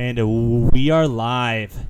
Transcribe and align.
And 0.00 0.70
we 0.72 0.88
are 0.88 1.06
live. 1.06 1.84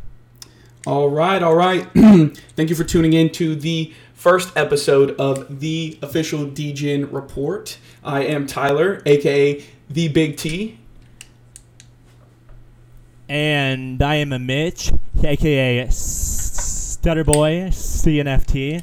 All 0.85 1.09
right, 1.09 1.41
all 1.41 1.55
right. 1.55 1.87
Thank 1.95 2.69
you 2.69 2.75
for 2.75 2.83
tuning 2.83 3.13
in 3.13 3.31
to 3.35 3.55
the 3.55 3.95
first 4.15 4.51
episode 4.57 5.13
of 5.13 5.61
the 5.61 5.97
official 6.03 6.45
Degen 6.45 7.09
report. 7.13 7.79
I 8.03 8.25
am 8.25 8.49
Tyler, 8.49 9.01
aka 9.07 9.65
the 9.89 10.09
Big 10.09 10.37
T. 10.37 10.81
And 13.29 14.03
I 14.03 14.17
am 14.17 14.33
a 14.33 14.41
Mitch, 14.41 14.91
aka 15.23 15.87
Stutterboy, 15.87 17.69
CNFT. 17.69 18.83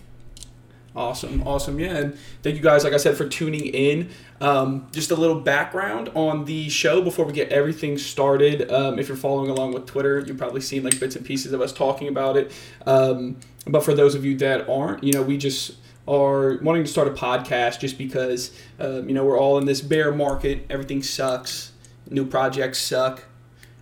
Awesome, 0.95 1.45
awesome. 1.45 1.79
Yeah, 1.81 1.97
and 1.97 2.17
thank 2.43 2.55
you 2.55 2.61
guys, 2.61 2.85
like 2.85 2.93
I 2.93 2.97
said, 2.97 3.17
for 3.17 3.27
tuning 3.27 3.65
in. 3.65 4.09
Um, 4.39 4.87
just 4.91 5.09
a 5.09 5.15
little 5.15 5.39
background 5.39 6.11
on 6.13 6.45
the 6.45 6.69
show 6.69 7.01
before 7.01 7.25
we 7.25 7.33
get 7.33 7.49
everything 7.49 7.97
started. 7.97 8.71
Um, 8.71 8.99
if 8.99 9.07
you're 9.07 9.17
following 9.17 9.49
along 9.49 9.73
with 9.73 9.87
Twitter, 9.87 10.19
you've 10.19 10.37
probably 10.37 10.61
seen 10.61 10.83
like 10.83 10.99
bits 10.99 11.15
and 11.15 11.25
pieces 11.25 11.53
of 11.53 11.61
us 11.61 11.73
talking 11.73 12.07
about 12.07 12.37
it. 12.37 12.51
Um, 12.85 13.37
but 13.65 13.83
for 13.83 13.93
those 13.93 14.13
of 14.13 14.23
you 14.23 14.37
that 14.37 14.69
aren't, 14.69 15.03
you 15.03 15.13
know, 15.13 15.23
we 15.23 15.37
just 15.37 15.77
are 16.07 16.57
wanting 16.61 16.83
to 16.83 16.89
start 16.89 17.07
a 17.07 17.11
podcast 17.11 17.79
just 17.79 17.97
because, 17.97 18.57
um, 18.79 19.07
you 19.09 19.15
know, 19.15 19.25
we're 19.25 19.39
all 19.39 19.57
in 19.57 19.65
this 19.65 19.81
bear 19.81 20.11
market. 20.11 20.65
Everything 20.69 21.01
sucks. 21.01 21.71
New 22.09 22.25
projects 22.25 22.79
suck. 22.79 23.23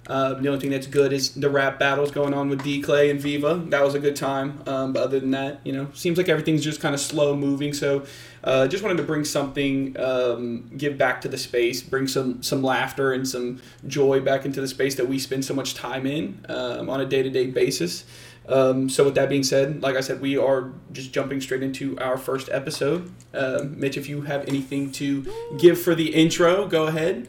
Uh, 0.07 0.35
the 0.35 0.47
only 0.47 0.59
thing 0.59 0.69
that's 0.69 0.85
good 0.85 1.11
is 1.11 1.33
the 1.33 1.49
rap 1.49 1.79
battles 1.79 2.11
going 2.11 2.33
on 2.33 2.47
with 2.47 2.63
D 2.63 2.79
Clay 2.81 3.09
and 3.09 3.19
Viva. 3.19 3.63
That 3.69 3.83
was 3.83 3.95
a 3.95 3.99
good 3.99 4.15
time. 4.15 4.61
Um, 4.67 4.93
but 4.93 5.03
other 5.03 5.19
than 5.19 5.31
that, 5.31 5.61
you 5.63 5.73
know, 5.73 5.87
seems 5.93 6.17
like 6.17 6.29
everything's 6.29 6.63
just 6.63 6.79
kind 6.79 6.93
of 6.93 7.01
slow 7.01 7.35
moving. 7.35 7.73
So, 7.73 8.05
uh, 8.45 8.67
just 8.67 8.83
wanted 8.83 8.97
to 8.97 9.03
bring 9.03 9.25
something, 9.25 9.99
um, 9.99 10.69
give 10.77 10.97
back 10.97 11.19
to 11.21 11.27
the 11.27 11.37
space, 11.37 11.81
bring 11.81 12.07
some 12.07 12.41
some 12.43 12.61
laughter 12.61 13.11
and 13.11 13.27
some 13.27 13.59
joy 13.87 14.21
back 14.21 14.45
into 14.45 14.61
the 14.61 14.67
space 14.67 14.95
that 14.95 15.07
we 15.07 15.17
spend 15.17 15.43
so 15.43 15.53
much 15.53 15.73
time 15.73 16.05
in 16.05 16.45
um, 16.47 16.87
on 16.89 17.01
a 17.01 17.05
day 17.05 17.23
to 17.23 17.29
day 17.29 17.47
basis. 17.47 18.05
Um, 18.47 18.87
so 18.87 19.03
with 19.05 19.15
that 19.15 19.29
being 19.29 19.41
said, 19.41 19.81
like 19.81 19.95
I 19.95 20.01
said, 20.01 20.21
we 20.21 20.37
are 20.37 20.71
just 20.91 21.11
jumping 21.11 21.41
straight 21.41 21.63
into 21.63 21.97
our 21.97 22.17
first 22.17 22.47
episode. 22.51 23.11
Uh, 23.33 23.65
Mitch, 23.67 23.97
if 23.97 24.07
you 24.07 24.21
have 24.21 24.47
anything 24.47 24.91
to 24.93 25.25
give 25.57 25.81
for 25.81 25.95
the 25.95 26.13
intro, 26.13 26.67
go 26.67 26.85
ahead. 26.85 27.27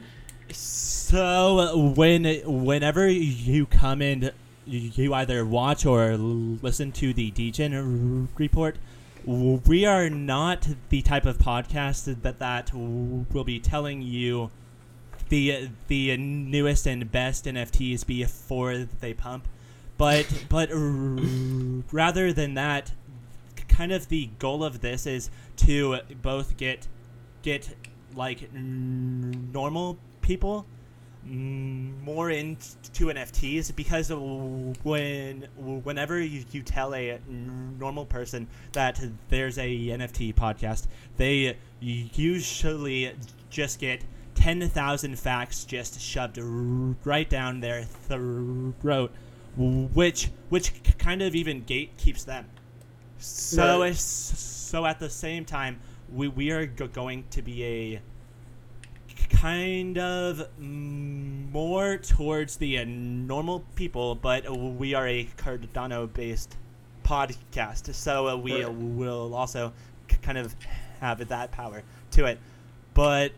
So 0.50 1.94
when 1.96 2.24
whenever 2.44 3.08
you 3.08 3.64
come 3.64 4.02
in, 4.02 4.32
you 4.66 5.14
either 5.14 5.46
watch 5.46 5.86
or 5.86 6.18
listen 6.18 6.92
to 6.92 7.14
the 7.14 7.30
Degen 7.30 8.28
report. 8.36 8.76
We 9.26 9.84
are 9.84 10.08
not 10.08 10.68
the 10.88 11.02
type 11.02 11.26
of 11.26 11.38
podcast 11.38 12.22
that 12.22 12.38
that 12.38 12.72
will 12.72 13.42
be 13.42 13.58
telling 13.58 14.00
you 14.00 14.52
the 15.30 15.68
the 15.88 16.16
newest 16.16 16.86
and 16.86 17.10
best 17.10 17.44
NFTs 17.44 18.06
before 18.06 18.86
they 19.00 19.14
pump, 19.14 19.48
but 19.98 20.44
but 20.48 20.70
rather 20.72 22.32
than 22.32 22.54
that, 22.54 22.92
kind 23.66 23.90
of 23.90 24.06
the 24.06 24.30
goal 24.38 24.62
of 24.62 24.80
this 24.80 25.06
is 25.06 25.28
to 25.56 25.98
both 26.22 26.56
get 26.56 26.86
get 27.42 27.74
like 28.14 28.52
normal 28.52 29.98
people 30.22 30.66
more 31.26 32.30
into 32.30 33.06
NFTs 33.06 33.74
because 33.74 34.10
when 34.10 35.48
whenever 35.56 36.20
you, 36.20 36.44
you 36.52 36.62
tell 36.62 36.94
a 36.94 37.18
normal 37.28 38.04
person 38.04 38.46
that 38.72 39.02
there's 39.28 39.58
a 39.58 39.68
NFT 39.68 40.34
podcast, 40.34 40.86
they 41.16 41.56
usually 41.80 43.12
just 43.50 43.80
get 43.80 44.02
10,000 44.34 45.18
facts 45.18 45.64
just 45.64 46.00
shoved 46.00 46.38
right 47.04 47.28
down 47.28 47.60
their 47.60 47.82
throat, 47.82 49.10
which 49.56 50.30
which 50.48 50.72
kind 50.98 51.22
of 51.22 51.34
even 51.34 51.62
gate 51.64 51.96
keeps 51.96 52.24
them. 52.24 52.46
So 53.18 53.80
right. 53.80 53.96
so 53.96 54.86
at 54.86 55.00
the 55.00 55.10
same 55.10 55.44
time, 55.44 55.80
we, 56.12 56.28
we 56.28 56.50
are 56.50 56.66
going 56.66 57.24
to 57.30 57.42
be 57.42 57.64
a 57.64 58.00
kind 59.36 59.98
of 59.98 60.48
more 60.58 61.98
towards 61.98 62.56
the 62.56 62.78
uh, 62.78 62.84
normal 62.86 63.60
people, 63.74 64.14
but 64.14 64.48
we 64.50 64.94
are 64.94 65.06
a 65.06 65.24
Cardano 65.36 66.12
based 66.12 66.56
podcast, 67.04 67.92
so 67.94 68.28
uh, 68.28 68.36
we 68.36 68.64
uh, 68.64 68.70
will 68.70 69.34
also 69.34 69.72
c- 70.10 70.16
kind 70.22 70.38
of 70.38 70.54
have 71.00 71.26
that 71.28 71.52
power 71.52 71.82
to 72.12 72.24
it. 72.24 72.38
But 72.94 73.32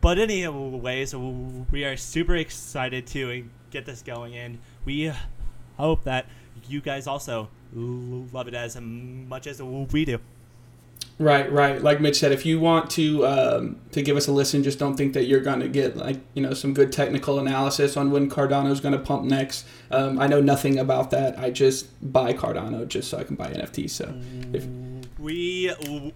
but 0.00 0.18
anyways, 0.18 1.14
we 1.14 1.84
are 1.84 1.96
super 1.96 2.36
excited 2.36 3.06
to 3.08 3.44
get 3.70 3.86
this 3.86 4.02
going, 4.02 4.36
and 4.36 4.58
we 4.84 5.12
hope 5.76 6.04
that 6.04 6.26
you 6.68 6.80
guys 6.80 7.06
also 7.06 7.48
love 7.72 8.48
it 8.48 8.54
as 8.54 8.78
much 8.80 9.46
as 9.46 9.62
we 9.62 10.04
do. 10.04 10.18
Right, 11.20 11.50
right. 11.50 11.82
Like 11.82 12.00
Mitch 12.00 12.18
said, 12.18 12.30
if 12.30 12.46
you 12.46 12.60
want 12.60 12.90
to 12.90 13.26
um, 13.26 13.80
to 13.90 14.02
give 14.02 14.16
us 14.16 14.28
a 14.28 14.32
listen, 14.32 14.62
just 14.62 14.78
don't 14.78 14.96
think 14.96 15.14
that 15.14 15.24
you're 15.24 15.40
going 15.40 15.58
to 15.58 15.68
get 15.68 15.96
like 15.96 16.20
you 16.34 16.42
know 16.42 16.54
some 16.54 16.72
good 16.72 16.92
technical 16.92 17.40
analysis 17.40 17.96
on 17.96 18.12
when 18.12 18.30
Cardano 18.30 18.70
is 18.70 18.80
going 18.80 18.92
to 18.92 19.00
pump 19.00 19.24
next. 19.24 19.66
Um, 19.90 20.20
I 20.20 20.28
know 20.28 20.40
nothing 20.40 20.78
about 20.78 21.10
that. 21.10 21.36
I 21.36 21.50
just 21.50 21.88
buy 22.12 22.32
Cardano 22.34 22.86
just 22.86 23.10
so 23.10 23.18
I 23.18 23.24
can 23.24 23.34
buy 23.34 23.52
NFTs. 23.52 23.90
So 23.90 24.14
if 24.52 24.64
we 25.18 25.74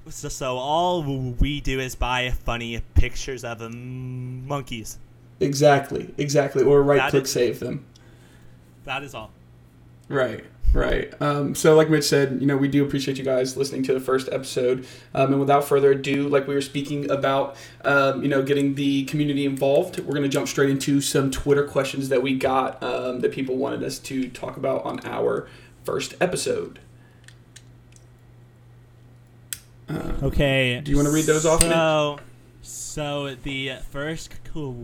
so, 0.09 0.29
so 0.29 0.57
all 0.57 1.03
we 1.03 1.61
do 1.61 1.81
is 1.81 1.97
buy 1.97 2.31
funny 2.31 2.81
pictures 2.95 3.43
of 3.43 3.61
um, 3.61 4.47
monkeys. 4.47 5.01
Exactly, 5.41 6.15
exactly. 6.17 6.63
Or 6.63 6.81
right 6.81 7.11
click 7.11 7.27
save 7.27 7.59
them. 7.59 7.85
That 8.85 9.03
is 9.03 9.15
all. 9.15 9.33
Right. 10.09 10.45
Right. 10.73 11.13
Um, 11.21 11.55
so, 11.55 11.77
like 11.77 11.91
Mitch 11.91 12.05
said, 12.05 12.39
you 12.41 12.47
know, 12.47 12.57
we 12.57 12.67
do 12.67 12.83
appreciate 12.83 13.19
you 13.19 13.25
guys 13.25 13.59
listening 13.59 13.83
to 13.85 13.93
the 13.93 14.01
first 14.01 14.29
episode. 14.33 14.87
Um, 15.15 15.33
and 15.33 15.41
without 15.41 15.65
further 15.65 15.91
ado, 15.93 16.29
like 16.29 16.47
we 16.47 16.55
were 16.55 16.63
speaking 16.63 17.11
about, 17.11 17.57
um, 17.85 18.23
you 18.23 18.29
know, 18.29 18.43
getting 18.43 18.75
the 18.75 19.05
community 19.05 19.45
involved, 19.45 19.99
we're 20.01 20.15
going 20.15 20.23
to 20.23 20.31
jump 20.31 20.49
straight 20.49 20.71
into 20.71 21.03
some 21.03 21.31
Twitter 21.31 21.65
questions 21.65 22.09
that 22.09 22.23
we 22.23 22.39
got 22.39 22.83
um, 22.83 23.21
that 23.21 23.33
people 23.33 23.57
wanted 23.57 23.83
us 23.83 23.99
to 23.99 24.31
talk 24.31 24.57
about 24.57 24.83
on 24.87 25.05
our 25.05 25.47
first 25.85 26.15
episode. 26.23 26.79
Uh, 29.91 30.13
okay. 30.23 30.81
Do 30.83 30.91
you 30.91 30.97
want 30.97 31.07
to 31.07 31.13
read 31.13 31.27
those 31.27 31.45
off? 31.45 31.61
So, 31.61 32.19
so 32.63 33.35
the 33.43 33.75
first 33.91 34.31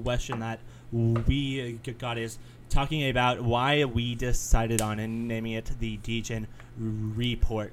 question 0.04 0.40
that 0.40 0.60
we 0.92 1.78
got 1.98 2.18
is 2.18 2.38
talking 2.68 3.08
about 3.08 3.42
why 3.42 3.84
we 3.84 4.14
decided 4.14 4.80
on 4.80 4.98
and 4.98 5.28
naming 5.28 5.52
it 5.52 5.70
the 5.80 5.96
Degen 5.98 6.46
report. 6.76 7.72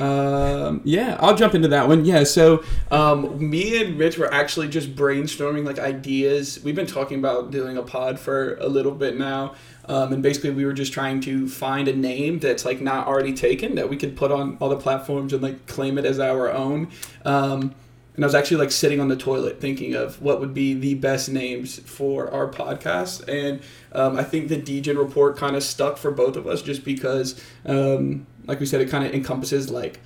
Um, 0.00 0.80
yeah, 0.84 1.16
I'll 1.18 1.34
jump 1.34 1.54
into 1.54 1.68
that 1.68 1.88
one. 1.88 2.04
Yeah, 2.04 2.22
so 2.22 2.62
um, 2.90 3.50
me 3.50 3.82
and 3.82 3.98
Mitch 3.98 4.16
were 4.16 4.32
actually 4.32 4.68
just 4.68 4.94
brainstorming 4.94 5.64
like 5.64 5.78
ideas. 5.78 6.60
We've 6.62 6.76
been 6.76 6.86
talking 6.86 7.18
about 7.18 7.50
doing 7.50 7.76
a 7.76 7.82
pod 7.82 8.20
for 8.20 8.56
a 8.58 8.68
little 8.68 8.92
bit 8.92 9.16
now, 9.16 9.54
um, 9.86 10.12
and 10.12 10.22
basically 10.22 10.50
we 10.50 10.64
were 10.64 10.72
just 10.72 10.92
trying 10.92 11.20
to 11.22 11.48
find 11.48 11.88
a 11.88 11.96
name 11.96 12.38
that's 12.38 12.64
like 12.64 12.80
not 12.80 13.08
already 13.08 13.32
taken 13.32 13.74
that 13.74 13.90
we 13.90 13.96
could 13.96 14.16
put 14.16 14.30
on 14.30 14.56
all 14.60 14.68
the 14.68 14.76
platforms 14.76 15.32
and 15.32 15.42
like 15.42 15.66
claim 15.66 15.98
it 15.98 16.04
as 16.04 16.20
our 16.20 16.52
own. 16.52 16.88
Um, 17.24 17.74
and 18.18 18.24
I 18.24 18.26
was 18.26 18.34
actually 18.34 18.56
like 18.56 18.72
sitting 18.72 18.98
on 18.98 19.06
the 19.06 19.14
toilet 19.14 19.60
thinking 19.60 19.94
of 19.94 20.20
what 20.20 20.40
would 20.40 20.52
be 20.52 20.74
the 20.74 20.96
best 20.96 21.28
names 21.28 21.78
for 21.78 22.28
our 22.32 22.48
podcast. 22.48 23.28
And 23.28 23.60
um, 23.92 24.18
I 24.18 24.24
think 24.24 24.48
the 24.48 24.56
Degen 24.56 24.98
report 24.98 25.36
kind 25.36 25.54
of 25.54 25.62
stuck 25.62 25.96
for 25.96 26.10
both 26.10 26.34
of 26.34 26.44
us 26.44 26.60
just 26.60 26.84
because, 26.84 27.40
um, 27.64 28.26
like 28.48 28.58
we 28.58 28.66
said, 28.66 28.80
it 28.80 28.90
kind 28.90 29.06
of 29.06 29.14
encompasses 29.14 29.70
like 29.70 30.00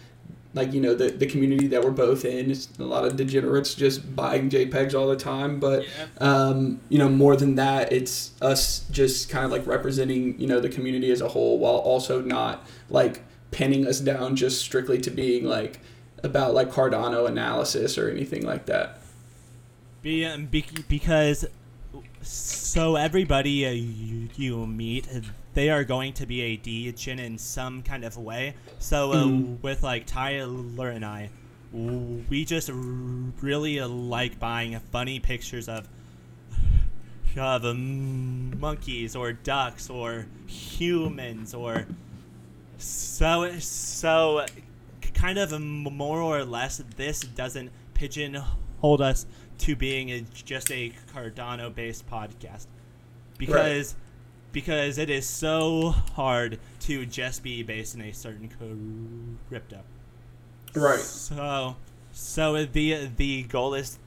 like 0.52 0.74
you 0.74 0.80
know 0.82 0.94
the, 0.94 1.08
the 1.08 1.24
community 1.24 1.68
that 1.68 1.82
we're 1.82 1.90
both 1.90 2.26
in 2.26 2.50
it's 2.50 2.68
a 2.78 2.82
lot 2.82 3.06
of 3.06 3.16
degenerates 3.16 3.74
just 3.74 4.14
buying 4.14 4.50
jpegs 4.50 4.92
all 4.92 5.08
the 5.08 5.16
time 5.16 5.58
but 5.58 5.82
yeah. 5.82 6.06
um, 6.18 6.78
you 6.90 6.98
know 6.98 7.08
more 7.08 7.36
than 7.36 7.54
that 7.54 7.90
it's 7.90 8.32
us 8.42 8.80
just 8.90 9.30
kind 9.30 9.46
of 9.46 9.50
like 9.50 9.66
representing 9.66 10.38
you 10.38 10.46
know 10.46 10.60
the 10.60 10.68
community 10.68 11.10
as 11.10 11.22
a 11.22 11.28
whole 11.28 11.58
while 11.58 11.76
also 11.76 12.20
not 12.20 12.66
like 12.90 13.22
pinning 13.50 13.86
us 13.86 13.98
down 13.98 14.36
just 14.36 14.60
strictly 14.60 15.00
to 15.00 15.10
being 15.10 15.46
like 15.46 15.80
about 16.22 16.54
like 16.54 16.70
Cardano 16.70 17.28
analysis 17.28 17.98
or 17.98 18.10
anything 18.10 18.44
like 18.44 18.66
that. 18.66 19.00
Be, 20.02 20.24
um, 20.24 20.46
because 20.46 21.46
so 22.22 22.96
everybody 22.96 23.66
uh, 23.66 23.70
you, 23.70 24.28
you, 24.36 24.66
meet, 24.66 25.08
they 25.54 25.70
are 25.70 25.84
going 25.84 26.12
to 26.14 26.26
be 26.26 26.40
a 26.42 26.56
degen 26.56 27.18
in 27.18 27.38
some 27.38 27.82
kind 27.82 28.04
of 28.04 28.16
way. 28.16 28.54
So 28.78 29.12
uh, 29.12 29.24
mm. 29.24 29.62
with 29.62 29.82
like 29.82 30.06
Tyler 30.06 30.90
and 30.90 31.04
I, 31.04 31.30
we 31.72 32.44
just 32.44 32.70
really 32.72 33.80
like 33.80 34.38
buying 34.38 34.78
funny 34.90 35.20
pictures 35.20 35.68
of 35.68 35.88
of 37.36 37.64
um, 37.64 38.58
monkeys 38.60 39.16
or 39.16 39.32
ducks 39.32 39.88
or 39.88 40.26
humans 40.46 41.54
or 41.54 41.86
so 42.76 43.58
so 43.58 44.44
kind 45.22 45.38
of 45.38 45.60
more 45.60 46.20
or 46.20 46.44
less 46.44 46.82
this 46.96 47.20
doesn't 47.20 47.70
pigeonhole 47.94 49.00
us 49.00 49.24
to 49.56 49.76
being 49.76 50.10
a, 50.10 50.20
just 50.34 50.68
a 50.72 50.92
Cardano 51.14 51.72
based 51.72 52.10
podcast. 52.10 52.66
because 53.38 53.94
because 54.50 54.98
it 54.98 55.08
is 55.08 55.26
so 55.26 55.90
hard 55.90 56.58
to 56.80 57.06
just 57.06 57.44
be 57.44 57.62
based 57.62 57.94
in 57.94 58.02
a 58.02 58.12
certain 58.12 58.50
crypto. 59.48 59.80
Right. 60.74 60.98
So 60.98 61.76
so 62.10 62.64
the 62.64 63.08
the 63.16 63.44
goal 63.44 63.74
is 63.74 64.00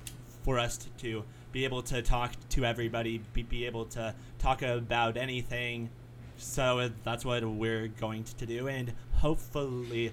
for 0.44 0.60
us 0.60 0.78
to, 0.78 0.90
to 0.98 1.24
be 1.54 1.64
able 1.64 1.82
to 1.84 2.02
talk 2.02 2.34
to 2.50 2.66
everybody, 2.66 3.22
be, 3.32 3.44
be 3.44 3.66
able 3.66 3.86
to 3.86 4.14
talk 4.38 4.62
about 4.62 5.16
anything. 5.16 5.90
So 6.36 6.92
that's 7.06 7.24
what 7.24 7.46
we're 7.46 7.88
going 7.88 8.26
to 8.26 8.46
do, 8.46 8.68
and 8.68 8.92
hopefully 9.14 10.12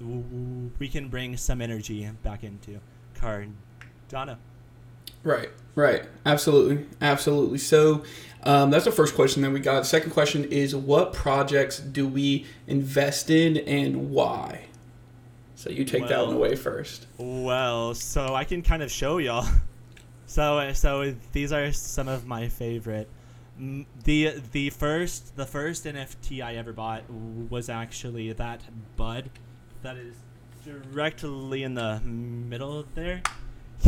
we 0.00 0.88
can 0.88 1.08
bring 1.08 1.36
some 1.36 1.60
energy 1.60 2.08
back 2.22 2.44
into 2.44 2.80
Cardano. 3.18 4.36
Right, 5.22 5.50
right. 5.74 6.04
Absolutely, 6.26 6.86
absolutely. 7.00 7.58
So 7.58 8.04
um, 8.42 8.70
that's 8.70 8.84
the 8.84 8.92
first 8.92 9.14
question 9.14 9.42
that 9.42 9.50
we 9.50 9.60
got. 9.60 9.80
The 9.80 9.84
second 9.84 10.10
question 10.10 10.44
is 10.44 10.76
what 10.76 11.12
projects 11.14 11.78
do 11.78 12.06
we 12.06 12.46
invest 12.66 13.30
in 13.30 13.56
and 13.58 14.10
why? 14.10 14.66
So 15.54 15.70
you 15.70 15.84
take 15.84 16.02
well, 16.02 16.10
that 16.10 16.26
one 16.26 16.36
away 16.36 16.56
first. 16.56 17.06
Well, 17.16 17.94
so 17.94 18.34
I 18.34 18.44
can 18.44 18.62
kind 18.62 18.82
of 18.82 18.90
show 18.90 19.18
y'all. 19.18 19.46
So 20.26 20.72
so 20.72 21.14
these 21.32 21.52
are 21.52 21.70
some 21.70 22.08
of 22.08 22.26
my 22.26 22.48
favorite. 22.48 23.08
The 24.04 24.42
the 24.50 24.70
first 24.70 25.36
the 25.36 25.46
first 25.46 25.84
NFT 25.84 26.42
I 26.42 26.56
ever 26.56 26.72
bought 26.72 27.08
was 27.08 27.68
actually 27.68 28.32
that 28.32 28.62
bud 28.96 29.30
that 29.84 29.96
is 29.98 30.14
directly 30.64 31.62
in 31.62 31.74
the 31.74 32.00
middle 32.00 32.86
there. 32.94 33.22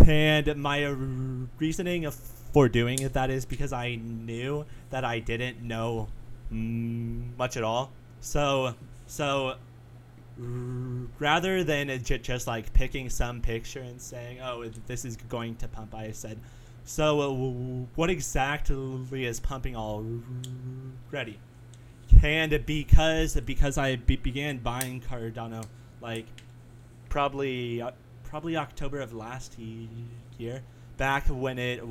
And 0.07 0.57
my 0.57 0.85
reasoning 1.59 2.09
for 2.53 2.69
doing 2.69 3.01
it 3.01 3.15
that 3.15 3.31
is 3.31 3.47
because 3.47 3.73
I 3.73 3.97
knew 3.97 4.67
that 4.91 5.05
I 5.05 5.19
didn't 5.19 5.63
know 5.63 6.09
much 6.51 7.57
at 7.57 7.65
all. 7.65 7.91
So 8.21 8.75
so 9.07 9.57
rather 11.19 11.65
than 11.65 11.89
just 12.05 12.47
like 12.47 12.73
picking 12.75 13.09
some 13.09 13.41
picture 13.41 13.81
and 13.81 14.01
saying, 14.01 14.41
"Oh, 14.43 14.69
this 14.87 15.07
is 15.07 15.17
going 15.17 15.57
to 15.57 15.69
pump," 15.69 15.95
I 15.95 16.13
said, 16.13 16.39
"So, 16.85 17.21
uh, 17.21 17.87
what 17.95 18.11
exactly 18.11 19.25
is 19.25 19.41
pumping 19.41 19.77
already?" 19.77 21.39
And 22.23 22.67
because 22.67 23.41
because 23.41 23.79
I 23.79 23.97
be- 23.97 24.17
began 24.17 24.59
buying 24.59 25.01
Cardano 25.01 25.65
like 26.07 26.27
probably 27.09 27.83
uh, 27.83 27.91
probably 28.23 28.57
October 28.57 29.01
of 29.01 29.13
last 29.13 29.59
year, 30.39 30.63
back 30.97 31.27
when 31.27 31.59
it 31.59 31.83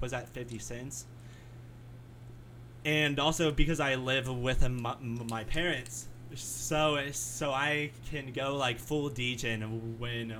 was 0.00 0.12
at 0.12 0.28
fifty 0.28 0.58
cents, 0.58 1.04
and 2.84 3.18
also 3.18 3.50
because 3.50 3.80
I 3.80 3.96
live 3.96 4.28
with 4.28 4.66
my, 4.68 4.94
my 5.00 5.42
parents 5.44 6.06
so 6.34 6.98
so 7.12 7.50
I 7.50 7.90
can 8.10 8.32
go 8.32 8.56
like 8.56 8.78
full 8.78 9.08
degen 9.08 9.98
when 9.98 10.30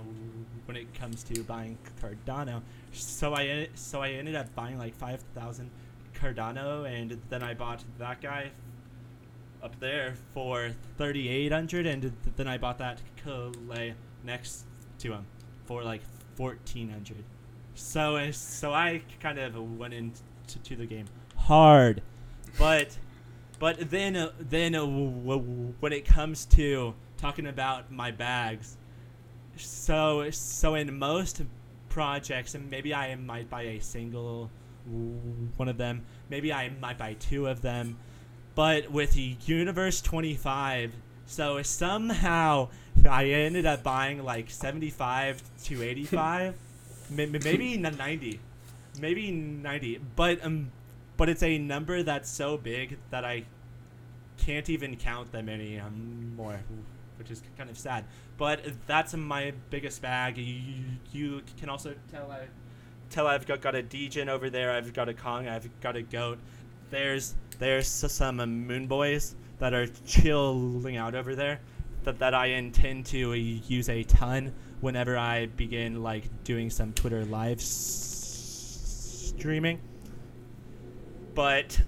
when 0.67 0.77
it 0.77 0.95
comes 0.95 1.23
to 1.25 1.43
buying 1.43 1.79
Cardano. 2.01 2.63
So 2.93 3.35
I 3.35 3.69
so 3.75 4.03
I 4.03 4.11
ended 4.11 4.37
up 4.37 4.55
buying 4.55 4.79
like 4.79 4.95
five 4.95 5.21
thousand 5.35 5.71
Cardano, 6.15 6.89
and 6.89 7.21
then 7.29 7.43
I 7.43 7.55
bought 7.55 7.83
that 7.99 8.21
guy 8.21 8.51
up 9.67 9.79
there 9.81 10.15
for 10.33 10.71
thirty 10.97 11.29
eight 11.29 11.53
hundred, 11.53 11.87
and 11.87 12.13
then 12.37 12.49
I 12.49 12.57
bought 12.57 12.79
that 12.79 13.01
Kalei 13.23 13.95
next 14.25 14.65
to 15.01 15.13
him 15.13 15.27
for 15.67 15.83
like 15.83 16.03
fourteen 16.37 16.89
hundred. 16.89 17.25
So 17.75 18.31
so 18.31 18.73
I 18.73 19.03
kind 19.21 19.39
of 19.39 19.79
went 19.79 19.93
into 19.93 20.23
to 20.65 20.77
the 20.77 20.87
game 20.87 21.07
hard, 21.37 22.01
but 22.59 22.97
but 23.59 23.91
then, 23.91 24.17
uh, 24.17 24.31
then 24.39 24.75
uh, 24.75 24.85
when 24.85 25.93
it 25.93 26.05
comes 26.05 26.45
to 26.47 26.95
talking 27.17 27.47
about 27.47 27.91
my 27.91 28.11
bags, 28.11 28.77
so 29.57 30.31
so 30.31 30.75
in 30.75 30.99
most 30.99 31.43
projects, 31.89 32.55
and 32.55 32.71
maybe 32.71 32.95
I 32.95 33.15
might 33.17 33.49
buy 33.51 33.63
a 33.63 33.81
single 33.81 34.51
one 35.57 35.69
of 35.69 35.79
them, 35.79 36.05
maybe 36.31 36.53
I 36.53 36.71
might 36.81 36.99
buy 36.99 37.15
two 37.15 37.49
of 37.49 37.61
them, 37.61 37.97
but 38.57 38.91
with 38.91 39.13
the 39.13 39.37
Universe 39.47 40.01
25, 40.01 40.93
so 41.27 41.63
somehow 41.63 42.71
I 43.09 43.27
ended 43.27 43.67
up 43.67 43.85
buying 43.85 44.25
like 44.25 44.51
75 44.51 45.41
to 45.65 45.83
85, 45.83 46.55
maybe 47.11 47.77
90, 47.77 48.41
maybe 49.01 49.31
90, 49.31 50.01
but 50.17 50.45
um 50.45 50.73
but 51.17 51.29
it's 51.29 51.43
a 51.43 51.59
number 51.59 52.03
that's 52.03 52.29
so 52.29 52.57
big 52.57 52.99
that 53.11 53.25
I 53.25 53.45
can't 54.39 54.69
even 54.69 54.97
count 54.97 55.33
them 55.33 55.49
anymore, 55.49 56.61
which 57.19 57.31
is 57.31 57.43
kind 57.57 57.71
of 57.71 57.79
sad. 57.79 58.05
But 58.37 58.61
that's 58.87 59.15
my 59.15 59.55
biggest 59.71 60.03
bag. 60.03 60.37
You, 60.37 60.85
you 61.13 61.43
can 61.59 61.71
also 61.71 61.95
tell 62.11 62.31
I 62.31 62.49
tell 63.09 63.27
I've 63.27 63.47
got, 63.47 63.63
got 63.63 63.75
a 63.75 63.83
Degen 63.83 64.29
over 64.29 64.51
there. 64.51 64.73
I've 64.73 64.93
got 64.93 65.09
a 65.09 65.15
Kong. 65.15 65.49
I've 65.49 65.69
got 65.81 65.97
a 65.97 66.03
goat. 66.03 66.39
There's 66.91 67.35
there's 67.59 67.87
some 67.89 68.37
moon 68.37 68.87
boys 68.87 69.35
that 69.59 69.73
are 69.73 69.87
chilling 70.07 70.97
out 70.97 71.15
over 71.15 71.35
there 71.35 71.61
that, 72.05 72.19
that 72.19 72.35
I 72.35 72.47
intend 72.47 73.07
to 73.07 73.33
use 73.35 73.89
a 73.89 74.03
ton 74.05 74.53
whenever 74.81 75.17
I 75.17 75.47
begin 75.47 76.03
like 76.03 76.25
doing 76.45 76.71
some 76.71 76.93
Twitter 76.93 77.25
live 77.25 77.59
s- 77.59 79.33
streaming. 79.37 79.81
But 81.35 81.81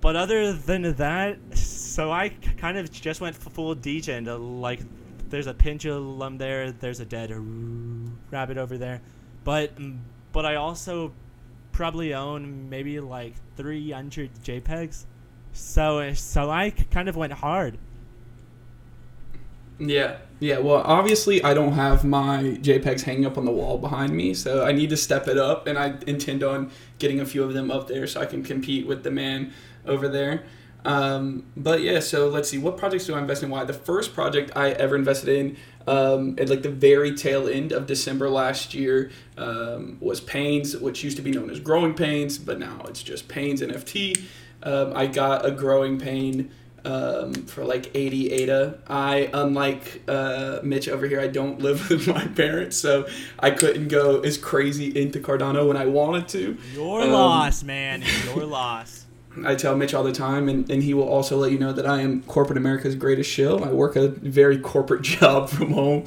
but 0.00 0.14
other 0.14 0.52
than 0.52 0.94
that, 0.94 1.38
so 1.56 2.12
I 2.12 2.28
kind 2.28 2.78
of 2.78 2.90
just 2.90 3.20
went 3.20 3.34
full 3.34 3.74
DJ 3.74 4.04
degen. 4.04 4.60
Like, 4.60 4.80
there's 5.28 5.48
a 5.48 5.54
pendulum 5.54 6.38
there. 6.38 6.70
There's 6.70 7.00
a 7.00 7.04
dead 7.04 7.32
rabbit 8.30 8.58
over 8.58 8.78
there, 8.78 9.00
but 9.44 9.72
but 10.32 10.46
I 10.46 10.54
also 10.56 11.12
probably 11.78 12.12
own 12.12 12.68
maybe 12.68 12.98
like 12.98 13.34
300 13.56 14.30
JPEGs. 14.42 15.04
So 15.52 16.12
so 16.12 16.50
I 16.50 16.70
kind 16.70 17.08
of 17.08 17.14
went 17.14 17.32
hard. 17.32 17.78
Yeah, 19.78 20.16
yeah. 20.40 20.58
Well, 20.58 20.82
obviously, 20.84 21.40
I 21.44 21.54
don't 21.54 21.74
have 21.74 22.04
my 22.04 22.58
JPEGs 22.66 23.02
hanging 23.02 23.26
up 23.26 23.38
on 23.38 23.44
the 23.44 23.52
wall 23.52 23.78
behind 23.78 24.12
me, 24.12 24.34
so 24.34 24.66
I 24.66 24.72
need 24.72 24.90
to 24.90 24.96
step 24.96 25.28
it 25.28 25.38
up, 25.38 25.68
and 25.68 25.78
I 25.78 25.94
intend 26.08 26.42
on 26.42 26.72
getting 26.98 27.20
a 27.20 27.24
few 27.24 27.44
of 27.44 27.54
them 27.54 27.70
up 27.70 27.86
there 27.86 28.08
so 28.08 28.20
I 28.20 28.26
can 28.26 28.42
compete 28.42 28.84
with 28.84 29.04
the 29.04 29.12
man 29.12 29.52
over 29.86 30.08
there. 30.08 30.42
Um, 30.84 31.44
but 31.56 31.80
yeah, 31.80 32.00
so 32.00 32.28
let's 32.28 32.48
see. 32.48 32.58
What 32.58 32.76
projects 32.76 33.06
do 33.06 33.14
I 33.14 33.20
invest 33.20 33.44
in? 33.44 33.50
Why? 33.50 33.62
The 33.64 33.72
first 33.72 34.14
project 34.14 34.50
I 34.56 34.70
ever 34.70 34.96
invested 34.96 35.28
in 35.28 35.56
um, 35.88 36.36
at 36.38 36.50
like 36.50 36.62
the 36.62 36.70
very 36.70 37.14
tail 37.14 37.48
end 37.48 37.72
of 37.72 37.86
December 37.86 38.28
last 38.28 38.74
year 38.74 39.10
um, 39.38 39.96
was 40.00 40.20
Pains, 40.20 40.76
which 40.76 41.02
used 41.02 41.16
to 41.16 41.22
be 41.22 41.30
known 41.30 41.48
as 41.50 41.60
Growing 41.60 41.94
Pains, 41.94 42.36
but 42.36 42.58
now 42.58 42.82
it's 42.86 43.02
just 43.02 43.26
Pains 43.26 43.62
NFT. 43.62 44.22
Um, 44.62 44.92
I 44.94 45.06
got 45.06 45.46
a 45.46 45.50
Growing 45.50 45.98
Pain 45.98 46.50
um, 46.84 47.32
for 47.32 47.64
like 47.64 47.90
80 47.94 48.32
ADA. 48.32 48.78
I, 48.86 49.30
unlike 49.32 50.02
uh, 50.06 50.58
Mitch 50.62 50.88
over 50.88 51.06
here, 51.06 51.20
I 51.20 51.28
don't 51.28 51.60
live 51.60 51.88
with 51.90 52.06
my 52.06 52.26
parents, 52.26 52.76
so 52.76 53.08
I 53.38 53.50
couldn't 53.50 53.88
go 53.88 54.20
as 54.20 54.36
crazy 54.36 54.88
into 55.00 55.20
Cardano 55.20 55.68
when 55.68 55.78
I 55.78 55.86
wanted 55.86 56.28
to. 56.28 56.58
Your 56.74 57.00
um, 57.00 57.12
loss, 57.12 57.62
man. 57.62 58.04
Your 58.26 58.44
loss. 58.44 59.06
I 59.46 59.54
tell 59.54 59.76
Mitch 59.76 59.94
all 59.94 60.04
the 60.04 60.12
time, 60.12 60.48
and, 60.48 60.68
and 60.70 60.82
he 60.82 60.94
will 60.94 61.08
also 61.08 61.36
let 61.36 61.52
you 61.52 61.58
know 61.58 61.72
that 61.72 61.86
I 61.86 62.00
am 62.00 62.22
corporate 62.22 62.56
America's 62.56 62.94
greatest 62.94 63.30
shill. 63.30 63.64
I 63.64 63.72
work 63.72 63.96
a 63.96 64.08
very 64.08 64.58
corporate 64.58 65.02
job 65.02 65.48
from 65.48 65.72
home. 65.72 66.04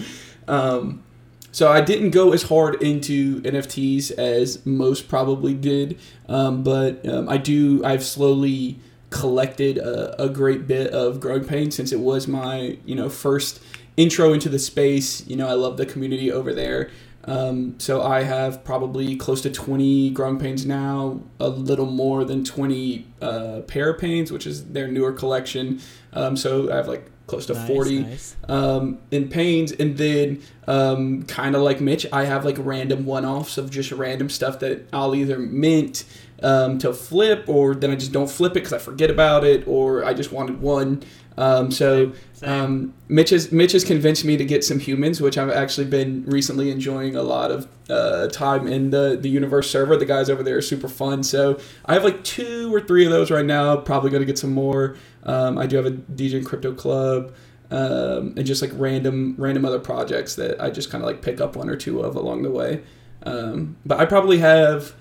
Um, 0.47 1.03
so 1.51 1.69
I 1.69 1.81
didn't 1.81 2.11
go 2.11 2.31
as 2.31 2.43
hard 2.43 2.81
into 2.81 3.41
NFTs 3.41 4.11
as 4.11 4.65
most 4.65 5.09
probably 5.09 5.53
did, 5.53 5.99
um, 6.29 6.63
but 6.63 7.07
um, 7.07 7.27
I 7.27 7.37
do. 7.37 7.83
I've 7.83 8.03
slowly 8.03 8.79
collected 9.09 9.77
a, 9.77 10.23
a, 10.23 10.29
great 10.29 10.65
bit 10.65 10.89
of 10.93 11.19
growing 11.19 11.43
pain 11.43 11.69
since 11.69 11.91
it 11.91 11.99
was 11.99 12.29
my 12.29 12.77
you 12.85 12.95
know 12.95 13.09
first 13.09 13.61
intro 13.97 14.31
into 14.31 14.47
the 14.47 14.59
space. 14.59 15.27
You 15.27 15.35
know, 15.35 15.47
I 15.47 15.53
love 15.53 15.75
the 15.75 15.85
community 15.85 16.31
over 16.31 16.53
there. 16.53 16.89
Um, 17.25 17.79
so 17.79 18.01
I 18.01 18.23
have 18.23 18.63
probably 18.63 19.15
close 19.15 19.41
to 19.41 19.51
20 19.51 20.09
growing 20.11 20.39
pains 20.39 20.65
now, 20.65 21.21
a 21.39 21.49
little 21.49 21.85
more 21.85 22.25
than 22.25 22.43
20 22.43 23.05
uh, 23.21 23.61
pains, 23.67 24.31
which 24.31 24.47
is 24.47 24.65
their 24.65 24.87
newer 24.87 25.11
collection. 25.11 25.81
Um, 26.13 26.35
so 26.35 26.71
I 26.71 26.77
have 26.77 26.87
like 26.87 27.11
close 27.27 27.45
to 27.45 27.53
nice, 27.53 27.67
40 27.67 27.99
nice. 27.99 28.35
Um, 28.49 28.99
in 29.11 29.29
pains. 29.29 29.71
And 29.71 29.97
then, 29.97 30.41
um, 30.67 31.23
kind 31.23 31.55
of 31.55 31.61
like 31.61 31.79
Mitch, 31.79 32.05
I 32.11 32.25
have 32.25 32.43
like 32.43 32.57
random 32.59 33.05
one 33.05 33.25
offs 33.25 33.57
of 33.57 33.71
just 33.71 33.91
random 33.91 34.29
stuff 34.29 34.59
that 34.59 34.87
I'll 34.91 35.15
either 35.15 35.39
mint 35.39 36.03
um, 36.43 36.77
to 36.79 36.93
flip, 36.93 37.47
or 37.47 37.75
then 37.75 37.91
I 37.91 37.95
just 37.95 38.11
don't 38.11 38.29
flip 38.29 38.51
it 38.53 38.55
because 38.55 38.73
I 38.73 38.79
forget 38.79 39.09
about 39.09 39.43
it, 39.43 39.67
or 39.67 40.03
I 40.03 40.13
just 40.13 40.31
wanted 40.31 40.59
one. 40.59 41.03
Um, 41.41 41.71
so 41.71 42.13
um, 42.43 42.93
Mitch 43.09 43.31
has 43.31 43.51
Mitch 43.51 43.71
has 43.71 43.83
convinced 43.83 44.23
me 44.23 44.37
to 44.37 44.45
get 44.45 44.63
some 44.63 44.77
humans, 44.77 45.19
which 45.19 45.39
I've 45.39 45.49
actually 45.49 45.87
been 45.87 46.23
recently 46.25 46.69
enjoying 46.69 47.15
a 47.15 47.23
lot 47.23 47.49
of 47.49 47.67
uh, 47.89 48.27
time 48.27 48.67
in 48.67 48.91
the 48.91 49.17
the 49.19 49.27
universe 49.27 49.69
server. 49.69 49.97
The 49.97 50.05
guys 50.05 50.29
over 50.29 50.43
there 50.43 50.57
are 50.57 50.61
super 50.61 50.87
fun. 50.87 51.23
So 51.23 51.59
I 51.87 51.95
have 51.95 52.03
like 52.03 52.23
two 52.23 52.73
or 52.73 52.79
three 52.79 53.05
of 53.05 53.11
those 53.11 53.31
right 53.31 53.45
now. 53.45 53.75
Probably 53.75 54.11
going 54.11 54.21
to 54.21 54.27
get 54.27 54.37
some 54.37 54.53
more. 54.53 54.95
Um, 55.23 55.57
I 55.57 55.65
do 55.65 55.77
have 55.77 55.87
a 55.87 55.91
DJ 55.91 56.45
Crypto 56.45 56.73
Club. 56.73 57.33
Um, 57.71 58.33
and 58.35 58.45
just 58.45 58.61
like 58.61 58.71
random 58.73 59.33
random 59.37 59.63
other 59.63 59.79
projects 59.79 60.35
that 60.35 60.61
I 60.61 60.69
just 60.69 60.91
kind 60.91 61.01
of 61.01 61.07
like 61.07 61.21
pick 61.21 61.39
up 61.39 61.55
one 61.55 61.69
or 61.69 61.77
two 61.77 62.01
of 62.01 62.17
along 62.17 62.43
the 62.43 62.51
way. 62.51 62.83
Um, 63.23 63.77
but 63.85 63.97
I 63.97 64.05
probably 64.05 64.39
have 64.39 64.93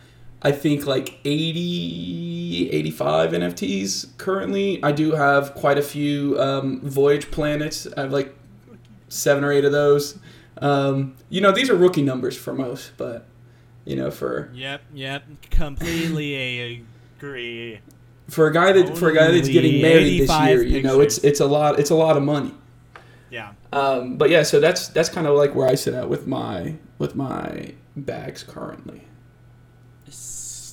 I 0.43 0.53
think 0.53 0.87
like 0.87 1.19
80, 1.25 2.71
85 2.71 3.31
NFTs 3.33 4.17
currently. 4.17 4.83
I 4.83 4.93
do 4.93 5.13
have 5.13 5.55
quite 5.55 5.79
a 5.79 5.83
few 5.83 6.41
um, 6.41 6.81
Voyage 6.81 7.31
planets. 7.31 7.87
I 7.97 8.03
have 8.03 8.13
like 8.13 8.35
seven 9.09 9.45
or 9.45 9.53
eight 9.53 9.65
of 9.65 9.73
those. 9.73 10.19
Um, 10.59 11.17
you 11.29 11.41
know, 11.41 11.53
these 11.53 11.71
are 11.71 11.75
rookie 11.77 12.03
numbers 12.03 12.37
for 12.37 12.53
most, 12.55 12.93
but 12.97 13.27
you 13.85 13.97
know, 13.97 14.11
for 14.11 14.51
Yep, 14.55 14.83
yep, 14.95 15.25
completely 15.51 16.85
agree. 17.19 17.81
for 18.29 18.47
a 18.47 18.53
guy 18.53 18.73
that 18.73 18.97
for 18.97 19.09
a 19.11 19.15
guy 19.15 19.31
that's 19.31 19.49
getting 19.49 19.81
married 19.83 20.21
this 20.21 20.31
85 20.31 20.49
year, 20.49 20.63
you 20.63 20.83
know, 20.83 21.01
it's 21.01 21.19
it's 21.19 21.41
a 21.41 21.47
lot 21.47 21.79
it's 21.79 21.91
a 21.91 21.95
lot 21.95 22.17
of 22.17 22.23
money. 22.23 22.55
Yeah. 23.31 23.53
Um, 23.73 24.17
but 24.17 24.31
yeah, 24.31 24.43
so 24.43 24.59
that's 24.61 24.89
that's 24.89 25.09
kind 25.09 25.27
of 25.27 25.37
like 25.37 25.55
where 25.55 25.69
I 25.69 25.77
sit 25.77 25.95
at 25.95 26.09
with 26.09 26.27
my 26.27 26.75
with 26.99 27.15
my 27.15 27.75
bags 27.97 28.43
currently. 28.43 29.03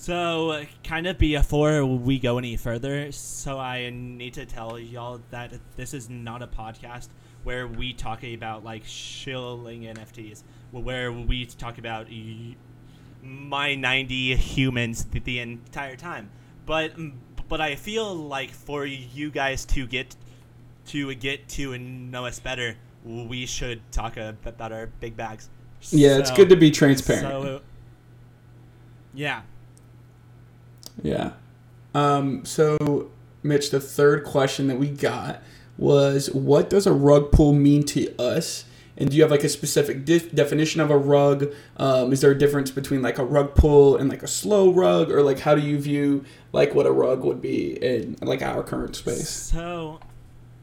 So, 0.07 0.63
kind 0.85 1.05
of 1.05 1.17
before 1.17 1.85
we 1.85 2.17
go 2.17 2.37
any 2.37 2.55
further, 2.55 3.11
so 3.11 3.59
I 3.59 3.89
need 3.89 4.35
to 4.35 4.45
tell 4.45 4.79
y'all 4.79 5.19
that 5.31 5.51
this 5.75 5.93
is 5.93 6.09
not 6.09 6.41
a 6.41 6.47
podcast 6.47 7.09
where 7.43 7.67
we 7.67 7.91
talk 7.91 8.23
about 8.23 8.63
like 8.63 8.83
shilling 8.85 9.81
NFTs, 9.81 10.43
where 10.71 11.11
we 11.11 11.45
talk 11.45 11.77
about 11.77 12.07
my 13.21 13.75
90 13.75 14.37
humans 14.37 15.03
the, 15.03 15.19
the 15.19 15.39
entire 15.39 15.97
time. 15.97 16.29
But 16.65 16.93
but 17.49 17.59
I 17.59 17.75
feel 17.75 18.15
like 18.15 18.51
for 18.51 18.85
you 18.85 19.29
guys 19.29 19.65
to 19.65 19.85
get 19.85 20.15
to 20.85 21.13
get 21.15 21.49
to 21.49 21.77
know 21.77 22.25
us 22.25 22.39
better, 22.39 22.77
we 23.03 23.45
should 23.45 23.81
talk 23.91 24.15
about 24.15 24.71
our 24.71 24.87
big 24.87 25.17
bags. 25.17 25.49
Yeah, 25.89 26.17
it's 26.17 26.31
good 26.31 26.47
to 26.47 26.55
be 26.55 26.71
transparent. 26.71 27.27
So, 27.27 27.61
yeah. 29.13 29.41
Yeah. 31.01 31.31
Um, 31.93 32.45
so, 32.45 33.09
Mitch, 33.43 33.71
the 33.71 33.79
third 33.79 34.23
question 34.23 34.67
that 34.67 34.77
we 34.77 34.89
got 34.89 35.41
was 35.77 36.31
what 36.31 36.69
does 36.69 36.87
a 36.87 36.93
rug 36.93 37.31
pull 37.31 37.53
mean 37.53 37.83
to 37.83 38.15
us? 38.19 38.65
And 38.99 39.11
do 39.11 39.15
you 39.15 39.21
have 39.21 39.29
like 39.29 39.43
a 39.43 39.49
specific 39.49 40.05
def- 40.05 40.33
definition 40.33 40.81
of 40.81 40.89
a 40.89 40.97
rug? 40.97 41.53
Um, 41.77 42.11
is 42.11 42.21
there 42.21 42.31
a 42.31 42.37
difference 42.37 42.71
between 42.71 43.03
like 43.03 43.19
a 43.19 43.23
rug 43.23 43.53
pull 43.53 43.95
and 43.95 44.09
like 44.09 44.23
a 44.23 44.27
slow 44.27 44.71
rug, 44.71 45.11
or 45.11 45.21
like 45.21 45.39
how 45.39 45.53
do 45.53 45.61
you 45.61 45.79
view 45.79 46.25
like 46.51 46.73
what 46.73 46.87
a 46.87 46.91
rug 46.91 47.23
would 47.23 47.39
be 47.41 47.73
in 47.83 48.17
like 48.21 48.41
our 48.41 48.63
current 48.63 48.95
space? 48.95 49.29
So, 49.29 49.99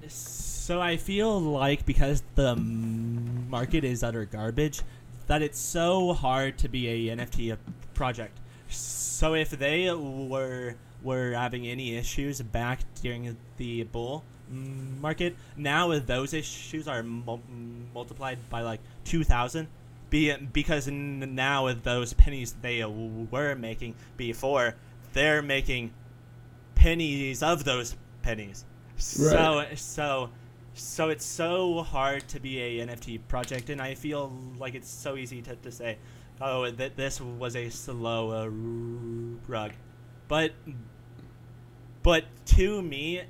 so 0.08 0.80
I 0.80 0.96
feel 0.96 1.40
like 1.40 1.86
because 1.86 2.24
the 2.34 2.56
market 2.56 3.84
is 3.84 4.02
utter 4.02 4.24
garbage, 4.24 4.82
that 5.28 5.40
it's 5.40 5.58
so 5.58 6.12
hard 6.12 6.58
to 6.58 6.68
be 6.68 7.08
a 7.08 7.16
NFT 7.16 7.56
project. 7.94 8.40
So 8.68 9.34
if 9.34 9.50
they 9.50 9.92
were 9.92 10.74
were 11.02 11.32
having 11.32 11.66
any 11.66 11.96
issues 11.96 12.40
back 12.40 12.80
during 13.02 13.36
the 13.58 13.82
bull 13.84 14.24
market, 14.48 15.36
now 15.56 15.98
those 15.98 16.32
issues 16.34 16.88
are 16.88 17.02
mul- 17.02 17.42
multiplied 17.94 18.38
by 18.50 18.62
like 18.62 18.80
two 19.04 19.24
thousand. 19.24 19.68
Be 20.10 20.34
because 20.36 20.88
n- 20.88 21.34
now 21.34 21.64
with 21.64 21.82
those 21.82 22.12
pennies 22.12 22.54
they 22.60 22.84
were 22.84 23.54
making 23.54 23.94
before, 24.16 24.76
they're 25.12 25.42
making 25.42 25.92
pennies 26.74 27.42
of 27.42 27.64
those 27.64 27.96
pennies. 28.22 28.64
So 28.96 29.64
so 29.74 30.30
so 30.74 31.08
it's 31.08 31.24
so 31.24 31.82
hard 31.82 32.26
to 32.28 32.40
be 32.40 32.60
a 32.60 32.86
NFT 32.86 33.20
project, 33.28 33.70
and 33.70 33.80
I 33.80 33.94
feel 33.94 34.32
like 34.58 34.74
it's 34.74 34.90
so 34.90 35.16
easy 35.16 35.40
to, 35.42 35.54
to 35.56 35.70
say, 35.70 35.98
oh, 36.40 36.70
that 36.70 36.96
this 36.96 37.20
was 37.20 37.56
a 37.56 37.70
slow 37.70 38.30
uh, 38.30 38.48
rug, 39.48 39.72
but 40.28 40.52
but 42.02 42.24
to 42.46 42.82
me, 42.82 43.22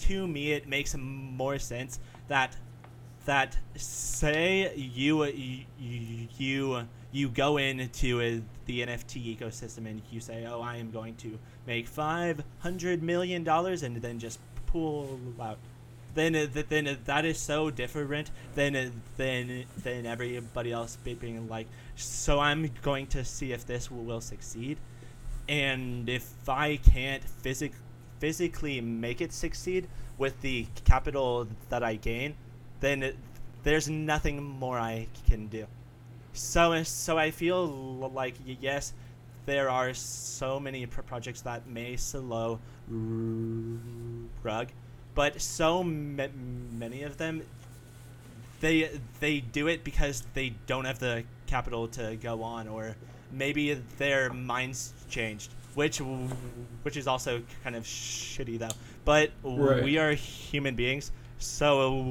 to 0.00 0.26
me, 0.26 0.52
it 0.52 0.68
makes 0.68 0.94
more 0.96 1.58
sense 1.58 1.98
that 2.28 2.56
that 3.26 3.58
say 3.76 4.74
you 4.76 5.24
you 5.24 5.64
you, 5.78 6.82
you 7.12 7.28
go 7.28 7.56
into 7.56 8.20
uh, 8.20 8.40
the 8.66 8.80
NFT 8.80 9.38
ecosystem 9.38 9.86
and 9.86 10.02
you 10.10 10.20
say, 10.20 10.46
oh, 10.46 10.60
I 10.60 10.76
am 10.76 10.90
going 10.90 11.14
to 11.16 11.38
make 11.66 11.86
five 11.86 12.42
hundred 12.60 13.02
million 13.02 13.44
dollars, 13.44 13.82
and 13.82 13.96
then 13.96 14.18
just 14.18 14.38
pull 14.66 15.18
out. 15.40 15.58
Then, 16.16 16.32
then 16.70 16.98
that 17.04 17.24
is 17.26 17.38
so 17.38 17.70
different 17.70 18.30
than 18.54 19.02
than 19.18 19.66
than 19.84 20.06
everybody 20.06 20.72
else 20.72 20.96
being 21.04 21.46
like. 21.46 21.68
So 21.94 22.40
I'm 22.40 22.70
going 22.82 23.06
to 23.08 23.24
see 23.24 23.52
if 23.52 23.66
this 23.66 23.90
will, 23.90 24.02
will 24.02 24.22
succeed, 24.22 24.78
and 25.46 26.08
if 26.08 26.48
I 26.48 26.76
can't 26.78 27.22
physic 27.22 27.72
physically 28.18 28.80
make 28.80 29.20
it 29.20 29.32
succeed 29.32 29.88
with 30.16 30.40
the 30.40 30.66
capital 30.86 31.46
that 31.68 31.82
I 31.82 31.96
gain, 31.96 32.34
then 32.80 33.02
it, 33.02 33.16
there's 33.62 33.88
nothing 33.88 34.42
more 34.42 34.78
I 34.78 35.08
can 35.28 35.48
do. 35.48 35.66
So 36.32 36.82
so 36.82 37.18
I 37.18 37.30
feel 37.30 37.66
like 38.14 38.36
yes, 38.46 38.94
there 39.44 39.68
are 39.68 39.92
so 39.92 40.58
many 40.58 40.86
pro- 40.86 41.04
projects 41.04 41.42
that 41.42 41.66
may 41.66 41.96
slow 41.96 42.58
rug, 44.42 44.68
but 45.16 45.40
so 45.40 45.82
ma- 45.82 46.28
many 46.78 47.02
of 47.02 47.16
them 47.16 47.42
they 48.60 48.88
they 49.20 49.40
do 49.40 49.66
it 49.66 49.82
because 49.82 50.22
they 50.34 50.50
don't 50.68 50.84
have 50.84 50.98
the 51.00 51.24
capital 51.48 51.88
to 51.88 52.14
go 52.16 52.42
on 52.42 52.68
or 52.68 52.94
maybe 53.32 53.74
their 53.98 54.32
minds 54.32 54.92
changed 55.10 55.50
which 55.74 55.98
which 56.84 56.96
is 56.96 57.06
also 57.08 57.42
kind 57.64 57.74
of 57.74 57.82
shitty 57.84 58.58
though 58.58 58.68
but 59.04 59.30
Right. 59.42 59.82
we 59.82 59.98
are 59.98 60.12
human 60.12 60.74
beings 60.76 61.10
so 61.38 62.02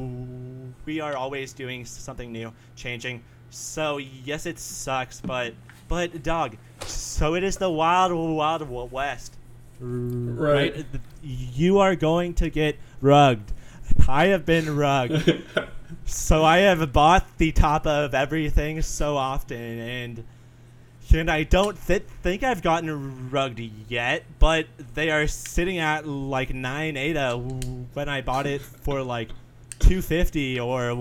we 0.86 1.00
are 1.00 1.16
always 1.16 1.52
doing 1.54 1.84
something 1.86 2.32
new 2.32 2.52
changing 2.76 3.24
so 3.50 3.98
yes 3.98 4.46
it 4.46 4.60
sucks 4.60 5.20
but 5.22 5.54
but 5.88 6.22
dog 6.22 6.58
so 6.86 7.34
it 7.36 7.44
is 7.44 7.58
the 7.58 7.70
wild 7.70 8.12
wild 8.14 8.92
west 8.92 9.36
Right. 9.80 10.86
You 11.26 11.80
are 11.80 11.96
going 11.96 12.34
to 12.34 12.50
get 12.50 12.78
rugged 13.02 13.52
i 14.08 14.28
have 14.28 14.46
been 14.46 14.76
rugged 14.76 15.44
so 16.06 16.44
I 16.44 16.58
have 16.60 16.94
bought 16.94 17.38
the 17.38 17.52
top 17.52 17.88
of 17.88 18.14
everything 18.14 18.82
so 18.82 19.18
often, 19.18 19.58
and 19.58 20.24
and 21.14 21.30
I 21.30 21.44
don't 21.44 21.78
th- 21.88 22.04
think 22.24 22.44
I've 22.44 22.62
gotten 22.62 23.30
rugged 23.30 23.72
yet, 23.88 24.24
but 24.40 24.68
they 24.96 25.12
are 25.12 25.28
sitting 25.28 25.78
at 25.78 26.08
like 26.08 26.54
nine 26.54 26.98
ADA 26.98 27.20
uh, 27.20 27.38
when 27.38 28.10
I 28.10 28.22
bought 28.22 28.48
it 28.48 28.62
for 28.62 29.02
like 29.02 29.30
two 29.80 30.02
fifty 30.02 30.60
or 30.60 30.94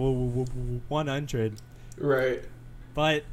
one 0.88 1.06
hundred. 1.06 1.54
right. 1.98 2.42
But 2.94 3.24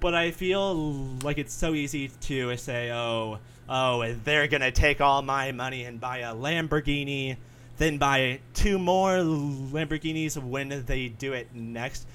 but 0.00 0.14
I 0.14 0.30
feel 0.30 0.74
like 1.22 1.38
it's 1.38 1.54
so 1.54 1.74
easy 1.74 2.08
to 2.08 2.56
say, 2.56 2.92
oh, 2.92 3.38
oh, 3.68 4.12
they're 4.24 4.48
gonna 4.48 4.70
take 4.70 5.00
all 5.00 5.22
my 5.22 5.52
money 5.52 5.84
and 5.84 6.00
buy 6.00 6.18
a 6.18 6.34
Lamborghini, 6.34 7.36
then 7.76 7.98
buy 7.98 8.40
two 8.54 8.78
more 8.78 9.18
Lamborghinis 9.18 10.36
when 10.36 10.84
they 10.86 11.08
do 11.08 11.32
it 11.32 11.54
next. 11.54 12.06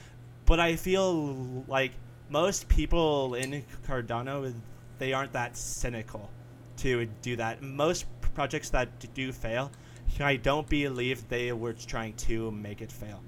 But 0.46 0.60
I 0.60 0.76
feel 0.76 1.64
like 1.68 1.92
most 2.30 2.68
people 2.68 3.36
in 3.36 3.64
Cardano, 3.88 4.54
they 4.98 5.14
aren't 5.14 5.34
that 5.34 5.56
cynical 5.56 6.30
to 6.78 7.06
do 7.22 7.36
that. 7.38 7.62
Most 7.62 8.06
projects 8.34 8.70
that 8.72 8.90
do 9.14 9.32
fail, 9.32 9.72
I 10.20 10.36
don't 10.36 10.68
believe 10.68 11.28
they 11.30 11.52
were 11.54 11.74
trying 11.74 12.14
to 12.28 12.52
make 12.52 12.82
it 12.82 12.92
fail. 12.92 13.22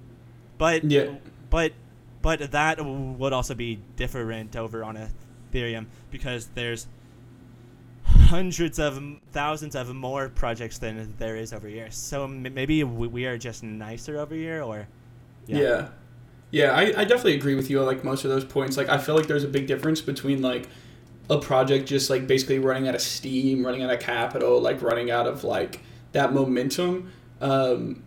But 0.57 0.83
Yeah. 0.83 1.15
but 1.49 1.73
but 2.21 2.51
that 2.51 2.83
would 2.83 3.33
also 3.33 3.53
be 3.53 3.79
different 3.95 4.55
over 4.55 4.83
on 4.83 4.97
Ethereum 5.53 5.85
because 6.09 6.47
there's 6.55 6.87
hundreds 8.25 8.79
of 8.79 9.01
thousands 9.31 9.75
of 9.75 9.93
more 9.93 10.29
projects 10.29 10.77
than 10.77 11.13
there 11.19 11.35
is 11.35 11.53
over 11.53 11.67
here. 11.67 11.89
So 11.91 12.27
maybe 12.27 12.83
we 12.83 13.25
are 13.25 13.37
just 13.37 13.63
nicer 13.63 14.17
over 14.19 14.35
here, 14.35 14.63
or 14.63 14.87
Yeah. 15.45 15.89
Yeah, 16.51 16.71
I, 16.71 16.81
I 17.01 17.03
definitely 17.03 17.35
agree 17.35 17.55
with 17.55 17.69
you 17.69 17.79
on 17.79 17.85
like 17.85 18.03
most 18.03 18.23
of 18.23 18.31
those 18.31 18.45
points. 18.45 18.77
Like 18.77 18.89
I 18.89 18.97
feel 18.97 19.15
like 19.15 19.27
there's 19.27 19.43
a 19.43 19.47
big 19.47 19.67
difference 19.67 20.01
between 20.01 20.41
like 20.41 20.67
a 21.29 21.37
project 21.37 21.87
just 21.87 22.09
like 22.09 22.27
basically 22.27 22.59
running 22.59 22.87
out 22.87 22.95
of 22.95 23.01
steam, 23.01 23.65
running 23.65 23.83
out 23.83 23.91
of 23.91 23.99
capital, 23.99 24.61
like 24.61 24.81
running 24.81 25.11
out 25.11 25.27
of 25.27 25.43
like 25.43 25.81
that 26.13 26.33
momentum. 26.33 27.11
Um, 27.41 28.03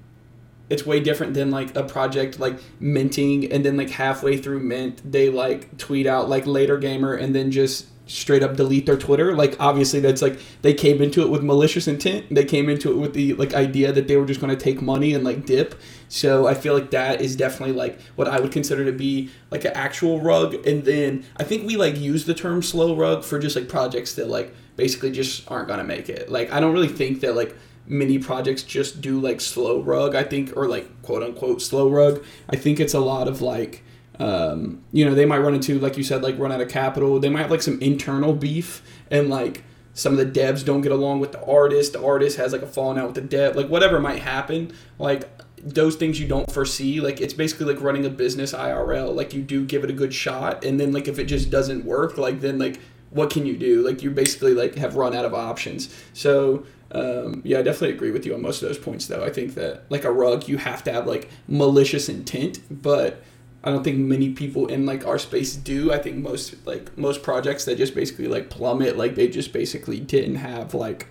it's 0.71 0.85
way 0.85 1.01
different 1.01 1.35
than 1.35 1.51
like 1.51 1.75
a 1.77 1.83
project 1.83 2.39
like 2.39 2.59
minting 2.81 3.51
and 3.51 3.65
then 3.65 3.77
like 3.77 3.91
halfway 3.91 4.37
through 4.37 4.61
mint 4.61 5.01
they 5.11 5.31
like 5.31 5.79
tweet 5.79 6.07
out 6.07 6.29
like 6.29 6.47
later 6.47 6.77
gamer 6.77 7.15
and 7.15 7.35
then 7.35 7.51
just 7.51 7.87
straight 8.09 8.43
up 8.43 8.57
delete 8.57 8.87
their 8.87 8.97
twitter. 8.97 9.35
Like 9.35 9.57
obviously 9.61 10.01
that's 10.01 10.23
like 10.23 10.41
they 10.63 10.75
came 10.75 11.01
into 11.01 11.23
it 11.23 11.29
with 11.29 11.43
malicious 11.43 11.87
intent. 11.87 12.35
They 12.35 12.45
came 12.45 12.69
into 12.69 12.91
it 12.91 12.97
with 12.97 13.15
the 13.15 13.35
like 13.35 13.55
idea 13.55 13.93
that 13.93 14.09
they 14.09 14.17
were 14.17 14.27
just 14.27 14.41
going 14.41 14.57
to 14.57 14.63
take 14.63 14.83
money 14.83 15.15
and 15.15 15.23
like 15.25 15.47
dip. 15.47 15.75
So 16.09 16.47
i 16.47 16.55
feel 16.55 16.75
like 16.75 16.91
that 16.91 17.21
is 17.21 17.37
definitely 17.37 17.75
like 17.75 18.01
what 18.17 18.27
i 18.29 18.41
would 18.41 18.51
consider 18.51 18.85
to 18.85 18.93
be 18.93 19.31
like 19.51 19.65
an 19.65 19.73
actual 19.75 20.21
rug. 20.21 20.55
And 20.67 20.85
then 20.85 21.25
i 21.37 21.45
think 21.45 21.67
we 21.67 21.77
like 21.77 21.99
use 21.99 22.25
the 22.25 22.35
term 22.35 22.63
slow 22.63 22.97
rug 22.97 23.25
for 23.25 23.39
just 23.39 23.55
like 23.55 23.69
projects 23.69 24.15
that 24.15 24.29
like 24.29 24.55
basically 24.77 25.11
just 25.11 25.51
aren't 25.51 25.69
going 25.69 25.81
to 25.81 25.85
make 25.85 26.09
it. 26.09 26.31
Like 26.31 26.51
i 26.53 26.61
don't 26.61 26.73
really 26.73 26.89
think 26.89 27.21
that 27.21 27.37
like 27.37 27.55
mini 27.87 28.19
projects 28.19 28.63
just 28.63 29.01
do 29.01 29.19
like 29.19 29.41
slow 29.41 29.81
rug 29.81 30.15
i 30.15 30.23
think 30.23 30.55
or 30.55 30.69
like 30.69 30.87
quote 31.03 31.23
unquote 31.23 31.61
slow 31.61 31.89
rug. 31.91 32.25
I 32.49 32.57
think 32.57 32.81
it's 32.81 32.95
a 32.95 33.01
lot 33.01 33.29
of 33.29 33.43
like 33.43 33.83
um, 34.19 34.83
you 34.93 35.05
know 35.05 35.15
they 35.15 35.27
might 35.27 35.39
run 35.39 35.55
into 35.55 35.79
like 35.79 35.97
you 35.97 36.03
said 36.03 36.23
like 36.23 36.39
run 36.39 36.53
out 36.53 36.61
of 36.61 36.69
capital. 36.69 37.19
They 37.21 37.29
might 37.29 37.43
have 37.43 37.51
like 37.51 37.63
some 37.63 37.81
internal 37.81 38.33
beef 38.35 38.83
and 39.11 39.29
like 39.29 39.65
some 39.95 40.17
of 40.17 40.19
the 40.19 40.41
devs 40.41 40.65
don't 40.65 40.81
get 40.81 40.93
along 40.93 41.21
with 41.21 41.33
the 41.33 41.45
artist. 41.45 41.93
The 41.93 42.05
artist 42.05 42.37
has 42.37 42.53
like 42.53 42.63
a 42.63 42.67
falling 42.67 42.99
out 42.99 43.07
with 43.07 43.15
the 43.15 43.21
dev. 43.21 43.57
Like 43.57 43.69
whatever 43.69 44.01
might 44.01 44.21
happen 44.21 44.73
like 44.99 45.29
those 45.61 45.97
things 45.97 46.21
you 46.21 46.29
don't 46.29 46.53
foresee 46.53 47.01
like 47.01 47.21
it's 47.21 47.35
basically 47.35 47.67
like 47.67 47.83
running 47.83 48.07
a 48.07 48.09
business 48.09 48.53
irl 48.53 49.13
like 49.13 49.35
you 49.35 49.43
do 49.43 49.67
give 49.67 49.83
it 49.83 49.91
a 49.91 49.93
good 49.93 50.15
shot 50.15 50.65
and 50.65 50.79
then 50.79 50.93
like 50.93 51.09
if 51.09 51.19
it 51.19 51.25
just 51.25 51.51
doesn't 51.51 51.85
work 51.85 52.17
like 52.17 52.41
then 52.41 52.61
like 52.61 52.79
what 53.11 53.31
can 53.31 53.47
you 53.47 53.57
do? 53.57 53.87
Like 53.87 54.03
you 54.03 54.11
basically 54.11 54.55
like 54.55 54.75
have 54.77 54.97
run 54.97 55.15
out 55.15 55.25
of 55.25 55.35
options. 55.35 55.95
So 56.13 56.67
um, 56.91 57.43
yeah, 57.45 57.59
I 57.59 57.63
definitely 57.63 57.95
agree 57.95 58.11
with 58.11 58.25
you 58.25 58.35
on 58.35 58.43
most 58.43 58.63
of 58.63 58.69
those 58.69 58.79
points, 58.79 59.07
though. 59.07 59.23
I 59.23 59.31
think 59.31 59.55
that, 59.55 59.85
like 59.91 60.05
a 60.05 60.11
rug, 60.11 60.49
you 60.49 60.57
have 60.57 60.83
to 60.85 60.93
have 60.93 61.07
like 61.07 61.29
malicious 61.47 62.09
intent, 62.09 62.61
but 62.71 63.23
I 63.65 63.71
don't 63.71 63.83
think 63.83 63.99
many 63.99 64.31
people 64.31 64.69
in 64.69 64.87
like 64.87 65.07
our 65.07 65.19
space 65.19 65.57
do. 65.57 65.93
I 65.93 65.99
think 65.99 66.17
most 66.17 66.55
like 66.67 66.97
most 66.97 67.23
projects 67.23 67.65
that 67.65 67.77
just 67.77 67.95
basically 67.95 68.29
like 68.29 68.51
plummet, 68.51 68.97
like 68.97 69.15
they 69.15 69.29
just 69.29 69.53
basically 69.53 69.99
didn't 69.99 70.37
have 70.37 70.75
like 70.75 71.09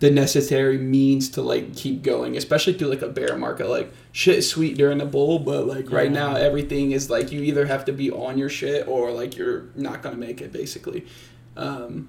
the 0.00 0.10
necessary 0.10 0.78
means 0.78 1.28
to 1.30 1.42
like 1.42 1.74
keep 1.74 2.02
going, 2.02 2.36
especially 2.36 2.72
through 2.72 2.88
like 2.88 3.02
a 3.02 3.08
bear 3.08 3.36
market. 3.36 3.68
Like 3.68 3.92
shit 4.12 4.38
is 4.38 4.50
sweet 4.50 4.76
during 4.76 4.98
the 4.98 5.04
bull, 5.04 5.38
but 5.38 5.66
like 5.66 5.90
right 5.90 6.10
now 6.10 6.34
everything 6.34 6.92
is 6.92 7.10
like 7.10 7.30
you 7.32 7.42
either 7.42 7.66
have 7.66 7.84
to 7.86 7.92
be 7.92 8.10
on 8.10 8.38
your 8.38 8.48
shit 8.48 8.86
or 8.88 9.12
like 9.12 9.36
you're 9.36 9.66
not 9.74 10.02
gonna 10.02 10.16
make 10.16 10.40
it, 10.40 10.52
basically. 10.52 11.06
Um, 11.56 12.08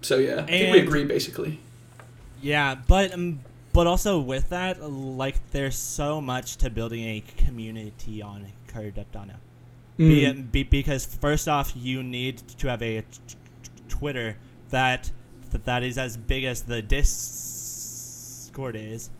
so 0.00 0.18
yeah, 0.18 0.40
I 0.40 0.46
think 0.46 0.74
we 0.74 0.80
agree 0.80 1.04
basically. 1.04 1.60
Yeah, 2.40 2.76
but 2.86 3.12
um, 3.12 3.40
but 3.72 3.86
also 3.86 4.20
with 4.20 4.50
that, 4.50 4.82
like 4.82 5.36
there's 5.52 5.76
so 5.76 6.20
much 6.20 6.56
to 6.58 6.70
building 6.70 7.02
a 7.04 7.22
community 7.36 8.20
on 8.20 8.46
Cardano. 8.74 9.34
Be, 9.98 10.22
Mm. 10.22 10.50
be, 10.50 10.62
because 10.62 11.04
first 11.04 11.48
off, 11.48 11.72
you 11.76 12.02
need 12.02 12.38
to 12.58 12.68
have 12.68 12.82
a 12.82 13.02
t- 13.02 13.06
t- 13.28 13.36
Twitter 13.88 14.36
that 14.70 15.10
that 15.64 15.82
is 15.82 15.98
as 15.98 16.16
big 16.16 16.44
as 16.44 16.62
the 16.62 16.80
Discord 16.82 18.74
is, 18.76 19.10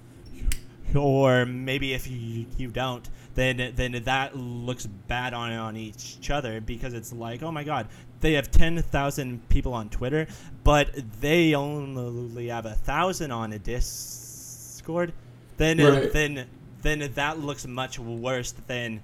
or 0.94 1.44
maybe 1.46 1.92
if 1.92 2.08
you, 2.10 2.46
you 2.56 2.68
don't, 2.68 3.08
then 3.34 3.72
then 3.76 3.92
that 4.04 4.36
looks 4.36 4.86
bad 4.86 5.34
on 5.34 5.52
on 5.52 5.76
each 5.76 6.30
other 6.30 6.60
because 6.60 6.94
it's 6.94 7.12
like, 7.12 7.42
oh 7.42 7.52
my 7.52 7.64
god, 7.64 7.86
they 8.20 8.32
have 8.32 8.50
ten 8.50 8.80
thousand 8.82 9.46
people 9.50 9.74
on 9.74 9.88
Twitter, 9.90 10.26
but 10.64 10.88
they 11.20 11.54
only 11.54 12.48
have 12.48 12.64
a 12.66 12.74
thousand 12.74 13.30
on 13.30 13.52
a 13.52 13.58
Discord. 13.58 15.12
Then 15.58 15.78
Right. 15.78 16.12
then 16.12 16.46
then 16.82 17.10
that 17.14 17.38
looks 17.38 17.66
much 17.66 17.98
worse 17.98 18.52
than 18.66 19.02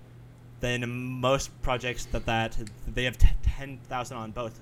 than 0.60 0.88
most 0.88 1.50
projects 1.62 2.06
that 2.06 2.26
that 2.26 2.56
they 2.86 3.04
have 3.04 3.16
t- 3.16 3.28
10,000 3.42 4.16
on 4.16 4.30
both 4.30 4.60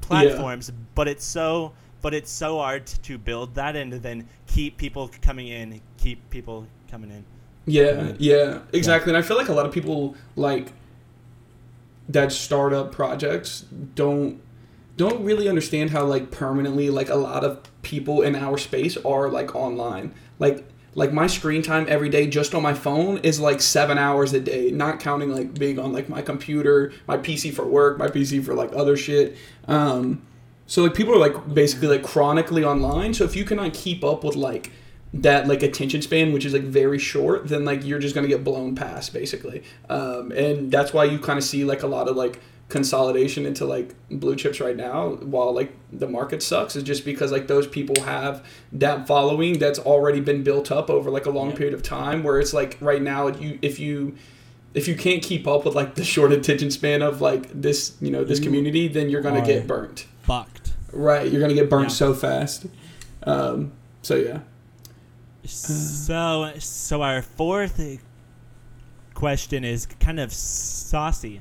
platforms 0.00 0.70
but 0.94 1.08
it's 1.08 1.24
so 1.24 1.72
but 2.00 2.12
it's 2.12 2.30
so 2.30 2.58
hard 2.58 2.84
to 2.86 3.16
build 3.16 3.54
that 3.54 3.76
and 3.76 3.92
then 3.92 4.28
keep 4.46 4.76
people 4.76 5.10
coming 5.22 5.48
in 5.48 5.80
keep 5.96 6.28
people 6.30 6.66
coming 6.90 7.10
in 7.10 7.24
Yeah, 7.64 8.12
yeah, 8.18 8.60
exactly. 8.72 9.10
And 9.10 9.16
I 9.16 9.22
feel 9.22 9.36
like 9.36 9.48
a 9.48 9.52
lot 9.52 9.66
of 9.66 9.72
people 9.72 10.16
like 10.36 10.72
that 12.08 12.32
startup 12.32 12.90
projects 12.92 13.64
don't 13.94 14.40
don't 14.96 15.24
really 15.24 15.48
understand 15.48 15.90
how 15.90 16.04
like 16.04 16.30
permanently 16.30 16.90
like 16.90 17.08
a 17.08 17.14
lot 17.14 17.44
of 17.44 17.60
people 17.82 18.22
in 18.22 18.34
our 18.34 18.58
space 18.58 18.96
are 18.98 19.28
like 19.28 19.54
online. 19.54 20.14
Like 20.38 20.68
like 20.94 21.12
my 21.12 21.26
screen 21.26 21.62
time 21.62 21.86
every 21.88 22.08
day 22.08 22.26
just 22.26 22.54
on 22.54 22.62
my 22.62 22.74
phone 22.74 23.18
is 23.18 23.40
like 23.40 23.60
seven 23.60 23.96
hours 23.96 24.32
a 24.32 24.40
day, 24.40 24.70
not 24.70 25.00
counting 25.00 25.30
like 25.30 25.54
being 25.58 25.78
on 25.78 25.92
like 25.92 26.08
my 26.08 26.20
computer, 26.20 26.92
my 27.06 27.16
PC 27.16 27.52
for 27.52 27.64
work, 27.64 27.98
my 27.98 28.08
PC 28.08 28.44
for 28.44 28.54
like 28.54 28.72
other 28.74 28.96
shit. 28.96 29.36
Um, 29.68 30.22
so 30.66 30.82
like 30.82 30.94
people 30.94 31.14
are 31.14 31.18
like 31.18 31.54
basically 31.54 31.88
like 31.88 32.02
chronically 32.02 32.64
online. 32.64 33.14
So 33.14 33.24
if 33.24 33.34
you 33.34 33.44
cannot 33.44 33.72
keep 33.72 34.04
up 34.04 34.22
with 34.22 34.36
like 34.36 34.70
that 35.14 35.46
like 35.46 35.62
attention 35.62 36.02
span, 36.02 36.32
which 36.32 36.44
is 36.44 36.52
like 36.52 36.62
very 36.62 36.98
short, 36.98 37.48
then 37.48 37.64
like 37.64 37.84
you're 37.84 37.98
just 37.98 38.14
gonna 38.14 38.28
get 38.28 38.44
blown 38.44 38.74
past 38.74 39.14
basically. 39.14 39.62
Um, 39.88 40.30
and 40.32 40.70
that's 40.70 40.92
why 40.92 41.04
you 41.04 41.18
kind 41.18 41.38
of 41.38 41.44
see 41.44 41.64
like 41.64 41.82
a 41.82 41.86
lot 41.86 42.08
of 42.08 42.16
like 42.16 42.38
consolidation 42.72 43.44
into 43.46 43.64
like 43.64 43.94
blue 44.10 44.34
chips 44.34 44.58
right 44.60 44.76
now 44.76 45.10
while 45.32 45.52
like 45.54 45.72
the 45.92 46.08
market 46.08 46.42
sucks 46.42 46.74
is 46.74 46.82
just 46.82 47.04
because 47.04 47.30
like 47.30 47.46
those 47.46 47.66
people 47.66 48.02
have 48.02 48.44
that 48.72 49.06
following 49.06 49.58
that's 49.58 49.78
already 49.78 50.20
been 50.20 50.42
built 50.42 50.72
up 50.72 50.88
over 50.90 51.10
like 51.10 51.26
a 51.26 51.30
long 51.30 51.50
Yeah. 51.50 51.56
period 51.56 51.74
of 51.74 51.82
time 51.82 52.22
where 52.24 52.40
it's 52.40 52.54
like 52.54 52.78
right 52.80 53.02
now 53.02 53.28
you 53.28 53.58
if 53.62 53.78
you 53.78 54.14
if 54.74 54.88
you 54.88 54.96
can't 54.96 55.22
keep 55.22 55.46
up 55.46 55.64
with 55.66 55.74
like 55.74 55.96
the 55.96 56.04
short 56.04 56.32
attention 56.32 56.70
span 56.70 57.02
of 57.02 57.20
like 57.20 57.44
this 57.52 57.94
you 58.00 58.10
know 58.10 58.24
this 58.24 58.38
You 58.38 58.46
community 58.46 58.88
then 58.88 59.10
you're 59.10 59.20
gonna 59.22 59.44
get 59.44 59.66
burnt. 59.66 60.06
fucked. 60.22 60.72
Right 60.92 61.30
you're 61.30 61.40
gonna 61.42 61.54
get 61.54 61.68
burnt 61.70 61.90
Yeah. 61.90 61.94
so 61.94 62.14
fast. 62.14 62.66
Um, 63.24 63.72
so 64.02 64.16
yeah. 64.16 64.40
So 65.44 66.52
so 66.58 67.02
our 67.02 67.20
fourth 67.22 67.80
question 69.14 69.64
is 69.64 69.86
kind 69.86 70.18
of 70.20 70.32
saucy 70.32 71.40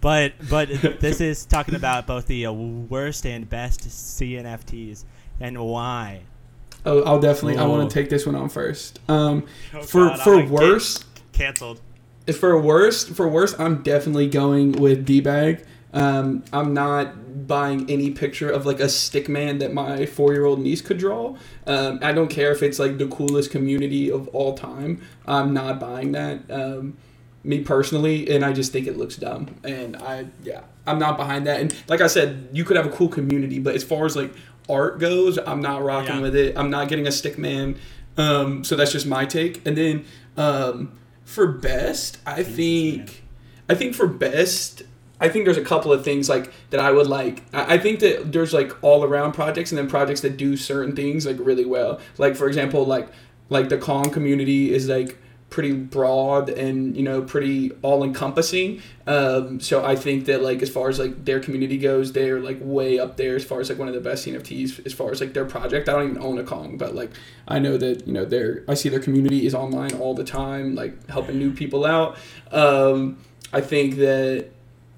but 0.00 0.32
but 0.48 0.68
this 1.00 1.20
is 1.20 1.44
talking 1.46 1.74
about 1.74 2.06
both 2.06 2.26
the 2.26 2.46
uh, 2.46 2.52
worst 2.52 3.26
and 3.26 3.48
best 3.48 3.80
cnfts 3.88 5.04
and 5.40 5.58
why. 5.58 6.20
Oh, 6.86 7.02
i'll 7.02 7.20
definitely 7.20 7.58
i 7.58 7.64
Oh. 7.64 7.70
want 7.70 7.90
to 7.90 7.94
take 7.94 8.08
this 8.10 8.24
one 8.26 8.34
on 8.34 8.48
first. 8.48 9.00
Um, 9.08 9.46
Oh 9.74 9.82
for 9.82 10.08
God, 10.08 10.20
for 10.20 10.44
worse 10.46 11.04
canceled. 11.32 11.80
For 12.32 12.60
worst 12.60 13.10
for 13.10 13.28
worst 13.28 13.58
i'm 13.58 13.82
definitely 13.82 14.28
going 14.28 14.72
with 14.72 15.04
d-bag. 15.04 15.64
Um, 15.92 16.44
i'm 16.52 16.74
not 16.74 17.46
buying 17.46 17.90
any 17.90 18.10
picture 18.10 18.50
of 18.50 18.66
like 18.66 18.78
a 18.80 18.88
stick 18.88 19.28
man 19.28 19.58
that 19.58 19.72
my 19.72 20.04
four-year-old 20.06 20.60
niece 20.60 20.80
could 20.82 20.98
draw. 20.98 21.36
Um, 21.66 21.98
i 22.02 22.12
don't 22.12 22.28
care 22.28 22.52
if 22.52 22.62
it's 22.62 22.78
like 22.78 22.98
the 22.98 23.06
coolest 23.08 23.50
community 23.50 24.10
of 24.10 24.28
all 24.28 24.54
time. 24.54 25.00
I'm 25.26 25.52
not 25.54 25.80
buying 25.80 26.12
that. 26.12 26.48
Um, 26.50 26.96
me 27.48 27.60
personally 27.60 28.28
and 28.30 28.44
i 28.44 28.52
just 28.52 28.70
think 28.72 28.86
it 28.86 28.96
looks 28.96 29.16
dumb 29.16 29.48
and 29.64 29.96
i 29.96 30.26
yeah 30.44 30.60
i'm 30.86 30.98
not 30.98 31.16
behind 31.16 31.46
that 31.46 31.60
and 31.60 31.74
like 31.88 32.00
i 32.00 32.06
said 32.06 32.48
you 32.52 32.64
could 32.64 32.76
have 32.76 32.86
a 32.86 32.90
cool 32.90 33.08
community 33.08 33.58
but 33.58 33.74
as 33.74 33.82
far 33.82 34.04
as 34.04 34.14
like 34.14 34.32
art 34.68 34.98
goes 35.00 35.38
i'm 35.38 35.60
not 35.60 35.82
rocking 35.82 36.16
Yeah. 36.16 36.20
with 36.20 36.36
it 36.36 36.58
i'm 36.58 36.70
not 36.70 36.88
getting 36.88 37.06
a 37.06 37.12
stick 37.12 37.38
man 37.38 37.76
um, 38.18 38.64
so 38.64 38.74
that's 38.76 38.90
just 38.92 39.06
my 39.06 39.24
take 39.24 39.64
and 39.66 39.76
then 39.76 40.04
um, 40.36 40.98
for 41.24 41.46
best 41.46 42.18
i 42.26 42.42
think 42.42 43.24
i 43.68 43.74
think 43.74 43.94
for 43.94 44.06
best 44.06 44.82
I 45.20 45.28
think 45.28 45.46
there's 45.46 45.56
a 45.58 45.64
couple 45.64 45.92
of 45.92 46.04
things 46.04 46.28
like 46.28 46.52
that 46.70 46.78
I 46.78 46.92
would 46.92 47.08
like. 47.08 47.42
I 47.52 47.74
I 47.74 47.78
think 47.78 47.98
that 47.98 48.30
there's 48.30 48.52
like 48.54 48.70
all 48.84 49.02
around 49.02 49.32
projects 49.32 49.72
and 49.72 49.76
then 49.78 49.88
projects 49.88 50.20
that 50.20 50.36
do 50.36 50.56
certain 50.56 50.94
things 50.94 51.26
like 51.26 51.38
really 51.40 51.64
well. 51.64 51.98
Like 52.18 52.36
for 52.36 52.46
example, 52.46 52.86
like 52.86 53.08
like 53.48 53.68
the 53.68 53.78
Kong 53.78 54.10
community 54.10 54.72
is 54.72 54.88
like 54.88 55.18
pretty 55.50 55.72
broad 55.72 56.50
and 56.50 56.94
you 56.96 57.02
know 57.02 57.22
pretty 57.22 57.72
all 57.82 58.04
encompassing. 58.04 58.82
Um, 59.06 59.60
so 59.60 59.84
I 59.84 59.96
think 59.96 60.26
that 60.26 60.42
like 60.42 60.60
as 60.62 60.68
far 60.68 60.88
as 60.88 60.98
like 60.98 61.24
their 61.24 61.40
community 61.40 61.78
goes, 61.78 62.12
they're 62.12 62.40
like 62.40 62.58
way 62.60 62.98
up 62.98 63.16
there 63.16 63.36
as 63.36 63.44
far 63.44 63.60
as 63.60 63.70
like 63.70 63.78
one 63.78 63.88
of 63.88 63.94
the 63.94 64.00
best 64.00 64.26
NFTs 64.26 64.84
as 64.84 64.92
far 64.92 65.10
as 65.10 65.20
like 65.20 65.32
their 65.32 65.46
project. 65.46 65.88
I 65.88 65.92
don't 65.92 66.10
even 66.10 66.22
own 66.22 66.38
a 66.38 66.44
Kong, 66.44 66.76
but 66.76 66.94
like 66.94 67.10
I 67.46 67.58
know 67.58 67.78
that 67.78 68.06
you 68.06 68.12
know 68.12 68.24
their 68.24 68.64
I 68.68 68.74
see 68.74 68.88
their 68.88 69.00
community 69.00 69.46
is 69.46 69.54
online 69.54 69.94
all 69.94 70.14
the 70.14 70.24
time, 70.24 70.74
like 70.74 71.08
helping 71.08 71.38
new 71.38 71.52
people 71.52 71.84
out. 71.84 72.16
Um, 72.52 73.18
I 73.52 73.62
think 73.62 73.96
that 73.96 74.50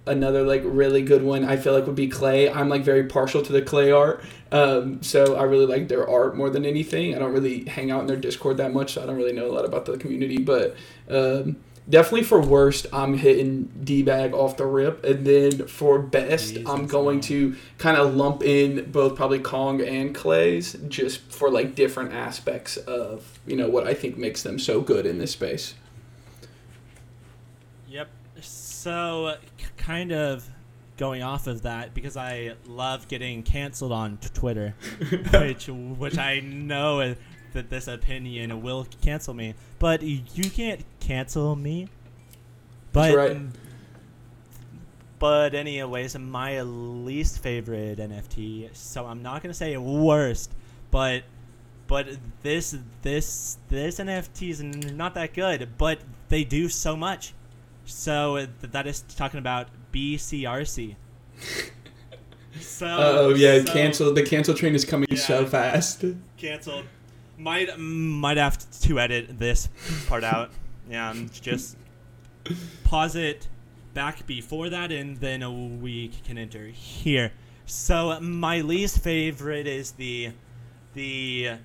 another 0.06 0.42
like 0.42 0.62
really 0.64 1.02
good 1.02 1.22
one 1.22 1.44
I 1.44 1.56
feel 1.56 1.72
like 1.72 1.86
would 1.86 1.94
be 1.94 2.08
Clay. 2.08 2.50
I'm 2.50 2.68
like 2.68 2.82
very 2.82 3.04
partial 3.04 3.42
to 3.42 3.52
the 3.52 3.62
Clay 3.62 3.92
art. 3.92 4.24
Um, 4.52 5.02
so 5.02 5.36
I 5.36 5.44
really 5.44 5.66
like 5.66 5.88
their 5.88 6.08
art 6.08 6.36
more 6.36 6.50
than 6.50 6.64
anything. 6.64 7.14
I 7.14 7.18
don't 7.18 7.32
really 7.32 7.64
hang 7.64 7.90
out 7.90 8.00
in 8.00 8.06
their 8.06 8.16
Discord 8.16 8.56
that 8.56 8.72
much, 8.72 8.94
so 8.94 9.02
I 9.02 9.06
don't 9.06 9.16
really 9.16 9.32
know 9.32 9.46
a 9.46 9.52
lot 9.52 9.64
about 9.64 9.84
the 9.84 9.96
community. 9.96 10.38
But 10.38 10.74
um, 11.08 11.56
definitely 11.88 12.24
for 12.24 12.40
worst, 12.40 12.86
I'm 12.92 13.18
hitting 13.18 13.70
D 13.84 14.02
bag 14.02 14.32
off 14.32 14.56
the 14.56 14.66
rip, 14.66 15.04
and 15.04 15.24
then 15.24 15.66
for 15.68 16.00
best, 16.00 16.54
Jesus, 16.54 16.68
I'm 16.68 16.86
going 16.86 17.20
to 17.22 17.54
kind 17.78 17.96
of 17.96 18.16
lump 18.16 18.42
in 18.42 18.90
both 18.90 19.14
probably 19.14 19.38
Kong 19.38 19.80
and 19.80 20.14
Clay's, 20.14 20.72
just 20.88 21.20
for 21.32 21.50
like 21.50 21.74
different 21.74 22.12
aspects 22.12 22.76
of 22.76 23.38
you 23.46 23.54
know 23.56 23.68
what 23.68 23.86
I 23.86 23.94
think 23.94 24.16
makes 24.16 24.42
them 24.42 24.58
so 24.58 24.80
good 24.80 25.06
in 25.06 25.18
this 25.18 25.32
space. 25.32 25.74
Yep. 27.88 28.08
So, 28.80 29.36
kind 29.76 30.10
of 30.10 30.48
going 30.96 31.22
off 31.22 31.46
of 31.46 31.60
that 31.62 31.92
because 31.92 32.16
I 32.16 32.54
love 32.66 33.08
getting 33.08 33.42
canceled 33.42 33.92
on 33.92 34.16
t- 34.16 34.30
Twitter, 34.32 34.74
which 35.34 35.68
which 35.68 36.16
I 36.16 36.40
know 36.40 37.14
that 37.52 37.68
this 37.68 37.88
opinion 37.88 38.62
will 38.62 38.86
cancel 39.02 39.34
me, 39.34 39.54
but 39.78 40.00
you 40.00 40.48
can't 40.48 40.82
cancel 40.98 41.54
me. 41.56 41.88
But 42.94 43.14
right. 43.14 43.36
but 45.18 45.54
anyways, 45.54 46.18
my 46.18 46.62
least 46.62 47.42
favorite 47.42 47.98
NFT. 47.98 48.74
So 48.74 49.04
I'm 49.04 49.20
not 49.20 49.42
gonna 49.42 49.52
say 49.52 49.76
worst, 49.76 50.54
but 50.90 51.24
but 51.86 52.08
this 52.42 52.74
this 53.02 53.58
this 53.68 53.98
NFT 53.98 54.48
is 54.48 54.62
not 54.62 55.12
that 55.16 55.34
good, 55.34 55.68
but 55.76 55.98
they 56.30 56.44
do 56.44 56.70
so 56.70 56.96
much. 56.96 57.34
So 57.90 58.36
th- 58.36 58.72
that 58.72 58.86
is 58.86 59.02
talking 59.16 59.38
about 59.38 59.68
BCRC. 59.92 60.96
so 62.60 62.86
oh, 62.86 63.18
oh 63.18 63.34
yeah, 63.34 63.64
so 63.64 63.72
cancel. 63.72 64.14
The 64.14 64.22
cancel 64.22 64.54
train 64.54 64.74
is 64.74 64.84
coming 64.84 65.14
so 65.16 65.46
fast. 65.46 66.04
canceled. 66.36 66.86
Might 67.36 67.78
might 67.78 68.36
have 68.36 68.58
to 68.82 69.00
edit 69.00 69.38
this 69.38 69.68
part 70.08 70.24
out. 70.24 70.50
Yeah, 70.88 71.14
just 71.40 71.76
pause 72.84 73.16
it 73.16 73.48
back 73.94 74.26
before 74.26 74.68
that, 74.68 74.92
and 74.92 75.16
then 75.18 75.80
we 75.80 76.08
can 76.24 76.38
enter 76.38 76.66
here. 76.66 77.32
So 77.66 78.18
my 78.20 78.60
least 78.60 79.00
favorite 79.02 79.66
is 79.66 79.92
the 79.92 80.32
the. 80.94 81.58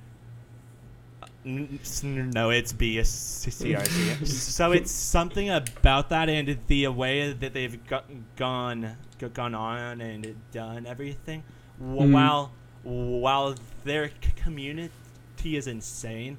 Uh, 1.46 1.50
n- 1.50 1.80
s- 1.82 2.04
No, 2.04 2.50
it's 2.50 2.74
BCRC. 2.74 4.26
so 4.28 4.72
it's 4.72 4.92
something 4.92 5.50
about 5.50 6.10
that 6.10 6.30
and 6.30 6.58
the 6.68 6.88
way 6.88 7.32
that 7.34 7.54
they've 7.54 7.86
go- 7.88 8.02
gone 8.36 8.98
go- 9.20 9.30
gone 9.30 9.56
on 9.56 10.02
and 10.02 10.36
done 10.52 10.86
everything. 10.86 11.44
Mhm. 11.82 12.12
While 12.12 12.52
while 12.84 13.56
their 13.84 14.10
c- 14.10 14.32
community 14.36 15.56
is 15.58 15.66
insane, 15.68 16.38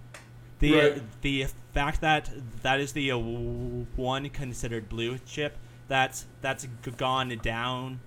the 0.61 0.73
Right. 0.75 1.03
the 1.23 1.47
fact 1.75 2.01
that 2.01 2.31
that 2.63 2.81
is 2.81 2.93
the 2.93 3.11
uh, 3.13 3.19
one 3.19 4.29
considered 4.31 4.89
blue 4.89 5.19
chip 5.27 5.57
that's 5.89 6.27
that's 6.41 6.67
gone 6.97 7.29
down 7.43 8.01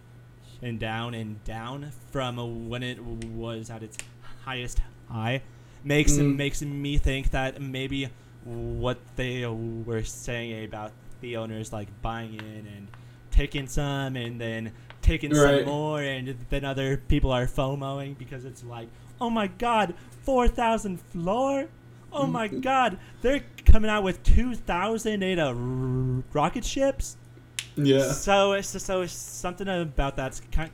and 0.61 0.79
down 0.79 1.13
and 1.13 1.43
down 1.43 1.91
from 2.11 2.67
when 2.69 2.83
it 2.83 2.99
was 3.03 3.69
at 3.69 3.83
its 3.83 3.97
highest 4.45 4.81
high 5.09 5.41
makes 5.83 6.13
Mm. 6.13 6.35
makes 6.35 6.61
me 6.61 6.97
think 6.97 7.31
that 7.31 7.61
maybe 7.61 8.09
what 8.45 8.97
they 9.15 9.45
were 9.45 10.03
saying 10.03 10.65
about 10.65 10.91
the 11.21 11.37
owners 11.37 11.71
like 11.73 11.87
buying 12.01 12.33
in 12.35 12.65
and 12.75 12.87
taking 13.31 13.67
some 13.67 14.15
and 14.15 14.39
then 14.39 14.71
taking 15.01 15.31
Right. 15.31 15.59
some 15.59 15.65
more 15.65 16.01
and 16.01 16.35
then 16.49 16.63
other 16.65 16.97
people 16.97 17.31
are 17.31 17.45
FOMOing 17.45 18.17
because 18.17 18.45
it's 18.45 18.63
like, 18.63 18.87
oh 19.21 19.29
my 19.29 19.47
god, 19.47 19.93
four 20.23 20.47
thousand 20.47 20.99
floor. 20.99 21.67
Oh 22.11 22.25
my 22.25 22.47
Mm. 22.49 22.61
god, 22.61 22.97
they're 23.21 23.43
coming 23.65 23.89
out 23.89 24.03
with 24.03 24.23
two 24.23 24.55
thousand 24.55 25.21
eight 25.23 25.37
uh, 25.39 25.47
r- 25.53 26.23
rocket 26.33 26.65
ships. 26.65 27.17
Yeah. 27.75 28.11
So, 28.11 28.59
so, 28.61 28.79
so 28.79 29.05
something 29.05 29.67
about 29.67 30.15
that's 30.17 30.41
kind, 30.51 30.71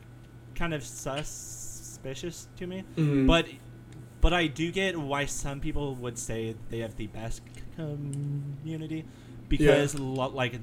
kind 0.55 0.73
of 0.73 0.83
suspicious 0.83 2.47
to 2.57 2.67
me. 2.67 2.83
Mhm. 2.97 3.27
But, 3.27 3.47
but 4.25 4.33
I 4.33 4.47
do 4.47 4.71
get 4.71 4.97
why 4.97 5.25
some 5.25 5.59
people 5.59 5.93
would 5.97 6.17
say 6.17 6.55
they 6.71 6.79
have 6.79 6.95
the 6.95 7.05
best 7.05 7.43
community, 7.75 9.05
because 9.47 9.93
lo- 9.93 10.29
like, 10.29 10.59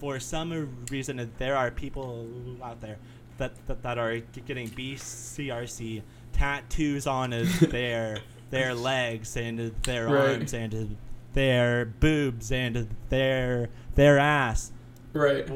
for 0.00 0.18
some 0.18 0.86
reason 0.90 1.30
there 1.36 1.56
are 1.58 1.70
people 1.70 2.26
out 2.64 2.80
there 2.80 2.96
that 3.36 3.52
that, 3.66 3.82
that 3.82 3.98
are 3.98 4.16
getting 4.46 4.70
BCRC 4.70 6.00
tattoos 6.32 7.06
on 7.06 7.30
their 7.68 8.20
their 8.48 8.72
legs 8.72 9.36
and 9.36 9.58
their 9.82 10.06
Right. 10.08 10.30
arms 10.30 10.54
and 10.54 10.96
their 11.34 11.84
boobs 11.84 12.50
and 12.50 12.88
their 13.10 13.68
their 13.94 14.18
ass 14.18 14.72
right. 15.12 15.46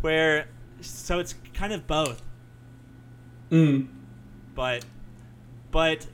where 0.00 0.48
so 0.80 1.18
it's 1.18 1.34
kind 1.52 1.74
of 1.74 1.86
both 1.86 2.22
Mm. 3.50 3.88
but 4.54 4.86
but 5.70 6.06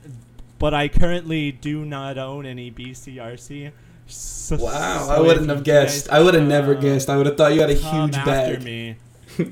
but 0.59 0.73
I 0.73 0.87
currently 0.87 1.51
do 1.51 1.85
not 1.85 2.17
own 2.17 2.45
any 2.45 2.71
BCRC. 2.71 3.71
So, 4.07 4.57
Wow, 4.57 5.07
so 5.07 5.13
I 5.13 5.19
wouldn't 5.19 5.49
have 5.49 5.63
guessed. 5.63 6.07
guys, 6.07 6.17
I 6.19 6.21
would 6.21 6.35
have 6.35 6.47
never 6.47 6.75
uh, 6.77 6.79
guessed. 6.79 7.09
I 7.09 7.17
would 7.17 7.25
have 7.25 7.37
thought 7.37 7.53
you 7.53 7.61
had 7.61 7.71
a 7.71 7.73
huge 7.73 8.11
bag. 8.13 8.61
me. 8.63 8.97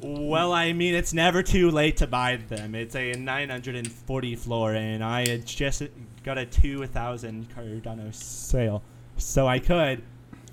well, 0.00 0.52
I 0.52 0.72
mean, 0.72 0.94
it's 0.94 1.12
never 1.12 1.42
too 1.42 1.70
late 1.70 1.98
to 1.98 2.06
buy 2.06 2.36
them. 2.36 2.74
It's 2.74 2.94
a 2.96 3.12
940 3.12 4.36
floor, 4.36 4.74
and 4.74 5.02
I 5.04 5.28
had 5.28 5.46
just 5.46 5.82
got 6.24 6.38
a 6.38 6.46
2,000 6.46 7.48
Cardano 7.54 8.14
sale, 8.14 8.82
so 9.16 9.46
I 9.46 9.58
could. 9.58 10.02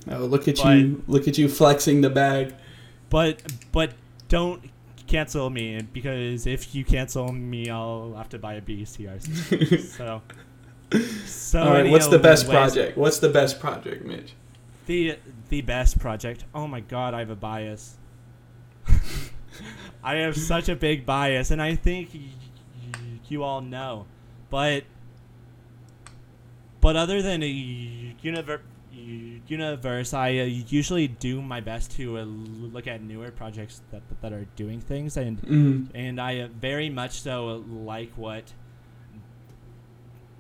Oh, 0.10 0.20
look 0.26 0.48
at 0.48 0.58
But- 0.58 0.78
you! 0.78 1.04
Look 1.08 1.28
at 1.28 1.38
you 1.38 1.48
flexing 1.48 2.02
the 2.02 2.10
bag. 2.10 2.54
But 3.10 3.42
but 3.72 3.94
don't 4.28 4.62
cancel 5.08 5.50
me 5.50 5.82
because 5.94 6.48
if 6.48 6.74
you 6.76 6.84
cancel 6.86 7.32
me, 7.32 7.70
I'll 7.70 8.14
have 8.16 8.30
to 8.30 8.40
buy 8.40 8.56
a 8.56 8.62
BCRC. 8.62 9.80
so. 9.98 10.22
So 11.26 11.62
All 11.62 11.72
right, 11.72 11.90
what's 11.90 12.08
the 12.08 12.20
best 12.20 12.46
anyways, 12.46 12.74
project? 12.74 12.98
What's 12.98 13.18
the 13.20 13.30
best 13.30 13.60
project, 13.60 14.06
Mitch? 14.06 14.34
The 14.86 15.18
the 15.50 15.62
best 15.62 15.98
project. 16.00 16.46
Oh 16.54 16.68
my 16.68 16.82
god, 16.82 17.14
I 17.14 17.20
have 17.20 17.30
a 17.32 17.36
bias. 17.36 17.98
I 20.04 20.16
have 20.16 20.38
such 20.38 20.70
a 20.70 20.76
big 20.76 21.06
bias, 21.06 21.50
and 21.50 21.62
I 21.62 21.76
think 21.76 22.10
y- 22.14 22.20
y- 22.94 23.00
you 23.28 23.44
all 23.44 23.62
know. 23.62 24.06
But 24.50 24.84
but 26.82 26.96
other 26.96 27.22
than 27.22 27.42
a 27.42 27.48
universe, 27.48 28.62
universe, 29.48 30.14
I 30.14 30.30
uh, 30.40 30.44
usually 30.44 31.08
do 31.08 31.42
my 31.42 31.60
best 31.62 31.92
to 31.98 32.18
uh, 32.18 32.24
look 32.24 32.88
at 32.88 33.02
newer 33.02 33.32
projects 33.32 33.82
that 33.92 34.02
that 34.22 34.32
are 34.34 34.46
doing 34.56 34.80
things, 34.82 35.18
and 35.18 35.42
Mm. 35.42 35.88
and 35.94 36.20
I 36.22 36.40
uh, 36.42 36.48
very 36.60 36.90
much 36.90 37.22
so 37.22 37.64
like 37.68 38.12
what 38.18 38.54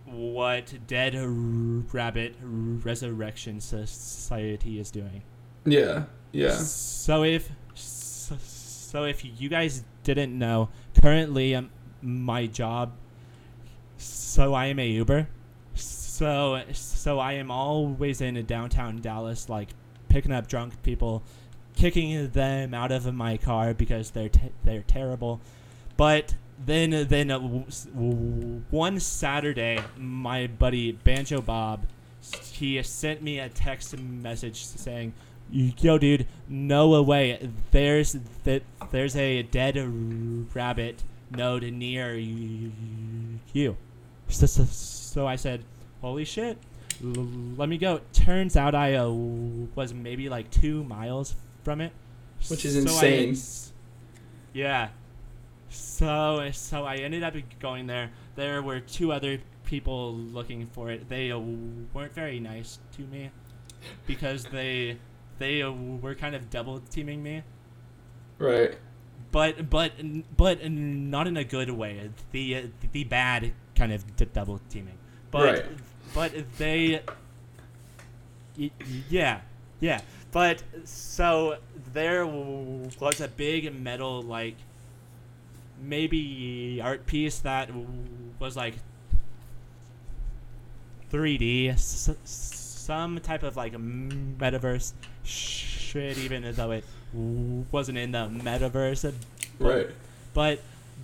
what 0.05 0.73
Dead 0.87 1.15
Rabbit 1.17 2.35
Resurrection 2.41 3.59
Society 3.59 4.79
is 4.79 4.91
doing. 4.91 5.23
Yeah, 5.65 6.05
yeah. 6.31 6.57
So 6.57 7.23
if 7.23 7.49
so, 7.73 8.37
so 8.43 9.05
if 9.05 9.23
you 9.39 9.49
guys 9.49 9.83
didn't 10.03 10.37
know, 10.37 10.69
currently 11.01 11.55
um, 11.55 11.69
my 12.01 12.47
job. 12.47 12.91
So 13.97 14.53
I 14.53 14.65
am 14.65 14.79
a 14.79 14.87
Uber. 14.87 15.29
So 16.23 16.61
so 16.71 17.19
I 17.19 17.33
am 17.33 17.51
always 17.51 18.21
in 18.21 18.41
downtown 18.45 19.01
Dallas, 19.01 19.49
like 19.49 19.71
picking 20.07 20.31
up 20.31 20.47
drunk 20.47 20.81
people, 20.81 21.21
kicking 21.75 22.29
them 22.29 22.73
out 22.73 22.93
of 22.93 23.13
my 23.13 23.35
car 23.35 23.73
because 23.73 24.11
they're 24.11 24.29
they're 24.63 24.83
terrible. 24.83 25.41
But 25.97 26.35
then 26.65 26.91
then 27.09 27.29
uh, 27.29 27.39
w- 27.39 27.65
w- 27.93 28.61
one 28.71 29.01
Saturday, 29.01 29.79
my 29.97 30.47
buddy 30.47 30.93
Banjo 30.93 31.41
Bob, 31.41 31.87
he 32.53 32.81
sent 32.83 33.21
me 33.21 33.39
a 33.39 33.49
text 33.49 33.97
message 33.99 34.63
saying, 34.63 35.11
"Yo, 35.51 35.97
dude, 35.97 36.25
no 36.47 37.01
way. 37.03 37.49
There's 37.71 38.15
that 38.45 38.63
there's 38.91 39.17
a 39.17 39.41
dead 39.43 39.75
rabbit 40.55 41.03
node 41.31 41.63
near 41.63 42.15
you." 42.15 43.75
So, 44.29 44.45
so, 44.45 44.63
so 44.63 45.27
I 45.27 45.35
said, 45.35 45.63
"Holy 46.03 46.25
shit." 46.25 46.57
L- 47.03 47.27
let 47.57 47.67
me 47.67 47.79
go. 47.79 48.01
Turns 48.13 48.55
out 48.55 48.75
I 48.75 48.93
uh, 48.95 49.09
was 49.09 49.93
maybe 49.93 50.29
like 50.29 50.51
two 50.51 50.83
miles 50.83 51.33
from 51.63 51.81
it, 51.81 51.91
Which 52.49 52.63
is 52.65 52.75
So 52.75 52.79
insane. 52.81 53.35
yeah. 54.53 54.89
So 55.69 56.49
so 56.53 56.85
I 56.85 56.97
ended 56.97 57.23
up 57.23 57.33
going 57.59 57.87
there. 57.87 58.11
There 58.35 58.61
were 58.61 58.79
two 58.79 59.11
other 59.11 59.39
people 59.65 60.13
looking 60.13 60.67
for 60.67 60.91
it. 60.91 61.09
They 61.09 61.31
uh, 61.31 61.39
weren't 61.39 62.13
very 62.13 62.39
nice 62.39 62.79
to 62.97 63.01
me 63.01 63.31
because 64.05 64.45
they 64.45 64.97
they 65.39 65.63
uh, 65.63 65.71
were 65.71 66.13
kind 66.15 66.35
of 66.35 66.49
double 66.49 66.79
teaming 66.79 67.23
me. 67.23 67.41
Right. 68.37 68.77
But 69.31 69.69
but 69.69 69.93
but 70.37 70.69
not 70.71 71.27
in 71.27 71.37
a 71.37 71.43
good 71.43 71.71
way. 71.71 72.11
The 72.31 72.55
uh, 72.55 72.61
the 72.91 73.03
bad 73.03 73.53
kind 73.75 73.91
of 73.91 74.05
double 74.33 74.59
teaming. 74.69 74.97
But 75.31 75.43
Right. 75.43 75.65
But 76.13 76.31
they 76.57 77.01
yeah, 79.09 79.41
yeah. 79.79 80.01
But 80.31 80.63
so 80.85 81.57
there 81.93 82.25
was 82.25 83.21
a 83.21 83.27
big 83.27 83.73
metal 83.79 84.21
like 84.21 84.55
maybe 85.81 86.79
art 86.83 87.05
piece 87.05 87.39
that 87.39 87.69
was 88.39 88.55
like 88.55 88.75
3D, 91.11 91.69
s- 91.69 92.09
some 92.23 93.19
type 93.19 93.43
of 93.43 93.55
like 93.55 93.73
metaverse 93.73 94.93
shit, 95.23 96.17
even 96.17 96.51
though 96.55 96.71
it 96.71 96.83
wasn't 97.71 97.97
in 97.97 98.11
the 98.11 98.27
metaverse. 98.29 99.13
Right. 99.59 99.89
But 100.33 100.61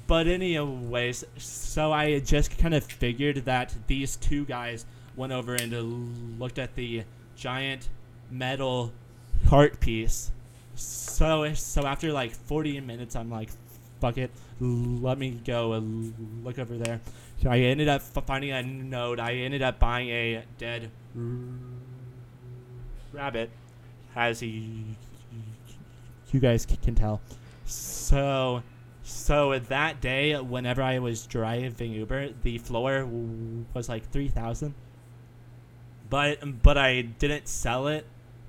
but 0.07 0.25
anyways, 0.27 1.23
so 1.37 1.91
I 1.91 2.19
just 2.19 2.57
kind 2.57 2.73
of 2.73 2.83
figured 2.83 3.45
that 3.45 3.75
these 3.85 4.15
two 4.15 4.45
guys 4.45 4.85
went 5.19 5.33
over 5.33 5.53
and 5.53 5.73
uh, 5.73 5.81
looked 6.41 6.57
at 6.57 6.73
the 6.75 7.03
giant 7.35 7.89
metal 8.31 8.93
heart 9.47 9.79
piece. 9.81 10.31
So 10.75 11.53
so 11.53 11.85
after 11.85 12.13
like 12.13 12.31
40 12.31 12.79
minutes, 12.79 13.15
I'm 13.17 13.29
like, 13.29 13.49
fuck 13.99 14.17
it, 14.17 14.31
let 14.61 15.19
me 15.19 15.31
go 15.45 15.73
and 15.73 16.41
look 16.43 16.57
over 16.57 16.77
there. 16.77 17.01
So 17.43 17.49
I 17.49 17.59
ended 17.59 17.89
up 17.89 18.01
finding 18.01 18.51
a 18.51 18.63
node. 18.63 19.19
I 19.19 19.33
ended 19.33 19.61
up 19.61 19.77
buying 19.77 20.09
a 20.09 20.45
dead 20.57 20.89
rabbit, 23.11 23.49
as 24.15 24.41
you, 24.41 24.85
you 26.31 26.39
guys 26.39 26.65
can 26.65 26.95
tell. 26.95 27.19
So 27.65 28.63
so 29.03 29.59
that 29.59 29.99
day, 29.99 30.39
whenever 30.39 30.81
I 30.81 30.99
was 30.99 31.25
driving 31.25 31.91
Uber, 31.91 32.29
the 32.43 32.57
floor 32.59 33.05
was 33.73 33.89
like 33.89 34.09
three 34.11 34.29
thousand. 34.29 34.75
But 36.09 36.61
but 36.63 36.77
I 36.77 37.01
didn't 37.01 37.47
sell 37.47 37.87
it. 37.87 38.05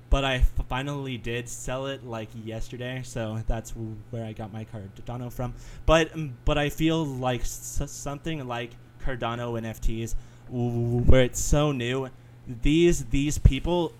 But 0.09 0.25
I 0.25 0.35
f- 0.35 0.51
finally 0.67 1.17
did 1.17 1.47
sell 1.47 1.85
it 1.87 2.05
like 2.05 2.27
yesterday, 2.43 3.01
so 3.03 3.41
that's 3.47 3.71
w- 3.71 3.95
where 4.09 4.25
I 4.25 4.33
got 4.33 4.51
my 4.51 4.65
Cardano 4.65 5.31
from. 5.31 5.53
But 5.85 6.13
um, 6.13 6.33
but 6.43 6.57
I 6.57 6.69
feel 6.69 7.05
like 7.05 7.41
s- 7.41 7.81
something 7.87 8.45
like 8.45 8.71
Cardano 9.05 9.57
NFTs, 9.61 10.15
where 10.49 11.21
it's 11.21 11.39
so 11.39 11.71
new. 11.71 12.09
These 12.61 13.05
these 13.05 13.37
people 13.37 13.93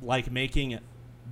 like 0.00 0.32
making 0.32 0.80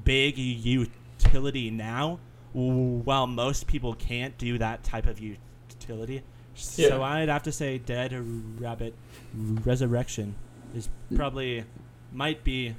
big 0.04 0.38
utility 0.38 1.70
now 1.70 2.20
while 2.52 3.26
most 3.26 3.66
people 3.66 3.94
can't 3.94 4.36
do 4.38 4.58
that 4.58 4.84
type 4.84 5.06
of 5.06 5.18
utility. 5.20 6.22
So 6.54 7.02
I'd 7.02 7.28
have 7.28 7.42
to 7.44 7.52
say 7.52 7.78
Dead 7.78 8.12
Rabbit 8.60 8.94
Resurrection 9.34 10.34
is 10.74 10.88
probably 11.14 11.64
might 12.12 12.44
be 12.44 12.74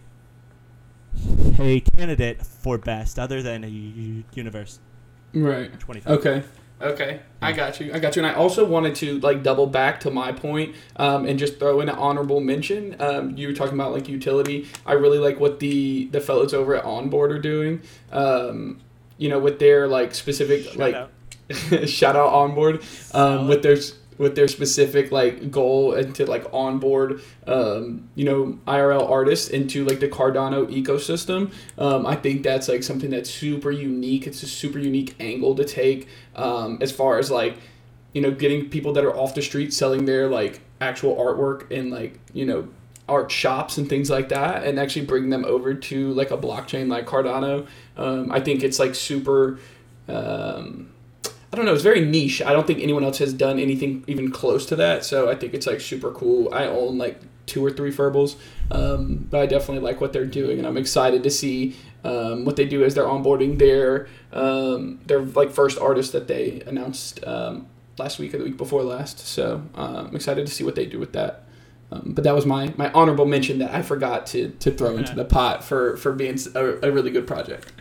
a 1.60 1.80
candidate 1.82 2.46
for 2.46 2.78
best 2.78 3.20
other 3.20 3.42
than 3.42 3.64
a 3.64 3.68
u- 3.68 4.24
universe 4.34 4.80
Right. 5.34 5.78
25. 5.80 6.20
Okay. 6.20 6.44
Okay. 6.82 7.20
I 7.42 7.52
got 7.52 7.80
you. 7.80 7.94
I 7.94 8.00
got 8.00 8.16
you. 8.16 8.24
And 8.24 8.32
I 8.32 8.34
also 8.34 8.66
wanted 8.66 8.96
to 8.96 9.20
like 9.20 9.44
double 9.44 9.68
back 9.68 10.00
to 10.02 10.12
my 10.12 10.32
point 10.32 10.76
um, 10.98 11.26
and 11.26 11.38
just 11.38 11.60
throw 11.60 11.80
in 11.80 11.90
an 11.90 11.96
honorable 11.96 12.42
mention. 12.42 12.96
Um, 13.00 13.38
you 13.38 13.48
were 13.48 13.54
talking 13.54 13.76
about 13.76 13.94
like 13.94 14.10
utility. 14.10 14.68
I 14.86 14.94
really 14.94 15.20
like 15.20 15.40
what 15.40 15.60
the 15.60 16.08
the 16.08 16.20
fellows 16.20 16.54
over 16.54 16.76
at 16.76 16.84
Onboard 16.84 17.32
are 17.32 17.40
doing. 17.40 17.82
Um, 18.12 18.82
you 19.18 19.30
know, 19.30 19.40
with 19.40 19.60
their 19.60 19.88
like 19.88 20.16
specific 20.16 20.64
Shout 20.64 20.78
like 20.78 20.96
out. 20.96 21.12
shout 21.88 22.16
out 22.16 22.34
Onboard 22.34 22.82
um, 23.14 23.48
with 23.48 23.62
their 23.62 23.78
with 24.22 24.36
their 24.36 24.48
specific 24.48 25.12
like 25.12 25.50
goal 25.50 25.94
and 25.94 26.14
to 26.14 26.28
like 26.28 26.46
onboard 26.54 27.22
um, 27.48 28.08
you 28.14 28.24
know 28.24 28.60
IRL 28.68 29.10
artists 29.10 29.50
into 29.50 29.84
like 29.84 30.00
the 30.00 30.08
Cardano 30.08 30.68
ecosystem. 30.68 31.52
Um, 31.80 32.06
I 32.06 32.16
think 32.16 32.44
that's 32.44 32.70
like 32.70 32.84
something 32.84 33.10
that's 33.10 33.32
super 33.32 33.72
unique. 33.72 34.28
It's 34.28 34.44
a 34.44 34.48
super 34.48 34.78
unique 34.78 35.16
angle 35.20 35.56
to 35.56 35.66
take 35.66 36.08
um, 36.36 36.78
as 36.82 36.92
far 36.92 37.18
as 37.18 37.32
like 37.32 37.58
you 38.14 38.22
know 38.22 38.30
getting 38.30 38.70
people 38.70 38.94
that 38.94 39.04
are 39.04 39.18
off 39.18 39.34
the 39.34 39.42
street 39.42 39.74
selling 39.74 40.06
their 40.06 40.30
like 40.30 40.62
actual 40.80 41.16
artwork 41.16 41.70
in 41.72 41.90
like 41.90 42.20
you 42.32 42.46
know 42.46 42.68
art 43.10 43.32
shops 43.32 43.80
and 43.80 43.90
things 43.90 44.10
like 44.10 44.30
that 44.30 44.64
and 44.64 44.80
actually 44.80 45.06
bring 45.06 45.32
them 45.32 45.44
over 45.46 45.74
to 45.74 46.14
like 46.14 46.30
a 46.30 46.38
blockchain 46.38 46.88
like 46.88 47.08
Cardano. 47.08 47.68
Um, 47.98 48.32
I 48.32 48.40
think 48.40 48.64
it's 48.64 48.78
like 48.78 48.94
super 48.94 49.58
um, 50.08 50.91
I 51.52 51.58
don't 51.58 51.66
know, 51.66 51.74
it's 51.74 51.84
very 51.84 52.06
niche. 52.06 52.42
I 52.42 52.54
don't 52.54 52.66
think 52.66 52.80
anyone 52.80 53.04
else 53.04 53.18
has 53.18 53.34
done 53.34 53.60
anything 53.60 54.04
even 54.08 54.32
close 54.32 54.66
to 54.68 54.76
that. 54.78 55.04
So 55.04 55.30
I 55.30 55.36
think 55.36 55.54
it's 55.54 55.68
like 55.68 55.82
super 55.82 56.12
cool. 56.12 56.54
I 56.54 56.66
own 56.66 56.98
like 56.98 57.20
two 57.46 57.66
or 57.66 57.72
three 57.72 57.92
Furbles, 57.92 58.38
um, 58.72 59.28
but 59.30 59.42
I 59.42 59.46
definitely 59.48 59.84
like 59.84 60.00
what 60.00 60.14
they're 60.14 60.26
doing, 60.26 60.60
and 60.60 60.68
I'm 60.68 60.78
excited 60.78 61.24
to 61.24 61.30
see 61.30 61.76
um, 62.06 62.46
what 62.46 62.56
they 62.56 62.66
do 62.66 62.84
as 62.84 62.96
they're 62.96 63.04
onboarding 63.06 63.60
their 63.60 64.08
um, 64.32 65.00
their 65.06 65.22
like 65.22 65.52
first 65.52 65.78
artist 65.78 66.14
that 66.14 66.28
they 66.28 66.62
announced 66.66 67.26
um, 67.28 67.68
last 67.98 68.18
week 68.20 68.34
or 68.34 68.38
the 68.38 68.46
week 68.46 68.58
before 68.58 68.84
last. 68.84 69.20
So 69.20 69.62
uh, 69.76 70.06
I'm 70.08 70.16
excited 70.16 70.46
to 70.48 70.54
see 70.54 70.64
what 70.64 70.76
they 70.76 70.86
do 70.86 71.00
with 71.00 71.14
that. 71.14 71.44
Um, 71.92 72.14
but 72.16 72.24
that 72.24 72.34
was 72.34 72.46
my, 72.46 72.74
my 72.78 72.90
honorable 72.94 73.26
mention 73.26 73.60
that 73.60 73.74
I 73.74 73.82
forgot 73.82 74.26
to, 74.28 74.50
to 74.50 74.72
throw 74.72 74.96
into 74.96 75.14
the 75.14 75.26
pot 75.26 75.62
for, 75.62 75.98
for 75.98 76.14
being 76.14 76.40
a 76.56 76.90
really 76.90 77.12
good 77.12 77.28
project. 77.28 77.74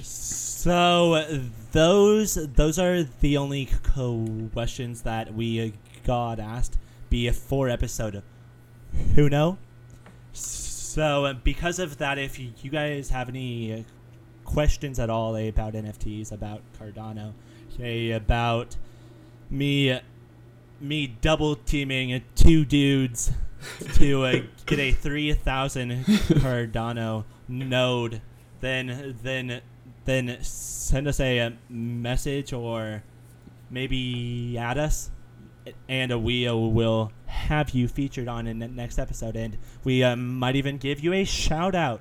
So 0.00 1.22
those 1.76 2.36
those 2.54 2.78
are 2.78 3.02
the 3.02 3.36
only 3.36 3.68
questions 4.54 5.02
that 5.02 5.34
we 5.34 5.60
uh, 5.60 5.68
got 6.06 6.40
asked 6.40 6.78
before 7.10 7.68
episode. 7.68 8.22
Who 9.14 9.28
know? 9.28 9.58
So 10.32 11.26
uh, 11.26 11.34
because 11.34 11.78
of 11.78 11.98
that, 11.98 12.18
if 12.18 12.38
you 12.38 12.52
you 12.62 12.70
guys 12.70 13.10
have 13.10 13.28
any 13.28 13.74
uh, 13.74 13.82
questions 14.46 14.98
at 14.98 15.10
all 15.10 15.36
about 15.36 15.74
NFTs, 15.74 16.32
about 16.32 16.62
Cardano, 16.80 17.34
say 17.76 18.12
about 18.12 18.74
me 19.50 20.00
me 20.80 21.06
double 21.20 21.56
teaming 21.56 22.22
two 22.34 22.64
dudes 22.64 23.32
to 23.96 24.24
uh, 24.24 24.40
get 24.64 24.78
a 24.78 24.92
3000 24.92 25.90
Cardano 26.40 27.24
node, 27.48 28.22
then 28.62 29.14
then 29.22 29.60
then 30.06 30.38
send 30.40 31.06
us 31.06 31.20
a, 31.20 31.38
uh 31.40 31.50
message 31.68 32.52
or 32.52 33.02
maybe 33.70 34.56
add 34.58 34.78
us, 34.78 35.10
and 35.88 36.12
uh, 36.12 36.18
we 36.18 36.46
uh, 36.48 36.54
will 36.54 37.12
have 37.26 37.70
you 37.70 37.88
featured 37.88 38.28
on 38.28 38.46
in 38.46 38.58
the 38.60 38.68
next 38.68 38.98
episode, 38.98 39.36
and 39.36 39.58
we 39.84 40.02
uh, 40.02 40.16
might 40.16 40.56
even 40.56 40.78
give 40.78 41.00
you 41.00 41.12
a 41.12 41.24
shout 41.24 41.74
out. 41.74 42.00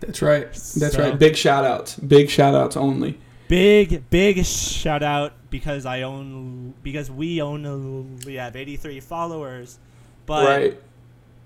That's 0.00 0.20
right. 0.20 0.46
That's 0.52 0.94
So- 0.94 0.98
right. 1.10 1.18
Big 1.18 1.36
shout 1.36 1.64
outs. 1.64 1.96
Big 1.96 2.28
shout 2.28 2.54
outs 2.54 2.76
only. 2.76 3.18
Big 3.48 4.10
big 4.10 4.44
shout 4.44 5.04
out 5.04 5.32
because 5.50 5.86
I 5.86 6.02
own 6.02 6.74
because 6.82 7.08
we 7.10 7.40
own 7.40 8.18
we 8.26 8.34
have 8.34 8.56
83 8.56 8.98
followers, 8.98 9.78
but 10.26 10.44
right. 10.48 10.80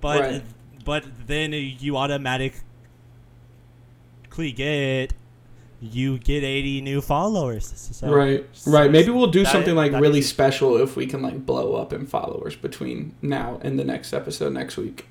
but 0.01 0.20
Right. 0.20 0.42
but 0.87 1.05
then 1.27 1.53
you 1.53 1.99
automatically 1.99 2.62
get 4.55 5.12
you 5.81 6.19
get 6.19 6.45
80 6.45 6.83
new 6.83 7.01
followers. 7.01 7.90
So 7.93 8.12
right. 8.12 8.45
so 8.53 8.71
right. 8.71 8.90
Maybe 8.90 9.11
we'll 9.11 9.29
do 9.29 9.45
something 9.45 9.75
like 9.75 9.93
really 9.93 10.19
is- 10.21 10.29
special 10.29 10.77
if 10.77 10.95
we 10.97 11.07
can 11.07 11.23
like 11.23 11.47
blow 11.47 11.75
up 11.75 11.93
in 11.93 12.07
followers 12.07 12.55
between 12.57 13.14
now 13.23 13.59
and 13.62 13.79
the 13.79 13.85
next 13.85 14.12
episode 14.12 14.53
next 14.53 14.77
week. 14.77 15.07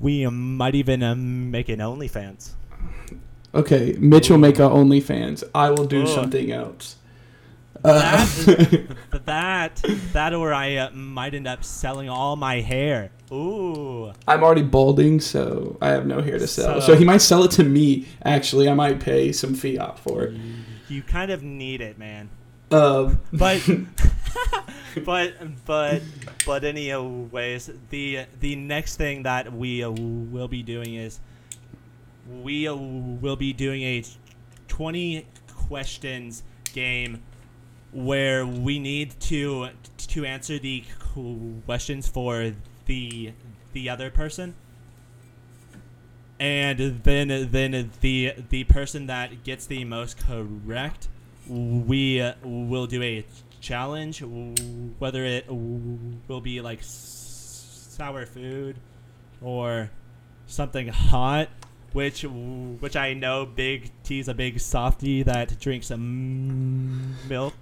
we 0.00 0.26
might 0.28 0.74
even 0.74 1.02
um, 1.02 1.50
make 1.50 1.68
an 1.68 1.78
OnlyFans. 1.80 2.50
Okay, 3.54 3.94
Mitch 3.98 4.28
will 4.30 4.38
make 4.38 4.58
a 4.58 4.62
OnlyFans. 4.62 5.44
I 5.54 5.70
will 5.70 5.86
do 5.86 6.02
Ugh. 6.02 6.08
something 6.08 6.50
else. 6.50 6.96
Uh, 7.84 8.24
That, 8.24 8.86
that 9.26 9.82
that 10.12 10.34
or 10.34 10.54
I 10.54 10.76
uh, 10.76 10.90
might 10.90 11.34
end 11.34 11.46
up 11.46 11.64
selling 11.64 12.08
all 12.08 12.36
my 12.36 12.60
hair. 12.60 13.10
Ooh. 13.30 14.12
I'm 14.26 14.42
already 14.42 14.62
balding, 14.62 15.20
so 15.20 15.76
I 15.80 15.88
have 15.90 16.06
no 16.06 16.20
hair 16.22 16.38
to 16.38 16.46
sell. 16.46 16.80
So, 16.80 16.86
So- 16.92 16.96
he 16.96 17.04
might 17.04 17.20
sell 17.22 17.44
it 17.44 17.50
to 17.52 17.64
me. 17.64 18.06
Actually, 18.24 18.68
I 18.68 18.74
might 18.74 19.00
pay 19.00 19.32
some 19.32 19.54
fiat 19.54 19.98
for 19.98 20.24
it. 20.24 20.34
You 20.88 21.02
kind 21.02 21.30
of 21.30 21.42
need 21.42 21.80
it, 21.80 21.98
man. 21.98 22.30
Um, 22.70 23.20
But 23.32 23.60
but 25.04 25.34
but 25.64 26.02
but 26.46 26.64
anyways, 26.64 27.70
the 27.90 28.26
the 28.40 28.56
next 28.56 28.96
thing 28.96 29.22
that 29.24 29.52
we 29.52 29.82
uh, 29.84 29.90
will 29.90 30.48
be 30.48 30.62
doing 30.62 30.94
is 30.94 31.20
we 32.42 32.66
uh, 32.68 32.74
will 32.74 33.36
be 33.36 33.52
doing 33.52 33.82
a 33.82 34.02
20 34.68 35.26
questions 35.48 36.42
game 36.72 37.22
where 37.94 38.44
we 38.44 38.78
need 38.78 39.18
to 39.20 39.68
to 39.96 40.24
answer 40.24 40.58
the 40.58 40.84
questions 41.64 42.08
for 42.08 42.52
the 42.86 43.32
the 43.72 43.88
other 43.88 44.10
person. 44.10 44.54
And 46.40 47.02
then 47.04 47.50
then 47.50 47.92
the 48.00 48.34
the 48.50 48.64
person 48.64 49.06
that 49.06 49.44
gets 49.44 49.66
the 49.66 49.84
most 49.84 50.18
correct 50.18 51.08
we 51.48 52.32
will 52.42 52.86
do 52.86 53.02
a 53.02 53.24
challenge 53.60 54.22
whether 54.98 55.24
it 55.24 55.46
will 55.48 56.40
be 56.40 56.60
like 56.60 56.80
sour 56.82 58.26
food 58.26 58.76
or 59.40 59.90
something 60.46 60.88
hot, 60.88 61.48
which 61.92 62.24
which 62.24 62.96
I 62.96 63.14
know 63.14 63.46
Big 63.46 63.90
T's 64.02 64.28
a 64.28 64.34
big 64.34 64.60
softy 64.60 65.22
that 65.22 65.58
drinks 65.60 65.86
some 65.86 67.16
milk 67.28 67.54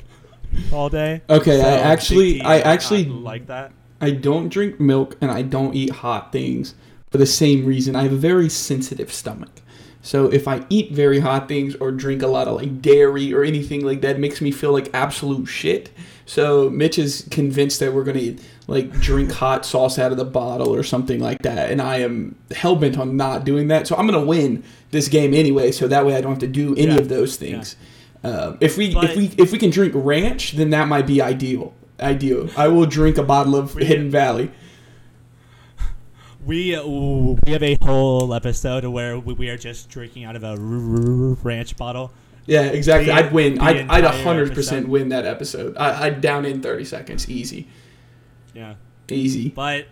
all 0.72 0.88
day. 0.88 1.22
Okay, 1.30 1.60
I 1.60 1.62
So 1.62 1.70
Big 1.70 1.80
actually- 1.84 2.40
I 2.42 2.58
actually- 2.60 3.04
like 3.06 3.46
that. 3.46 3.72
I 4.00 4.10
don't 4.10 4.48
drink 4.48 4.80
milk 4.80 5.16
and 5.20 5.30
I 5.30 5.42
don't 5.42 5.74
eat 5.74 5.90
hot 5.90 6.32
things 6.32 6.74
for 7.10 7.18
the 7.18 7.26
same 7.26 7.64
reason. 7.64 7.94
I 7.94 8.02
have 8.02 8.12
a 8.12 8.16
very 8.16 8.48
sensitive 8.48 9.12
stomach. 9.12 9.50
So 10.04 10.26
if 10.26 10.48
I 10.48 10.62
eat 10.68 10.90
very 10.90 11.20
hot 11.20 11.46
things 11.46 11.76
or 11.76 11.92
drink 11.92 12.22
a 12.22 12.26
lot 12.26 12.48
of 12.48 12.56
like 12.56 12.82
dairy 12.82 13.32
or 13.32 13.44
anything 13.44 13.84
like 13.86 14.00
that, 14.00 14.16
it 14.16 14.18
makes 14.18 14.40
me 14.40 14.50
feel 14.50 14.72
like 14.72 14.90
absolute 14.92 15.46
shit. 15.46 15.90
So 16.26 16.68
Mitch 16.70 16.98
is 16.98 17.28
convinced 17.30 17.78
that 17.78 17.94
we're 17.94 18.02
gonna 18.02 18.34
like 18.66 18.90
drink 19.00 19.30
hot 19.30 19.64
sauce 19.64 20.00
out 20.00 20.10
of 20.10 20.18
the 20.18 20.24
bottle 20.24 20.74
or 20.74 20.82
something 20.82 21.20
like 21.20 21.42
that, 21.42 21.70
and 21.70 21.80
I 21.80 21.98
am 21.98 22.34
hell 22.52 22.74
bent 22.74 22.98
on 22.98 23.16
not 23.16 23.44
doing 23.44 23.68
that. 23.68 23.86
So 23.86 23.94
I'm 23.96 24.06
gonna 24.06 24.24
win 24.24 24.64
this 24.90 25.06
game 25.06 25.34
anyway, 25.34 25.70
so 25.70 25.86
that 25.86 26.04
way 26.04 26.16
I 26.16 26.20
don't 26.20 26.32
have 26.32 26.38
to 26.40 26.46
do 26.48 26.74
any 26.74 26.94
Yeah. 26.94 26.98
of 27.00 27.08
those 27.08 27.36
things. 27.36 27.76
Um, 28.24 28.58
if 28.60 28.76
we 28.76 28.94
if 28.96 29.16
we 29.16 29.32
if 29.36 29.52
we 29.52 29.58
can 29.58 29.70
drink 29.70 29.92
ranch, 29.96 30.52
then 30.52 30.70
that 30.70 30.88
might 30.88 31.06
be 31.06 31.20
ideal. 31.20 31.74
Ideal. 32.00 32.48
I 32.56 32.68
will 32.68 32.86
drink 32.86 33.18
a 33.18 33.22
bottle 33.22 33.56
of 33.56 33.74
Hidden 33.74 34.10
Valley. 34.10 34.50
We 36.44 36.74
uh, 36.74 36.86
we 36.86 37.52
have 37.52 37.62
a 37.62 37.76
whole 37.82 38.34
episode 38.34 38.84
where 38.84 39.18
we, 39.18 39.48
are 39.48 39.56
just 39.56 39.88
drinking 39.88 40.24
out 40.24 40.36
of 40.36 40.42
a 40.42 40.56
ranch 40.56 41.76
bottle. 41.76 42.12
Yeah, 42.46 42.62
exactly. 42.62 43.06
The- 43.06 43.14
I'd 43.14 43.32
win. 43.32 43.60
I'd, 43.60 43.88
I'd 43.88 44.04
100% 44.04 44.50
episode. 44.50 44.88
win 44.88 45.10
that 45.10 45.24
episode. 45.24 45.76
I, 45.76 46.06
I'd 46.06 46.20
down 46.20 46.44
in 46.44 46.60
30 46.60 46.84
seconds. 46.84 47.28
Easy. 47.30 47.68
Yeah. 48.54 48.74
Easy. 49.08 49.50
But, 49.50 49.86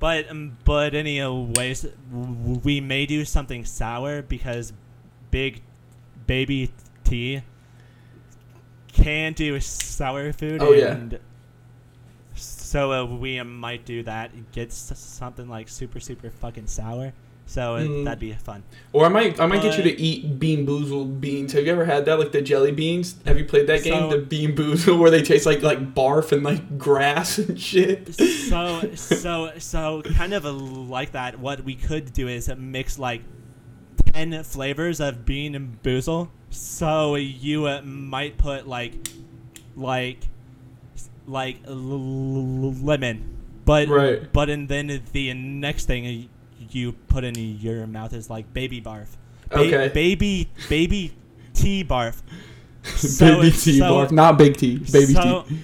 but, 0.00 0.28
um, 0.28 0.56
but 0.64 0.94
anyways, 0.94 1.86
we 2.10 2.80
may 2.80 3.06
do 3.06 3.24
something 3.24 3.64
sour 3.64 4.22
because 4.22 4.72
Big 5.30 5.62
Baby 6.26 6.72
T 7.06 7.42
can 8.92 9.32
do 9.34 9.58
sour 9.60 10.32
food. 10.32 10.62
Oh, 10.62 10.72
yeah. 10.72 10.92
and 10.92 11.18
So 12.34 12.92
uh, 12.92 13.04
we 13.04 13.40
might 13.42 13.84
do 13.84 14.02
that. 14.04 14.30
Get 14.52 14.68
s- 14.68 14.92
something 14.96 15.48
like 15.48 15.68
super 15.68 16.00
super 16.00 16.30
fucking 16.30 16.66
sour. 16.66 17.12
So 17.48 17.60
Mhm. 17.78 18.04
that'd 18.04 18.18
be 18.18 18.32
fun. 18.32 18.64
Or 18.92 19.06
I 19.06 19.08
might 19.08 19.38
I 19.38 19.46
might 19.46 19.62
get 19.62 19.76
you 19.78 19.84
to 19.84 20.00
eat 20.00 20.40
Bean 20.40 20.66
Boozled 20.66 21.20
beans. 21.20 21.52
Have 21.52 21.64
you 21.64 21.70
ever 21.72 21.84
had 21.84 22.04
that? 22.06 22.18
Like 22.18 22.32
the 22.32 22.42
jelly 22.42 22.72
beans? 22.72 23.14
Have 23.24 23.38
you 23.38 23.44
played 23.44 23.68
that 23.68 23.84
game? 23.84 24.10
The 24.10 24.18
Bean 24.18 24.56
Boozled 24.56 24.98
where 24.98 25.10
they 25.12 25.22
taste 25.22 25.46
like 25.46 25.62
like 25.62 25.94
barf 25.94 26.32
and 26.32 26.42
like 26.42 26.76
grass 26.76 27.38
and 27.42 27.58
shit. 27.60 28.12
so 28.16 28.90
so 28.96 29.52
so 29.58 30.02
kind 30.16 30.34
of 30.34 30.44
a, 30.44 30.50
like 30.50 31.12
that 31.12 31.38
what 31.38 31.62
we 31.64 31.76
could 31.76 32.12
do 32.12 32.26
is 32.26 32.50
mix 32.58 32.98
like 32.98 33.22
10 34.12 34.42
flavors 34.42 34.98
of 34.98 35.24
bean 35.24 35.54
and 35.54 35.80
boozle 35.84 36.30
so 36.56 37.14
you 37.16 37.66
uh, 37.66 37.82
might 37.82 38.38
put 38.38 38.66
like 38.66 38.94
like 39.76 40.18
like 41.26 41.58
lemon 41.66 43.36
but 43.64 43.88
Right. 43.88 44.32
but 44.32 44.48
and 44.48 44.68
then 44.68 45.02
the 45.12 45.34
next 45.34 45.86
thing 45.86 46.28
you 46.70 46.92
put 46.92 47.24
in 47.24 47.34
your 47.36 47.86
mouth 47.86 48.12
is 48.14 48.30
like 48.30 48.52
baby 48.54 48.80
barf 48.80 49.08
Ba- 49.50 49.58
Okay. 49.58 49.88
baby 49.92 50.48
baby 50.68 51.12
tea 51.52 51.84
barf 51.84 52.22
So- 52.96 53.36
baby 53.42 53.50
tea 53.50 53.78
so- 53.78 53.84
barf, 53.92 54.12
not 54.12 54.38
big 54.38 54.56
tea. 54.56 54.78
Baby 54.78 55.12
so, 55.14 55.44
tea. 55.48 55.58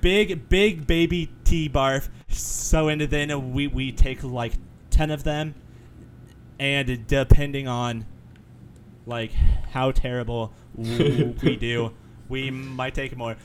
Big, 0.00 0.48
big 0.48 0.84
baby 0.88 1.30
tea 1.44 1.68
barf. 1.68 2.08
So, 2.26 2.88
and 2.88 3.00
then 3.02 3.52
we, 3.52 3.68
we 3.68 3.92
take 3.92 4.24
like 4.24 4.54
10 4.90 5.12
of 5.12 5.22
them. 5.22 5.54
And 6.58 7.06
depending 7.06 7.68
on 7.68 8.06
like 9.06 9.32
how 9.72 9.90
terrible 9.92 10.52
we 10.76 11.56
do, 11.60 11.92
we 12.28 12.50
might 12.50 12.94
take 12.94 13.16
more. 13.16 13.36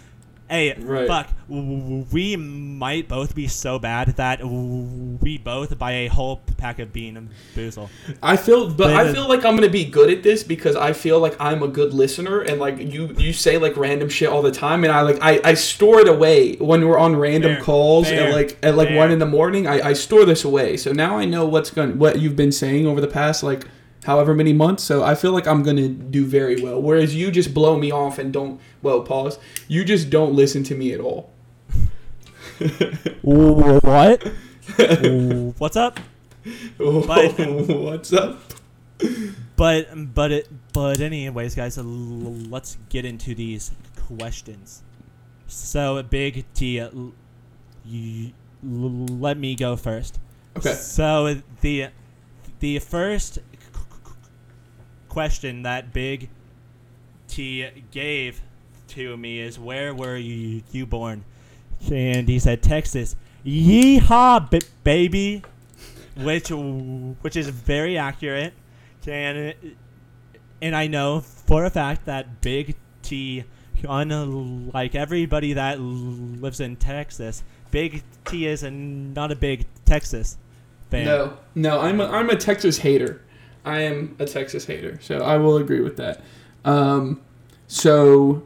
Hey, 0.49 0.73
Right. 0.79 1.07
fuck. 1.09 1.27
We 1.49 2.37
might 2.37 3.09
both 3.09 3.35
be 3.35 3.49
so 3.49 3.79
bad 3.79 4.15
that 4.15 4.39
we 4.47 5.37
both 5.37 5.77
buy 5.77 5.91
a 5.91 6.07
whole 6.07 6.39
pack 6.55 6.79
of 6.79 6.93
bean 6.93 7.17
and 7.17 7.29
boozle. 7.53 7.89
I 8.23 8.37
feel, 8.37 8.67
but 8.69 8.77
But 8.77 8.93
I 8.95 9.11
feel 9.11 9.27
like 9.27 9.43
I'm 9.43 9.55
gonna 9.57 9.67
be 9.67 9.83
good 9.83 10.09
at 10.09 10.23
this 10.23 10.43
because 10.43 10.77
I 10.77 10.93
feel 10.93 11.19
like 11.19 11.35
I'm 11.37 11.63
a 11.63 11.67
good 11.67 11.93
listener 11.93 12.39
and 12.39 12.61
like 12.61 12.79
you, 12.79 13.13
you 13.17 13.33
say 13.33 13.57
like 13.57 13.75
random 13.75 14.07
shit 14.07 14.29
all 14.29 14.41
the 14.41 14.51
time, 14.51 14.85
and 14.85 14.93
I 14.93 15.01
like 15.01 15.17
I, 15.21 15.41
I 15.43 15.53
store 15.55 15.99
it 15.99 16.07
away 16.07 16.53
when 16.55 16.87
we're 16.87 16.97
on 16.97 17.17
random 17.17 17.55
Fair, 17.55 17.63
calls 17.63 18.07
fair, 18.07 18.29
at 18.29 18.33
like 18.33 18.57
at 18.63 18.77
like 18.77 18.87
fair. 18.87 18.97
one 18.97 19.11
in 19.11 19.19
the 19.19 19.25
morning. 19.25 19.67
I, 19.67 19.89
I 19.89 19.93
store 19.93 20.23
this 20.23 20.45
away, 20.45 20.77
so 20.77 20.93
now 20.93 21.17
I 21.17 21.25
know 21.25 21.45
what's 21.45 21.71
going 21.71 21.97
what 21.99 22.19
you've 22.21 22.37
been 22.37 22.53
saying 22.53 22.87
over 22.87 23.01
the 23.01 23.07
past 23.07 23.43
like 23.43 23.65
however 24.07 24.33
many 24.33 24.53
months. 24.53 24.83
So 24.83 25.03
I 25.03 25.13
feel 25.15 25.33
like 25.33 25.45
I'm 25.47 25.61
gonna 25.61 25.89
do 25.89 26.25
very 26.25 26.59
well. 26.61 26.81
Whereas 26.81 27.13
you 27.13 27.29
just 27.29 27.53
blow 27.53 27.77
me 27.77 27.91
off 27.91 28.17
and 28.17 28.33
don't. 28.33 28.59
Well, 28.81 29.01
pause. 29.01 29.37
You 29.67 29.83
just 29.85 30.09
don't 30.09 30.33
listen 30.33 30.63
to 30.63 30.75
me 30.75 30.93
at 30.93 30.99
all. 30.99 31.29
What? 33.21 34.23
What's 35.59 35.75
up? 35.75 35.99
But- 36.77 37.37
what's 37.67 38.13
up? 38.13 38.39
But 39.57 40.13
but 40.15 40.31
it 40.31 40.47
but 40.73 40.99
anyways, 41.01 41.55
guys, 41.55 41.77
let's 41.77 42.77
get 42.89 43.03
into 43.05 43.35
these 43.35 43.71
questions. 44.07 44.83
So 45.47 46.01
big 46.03 46.45
T, 46.53 46.79
uh, 46.79 46.89
you, 47.85 48.31
let 48.63 49.37
me 49.37 49.55
go 49.55 49.75
first. 49.75 50.19
Okay. 50.57 50.73
So 50.73 51.41
the 51.61 51.87
the 52.59 52.79
first 52.79 53.39
question 55.17 55.63
that 55.63 55.91
Big 55.93 56.29
T 57.27 57.67
gave 57.89 58.39
to 58.89 59.17
me 59.17 59.39
is 59.39 59.57
where 59.57 59.91
were 59.95 60.15
you, 60.15 60.61
you 60.71 60.85
born? 60.85 61.25
And 61.91 62.29
he 62.29 62.37
said 62.37 62.61
Texas. 62.61 63.15
Yeehaw, 63.43 64.51
b- 64.51 64.61
baby, 64.83 65.41
which 66.17 66.49
which 66.49 67.35
is 67.35 67.49
very 67.49 67.97
accurate. 67.97 68.53
And 69.07 69.55
and 70.61 70.75
I 70.75 70.85
know 70.85 71.21
for 71.21 71.65
a 71.65 71.71
fact 71.71 72.05
that 72.05 72.41
Big 72.41 72.75
T, 73.01 73.43
unlike 73.89 74.93
everybody 74.93 75.53
that 75.53 75.79
lives 75.79 76.59
in 76.59 76.75
Texas, 76.75 77.41
Big 77.71 78.03
T 78.25 78.45
is 78.45 78.61
a, 78.61 78.69
not 78.69 79.31
a 79.31 79.35
big 79.35 79.65
Texas 79.83 80.37
fan. 80.91 81.05
No, 81.05 81.37
no, 81.55 81.79
I'm 81.79 81.99
a, 82.01 82.05
I'm 82.05 82.29
a 82.29 82.35
Texas 82.35 82.77
hater. 82.77 83.23
I 83.67 83.81
am 83.81 84.15
a 84.17 84.25
Texas 84.25 84.65
hater, 84.65 84.97
so 85.01 85.19
I 85.19 85.35
will 85.37 85.57
agree 85.57 85.81
with 85.81 85.97
that. 85.97 86.21
Um, 86.63 87.19
so 87.67 88.43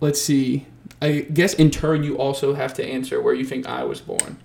let's 0.00 0.22
see. 0.22 0.66
I 1.02 1.20
guess 1.20 1.52
in 1.54 1.72
turn 1.72 2.04
you 2.04 2.16
also 2.16 2.54
have 2.54 2.72
to 2.74 2.84
answer 2.84 3.20
where 3.20 3.34
you 3.34 3.44
think 3.44 3.66
I 3.66 3.82
was 3.82 4.00
born. 4.00 4.38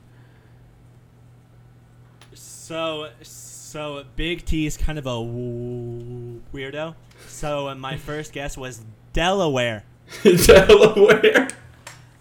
So, 2.33 3.09
so 3.21 4.03
Big 4.15 4.43
T 4.43 4.65
is 4.65 4.75
kind 4.75 4.97
of 4.97 5.05
a 5.05 5.11
weirdo. 5.11 6.95
So 7.27 7.73
my 7.75 7.97
first 7.97 8.33
guess 8.33 8.57
was 8.57 8.81
Delaware. 9.13 9.83
Delaware. 10.23 11.49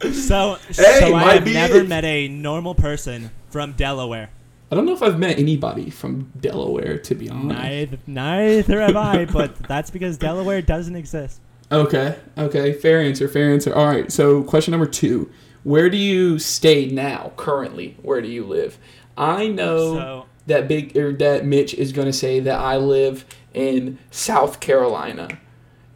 So, 0.02 0.58
Hey, 0.68 1.00
so 1.00 1.14
I 1.14 1.34
have 1.34 1.46
never 1.46 1.82
met 1.84 2.04
a 2.04 2.28
normal 2.28 2.74
person 2.74 3.30
from 3.48 3.72
Delaware. 3.72 4.28
I 4.70 4.76
don't 4.76 4.86
know 4.86 4.92
if 4.92 5.02
I've 5.02 5.18
met 5.18 5.38
anybody 5.38 5.90
from 5.90 6.30
Delaware, 6.40 6.98
to 6.98 7.14
be 7.14 7.28
honest. 7.28 7.60
Neither, 7.60 7.98
neither 8.06 8.80
have 8.80 8.96
I, 8.96 9.24
but 9.32 9.56
that's 9.56 9.90
because 9.90 10.16
Delaware 10.16 10.62
doesn't 10.62 10.94
exist. 10.94 11.40
Okay, 11.72 12.16
okay, 12.38 12.72
fair 12.72 13.00
answer, 13.00 13.28
fair 13.28 13.52
answer. 13.52 13.74
All 13.74 13.86
right, 13.86 14.10
so 14.10 14.42
question 14.42 14.72
number 14.72 14.86
two: 14.86 15.30
Where 15.64 15.88
do 15.90 15.96
you 15.96 16.38
stay 16.38 16.86
now? 16.86 17.32
Currently, 17.36 17.96
where 18.02 18.20
do 18.20 18.28
you 18.28 18.44
live? 18.44 18.78
I 19.16 19.48
know. 19.48 19.94
So, 19.94 20.26
that 20.46 20.66
big 20.66 20.96
or 20.96 21.12
that 21.12 21.44
Mitch 21.44 21.74
is 21.74 21.92
going 21.92 22.06
to 22.06 22.12
say 22.12 22.40
that 22.40 22.58
I 22.58 22.76
live 22.76 23.24
in 23.54 23.98
South 24.10 24.58
Carolina, 24.60 25.28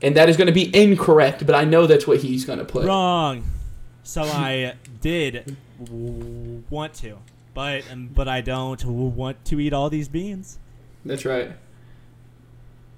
and 0.02 0.16
that 0.16 0.28
is 0.28 0.36
going 0.36 0.46
to 0.46 0.52
be 0.52 0.74
incorrect. 0.76 1.44
But 1.46 1.54
I 1.54 1.64
know 1.64 1.86
that's 1.86 2.06
what 2.06 2.20
he's 2.20 2.44
going 2.44 2.58
to 2.60 2.64
put. 2.64 2.84
wrong. 2.86 3.44
So 4.04 4.22
I 4.24 4.74
did 5.00 5.56
w- 5.82 6.62
want 6.70 6.94
to, 6.94 7.18
but 7.54 7.84
um, 7.90 8.10
but 8.12 8.28
I 8.28 8.40
don't 8.40 8.84
want 8.84 9.44
to 9.46 9.60
eat 9.60 9.72
all 9.72 9.88
these 9.88 10.08
beans. 10.08 10.58
That's 11.04 11.24
right. 11.24 11.52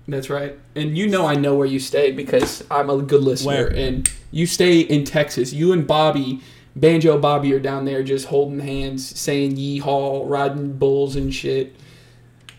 That's 0.09 0.31
right. 0.31 0.59
And 0.75 0.97
you 0.97 1.09
know 1.09 1.27
I 1.27 1.35
know 1.35 1.55
where 1.55 1.67
you 1.67 1.79
stay 1.79 2.13
because 2.13 2.65
I'm 2.71 2.91
a 2.91 3.03
good 3.03 3.23
listener. 3.23 3.53
Where? 3.53 3.67
And 3.69 4.11
you 4.31 4.47
stay 4.47 4.81
in 4.81 5.05
Texas. 5.05 5.53
You 5.53 5.73
and 5.73 5.87
Bobby, 5.87 6.41
Banjo 6.77 7.19
Bobby, 7.19 7.53
are 7.53 7.61
down 7.61 7.85
there 7.85 8.03
just 8.03 8.27
holding 8.27 8.61
hands, 8.61 9.19
saying 9.19 9.57
yeehaw, 9.57 10.29
riding 10.29 10.75
bulls 10.75 11.17
and 11.17 11.35
shit. 11.35 11.75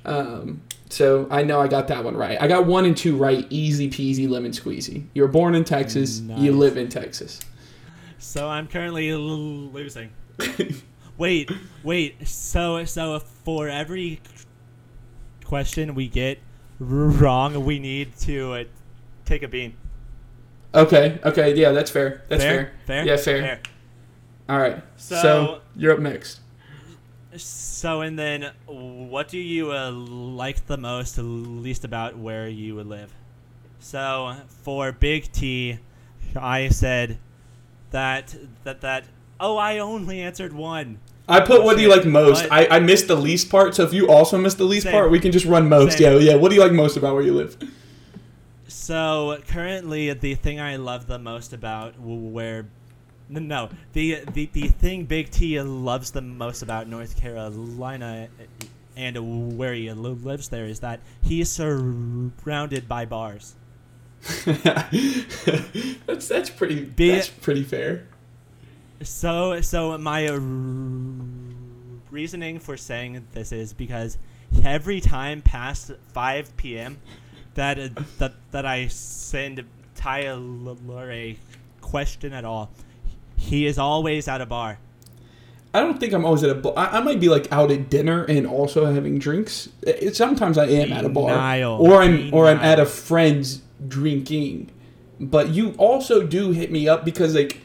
Um, 0.03 0.61
so 0.89 1.27
I 1.31 1.43
know 1.43 1.59
I 1.61 1.67
got 1.67 1.87
that 1.87 2.03
one 2.03 2.15
right. 2.15 2.41
I 2.41 2.47
got 2.47 2.65
one 2.65 2.85
and 2.85 2.95
two 2.95 3.15
right. 3.15 3.45
Easy 3.49 3.89
peasy, 3.89 4.29
lemon 4.29 4.51
squeezy. 4.51 5.05
You 5.13 5.21
were 5.21 5.27
born 5.27 5.55
in 5.55 5.63
Texas. 5.63 6.19
You 6.21 6.51
live 6.51 6.77
in 6.77 6.89
Texas. 6.89 7.39
So 8.19 8.47
I'm 8.49 8.67
currently 8.67 9.13
losing. 9.13 10.11
wait, 11.17 11.51
wait. 11.83 12.27
So, 12.27 12.83
so 12.85 13.19
for 13.19 13.67
every 13.67 14.21
question 15.43 15.95
we 15.95 16.07
get 16.07 16.39
wrong, 16.79 17.63
we 17.65 17.79
need 17.79 18.15
to 18.19 18.53
uh, 18.53 18.63
take 19.25 19.43
a 19.43 19.47
bean. 19.47 19.75
Okay, 20.73 21.19
okay, 21.23 21.55
yeah, 21.55 21.71
that's 21.71 21.89
fair. 21.89 22.23
That's 22.27 22.43
fair. 22.43 22.73
Fair? 22.85 23.05
Yeah, 23.05 23.17
fair. 23.17 23.61
All 24.49 24.59
right. 24.59 24.83
So, 24.97 25.21
So- 25.21 25.61
you're 25.75 25.93
up 25.93 25.99
next. 25.99 26.41
So, 27.35 28.01
and 28.01 28.17
then, 28.17 28.51
what 28.65 29.27
do 29.27 29.37
you 29.37 29.71
uh, 29.71 29.91
like 29.91 30.65
the 30.65 30.77
most, 30.77 31.17
least 31.19 31.83
about 31.83 32.17
where 32.17 32.47
you 32.47 32.73
would 32.75 32.87
live? 32.87 33.13
So, 33.79 34.35
for 34.63 34.91
Big 34.91 35.31
T, 35.31 35.77
I 36.35 36.69
said 36.69 37.19
that 37.91 38.35
that 38.63 38.81
that. 38.81 39.05
Oh, 39.39 39.57
I 39.57 39.77
only 39.77 40.21
answered 40.21 40.51
one. 40.51 40.99
I 41.29 41.41
put 41.41 41.63
what 41.63 41.75
do 41.75 41.81
you 41.81 41.89
like 41.89 42.05
most. 42.05 42.47
I, 42.49 42.67
I 42.67 42.79
missed 42.79 43.07
the 43.07 43.15
least 43.15 43.49
part, 43.49 43.75
so 43.75 43.83
if 43.83 43.93
you 43.93 44.07
also 44.09 44.37
missed 44.37 44.57
the 44.57 44.63
least 44.63 44.83
Same. 44.83 44.93
part, 44.93 45.11
we 45.11 45.19
can 45.19 45.31
just 45.31 45.45
run 45.45 45.67
most. 45.67 45.97
Same. 45.97 46.13
Yeah, 46.13 46.31
yeah. 46.31 46.35
What 46.35 46.49
do 46.49 46.55
you 46.55 46.61
like 46.61 46.71
most 46.71 46.95
about 46.95 47.15
where 47.15 47.23
you 47.23 47.33
live? 47.33 47.57
So 48.67 49.39
currently, 49.47 50.13
the 50.13 50.35
thing 50.35 50.59
I 50.59 50.77
love 50.77 51.07
the 51.07 51.19
most 51.19 51.51
about 51.51 51.99
where, 51.99 52.67
no, 53.27 53.39
no, 53.39 53.69
the 53.93 54.23
the 54.33 54.49
the 54.53 54.69
thing 54.69 55.05
Big 55.05 55.29
T 55.29 55.59
loves 55.61 56.11
the 56.11 56.21
most 56.21 56.61
about 56.61 56.87
North 56.87 57.19
Carolina 57.19 58.29
eh, 58.39 58.65
and 58.95 59.57
where 59.57 59.73
he 59.73 59.91
lives 59.91 60.49
there 60.49 60.65
is 60.65 60.79
that 60.79 61.01
he 61.21 61.41
is 61.41 61.51
surrounded 61.51 62.87
by 62.87 63.05
bars. 63.05 63.55
that's 64.45 66.27
that's 66.27 66.49
pretty. 66.49 66.85
Be- 66.85 67.11
that's 67.11 67.29
pretty 67.29 67.63
fair. 67.63 68.07
So 69.01 69.61
so 69.61 69.97
my 69.97 70.27
uh, 70.27 70.39
reasoning 72.09 72.59
for 72.59 72.77
saying 72.77 73.25
this 73.33 73.51
is 73.51 73.73
because 73.73 74.17
every 74.63 74.99
time 75.01 75.41
past 75.41 75.91
5 76.13 76.57
p.m. 76.57 76.97
that 77.53 77.79
uh, 77.79 77.89
that 78.17 78.33
that 78.51 78.65
I 78.65 78.87
send 78.87 79.63
Tyler 79.95 81.11
a 81.11 81.37
question 81.81 82.33
at 82.33 82.43
all, 82.43 82.71
he 83.35 83.65
is 83.65 83.77
always 83.77 84.27
at 84.27 84.41
a 84.41 84.45
bar. 84.45 84.79
I 85.73 85.81
don't 85.81 85.99
think 85.99 86.13
I'm 86.13 86.25
always 86.25 86.43
at 86.43 86.49
a 86.49 86.55
bar. 86.55 86.73
I, 86.75 86.97
I 86.97 86.99
might 87.01 87.19
be 87.19 87.29
like 87.29 87.51
out 87.51 87.71
at 87.71 87.89
dinner 87.89 88.23
and 88.23 88.47
also 88.47 88.91
having 88.91 89.19
drinks. 89.19 89.69
It, 89.83 90.15
sometimes 90.15 90.57
I 90.57 90.65
am 90.65 90.91
at 90.91 91.05
a 91.05 91.09
bar, 91.09 91.29
Denial. 91.29 91.77
or 91.79 92.01
I'm 92.01 92.33
or 92.33 92.47
I'm 92.47 92.59
at 92.59 92.79
a 92.79 92.85
friend's 92.85 93.61
drinking. 93.87 94.71
But 95.19 95.49
you 95.49 95.73
also 95.77 96.25
do 96.25 96.51
hit 96.51 96.71
me 96.71 96.87
up 96.87 97.05
because 97.05 97.35
like 97.35 97.61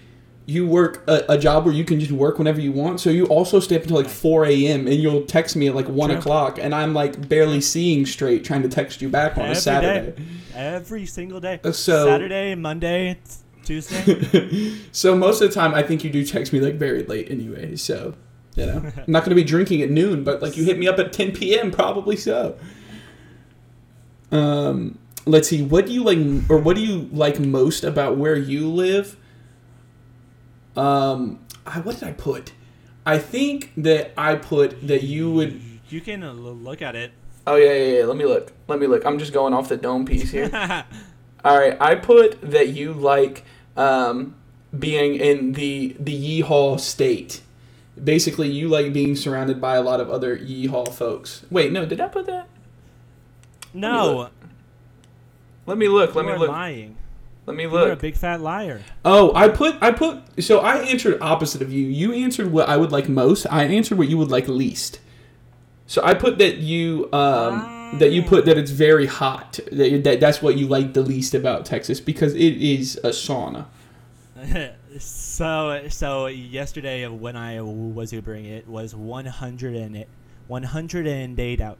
you 0.46 0.66
work 0.66 1.04
a, 1.08 1.24
a 1.30 1.38
job 1.38 1.64
where 1.64 1.74
you 1.74 1.84
can 1.84 2.00
just 2.00 2.10
work 2.12 2.38
whenever 2.38 2.60
you 2.60 2.72
want. 2.72 3.00
So 3.00 3.10
you 3.10 3.26
also 3.26 3.60
stay 3.60 3.76
up 3.76 3.82
until 3.82 3.96
like 3.96 4.08
4 4.08 4.44
a.m. 4.46 4.86
and 4.88 4.96
you'll 4.96 5.24
text 5.24 5.54
me 5.56 5.68
at 5.68 5.74
like 5.74 5.88
one 5.88 6.10
True. 6.10 6.18
o'clock, 6.18 6.58
and 6.60 6.74
I'm 6.74 6.94
like 6.94 7.28
barely 7.28 7.60
seeing 7.60 8.04
straight, 8.06 8.44
trying 8.44 8.62
to 8.62 8.68
text 8.68 9.00
you 9.00 9.08
back 9.08 9.36
on 9.36 9.44
Every 9.44 9.52
a 9.52 9.60
Saturday. 9.60 10.10
day. 10.12 10.22
Every 10.54 11.06
single 11.06 11.40
day. 11.40 11.60
Uh, 11.62 11.72
So 11.72 12.06
Saturday, 12.06 12.54
Monday, 12.56 13.18
Tuesday. 13.64 14.74
so 14.92 15.16
most 15.16 15.40
of 15.40 15.48
the 15.48 15.54
time, 15.54 15.74
I 15.74 15.82
think 15.82 16.02
you 16.04 16.10
do 16.10 16.24
text 16.24 16.52
me 16.52 16.60
like 16.60 16.74
very 16.74 17.04
late 17.04 17.30
anyway. 17.30 17.76
So 17.76 18.14
you 18.56 18.66
know, 18.66 18.78
I'm 18.96 19.04
not 19.06 19.20
going 19.24 19.30
to 19.30 19.34
be 19.36 19.44
drinking 19.44 19.80
at 19.82 19.90
noon, 19.90 20.24
but 20.24 20.42
like 20.42 20.56
you 20.56 20.64
hit 20.64 20.78
me 20.78 20.88
up 20.88 20.98
at 20.98 21.12
10 21.12 21.32
p.m. 21.32 21.70
Probably 21.70 22.16
so. 22.16 22.58
Um, 24.30 24.98
let's 25.26 25.48
see. 25.48 25.62
What 25.62 25.86
do 25.86 25.92
you 25.92 26.02
like, 26.02 26.18
or 26.50 26.58
what 26.58 26.76
do 26.76 26.82
you 26.82 27.08
like 27.12 27.38
most 27.38 27.84
about 27.84 28.16
where 28.16 28.36
you 28.36 28.68
live? 28.68 29.16
Um, 30.76 31.40
I, 31.66 31.80
what 31.80 31.98
did 31.98 32.08
I 32.08 32.12
put? 32.12 32.52
I 33.04 33.18
think 33.18 33.72
that 33.76 34.12
I 34.16 34.36
put 34.36 34.86
that 34.86 35.02
you 35.02 35.30
would. 35.32 35.60
you 35.88 36.00
can 36.00 36.22
uh, 36.22 36.32
look 36.32 36.80
at 36.82 36.94
it. 36.94 37.12
Oh 37.46 37.56
yeah, 37.56 37.72
yeah, 37.72 37.98
yeah. 37.98 38.04
Let 38.04 38.16
me 38.16 38.24
look. 38.24 38.52
Let 38.68 38.78
me 38.78 38.86
look. 38.86 39.04
I'm 39.04 39.18
just 39.18 39.32
going 39.32 39.52
off 39.52 39.68
the 39.68 39.76
dome 39.76 40.04
piece 40.04 40.30
here. 40.30 40.50
All 41.44 41.58
right, 41.58 41.76
I 41.80 41.96
put 41.96 42.40
that 42.52 42.68
you 42.68 42.92
like 42.92 43.44
um, 43.76 44.36
being 44.78 45.16
in 45.16 45.52
the 45.54 45.96
the 45.98 46.42
Yeehaw 46.42 46.78
state. 46.78 47.40
Basically, 48.02 48.48
you 48.48 48.68
like 48.68 48.92
being 48.92 49.16
surrounded 49.16 49.60
by 49.60 49.74
a 49.76 49.82
lot 49.82 50.00
of 50.00 50.08
other 50.08 50.36
Yeehaw 50.38 50.92
folks. 50.94 51.44
Wait, 51.50 51.72
no, 51.72 51.84
did 51.84 52.00
I 52.00 52.08
put 52.08 52.26
that? 52.26 52.46
no, 53.74 54.28
Let 55.66 55.78
me 55.78 55.88
look. 55.88 56.14
Let 56.14 56.22
you 56.22 56.28
me 56.28 56.34
are 56.34 56.38
look. 56.38 56.48
lying. 56.50 56.96
Let 57.46 57.56
me 57.56 57.66
look. 57.66 57.72
You 57.72 57.78
are 57.78 57.86
a 57.86 57.90
look. 57.90 58.00
big 58.00 58.16
fat 58.16 58.40
liar. 58.40 58.80
Oh, 59.04 59.34
I 59.34 59.48
put 59.48 59.76
I 59.82 59.90
put 59.90 60.22
so 60.42 60.60
I 60.60 60.76
answered 60.82 61.20
opposite 61.20 61.60
of 61.60 61.72
you. 61.72 61.86
You 61.86 62.12
answered 62.12 62.52
what 62.52 62.68
I 62.68 62.76
would 62.76 62.92
like 62.92 63.08
most. 63.08 63.46
I 63.50 63.64
answered 63.64 63.98
what 63.98 64.08
you 64.08 64.18
would 64.18 64.30
like 64.30 64.48
least. 64.48 65.00
So 65.86 66.02
I 66.04 66.14
put 66.14 66.38
that 66.38 66.58
you 66.58 67.08
um, 67.12 67.96
that 67.98 68.12
you 68.12 68.22
put 68.22 68.46
that 68.46 68.56
it's 68.56 68.70
very 68.70 69.06
hot. 69.06 69.58
That, 69.72 70.04
that 70.04 70.20
that's 70.20 70.40
what 70.40 70.56
you 70.56 70.68
like 70.68 70.94
the 70.94 71.02
least 71.02 71.34
about 71.34 71.66
Texas 71.66 72.00
because 72.00 72.34
it 72.34 72.56
is 72.62 72.96
a 73.02 73.10
sauna. 73.10 73.66
so 74.98 75.84
so 75.88 76.26
yesterday 76.26 77.06
when 77.08 77.36
I 77.36 77.60
was 77.60 78.12
Ubering, 78.12 78.46
it 78.46 78.68
was 78.68 78.94
100 78.94 79.74
and 79.74 80.04
108 80.46 81.60
out. 81.60 81.78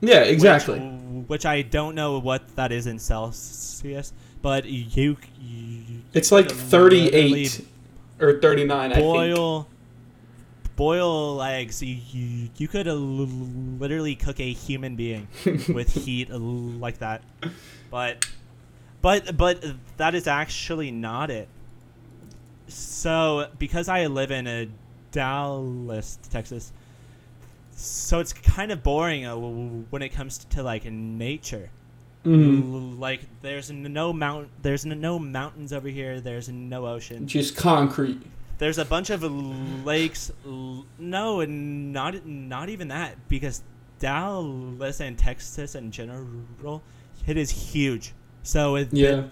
Yeah, 0.00 0.20
which- 0.20 0.30
exactly. 0.30 0.78
Which, 0.78 1.44
I 1.44 1.62
don't 1.62 1.94
know 1.94 2.18
what 2.18 2.56
that 2.56 2.72
is 2.72 2.86
in 2.86 2.98
Celsius, 2.98 4.12
but 4.42 4.64
you, 4.64 5.16
you 5.40 6.02
It's 6.12 6.32
like 6.32 6.50
38 6.50 7.66
or 8.20 8.40
39, 8.40 8.92
I 8.92 8.94
think. 8.94 9.04
boil 9.04 9.68
boil 10.80 11.42
eggs. 11.42 11.82
You, 11.82 11.98
you, 12.10 12.48
you 12.56 12.66
could 12.66 12.88
uh, 12.88 12.94
literally 12.94 14.14
cook 14.14 14.40
a 14.40 14.50
human 14.50 14.96
being 14.96 15.28
with 15.68 15.92
heat 15.92 16.30
like 16.30 16.98
that, 16.98 17.22
but 17.90 18.26
but 19.02 19.36
but 19.36 19.62
that 19.98 20.14
is 20.14 20.26
actually 20.26 20.90
not 20.90 21.30
it. 21.30 21.48
So 22.68 23.48
because 23.58 23.88
I 23.88 24.06
live 24.06 24.30
in 24.30 24.46
a 24.46 24.68
Dallas, 25.12 26.18
Texas, 26.30 26.72
so 27.76 28.20
it's 28.20 28.32
kind 28.32 28.72
of 28.72 28.82
boring 28.82 29.26
uh, 29.26 29.36
when 29.36 30.00
it 30.00 30.10
comes 30.10 30.38
to 30.38 30.62
like 30.62 30.84
nature. 30.86 31.68
Mm-hmm. 32.24 32.74
L- 32.74 32.80
Like 32.98 33.20
there's 33.42 33.70
no 33.70 34.12
mount, 34.12 34.48
there's 34.62 34.84
no 34.84 35.18
mountains 35.18 35.72
over 35.72 35.88
here. 35.88 36.20
There's 36.20 36.48
no 36.48 36.86
ocean. 36.86 37.26
Just 37.26 37.56
concrete. 37.56 38.20
There's 38.58 38.76
a 38.78 38.84
bunch 38.84 39.08
of 39.10 39.22
lakes. 39.86 40.30
No, 40.98 41.40
and 41.40 41.92
not 41.92 42.26
not 42.26 42.68
even 42.68 42.88
that 42.88 43.16
because 43.28 43.62
Dallas 43.98 45.00
and 45.00 45.16
Texas 45.18 45.74
in 45.74 45.90
general, 45.90 46.82
it 47.26 47.36
is 47.36 47.50
huge. 47.50 48.12
So 48.42 48.76
it, 48.76 48.88
Yeah. 48.92 49.24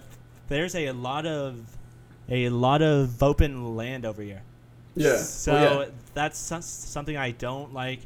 there's 0.47 0.73
a 0.75 0.91
lot 0.91 1.25
of 1.27 1.77
a 2.27 2.49
lot 2.49 2.81
of 2.81 3.21
open 3.21 3.75
land 3.75 4.05
over 4.05 4.21
here. 4.23 4.41
Yeah. 4.95 5.17
So 5.17 5.53
Well, 5.53 5.79
yeah. 5.83 5.89
that's 6.15 6.37
something 6.37 7.15
I 7.17 7.31
don't 7.31 7.73
like. 7.73 7.99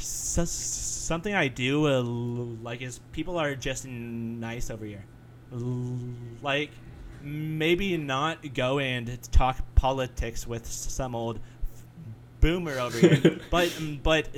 So, 0.00 0.44
something 0.44 1.34
I 1.34 1.48
do 1.48 1.86
uh, 1.86 2.02
like 2.62 2.82
is 2.82 3.00
people 3.12 3.38
are 3.38 3.54
just 3.54 3.86
nice 3.86 4.70
over 4.70 4.84
here. 4.84 5.04
Like 6.42 6.70
maybe 7.22 7.96
not 7.96 8.54
go 8.54 8.78
and 8.78 9.20
talk 9.32 9.58
politics 9.74 10.46
with 10.46 10.66
some 10.66 11.14
old 11.14 11.40
boomer 12.40 12.78
over 12.78 12.98
here, 12.98 13.40
but 13.50 13.72
but 14.02 14.28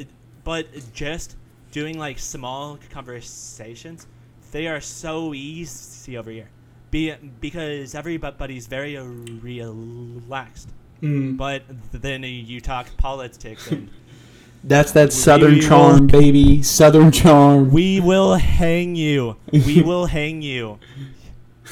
but 0.45 0.67
just 0.93 1.37
doing 1.71 1.99
like 1.99 2.19
small 2.19 2.79
conversations. 2.91 4.07
They 4.51 4.67
are 4.67 4.81
so 4.81 5.33
easy 5.35 6.19
over 6.19 6.31
here. 6.31 6.51
Be, 6.91 7.15
because 7.41 7.95
everybody's 7.95 8.67
very 8.67 8.99
uh, 8.99 9.05
relaxed. 9.05 10.69
Mm. 11.01 11.37
But 11.37 11.63
then 11.91 12.23
you 12.23 12.61
talk 12.61 12.87
politics, 12.97 13.67
and 13.69 13.91
That's 14.65 14.93
that 14.93 15.13
Southern 15.13 15.55
We 15.55 15.61
will- 15.61 15.69
charm, 15.69 16.07
baby. 16.21 16.63
Southern 16.63 17.11
charm. 17.11 17.71
we 17.71 18.01
will 18.01 18.35
hang 18.37 18.95
you. 18.95 19.37
We 19.53 19.83
will 19.87 20.07
hang 20.07 20.43
you. 20.43 20.79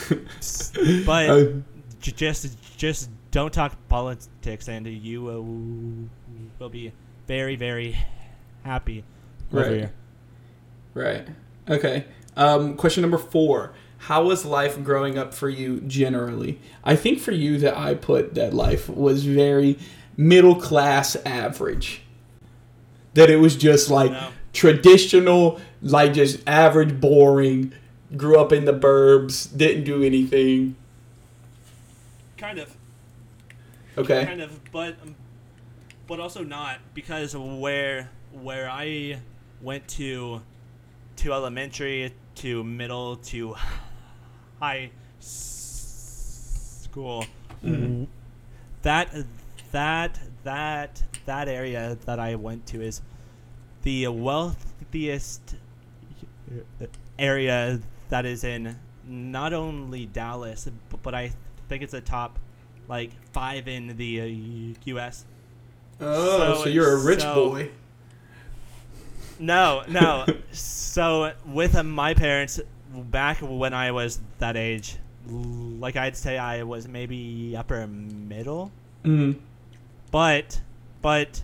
But 1.07 1.31
Uh, 1.31 1.45
j- 2.01 2.13
just 2.17 2.57
just 2.77 3.11
don't 3.31 3.53
talk 3.53 3.77
politics, 3.89 4.69
and 4.69 4.87
you 4.87 5.29
uh, 5.29 5.41
will 6.59 6.69
be 6.71 6.93
very 7.29 7.57
very 7.57 7.97
happy 8.65 9.05
over 9.53 9.63
Right. 9.63 9.71
here. 9.73 9.93
Right. 10.95 11.29
Okay. 11.69 12.05
Um, 12.37 12.77
question 12.77 13.03
number 13.03 13.19
four. 13.19 13.73
How 13.99 14.25
was 14.25 14.47
life 14.47 14.83
growing 14.83 15.19
up 15.19 15.35
for 15.35 15.49
you 15.51 15.81
generally? 15.83 16.59
I 16.83 16.97
think 16.97 17.19
for 17.21 17.33
you 17.33 17.59
that 17.59 17.77
I 17.77 17.95
put 17.95 18.35
that 18.35 18.55
life 18.55 18.89
was 18.89 19.25
very 19.25 19.79
middle 20.17 20.57
class 20.57 21.17
average. 21.27 22.01
That 23.15 23.29
it 23.31 23.37
was 23.37 23.57
just 23.57 23.91
like 23.91 24.11
No. 24.13 24.29
traditional, 24.53 25.61
like 25.83 26.13
just 26.15 26.41
average, 26.47 27.01
boring. 27.01 27.73
Grew 28.17 28.39
up 28.41 28.53
in 28.53 28.65
the 28.65 28.73
burbs, 28.73 29.55
didn't 29.57 29.85
do 29.85 30.03
anything. 30.03 30.75
Kind 32.37 32.59
of, 32.59 32.75
Okay. 33.99 34.25
kind 34.25 34.41
of, 34.41 34.73
but 34.73 34.97
um, 35.03 35.15
but 36.07 36.19
also 36.21 36.43
not 36.43 36.79
because 36.95 37.37
where 37.37 38.11
where 38.33 38.69
I 38.71 39.21
went 39.61 39.87
to 39.89 40.41
to 41.17 41.33
elementary 41.33 42.13
to 42.37 42.65
middle 42.65 43.17
to 43.17 43.55
high 44.61 44.91
s- 45.21 46.81
school 46.85 47.27
Mhm. 47.63 48.07
that 48.83 49.15
that 49.73 50.19
that 50.45 51.03
that 51.31 51.47
area 51.49 51.97
that 52.07 52.19
I 52.19 52.35
went 52.35 52.67
to 52.73 52.83
is 52.83 53.01
the 53.83 54.09
wealthiest 54.09 55.55
area 57.19 57.79
that 58.09 58.27
is 58.27 58.43
in 58.43 58.77
not 59.07 59.53
only 59.53 60.07
Dallas 60.07 60.65
b- 60.65 60.99
but 61.03 61.15
I 61.15 61.31
think 61.69 61.83
it's 61.85 61.95
a 61.95 62.01
top 62.01 62.39
like 62.89 63.11
5 63.33 63.69
in 63.69 63.97
the 63.97 64.21
uh, 64.21 64.25
US 64.97 65.25
Oh, 66.01 66.55
so, 66.57 66.63
So- 66.65 66.69
you're 66.69 66.95
a 66.95 67.05
rich 67.05 67.21
so- 67.21 67.35
boy. 67.35 67.71
No, 69.39 69.83
no. 69.89 70.27
so 70.53 71.33
with 71.47 71.75
uh, 71.77 71.83
my 71.85 72.13
parents 72.15 72.61
back 72.93 73.39
when 73.41 73.73
I 73.73 73.93
was 73.93 74.21
that 74.39 74.57
age, 74.57 74.97
like 75.29 75.97
I'd 75.97 76.17
say 76.17 76.37
I 76.39 76.63
was 76.65 76.89
maybe 76.89 77.55
upper 77.57 77.87
middle, 77.87 78.73
Mm. 79.05 79.39
but 80.11 80.61
but 81.03 81.43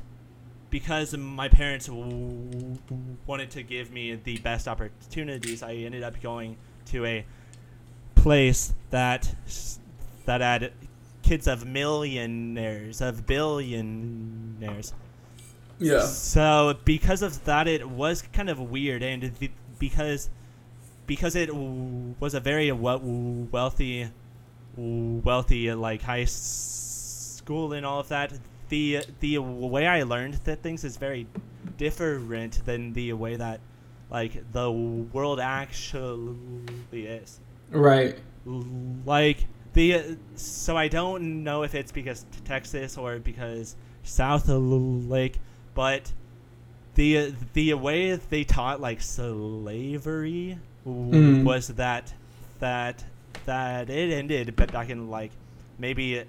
because 0.71 1.17
my 1.17 1.49
parents 1.49 1.87
w- 1.87 2.79
wanted 3.27 3.51
to 3.51 3.63
give 3.63 3.91
me 3.91 4.15
the 4.15 4.37
best 4.39 4.67
opportunities, 4.69 5.63
I 5.63 5.75
ended 5.75 6.03
up 6.03 6.21
going 6.21 6.57
to 6.87 7.05
a 7.05 7.25
place 8.15 8.75
that 8.91 9.35
that 10.27 10.41
had 10.41 10.73
kids 11.23 11.47
of 11.47 11.65
millionaires, 11.67 13.01
of 13.01 13.27
billionaires. 13.27 14.93
Yeah. 15.79 16.01
So 16.01 16.75
because 16.85 17.23
of 17.23 17.45
that, 17.45 17.69
it 17.69 17.89
was 17.89 18.23
kind 18.23 18.49
of 18.49 18.59
weird, 18.59 19.03
and 19.03 19.23
the, 19.39 19.51
because 19.79 20.31
because 21.07 21.37
it 21.37 21.55
was 21.55 22.35
a 22.35 22.41
very 22.41 22.73
we- 22.73 23.49
wealthy, 23.53 24.09
wealthy 24.77 25.73
like 25.73 26.03
high 26.03 26.23
s- 26.23 27.37
school 27.39 27.73
and 27.73 27.87
all 27.87 28.01
of 28.01 28.09
that. 28.09 28.33
The 28.69 29.05
the 29.21 29.39
way 29.39 29.87
I 29.87 30.03
learned 30.03 30.35
that 30.45 30.63
things 30.63 30.83
is 30.85 30.97
very 30.97 31.27
different 31.77 32.65
than 32.65 32.93
the 32.93 33.13
way 33.13 33.37
that 33.37 33.61
like 34.11 34.51
the 34.53 34.71
world 34.71 35.41
actually 35.41 36.67
is 36.93 37.41
Right. 37.71 38.17
like 39.05 39.47
the 39.73 40.17
so 40.37 40.77
I 40.77 40.89
don't 40.89 41.45
know 41.45 41.63
if 41.63 41.75
it's 41.75 41.93
because 41.93 42.25
Texas 42.45 42.97
or 42.97 43.19
because 43.19 43.77
Southlake, 44.05 45.35
but 45.75 46.13
the 46.95 47.35
the 47.53 47.75
way 47.75 48.15
they 48.17 48.45
taught 48.45 48.81
like 48.81 49.01
slavery 49.01 50.59
Mm. 50.87 51.43
was 51.43 51.67
that 51.69 52.15
that 52.61 53.05
that 53.45 53.91
it 53.91 54.13
ended 54.13 54.55
ba- 54.55 54.69
back 54.69 54.89
in 54.89 55.11
like 55.11 55.33
maybe 55.81 56.23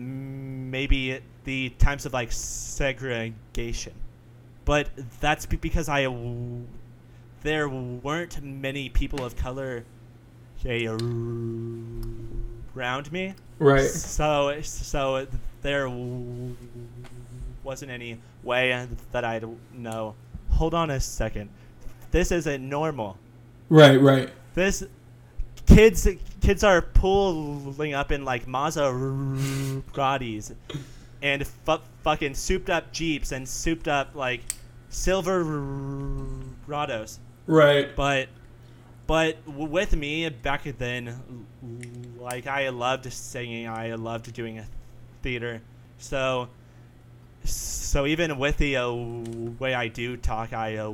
maybe 0.00 1.20
the 1.44 1.70
times 1.78 2.06
of 2.06 2.12
like 2.12 2.32
segregation, 2.32 3.92
but 4.64 4.88
that's 5.20 5.46
be- 5.46 5.56
because 5.56 5.88
I 5.88 6.04
w- 6.04 6.64
there 7.42 7.68
weren't 7.68 8.42
many 8.42 8.88
people 8.88 9.24
of 9.24 9.36
color 9.36 9.84
okay, 10.60 10.86
around 12.76 13.12
me. 13.12 13.34
Right. 13.58 13.88
So 13.88 14.60
so 14.62 15.26
there 15.62 15.84
w- 15.84 16.56
wasn't 17.62 17.90
any 17.90 18.18
way 18.42 18.86
that 19.12 19.24
I'd 19.24 19.44
know. 19.74 20.14
Hold 20.50 20.74
on 20.74 20.90
a 20.90 21.00
second. 21.00 21.50
This 22.10 22.32
isn't 22.32 22.66
normal. 22.66 23.16
Right. 23.68 24.00
Right. 24.00 24.30
This 24.54 24.84
kids 25.74 26.08
kids 26.40 26.64
are 26.64 26.82
pulling 26.82 27.94
up 27.94 28.12
in 28.12 28.24
like 28.24 28.46
Maseratis 28.46 30.54
and 31.22 31.46
fu- 31.46 31.78
fucking 32.02 32.34
souped 32.34 32.70
up 32.70 32.92
Jeeps 32.92 33.32
and 33.32 33.48
souped 33.48 33.88
up 33.88 34.14
like 34.14 34.42
Silverados. 34.90 37.18
Right. 37.46 37.94
But 37.94 38.28
but 39.06 39.38
with 39.46 39.94
me 39.96 40.28
back 40.28 40.64
then, 40.78 41.46
like 42.18 42.46
I 42.46 42.68
loved 42.68 43.12
singing, 43.12 43.68
I 43.68 43.94
loved 43.94 44.32
doing 44.32 44.58
a 44.58 44.66
theater. 45.22 45.60
So 45.98 46.48
so 47.44 48.06
even 48.06 48.38
with 48.38 48.58
the 48.58 48.76
uh, 48.76 48.92
way 49.58 49.74
I 49.74 49.88
do 49.88 50.16
talk, 50.16 50.52
I 50.52 50.76
uh, 50.76 50.90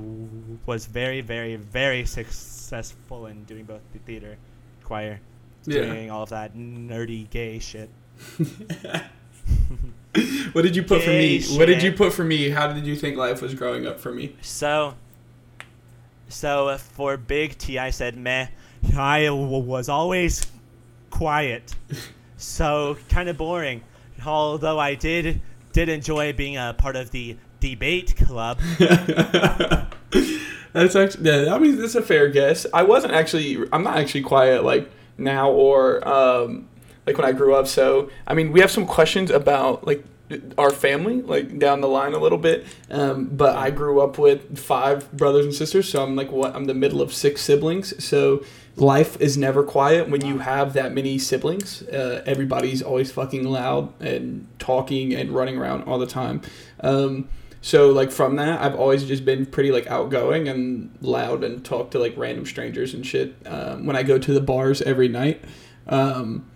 was 0.64 0.87
very 0.87 1.20
very 1.20 1.57
very 1.57 2.07
successful 2.07 3.27
in 3.27 3.45
doing 3.45 3.64
both 3.64 3.83
the 3.93 3.99
theater, 4.01 4.37
choir, 4.87 5.20
Yeah. 5.66 5.82
doing 5.82 6.11
all 6.11 6.22
of 6.22 6.30
that 6.30 6.57
nerdy 6.57 7.28
gay 7.28 7.59
shit. 7.59 7.91
What 10.53 10.62
did 10.62 10.74
you 10.74 10.82
put 10.82 11.03
for 11.03 11.11
me? 11.11 11.41
Gay 11.41 11.59
What 11.59 11.66
did 11.66 11.82
you 11.82 11.93
put 11.93 12.11
for 12.14 12.24
me? 12.24 12.49
How 12.49 12.72
did 12.72 12.87
you 12.87 12.97
think 12.97 13.18
life 13.18 13.43
was 13.43 13.53
growing 13.53 13.87
up 13.87 14.01
for 14.01 14.11
me? 14.12 14.34
So, 14.41 14.95
so 16.28 16.78
for 16.78 17.18
Big 17.18 17.59
T, 17.59 17.78
I 17.78 17.91
said 17.91 18.16
meh. 18.16 18.47
I 18.97 19.28
was 19.28 19.91
always 19.91 20.47
quiet, 21.11 21.74
so 22.39 22.97
kind 23.11 23.28
of 23.28 23.37
boring. 23.37 23.82
Although 24.24 24.78
I 24.78 24.95
did 24.95 25.43
did 25.74 25.91
enjoy 25.91 26.32
being 26.32 26.57
a 26.57 26.74
part 26.78 26.97
of 26.97 27.11
the 27.11 27.37
debate 27.61 28.16
club. 28.16 28.59
that's 30.83 30.97
actually 30.97 31.31
yeah, 31.31 31.55
I 31.55 31.59
mean 31.59 31.81
that's 31.81 31.95
a 31.95 32.03
fair 32.03 32.29
guess. 32.29 32.66
I 32.72 32.83
wasn't 32.83 33.12
actually 33.12 33.59
I'm 33.72 33.83
not 33.83 33.97
actually 33.97 34.22
quiet 34.22 34.64
like 34.64 34.91
now 35.18 35.51
or 35.51 36.07
um 36.07 36.68
like 37.07 37.16
when 37.16 37.27
I 37.27 37.33
grew 37.33 37.55
up. 37.55 37.66
So 37.66 38.11
I 38.27 38.35
mean 38.35 38.53
we 38.53 38.61
have 38.61 38.70
some 38.70 38.87
questions 38.87 39.31
about 39.31 39.87
like 39.87 40.05
our 40.59 40.70
family 40.70 41.22
like 41.22 41.59
down 41.59 41.81
the 41.81 41.89
line 41.89 42.12
a 42.12 42.18
little 42.18 42.39
bit. 42.39 42.66
Um, 42.91 43.27
but 43.27 43.57
I 43.57 43.70
grew 43.70 44.01
up 44.01 44.18
with 44.18 44.59
five 44.59 45.11
brothers 45.12 45.45
and 45.45 45.55
sisters, 45.55 45.89
so 45.89 46.03
I'm 46.03 46.16
like 46.16 46.31
what 46.31 46.55
I'm 46.55 46.64
the 46.64 46.74
middle 46.74 47.01
of 47.01 47.12
six 47.12 47.43
siblings. 47.43 48.05
So 48.05 48.45
life 48.77 49.20
is 49.20 49.37
never 49.37 49.62
quiet 49.62 50.09
when 50.09 50.24
you 50.24 50.39
have 50.39 50.72
that 50.74 50.93
many 50.93 51.18
siblings. 51.18 51.83
Uh, 51.83 52.22
everybody's 52.27 52.83
always 52.83 53.11
fucking 53.11 53.45
loud 53.45 53.93
and 54.01 54.47
talking 54.59 55.14
and 55.14 55.31
running 55.31 55.57
around 55.57 55.85
all 55.85 55.99
the 55.99 56.07
time. 56.07 56.43
Um, 56.81 57.29
so 57.67 57.91
like 57.91 58.12
from 58.12 58.37
that, 58.37 58.61
I've 58.62 58.77
always 58.77 59.03
just 59.05 59.25
been 59.25 59.45
pretty 59.45 59.73
like 59.73 59.89
outgoing 59.89 60.47
and 60.47 60.97
loud 61.01 61.43
and 61.43 61.64
talk 61.64 61.91
to 61.91 61.99
like 61.99 62.14
random 62.17 62.47
strangers 62.47 62.95
and 62.95 63.05
shit. 63.05 63.35
Um, 63.45 63.87
when 63.87 63.97
I 63.97 64.05
go 64.05 64.19
to 64.21 64.33
the 64.33 64.41
bars 64.41 64.83
every 64.83 65.09
night. 65.09 65.43
Um, 65.89 66.47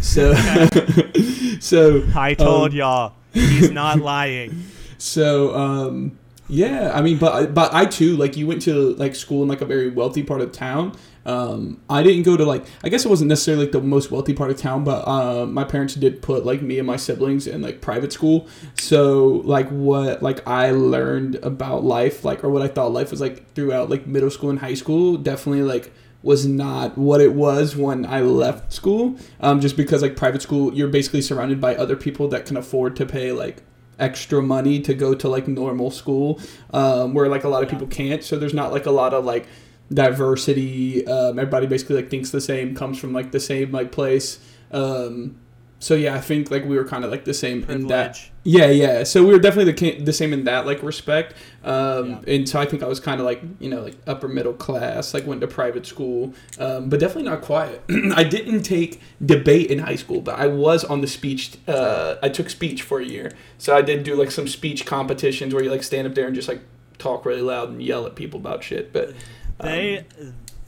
so 0.00 0.32
so 1.60 2.04
I 2.14 2.34
told 2.34 2.70
Um, 2.70 2.76
y'all 2.76 3.12
he's 3.34 3.72
not 3.72 3.98
lying. 4.14 4.62
so 4.96 5.52
um, 5.56 6.16
yeah, 6.48 6.92
I 6.94 7.02
mean, 7.02 7.18
but 7.18 7.52
but 7.52 7.74
I 7.74 7.84
too 7.86 8.16
like 8.16 8.36
you 8.36 8.46
went 8.46 8.62
to 8.62 8.94
like 8.94 9.16
school 9.16 9.42
in 9.42 9.48
like 9.48 9.62
a 9.62 9.66
very 9.66 9.90
wealthy 9.90 10.22
part 10.22 10.40
of 10.40 10.52
town. 10.52 10.92
Um, 11.26 11.80
I 11.90 12.02
didn't 12.02 12.22
go 12.22 12.36
to 12.36 12.44
like 12.44 12.64
I 12.82 12.88
guess 12.88 13.04
it 13.04 13.08
wasn't 13.08 13.28
necessarily 13.28 13.64
like 13.64 13.72
the 13.72 13.80
most 13.82 14.10
wealthy 14.10 14.32
part 14.32 14.50
of 14.50 14.56
town, 14.56 14.84
but 14.84 15.06
uh, 15.06 15.44
my 15.46 15.64
parents 15.64 15.94
did 15.94 16.22
put 16.22 16.46
like 16.46 16.62
me 16.62 16.78
and 16.78 16.86
my 16.86 16.96
siblings 16.96 17.46
in 17.46 17.60
like 17.60 17.80
private 17.80 18.12
school. 18.12 18.48
So 18.74 19.42
like 19.44 19.68
what 19.68 20.22
like 20.22 20.46
I 20.46 20.70
learned 20.70 21.36
about 21.36 21.84
life, 21.84 22.24
like 22.24 22.42
or 22.42 22.48
what 22.50 22.62
I 22.62 22.68
thought 22.68 22.92
life 22.92 23.10
was 23.10 23.20
like 23.20 23.52
throughout 23.54 23.90
like 23.90 24.06
middle 24.06 24.30
school 24.30 24.50
and 24.50 24.58
high 24.58 24.74
school, 24.74 25.16
definitely 25.16 25.62
like 25.62 25.92
was 26.22 26.44
not 26.46 26.98
what 26.98 27.20
it 27.20 27.32
was 27.34 27.76
when 27.76 28.04
I 28.06 28.20
left 28.20 28.72
school. 28.72 29.16
Um, 29.40 29.60
just 29.60 29.76
because 29.76 30.02
like 30.02 30.16
private 30.16 30.42
school, 30.42 30.72
you're 30.74 30.88
basically 30.88 31.22
surrounded 31.22 31.60
by 31.60 31.76
other 31.76 31.96
people 31.96 32.28
that 32.28 32.46
can 32.46 32.56
afford 32.56 32.96
to 32.96 33.06
pay 33.06 33.32
like 33.32 33.62
extra 33.98 34.40
money 34.42 34.80
to 34.80 34.94
go 34.94 35.14
to 35.14 35.28
like 35.28 35.46
normal 35.46 35.90
school, 35.90 36.40
um, 36.72 37.12
where 37.14 37.28
like 37.28 37.44
a 37.44 37.48
lot 37.48 37.62
of 37.62 37.68
Yeah. 37.68 37.74
people 37.74 37.86
can't. 37.88 38.24
So 38.24 38.38
there's 38.38 38.54
not 38.54 38.72
like 38.72 38.86
a 38.86 38.90
lot 38.90 39.12
of 39.12 39.24
like 39.26 39.46
diversity. 39.92 41.06
Um, 41.06 41.38
everybody 41.38 41.66
basically 41.66 41.96
like 41.96 42.10
thinks 42.10 42.30
the 42.30 42.40
same, 42.40 42.74
comes 42.74 42.98
from 42.98 43.12
like 43.12 43.32
the 43.32 43.40
same 43.40 43.72
like 43.72 43.92
place. 43.92 44.38
Um, 44.70 45.36
so 45.82 45.94
yeah, 45.94 46.14
I 46.14 46.20
think 46.20 46.50
like 46.50 46.66
we 46.66 46.76
were 46.76 46.84
kind 46.84 47.06
of 47.06 47.10
like 47.10 47.24
the 47.24 47.32
same 47.32 47.64
in 47.64 47.86
that. 47.86 48.20
Yeah, 48.44 48.66
yeah. 48.66 49.02
So 49.02 49.24
we 49.24 49.32
were 49.32 49.38
definitely 49.38 49.72
the 49.72 50.04
the 50.04 50.12
same 50.12 50.34
in 50.34 50.44
that 50.44 50.66
like 50.66 50.82
respect. 50.82 51.34
Um, 51.64 52.10
Yeah. 52.10 52.34
And 52.34 52.48
so 52.48 52.60
I 52.60 52.66
think 52.66 52.82
I 52.82 52.86
was 52.86 53.00
kind 53.00 53.18
of 53.18 53.24
like 53.24 53.40
you 53.58 53.70
know 53.70 53.80
like 53.80 53.96
upper 54.06 54.28
middle 54.28 54.52
class, 54.52 55.14
like 55.14 55.26
went 55.26 55.40
to 55.40 55.46
private 55.46 55.86
school, 55.86 56.34
um, 56.58 56.90
but 56.90 57.00
definitely 57.00 57.30
not 57.30 57.40
quiet. 57.40 57.82
I 58.14 58.24
didn't 58.24 58.62
take 58.62 59.00
debate 59.24 59.70
in 59.70 59.78
high 59.78 59.96
school, 59.96 60.20
but 60.20 60.38
I 60.38 60.48
was 60.48 60.84
on 60.84 61.00
the 61.00 61.06
speech. 61.06 61.56
Uh, 61.66 62.16
I 62.22 62.28
took 62.28 62.50
speech 62.50 62.82
for 62.82 63.00
a 63.00 63.04
year, 63.04 63.32
so 63.56 63.74
I 63.74 63.80
did 63.80 64.04
do 64.04 64.14
like 64.14 64.30
some 64.30 64.48
speech 64.48 64.84
competitions 64.84 65.54
where 65.54 65.64
you 65.64 65.70
like 65.70 65.82
stand 65.82 66.06
up 66.06 66.14
there 66.14 66.26
and 66.26 66.34
just 66.34 66.46
like 66.48 66.60
talk 66.98 67.24
really 67.24 67.40
loud 67.40 67.70
and 67.70 67.82
yell 67.82 68.06
at 68.06 68.16
people 68.16 68.38
about 68.38 68.62
shit. 68.62 68.92
But 68.92 69.14
They 69.62 70.04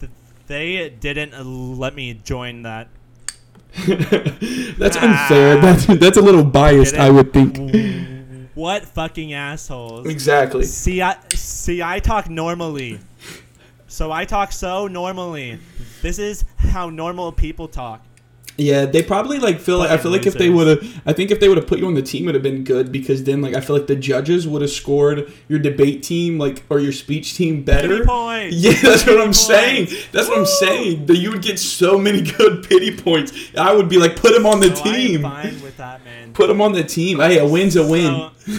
th- 0.01 0.13
they 0.47 0.89
didn't 0.91 1.33
let 1.79 1.95
me 1.95 2.15
join 2.25 2.63
that. 2.63 2.89
that's 4.79 4.97
Ah. 4.99 5.23
unfair. 5.25 5.57
That's 5.61 5.87
that's 5.87 6.19
a 6.19 6.21
little 6.23 6.45
biased, 6.45 6.95
I 6.95 7.09
would 7.11 7.33
think. 7.33 7.57
what 8.55 8.85
fucking 8.85 9.33
assholes. 9.33 10.07
Exactly. 10.07 10.65
See, 10.65 11.01
I 11.01 11.17
see. 11.31 11.83
I 11.83 11.99
talk 12.01 12.29
normally, 12.29 13.01
so 13.89 14.13
I 14.13 14.27
talk 14.27 14.53
so 14.53 14.89
normally. 14.89 15.59
This 16.03 16.19
is 16.19 16.45
how 16.59 16.91
normal 16.91 17.33
people 17.33 17.67
talk. 17.69 18.05
Yeah, 18.59 18.85
they 18.85 19.03
probably 19.03 19.39
like 19.39 19.61
feel 19.61 19.79
like 19.79 19.91
I 19.91 19.97
feel 19.97 20.11
like 20.11 20.27
if 20.27 20.35
they 20.35 20.51
would 20.51 20.67
have 20.67 21.03
I 21.07 21.13
think 21.15 21.31
if 21.31 21.41
they 21.41 21.49
would 21.49 21.57
have 21.57 21.67
put 21.67 21.79
you 21.79 21.87
on 21.87 21.95
the 21.95 22.03
team 22.03 22.25
it 22.25 22.27
would 22.27 22.35
have 22.35 22.43
been 22.43 22.65
good 22.65 22.93
because 22.93 23.25
then 23.25 23.41
like 23.41 23.55
I 23.55 23.61
feel 23.63 23.75
like 23.77 23.87
the 23.87 23.97
judges 23.97 24.47
would 24.47 24.61
have 24.61 24.71
scored 24.71 25.33
your 25.49 25.59
debate 25.59 26.03
team 26.03 26.39
like 26.39 26.63
or 26.69 26.79
your 26.79 26.93
speech 26.93 27.35
team 27.35 27.63
better. 27.65 27.89
Pity 27.89 28.05
points. 28.05 28.57
Yeah, 28.61 28.73
that's 28.83 29.07
what 29.07 29.19
I'm 29.21 29.29
Pity 29.29 29.33
saying. 29.33 29.87
points. 29.87 30.09
That's 30.13 30.29
what 30.29 30.39
I'm 30.39 30.47
saying. 30.47 31.07
That 31.07 31.17
you 31.17 31.31
would 31.31 31.43
get 31.43 31.59
so 31.59 31.99
many 31.99 32.21
good 32.39 32.69
pity 32.69 32.95
points. 32.97 33.33
I 33.57 33.73
would 33.73 33.89
be 33.89 33.97
like, 33.99 34.17
put 34.17 34.33
him 34.35 34.45
on 34.47 34.61
the 34.61 34.75
So 34.77 34.85
team. 34.85 35.23
fine 35.23 35.61
with 35.63 35.77
that, 35.79 36.05
man. 36.05 36.33
Put 36.35 36.51
him 36.51 36.61
on 36.61 36.73
the 36.73 36.85
team. 36.85 37.19
Hey, 37.21 37.39
a 37.39 37.47
win's 37.47 37.77
a 37.77 37.87
win. 37.87 38.31
So, 38.47 38.59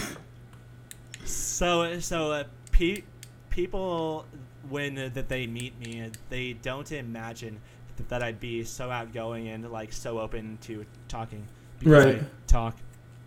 so, 1.24 2.00
so 2.00 2.32
uh, 2.32 2.44
pe- 2.72 3.02
people 3.50 4.26
when 4.68 4.98
uh, 4.98 5.10
that 5.14 5.28
they 5.28 5.46
meet 5.46 5.78
me, 5.78 6.02
uh, 6.02 6.08
they 6.30 6.54
don't 6.54 6.90
imagine 6.90 7.60
that 8.08 8.22
I'd 8.22 8.40
be 8.40 8.64
so 8.64 8.90
outgoing 8.90 9.48
and 9.48 9.70
like 9.70 9.92
so 9.92 10.18
open 10.20 10.58
to 10.62 10.84
talking 11.08 11.46
because 11.78 12.04
Right. 12.04 12.16
I 12.22 12.26
talk 12.46 12.76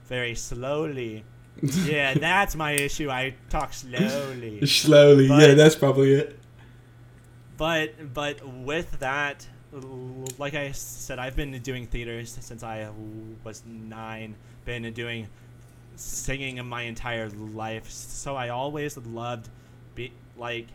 very 0.06 0.36
slowly. 0.36 1.24
yeah, 1.86 2.14
that's 2.14 2.56
my 2.56 2.72
issue. 2.74 3.10
I 3.10 3.34
talk 3.50 3.74
slowly. 3.74 4.66
Slowly. 4.68 5.26
yeah, 5.28 5.54
that's 5.56 5.76
probably 5.76 6.14
it. 6.14 6.40
But 7.58 8.14
but 8.14 8.48
with 8.48 9.00
that, 9.00 9.48
like 10.38 10.54
I 10.54 10.72
said, 10.72 11.18
I've 11.18 11.36
been 11.36 11.52
doing 11.62 11.88
theater 11.88 12.24
since 12.26 12.62
I 12.64 12.88
was 13.44 13.64
nine. 13.66 14.36
Been 14.66 14.92
doing 14.94 15.28
singing 15.96 16.64
my 16.68 16.84
entire 16.84 17.30
life, 17.30 17.90
so 17.90 18.36
I 18.36 18.50
always 18.50 18.98
loved, 18.98 19.50
be 19.96 20.12
like, 20.38 20.68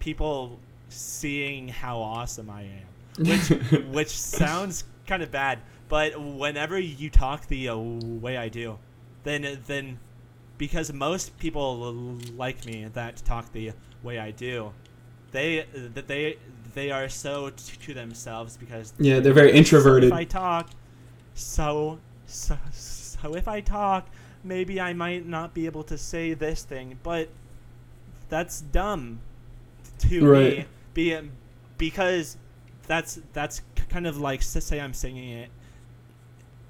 people 0.00 0.58
seeing 0.90 1.68
how 1.68 1.98
awesome 2.00 2.50
I 2.50 2.62
am, 2.62 2.89
which 3.18 3.48
which 3.90 4.08
sounds 4.10 4.84
kind 5.06 5.22
of 5.22 5.30
bad. 5.30 5.60
But 5.88 6.20
whenever 6.20 6.78
you 6.78 7.10
talk 7.10 7.46
the 7.48 7.68
uh, 7.68 7.76
way 7.76 8.36
I 8.36 8.48
do, 8.48 8.78
then 9.24 9.58
then 9.66 9.98
because 10.58 10.92
most 10.92 11.38
people 11.38 12.18
like 12.36 12.64
me 12.66 12.86
that 12.92 13.16
talk 13.24 13.52
the 13.52 13.72
way 14.02 14.18
I 14.18 14.30
do, 14.30 14.72
they 15.32 15.66
that 15.94 16.06
they 16.06 16.36
they 16.74 16.90
are 16.90 17.08
so 17.08 17.50
t- 17.50 17.76
to 17.86 17.94
themselves 17.94 18.56
because 18.56 18.92
Yeah, 18.98 19.20
they're 19.20 19.32
very 19.32 19.50
so 19.50 19.56
introverted. 19.56 20.08
if 20.08 20.12
I 20.12 20.24
talk, 20.24 20.70
so 21.34 21.98
so 22.26 22.56
so 22.70 23.34
if 23.34 23.48
I 23.48 23.60
talk, 23.60 24.08
maybe 24.44 24.80
I 24.80 24.92
might 24.92 25.26
not 25.26 25.54
be 25.54 25.66
able 25.66 25.82
to 25.84 25.98
say 25.98 26.34
this 26.34 26.62
thing, 26.62 26.98
but 27.02 27.28
that's 28.28 28.60
dumb 28.60 29.20
to 30.00 30.22
me. 30.58 30.66
Be 30.94 31.18
because 31.78 32.36
that's 32.90 33.20
that's 33.32 33.62
kind 33.88 34.04
of 34.04 34.18
like 34.18 34.42
say 34.42 34.80
I'm 34.80 34.92
singing 34.92 35.30
it, 35.30 35.50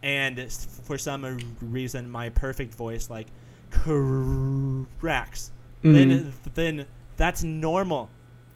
and 0.03 0.53
for 0.85 0.99
some 0.99 1.39
reason 1.63 2.11
my 2.11 2.29
perfect 2.29 2.75
voice 2.75 3.09
like 3.09 3.27
cracks. 3.71 5.51
Mhm. 5.83 5.95
Then 5.95 6.33
then 6.55 6.87
that's 7.17 7.43
normal. 7.43 8.11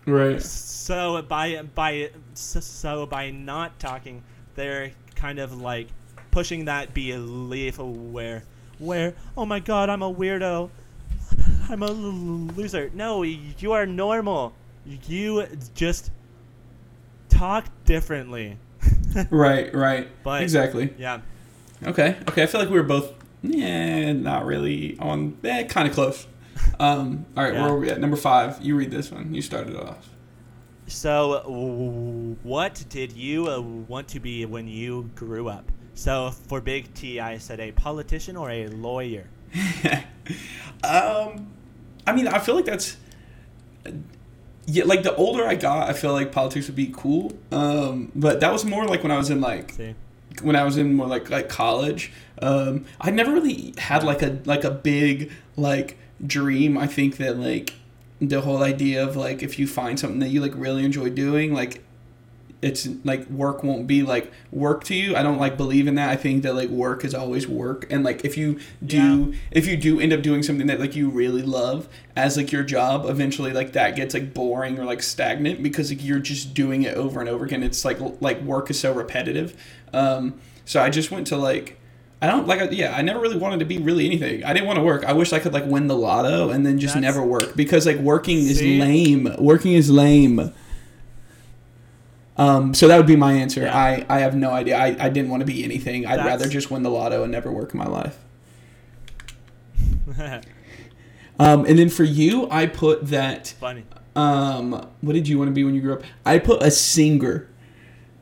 Right. 0.04 0.42
So 0.42 1.22
by 1.22 1.62
by 1.74 2.10
so, 2.34 2.60
so 2.60 3.06
by 3.06 3.30
not 3.30 3.78
talking, 3.78 4.22
they're 4.56 4.90
kind 5.14 5.38
of 5.38 5.58
like 5.60 5.88
pushing 6.30 6.66
that 6.66 6.92
belief 6.92 7.78
where 7.78 8.42
where 8.78 9.14
oh 9.38 9.46
my 9.46 9.60
god 9.60 9.88
I'm 9.88 10.02
a 10.02 10.12
weirdo, 10.12 10.68
I'm 11.70 11.82
a 11.82 11.86
l- 11.86 11.94
loser. 11.94 12.90
No, 12.92 13.22
you 13.22 13.72
are 13.72 13.86
normal. 13.86 14.52
You 15.08 15.46
just 15.74 16.10
talk 17.38 17.66
differently. 17.84 18.58
Right, 19.30 19.72
right. 19.74 20.08
But- 20.24 20.42
exactly. 20.42 20.92
Yeah. 20.98 21.20
Okay. 21.86 22.16
Okay. 22.28 22.42
I 22.42 22.46
feel 22.46 22.60
like 22.60 22.68
we 22.70 22.76
were 22.76 22.82
both, 22.82 23.12
yeah, 23.42 24.12
not 24.12 24.44
really 24.44 24.98
on, 24.98 25.38
eh, 25.44 25.62
kind 25.64 25.86
of 25.86 25.94
close. 25.94 26.26
Um, 26.80 27.24
all 27.36 27.44
right, 27.44 27.52
Yeah. 27.52 27.62
where 27.62 27.70
are 27.74 27.78
we 27.78 27.90
at? 27.90 28.00
Number 28.00 28.16
five. 28.16 28.60
You 28.60 28.74
read 28.76 28.90
this 28.90 29.12
one. 29.12 29.32
You 29.32 29.40
started 29.40 29.74
it 29.76 29.80
off. 29.82 30.08
So, 30.88 32.36
what 32.42 32.84
did 32.88 33.12
you 33.12 33.48
uh, 33.48 33.60
want 33.60 34.08
to 34.08 34.20
be 34.20 34.44
when 34.46 34.66
you 34.66 35.10
grew 35.14 35.48
up? 35.48 35.70
So, 35.94 36.30
for 36.48 36.60
Big 36.60 36.92
T, 36.94 37.20
I 37.20 37.38
said 37.38 37.60
a 37.60 37.70
politician 37.72 38.36
or 38.36 38.50
a 38.50 38.66
lawyer. 38.68 39.28
um, 40.84 41.52
I 42.06 42.12
mean, 42.14 42.26
I 42.26 42.38
feel 42.40 42.56
like 42.56 42.64
that's, 42.66 42.96
yeah, 44.66 44.84
like 44.84 45.02
the 45.02 45.14
older 45.16 45.46
I 45.46 45.54
got, 45.54 45.88
I 45.88 45.92
feel 45.92 46.12
like 46.12 46.32
politics 46.32 46.66
would 46.66 46.76
be 46.76 46.92
cool. 46.94 47.32
Um, 47.52 48.10
but 48.14 48.40
that 48.40 48.52
was 48.52 48.64
more 48.64 48.86
like 48.86 49.02
when 49.02 49.12
I 49.12 49.16
was 49.16 49.30
in 49.30 49.40
like 49.40 49.72
See? 49.72 49.94
when 50.42 50.56
I 50.56 50.64
was 50.64 50.76
in 50.76 50.94
more 50.94 51.06
like 51.06 51.30
like 51.30 51.48
college. 51.48 52.12
Um, 52.40 52.86
I 53.00 53.10
never 53.10 53.32
really 53.32 53.74
had 53.78 54.02
like 54.02 54.22
a 54.22 54.38
like 54.44 54.64
a 54.64 54.70
big 54.70 55.30
like 55.56 55.98
dream. 56.24 56.78
I 56.78 56.86
think 56.86 57.18
that 57.18 57.38
like 57.38 57.74
the 58.20 58.40
whole 58.40 58.62
idea 58.62 59.04
of 59.06 59.16
like 59.16 59.42
if 59.42 59.58
you 59.58 59.66
find 59.66 59.98
something 59.98 60.20
that 60.20 60.28
you 60.28 60.40
like 60.40 60.54
really 60.54 60.84
enjoy 60.84 61.10
doing, 61.10 61.52
like 61.52 61.83
it's 62.64 62.88
like 63.04 63.28
work 63.28 63.62
won't 63.62 63.86
be 63.86 64.02
like 64.02 64.32
work 64.50 64.84
to 64.84 64.94
you. 64.94 65.14
I 65.14 65.22
don't 65.22 65.38
like 65.38 65.56
believe 65.56 65.86
in 65.86 65.96
that. 65.96 66.08
I 66.08 66.16
think 66.16 66.42
that 66.42 66.54
like 66.54 66.70
work 66.70 67.04
is 67.04 67.14
always 67.14 67.46
work, 67.46 67.86
and 67.90 68.02
like 68.02 68.24
if 68.24 68.36
you 68.38 68.58
do 68.84 69.34
if 69.50 69.66
you 69.66 69.76
do 69.76 70.00
end 70.00 70.12
up 70.12 70.22
doing 70.22 70.42
something 70.42 70.66
that 70.68 70.80
like 70.80 70.96
you 70.96 71.10
really 71.10 71.42
love 71.42 71.88
as 72.16 72.36
like 72.36 72.50
your 72.52 72.62
job, 72.64 73.04
eventually 73.06 73.52
like 73.52 73.72
that 73.72 73.94
gets 73.96 74.14
like 74.14 74.32
boring 74.32 74.78
or 74.78 74.84
like 74.84 75.02
stagnant 75.02 75.62
because 75.62 75.90
like 75.90 76.02
you're 76.02 76.18
just 76.18 76.54
doing 76.54 76.82
it 76.82 76.96
over 76.96 77.20
and 77.20 77.28
over 77.28 77.44
again. 77.44 77.62
It's 77.62 77.84
like 77.84 77.98
like 78.20 78.40
work 78.42 78.70
is 78.70 78.80
so 78.80 78.92
repetitive. 78.92 79.54
Um, 79.92 80.40
so 80.64 80.82
I 80.82 80.90
just 80.90 81.10
went 81.10 81.26
to 81.28 81.36
like. 81.36 81.78
I 82.22 82.26
don't 82.28 82.46
like. 82.46 82.70
Yeah, 82.72 82.96
I 82.96 83.02
never 83.02 83.20
really 83.20 83.36
wanted 83.36 83.58
to 83.58 83.66
be 83.66 83.76
really 83.76 84.06
anything. 84.06 84.44
I 84.44 84.54
didn't 84.54 84.66
want 84.66 84.78
to 84.78 84.82
work. 84.82 85.04
I 85.04 85.12
wish 85.12 85.34
I 85.34 85.38
could 85.40 85.52
like 85.52 85.66
win 85.66 85.88
the 85.88 85.96
lotto 85.96 86.48
and 86.48 86.64
then 86.64 86.78
just 86.78 86.94
That's- 86.94 87.14
never 87.14 87.22
work 87.26 87.54
because 87.54 87.84
like 87.84 87.98
working 87.98 88.38
is 88.38 88.60
See? 88.60 88.80
lame. 88.80 89.28
Working 89.38 89.74
is 89.74 89.90
lame. 89.90 90.50
Um, 92.36 92.74
so 92.74 92.88
that 92.88 92.96
would 92.96 93.06
be 93.06 93.16
my 93.16 93.32
answer. 93.34 93.62
Yeah. 93.62 93.76
I, 93.76 94.04
I 94.08 94.18
have 94.20 94.34
no 94.34 94.50
idea. 94.50 94.76
I, 94.76 94.96
I 94.98 95.08
didn't 95.08 95.30
want 95.30 95.40
to 95.42 95.46
be 95.46 95.62
anything. 95.62 96.04
I'd 96.06 96.18
That's- 96.18 96.26
rather 96.26 96.48
just 96.48 96.70
win 96.70 96.82
the 96.82 96.90
lotto 96.90 97.22
and 97.22 97.30
never 97.32 97.50
work 97.52 97.72
in 97.74 97.78
my 97.78 97.86
life. 97.86 98.18
Um, 101.36 101.64
and 101.64 101.76
then 101.76 101.88
for 101.88 102.04
you, 102.04 102.48
I 102.48 102.66
put 102.66 103.08
that. 103.08 103.48
Funny. 103.58 103.82
Um, 104.14 104.70
what 105.00 105.14
did 105.14 105.26
you 105.26 105.36
want 105.36 105.48
to 105.48 105.52
be 105.52 105.64
when 105.64 105.74
you 105.74 105.80
grew 105.80 105.94
up? 105.94 106.02
I 106.24 106.38
put 106.38 106.62
a 106.62 106.70
singer, 106.70 107.48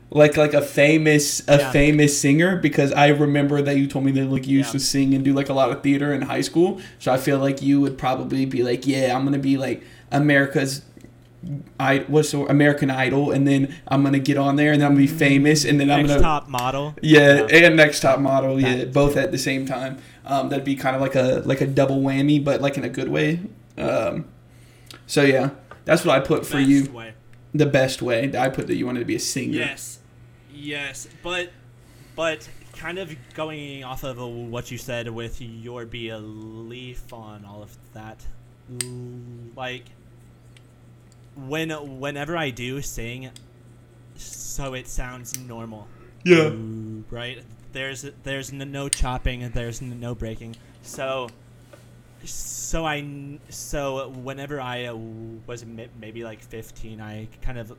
like 0.09 0.35
like 0.35 0.55
a 0.55 0.63
famous 0.63 1.47
a 1.47 1.57
Yeah. 1.59 1.71
famous 1.71 2.19
singer 2.19 2.55
because 2.57 2.91
I 2.91 3.09
remember 3.09 3.61
that 3.61 3.77
you 3.77 3.85
told 3.85 4.05
me 4.05 4.11
that 4.13 4.25
like 4.31 4.47
you 4.47 4.57
used 4.57 4.69
Yeah. 4.69 4.73
to 4.73 4.79
sing 4.79 5.13
and 5.13 5.23
do 5.23 5.31
like 5.31 5.49
a 5.49 5.53
lot 5.53 5.69
of 5.69 5.83
theater 5.83 6.11
in 6.11 6.23
high 6.23 6.41
school. 6.41 6.81
So 6.97 7.13
I 7.13 7.17
feel 7.17 7.37
like 7.37 7.61
you 7.61 7.79
would 7.81 7.99
probably 7.99 8.45
be 8.47 8.63
like, 8.63 8.87
yeah, 8.87 9.15
I'm 9.15 9.23
gonna 9.25 9.37
be 9.37 9.57
like 9.57 9.83
America's. 10.11 10.81
I 11.79 11.99
what's 12.07 12.31
the, 12.31 12.41
American 12.45 12.89
Idol, 12.89 13.31
and 13.31 13.47
then 13.47 13.75
I'm 13.87 14.03
gonna 14.03 14.19
get 14.19 14.37
on 14.37 14.55
there, 14.55 14.71
and 14.71 14.81
then 14.81 14.87
I'm 14.87 14.93
gonna 14.95 15.05
be 15.07 15.13
famous, 15.13 15.65
and 15.65 15.79
then 15.79 15.89
I'm 15.91 16.05
gonna 16.07 16.19
top 16.21 16.47
model. 16.47 16.95
yeah, 17.01 17.45
and 17.51 17.75
next 17.75 17.99
top 18.01 18.19
model, 18.19 18.59
yeah, 18.59 18.77
That 18.77 18.93
both 18.93 19.13
too. 19.13 19.19
at 19.19 19.31
the 19.31 19.37
same 19.37 19.65
time. 19.65 19.97
Um, 20.25 20.49
that'd 20.49 20.63
be 20.65 20.75
kind 20.75 20.95
of 20.95 21.01
like 21.01 21.15
a 21.15 21.41
like 21.45 21.61
a 21.61 21.67
double 21.67 22.01
whammy, 22.01 22.43
but 22.43 22.61
like 22.61 22.77
in 22.77 22.83
a 22.83 22.89
good 22.89 23.09
way. 23.09 23.41
Um, 23.77 24.25
so 25.07 25.21
yeah, 25.23 25.49
that's 25.85 26.05
what 26.05 26.15
I 26.15 26.19
put 26.25 26.45
for 26.45 26.57
Best 26.57 26.69
you. 26.69 26.91
way. 26.91 27.13
The 27.53 27.65
best 27.65 28.01
way. 28.01 28.31
I 28.37 28.49
put 28.49 28.67
that 28.67 28.75
you 28.75 28.85
wanted 28.85 28.99
to 28.99 29.05
be 29.05 29.15
a 29.15 29.19
singer. 29.19 29.57
Yes, 29.57 29.99
yes, 30.53 31.07
but 31.21 31.51
but 32.15 32.47
kind 32.77 32.97
of 32.99 33.15
going 33.35 33.83
off 33.83 34.03
of 34.03 34.17
what 34.17 34.71
you 34.71 34.77
said 34.77 35.07
with 35.09 35.41
your 35.41 35.85
belief 35.85 37.11
on 37.13 37.45
all 37.45 37.61
of 37.61 37.77
that, 37.93 38.25
like 39.55 39.83
when 41.35 41.69
whenever 41.99 42.37
I 42.37 42.49
do 42.49 42.81
sing, 42.81 43.29
so 44.15 44.73
it 44.73 44.87
sounds 44.87 45.37
normal. 45.39 45.87
Yeah. 46.23 46.51
Right. 47.09 47.43
There's 47.73 48.05
there's 48.23 48.51
n- 48.53 48.71
no 48.71 48.87
chopping. 48.89 49.49
There's 49.49 49.81
n- 49.81 49.99
no 49.99 50.15
breaking. 50.15 50.55
So 50.83 51.29
so 52.23 52.85
I 52.85 53.39
so 53.49 54.09
whenever 54.09 54.61
I 54.61 54.85
uh, 54.85 54.95
was 54.95 55.65
maybe 55.99 56.23
like 56.23 56.41
15, 56.41 57.01
I 57.01 57.27
kind 57.41 57.57
of 57.57 57.75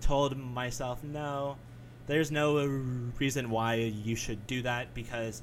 told 0.00 0.36
myself 0.36 1.02
no. 1.02 1.56
There's 2.06 2.30
no 2.30 2.64
reason 3.18 3.50
why 3.50 3.74
you 3.76 4.14
should 4.14 4.46
do 4.46 4.62
that 4.62 4.94
because 4.94 5.42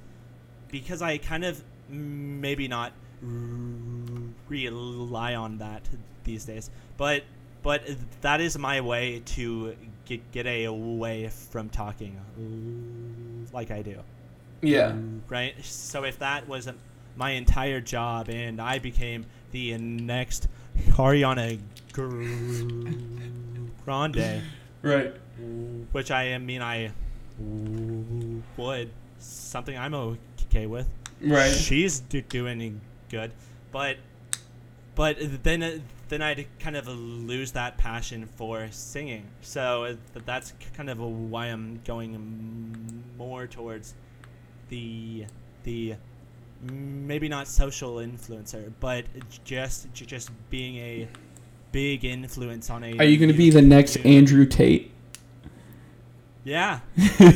because 0.69 1.01
I 1.01 1.17
kind 1.17 1.43
of 1.43 1.61
maybe 1.89 2.67
not 2.67 2.93
rely 4.49 5.35
on 5.35 5.57
that 5.57 5.81
these 6.23 6.45
days. 6.45 6.69
But 6.97 7.23
but 7.63 7.81
that 8.21 8.41
is 8.41 8.57
my 8.57 8.81
way 8.81 9.21
to 9.25 9.75
get 10.05 10.31
get 10.31 10.45
away 10.65 11.29
from 11.49 11.69
talking 11.69 12.19
like 13.51 13.71
I 13.71 13.81
do. 13.81 13.97
Yeah. 14.61 14.95
Right. 15.29 15.55
So 15.63 16.03
if 16.03 16.19
that 16.19 16.47
was 16.47 16.69
my 17.15 17.31
entire 17.31 17.81
job, 17.81 18.29
and 18.29 18.61
I 18.61 18.79
became 18.79 19.25
the 19.51 19.77
next 19.77 20.47
Ariana 20.91 21.59
Grande, 23.85 24.41
Right. 24.81 25.13
which 25.91 26.11
I 26.11 26.37
mean 26.37 26.61
I 26.61 26.91
would 28.57 28.89
something 29.19 29.77
I'm 29.77 29.93
okay 29.93 30.65
with. 30.67 30.87
Right. 31.21 31.51
She's 31.53 31.99
doing 31.99 32.81
good, 33.09 33.31
but 33.71 33.97
but 34.95 35.17
then 35.43 35.63
uh, 35.63 35.79
then 36.13 36.21
I'd 36.21 36.45
kind 36.59 36.77
of 36.77 36.87
lose 36.87 37.53
that 37.53 37.77
passion 37.77 38.27
for 38.35 38.67
singing. 38.69 39.25
So 39.41 39.85
uh, 39.85 40.19
that's 40.25 40.53
kind 40.75 40.89
of 40.91 40.99
why 40.99 41.47
I'm 41.47 41.81
going 41.85 43.03
more 43.17 43.47
towards 43.47 43.95
the 44.69 45.25
the 45.63 45.95
maybe 46.61 47.27
not 47.27 47.47
social 47.47 47.95
influencer, 47.95 48.71
but 48.79 49.05
just 49.43 49.91
just 49.93 50.29
being 50.51 50.77
a 50.77 51.07
big 51.71 52.05
influence 52.05 52.69
on 52.69 52.83
a. 52.83 52.97
Are 52.99 53.05
you 53.05 53.17
going 53.17 53.31
to 53.31 53.37
be 53.37 53.49
the 53.49 53.61
next 53.63 53.97
Andrew 54.05 54.45
Tate? 54.45 54.91
Yeah. 56.43 56.81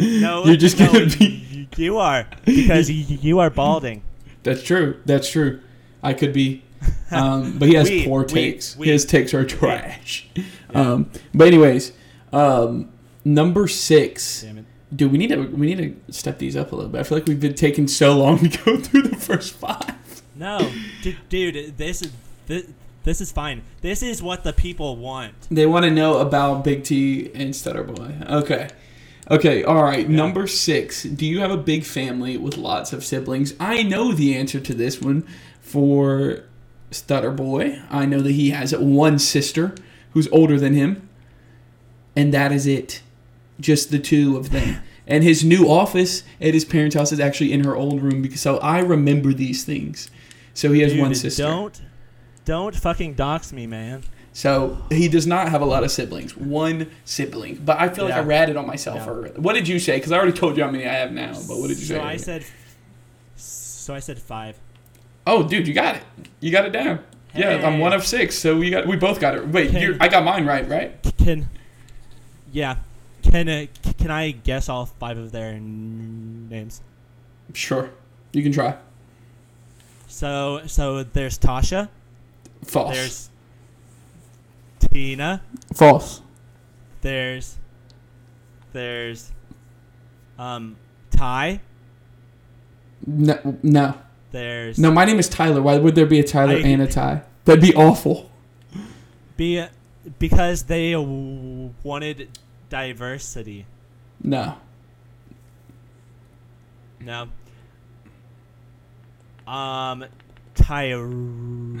No, 0.00 0.44
You're 0.44 0.56
just 0.56 0.78
no, 0.78 0.92
going 0.92 1.08
to 1.08 1.18
be. 1.18 1.68
You 1.76 1.98
are 1.98 2.26
because 2.44 2.90
you 2.90 3.38
are 3.38 3.50
balding. 3.50 4.02
That's 4.42 4.62
true. 4.62 5.00
That's 5.06 5.30
true. 5.30 5.60
I 6.02 6.12
could 6.12 6.32
be. 6.32 6.62
Um, 7.10 7.58
but 7.58 7.68
he 7.68 7.74
has 7.74 7.88
We- 7.88 8.04
poor 8.04 8.22
takes. 8.24 8.76
we- 8.76 8.88
His 8.88 9.06
takes 9.06 9.32
are 9.32 9.42
trash. 9.44 10.28
Um, 10.74 11.10
but 11.34 11.46
anyways, 11.48 11.92
um, 12.34 12.90
number 13.24 13.66
six. 13.66 14.44
Dude, 14.94 15.10
we 15.12 15.16
need 15.18 15.28
to 15.30 15.36
we 15.46 15.74
need 15.74 16.06
to 16.06 16.12
step 16.12 16.38
these 16.38 16.54
up 16.56 16.72
a 16.72 16.76
little 16.76 16.90
bit. 16.90 17.00
I 17.00 17.02
feel 17.04 17.16
like 17.18 17.26
we've 17.26 17.40
been 17.40 17.54
taking 17.54 17.88
so 17.88 18.16
long 18.16 18.38
to 18.50 18.58
go 18.64 18.76
through 18.82 19.02
the 19.02 19.16
first 19.16 19.54
five. 19.54 19.94
No, 20.34 20.70
dude, 21.02 21.16
dude, 21.30 21.78
this 21.78 22.02
is 22.02 22.12
this, 22.46 22.66
this 23.04 23.20
is 23.22 23.32
fine. 23.32 23.62
This 23.80 24.02
is 24.02 24.22
what 24.22 24.44
the 24.44 24.52
people 24.52 24.96
want. 24.96 25.34
They 25.50 25.64
want 25.66 25.84
to 25.86 25.90
know 25.90 26.18
about 26.18 26.62
Big 26.62 26.84
T 26.84 27.30
and 27.34 27.56
Stutter 27.56 27.84
Boy. 27.84 28.14
Okay. 28.28 28.68
Okay, 29.30 29.62
all 29.64 29.82
right. 29.82 30.08
Yeah. 30.08 30.16
Number 30.16 30.46
six. 30.46 31.02
Do 31.04 31.24
you 31.26 31.40
have 31.40 31.50
a 31.50 31.56
big 31.56 31.84
family 31.84 32.36
with 32.38 32.56
lots 32.58 32.92
of 32.94 33.04
siblings? 33.04 33.52
I 33.60 33.82
know 33.82 34.12
the 34.12 34.34
answer 34.36 34.58
to 34.60 34.72
this 34.74 35.00
one 35.02 35.26
for 35.60 36.44
Stutter 36.90 37.30
Boy. 37.30 37.80
I 37.90 38.06
know 38.06 38.20
that 38.20 38.32
he 38.32 38.50
has 38.50 38.74
one 38.76 39.18
sister 39.18 39.74
who's 40.12 40.28
older 40.28 40.58
than 40.58 40.74
him, 40.74 41.08
and 42.16 42.32
that 42.32 42.52
is 42.52 42.66
it. 42.66 43.02
Just 43.60 43.90
the 43.90 43.98
two 43.98 44.36
of 44.36 44.50
them. 44.50 44.82
And 45.10 45.24
his 45.24 45.42
new 45.42 45.66
office 45.70 46.22
at 46.38 46.52
his 46.52 46.66
parents' 46.66 46.94
house 46.94 47.12
is 47.12 47.18
actually 47.18 47.50
in 47.54 47.64
her 47.64 47.74
old 47.74 48.02
room 48.02 48.20
because 48.20 48.42
so 48.42 48.58
I 48.58 48.80
remember 48.80 49.32
these 49.32 49.64
things. 49.64 50.10
So 50.52 50.70
he 50.70 50.80
has 50.82 50.92
Dude, 50.92 51.00
one 51.00 51.14
sister. 51.14 51.44
Don't, 51.44 51.80
don't 52.44 52.76
fucking 52.76 53.14
dox 53.14 53.50
me, 53.50 53.66
man. 53.66 54.02
So 54.34 54.76
he 54.90 55.08
does 55.08 55.26
not 55.26 55.48
have 55.48 55.62
a 55.62 55.64
lot 55.64 55.82
of 55.82 55.90
siblings. 55.90 56.36
One 56.36 56.90
sibling. 57.06 57.62
But 57.64 57.80
I 57.80 57.88
feel 57.88 58.04
like 58.04 58.14
I 58.14 58.20
ratted 58.20 58.58
on 58.58 58.66
myself 58.66 58.98
Yeah. 58.98 59.10
earlier. 59.10 59.32
What 59.36 59.54
did 59.54 59.66
you 59.66 59.78
say? 59.78 59.96
Because 59.96 60.12
I 60.12 60.18
already 60.18 60.36
told 60.36 60.58
you 60.58 60.62
how 60.64 60.70
many 60.70 60.84
I 60.84 60.92
have 60.92 61.10
now. 61.10 61.32
But 61.32 61.58
what 61.58 61.68
did 61.68 61.78
you 61.78 61.86
so 61.86 61.94
say? 61.94 62.00
I 62.00 62.16
said, 62.18 62.44
so 63.34 63.94
I 63.94 64.00
said 64.00 64.18
five. 64.18 64.58
Oh, 65.28 65.46
dude, 65.46 65.68
you 65.68 65.74
got 65.74 65.96
it. 65.96 66.02
You 66.40 66.50
got 66.50 66.64
it 66.64 66.72
down. 66.72 67.04
Yeah, 67.34 67.64
I'm 67.64 67.78
one 67.78 67.92
of 67.92 68.04
six. 68.04 68.36
So 68.36 68.56
we 68.56 68.70
got 68.70 68.86
we 68.86 68.96
both 68.96 69.20
got 69.20 69.36
it. 69.36 69.46
Wait, 69.46 69.72
I 70.00 70.08
got 70.08 70.24
mine 70.24 70.46
right, 70.46 70.66
right? 70.68 70.96
Can, 71.18 71.48
yeah, 72.50 72.76
can 73.22 73.48
uh, 73.48 73.66
can 73.98 74.10
I 74.10 74.30
guess 74.32 74.68
all 74.68 74.86
five 74.86 75.18
of 75.18 75.30
their 75.30 75.50
n- 75.50 76.48
names? 76.48 76.80
Sure. 77.52 77.90
You 78.32 78.42
can 78.42 78.50
try. 78.50 78.76
So 80.08 80.62
so 80.66 81.04
there's 81.04 81.38
Tasha. 81.38 81.88
False. 82.64 82.94
There's 82.94 83.30
Tina. 84.80 85.42
False. 85.74 86.22
There's 87.02 87.56
there's 88.72 89.30
um 90.38 90.76
Ty. 91.10 91.60
No, 93.06 93.58
no. 93.62 93.94
There's 94.30 94.78
No, 94.78 94.90
my 94.90 95.04
name 95.04 95.18
is 95.18 95.28
Tyler. 95.28 95.62
Why 95.62 95.78
would 95.78 95.94
there 95.94 96.06
be 96.06 96.20
a 96.20 96.24
Tyler 96.24 96.54
I- 96.56 96.60
and 96.60 96.82
a 96.82 96.86
Ty? 96.98 97.22
That'd 97.44 97.62
be 97.62 97.74
awful. 97.74 98.30
be 99.36 99.64
because 100.18 100.64
they 100.64 100.94
wanted 100.96 102.28
diversity. 102.68 103.64
No. 104.22 104.56
No. 107.00 107.28
Um, 109.46 110.04
Tyrone. 110.54 111.80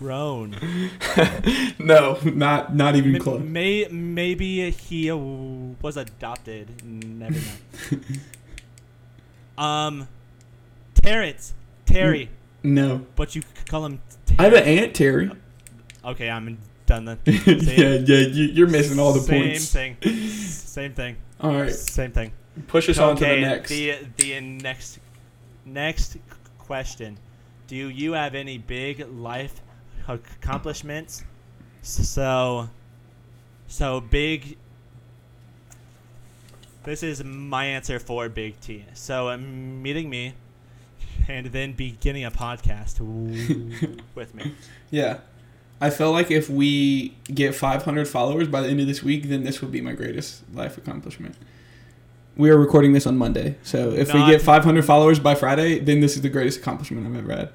no, 1.78 2.18
not 2.24 2.74
not 2.74 2.96
even 2.96 3.18
close. 3.18 3.42
May 3.42 3.86
maybe 3.90 4.70
he 4.70 5.10
was 5.12 5.96
adopted. 5.96 6.84
Never 6.84 7.38
mind. 7.40 8.20
um, 9.58 10.08
Terrence. 11.04 11.54
Terry, 11.86 12.30
No. 12.62 13.06
but 13.14 13.34
you 13.36 13.42
c- 13.42 13.48
call 13.68 13.84
him. 13.84 14.00
I 14.38 14.44
have 14.44 14.54
an 14.54 14.64
aunt 14.64 14.94
Terry. 14.94 15.30
Okay, 16.04 16.30
I'm 16.30 16.58
done 16.86 17.04
then. 17.04 17.18
yeah, 17.26 17.34
yeah, 17.44 18.26
you, 18.26 18.44
you're 18.46 18.68
missing 18.68 18.98
all 18.98 19.12
the 19.12 19.20
Same 19.20 19.42
points. 19.42 19.64
Same 19.64 19.96
thing. 19.96 20.28
Same 20.28 20.92
thing. 20.94 21.16
All 21.40 21.52
right, 21.52 21.70
Same 21.72 22.10
thing. 22.10 22.32
push 22.66 22.88
us 22.88 22.98
on 22.98 23.16
to 23.16 23.24
the 23.24 23.30
Okay, 23.30 23.40
next. 23.42 23.68
The 23.70 23.98
the 24.16 24.40
next 24.40 24.98
next 25.66 26.16
question. 26.58 27.18
Do 27.66 27.76
you 27.76 28.12
have 28.12 28.34
any 28.34 28.58
big 28.58 29.06
life 29.12 29.60
accomplishments? 30.08 31.22
So 31.82 32.68
so 33.66 34.00
big 34.00 34.56
This 36.84 37.02
is 37.02 37.22
my 37.24 37.64
answer 37.66 37.98
for 37.98 38.28
Big 38.28 38.60
T. 38.60 38.84
So 38.94 39.28
um, 39.30 39.82
meeting 39.82 40.10
me 40.10 40.34
and 41.28 41.46
then 41.46 41.72
beginning 41.72 42.24
a 42.24 42.30
podcast 42.30 43.00
with 44.14 44.34
me. 44.34 44.54
Yeah. 44.90 45.18
I 45.80 45.90
feel 45.90 46.12
like 46.12 46.30
if 46.30 46.48
we 46.48 47.16
get 47.24 47.54
500 47.54 48.08
followers 48.08 48.48
by 48.48 48.60
the 48.60 48.68
end 48.68 48.80
of 48.80 48.86
this 48.86 49.02
week, 49.02 49.28
then 49.28 49.44
this 49.44 49.60
would 49.60 49.72
be 49.72 49.80
my 49.80 49.92
greatest 49.92 50.42
life 50.54 50.78
accomplishment. 50.78 51.36
We 52.36 52.50
are 52.50 52.56
recording 52.56 52.92
this 52.92 53.06
on 53.06 53.16
Monday, 53.16 53.56
so 53.62 53.90
if 53.90 54.12
we 54.12 54.24
get 54.26 54.42
500 54.42 54.84
followers 54.84 55.20
by 55.20 55.36
Friday, 55.36 55.78
then 55.78 56.00
this 56.00 56.16
is 56.16 56.22
the 56.22 56.28
greatest 56.28 56.58
accomplishment 56.58 57.06
I've 57.06 57.16
ever 57.16 57.36
had. 57.36 57.52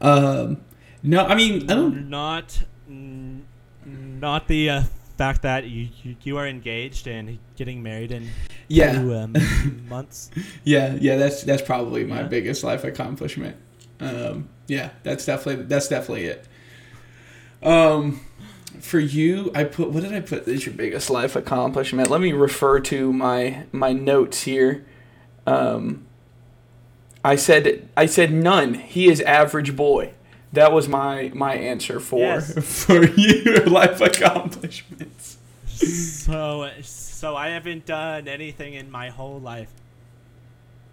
Um, 0.00 0.58
no, 1.02 1.24
I 1.24 1.34
mean, 1.34 1.68
I 1.70 1.74
don't. 1.74 2.08
Not 2.08 2.62
not 2.86 4.46
the 4.48 4.70
uh, 4.70 4.82
fact 5.16 5.42
that 5.42 5.64
you, 5.64 5.88
you 6.02 6.16
you 6.22 6.36
are 6.38 6.46
engaged 6.46 7.06
and 7.06 7.38
getting 7.56 7.82
married 7.82 8.12
in 8.12 8.28
Yeah, 8.68 8.92
two 9.00 9.14
um, 9.14 9.34
months. 9.88 10.30
yeah, 10.64 10.94
yeah. 11.00 11.16
That's 11.16 11.42
that's 11.42 11.62
probably 11.62 12.04
my 12.04 12.20
Yeah. 12.20 12.26
biggest 12.28 12.62
life 12.64 12.84
accomplishment. 12.84 13.56
Um, 14.00 14.48
yeah, 14.66 14.90
that's 15.02 15.24
definitely 15.26 15.64
that's 15.64 15.88
definitely 15.88 16.26
it. 16.26 16.46
Um, 17.62 18.20
for 18.80 18.98
you, 18.98 19.50
I 19.54 19.64
put 19.64 19.90
what 19.90 20.02
did 20.02 20.12
I 20.12 20.20
put 20.20 20.46
is 20.46 20.66
your 20.66 20.74
biggest 20.74 21.08
life 21.10 21.34
accomplishment? 21.36 22.10
Let 22.10 22.20
me 22.20 22.32
refer 22.32 22.80
to 22.80 23.12
my 23.12 23.64
my 23.72 23.92
notes 23.92 24.42
here. 24.42 24.84
Um, 25.46 26.06
I 27.24 27.36
said 27.36 27.88
I 27.96 28.06
said 28.06 28.32
none. 28.32 28.74
He 28.74 29.08
is 29.08 29.20
average 29.22 29.74
boy. 29.76 30.12
That 30.52 30.72
was 30.72 30.88
my 30.88 31.30
my 31.34 31.54
answer 31.54 32.00
for 32.00 32.20
Yes. 32.20 32.52
for 32.84 33.04
your 33.04 33.66
life 33.66 34.00
accomplishments. 34.00 35.36
so 35.66 36.70
so 36.82 37.36
I 37.36 37.48
haven't 37.48 37.86
done 37.86 38.28
anything 38.28 38.74
in 38.74 38.90
my 38.90 39.10
whole 39.10 39.38
life. 39.40 39.68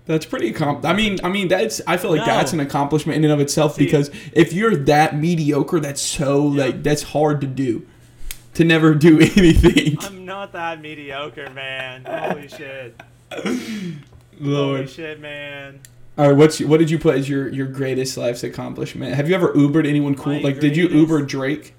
That's 0.05 0.25
pretty 0.25 0.51
com- 0.51 0.85
I 0.85 0.91
mean, 0.93 1.19
I 1.23 1.29
mean 1.29 1.47
that's 1.47 1.79
I 1.87 1.95
feel 1.97 2.11
like 2.11 2.21
No. 2.21 2.25
that's 2.25 2.51
an 2.51 2.59
accomplishment 2.59 3.17
in 3.17 3.23
and 3.23 3.31
of 3.33 3.39
itself 3.39 3.75
See- 3.75 3.85
because 3.85 4.11
if 4.33 4.51
you're 4.51 4.75
that 4.75 5.15
mediocre, 5.15 5.79
that's 5.79 6.01
so 6.01 6.51
Yeah. 6.51 6.65
like 6.65 6.83
that's 6.83 7.03
hard 7.03 7.39
to 7.41 7.47
do. 7.47 7.85
To 8.55 8.63
never 8.65 8.93
do 8.93 9.19
anything. 9.37 9.97
I'm 10.01 10.25
not 10.25 10.51
that 10.51 10.81
mediocre, 10.81 11.49
man. 11.51 12.03
Holy 12.07 12.47
shit. 12.49 12.99
Lord. 14.39 14.77
Holy 14.81 14.87
shit, 14.87 15.19
man. 15.19 15.79
All 16.17 16.27
right, 16.27 16.37
what's 16.37 16.59
what 16.59 16.77
did 16.79 16.91
you 16.91 16.99
put 16.99 17.15
as 17.17 17.27
your 17.27 17.49
your 17.49 17.65
greatest 17.67 18.17
life's 18.17 18.43
accomplishment? 18.43 19.15
Have 19.15 19.27
you 19.29 19.35
ever 19.35 19.51
Ubered 19.53 19.87
anyone 19.87 20.15
cool? 20.15 20.33
My 20.35 20.39
like, 20.41 20.59
did 20.59 20.77
you 20.77 20.87
Uber 20.87 21.23
Drake? 21.23 21.73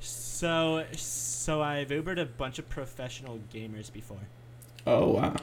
So 0.00 0.84
so 0.96 1.60
I've 1.60 1.88
Ubered 1.88 2.18
a 2.18 2.24
bunch 2.24 2.58
of 2.58 2.68
professional 2.70 3.40
gamers 3.52 3.92
before. 3.92 4.28
Oh 4.86 5.08
wow. 5.10 5.36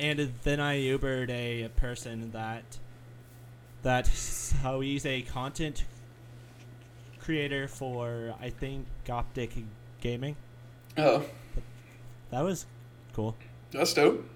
And 0.00 0.32
then 0.42 0.58
I 0.60 0.78
Ubered 0.80 1.30
a 1.30 1.68
person 1.76 2.32
that 2.32 2.78
that 3.82 4.06
so 4.08 4.80
he's 4.80 5.06
a 5.06 5.22
content 5.22 5.84
creator 7.20 7.68
for 7.68 8.34
I 8.40 8.50
think 8.50 8.86
Optic 9.08 9.52
Gaming. 10.00 10.34
Oh, 10.96 11.24
That 12.30 12.40
was 12.40 12.66
cool. 13.12 13.36
that's 13.70 13.94
dope. 13.94 14.28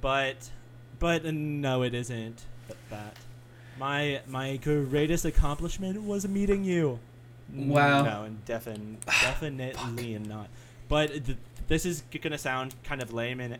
But 0.00 0.50
but 0.98 1.24
uh, 1.24 1.30
no, 1.32 1.82
it 1.82 1.94
isn't 1.94 2.42
that. 2.90 3.16
My 3.78 4.20
my 4.26 4.56
greatest 4.56 5.24
accomplishment 5.24 6.02
was 6.02 6.26
meeting 6.28 6.64
you. 6.64 6.98
Wow. 7.54 8.02
No, 8.02 8.24
and 8.24 8.44
defin- 8.44 8.96
definitely 9.06 10.18
not. 10.18 10.48
But 10.88 11.24
th- 11.26 11.38
this 11.68 11.86
is 11.86 12.02
g- 12.10 12.18
gonna 12.18 12.38
sound 12.38 12.74
kind 12.82 13.00
of 13.02 13.12
lame, 13.12 13.40
and 13.40 13.58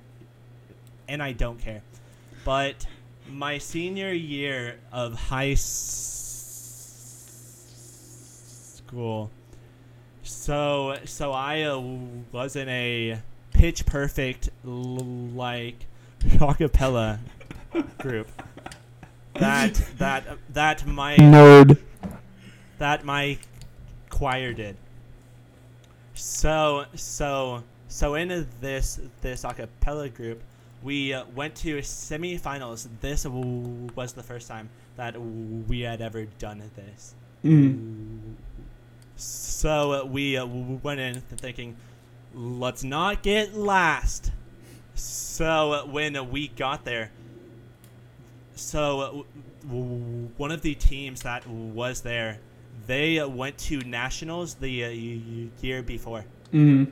and 1.09 1.23
I 1.23 1.33
don't 1.33 1.61
care. 1.61 1.83
But 2.45 2.87
my 3.31 3.59
senior 3.59 4.13
year 4.13 4.77
of 4.93 5.15
high 5.15 5.51
s- 5.53 5.65
school, 8.77 9.31
so 10.23 10.97
so 11.05 11.33
I 11.33 11.63
uh, 11.63 11.79
was 12.33 12.57
in 12.57 12.69
a 12.69 13.21
pitch 13.53 13.87
perfect 13.87 14.51
l- 14.67 14.71
like 15.35 15.85
acapella 16.39 17.19
group. 17.99 18.29
That 19.35 19.75
that 19.99 20.25
that 20.53 20.87
my 20.87 21.17
Nerd. 21.17 21.79
that 22.79 23.05
my 23.05 23.39
choir 24.11 24.53
did. 24.53 24.77
So 26.15 26.85
so 26.95 27.63
so 27.89 28.15
in 28.15 28.47
this 28.61 29.01
this 29.21 29.45
a 29.45 29.55
cappella 29.55 30.09
group, 30.09 30.43
we 30.83 31.13
uh, 31.13 31.25
went 31.35 31.55
to 31.57 31.79
semifinals. 31.79 32.89
This 33.01 33.23
w- 33.23 33.89
was 33.95 34.13
the 34.13 34.23
first 34.23 34.49
time 34.49 34.69
that 34.97 35.17
we 35.21 35.81
had 35.81 36.01
ever 36.01 36.25
done 36.39 36.63
this. 36.75 37.15
Mm. 37.45 38.35
So 39.17 39.93
uh, 39.93 40.05
we 40.05 40.37
uh, 40.37 40.45
w- 40.45 40.81
went 40.83 41.01
in 41.01 41.21
thinking, 41.21 41.77
let's 42.35 42.85
not 42.85 43.23
get 43.23 43.55
last. 43.55 44.33
So 44.99 45.73
uh, 45.73 45.83
when 45.87 46.31
we 46.31 46.49
got 46.49 46.85
there, 46.85 47.11
so 48.57 49.01
uh, 49.01 49.69
one 50.37 50.51
of 50.51 50.63
the 50.63 50.75
teams 50.75 51.23
that 51.23 51.47
was 51.47 52.01
there, 52.01 52.39
they 52.87 53.19
uh, 53.21 53.29
went 53.29 53.57
to 53.59 53.79
nationals 53.79 54.55
the 54.55 54.71
year 55.61 55.83
before, 55.83 56.25
Mm. 56.53 56.91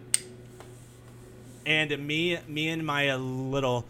and 1.64 2.06
me, 2.06 2.38
me 2.46 2.68
and 2.68 2.84
my 2.86 3.14
little 3.16 3.86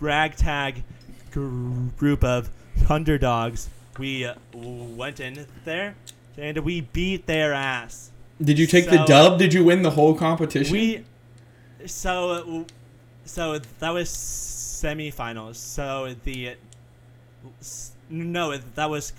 ragtag 0.00 0.84
group 1.32 2.22
of 2.22 2.50
underdogs, 2.88 3.68
we 3.98 4.30
went 4.52 5.20
in 5.20 5.46
there, 5.64 5.94
and 6.36 6.58
we 6.58 6.82
beat 6.82 7.26
their 7.26 7.52
ass. 7.54 8.10
Did 8.42 8.58
you 8.58 8.66
take 8.66 8.90
the 8.90 9.02
dub? 9.06 9.38
Did 9.38 9.54
you 9.54 9.64
win 9.64 9.82
the 9.82 9.90
whole 9.92 10.14
competition? 10.14 10.72
We 10.72 11.04
so 11.86 12.66
so 13.24 13.58
that 13.80 13.90
was 13.90 14.08
semifinals. 14.08 15.56
So 15.56 16.14
the 16.24 16.56
no, 18.08 18.56
that 18.56 18.90
was 18.90 19.12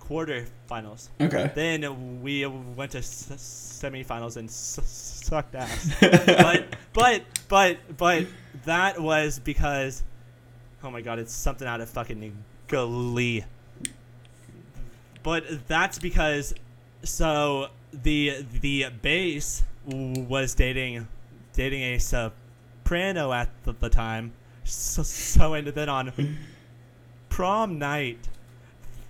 quarterfinals. 0.00 1.08
okay. 1.20 1.52
Then 1.54 2.22
we 2.22 2.46
went 2.46 2.92
to 2.92 2.98
semifinals 2.98 4.36
and 4.36 4.50
sucked 4.50 5.54
ass. 5.54 5.94
but 6.00 6.64
but 6.92 7.22
but 7.48 7.78
but 7.96 8.26
that 8.64 9.00
was 9.00 9.38
because 9.38 10.02
oh 10.82 10.90
my 10.90 11.00
god, 11.00 11.18
it's 11.18 11.34
something 11.34 11.68
out 11.68 11.80
of 11.80 11.90
fucking 11.90 12.44
Glee. 12.68 13.44
But 15.22 15.68
that's 15.68 15.98
because 15.98 16.54
so 17.02 17.68
the 17.92 18.46
the 18.60 18.86
bass 19.02 19.62
was 19.88 20.54
dating 20.54 21.08
dating 21.52 21.82
a 21.82 21.98
soprano 21.98 23.32
at 23.32 23.48
the, 23.64 23.72
the 23.72 23.88
time. 23.88 24.32
So, 24.64 25.02
so 25.02 25.54
and 25.54 25.66
then 25.68 25.88
on 25.88 26.36
prom 27.28 27.78
night, 27.78 28.28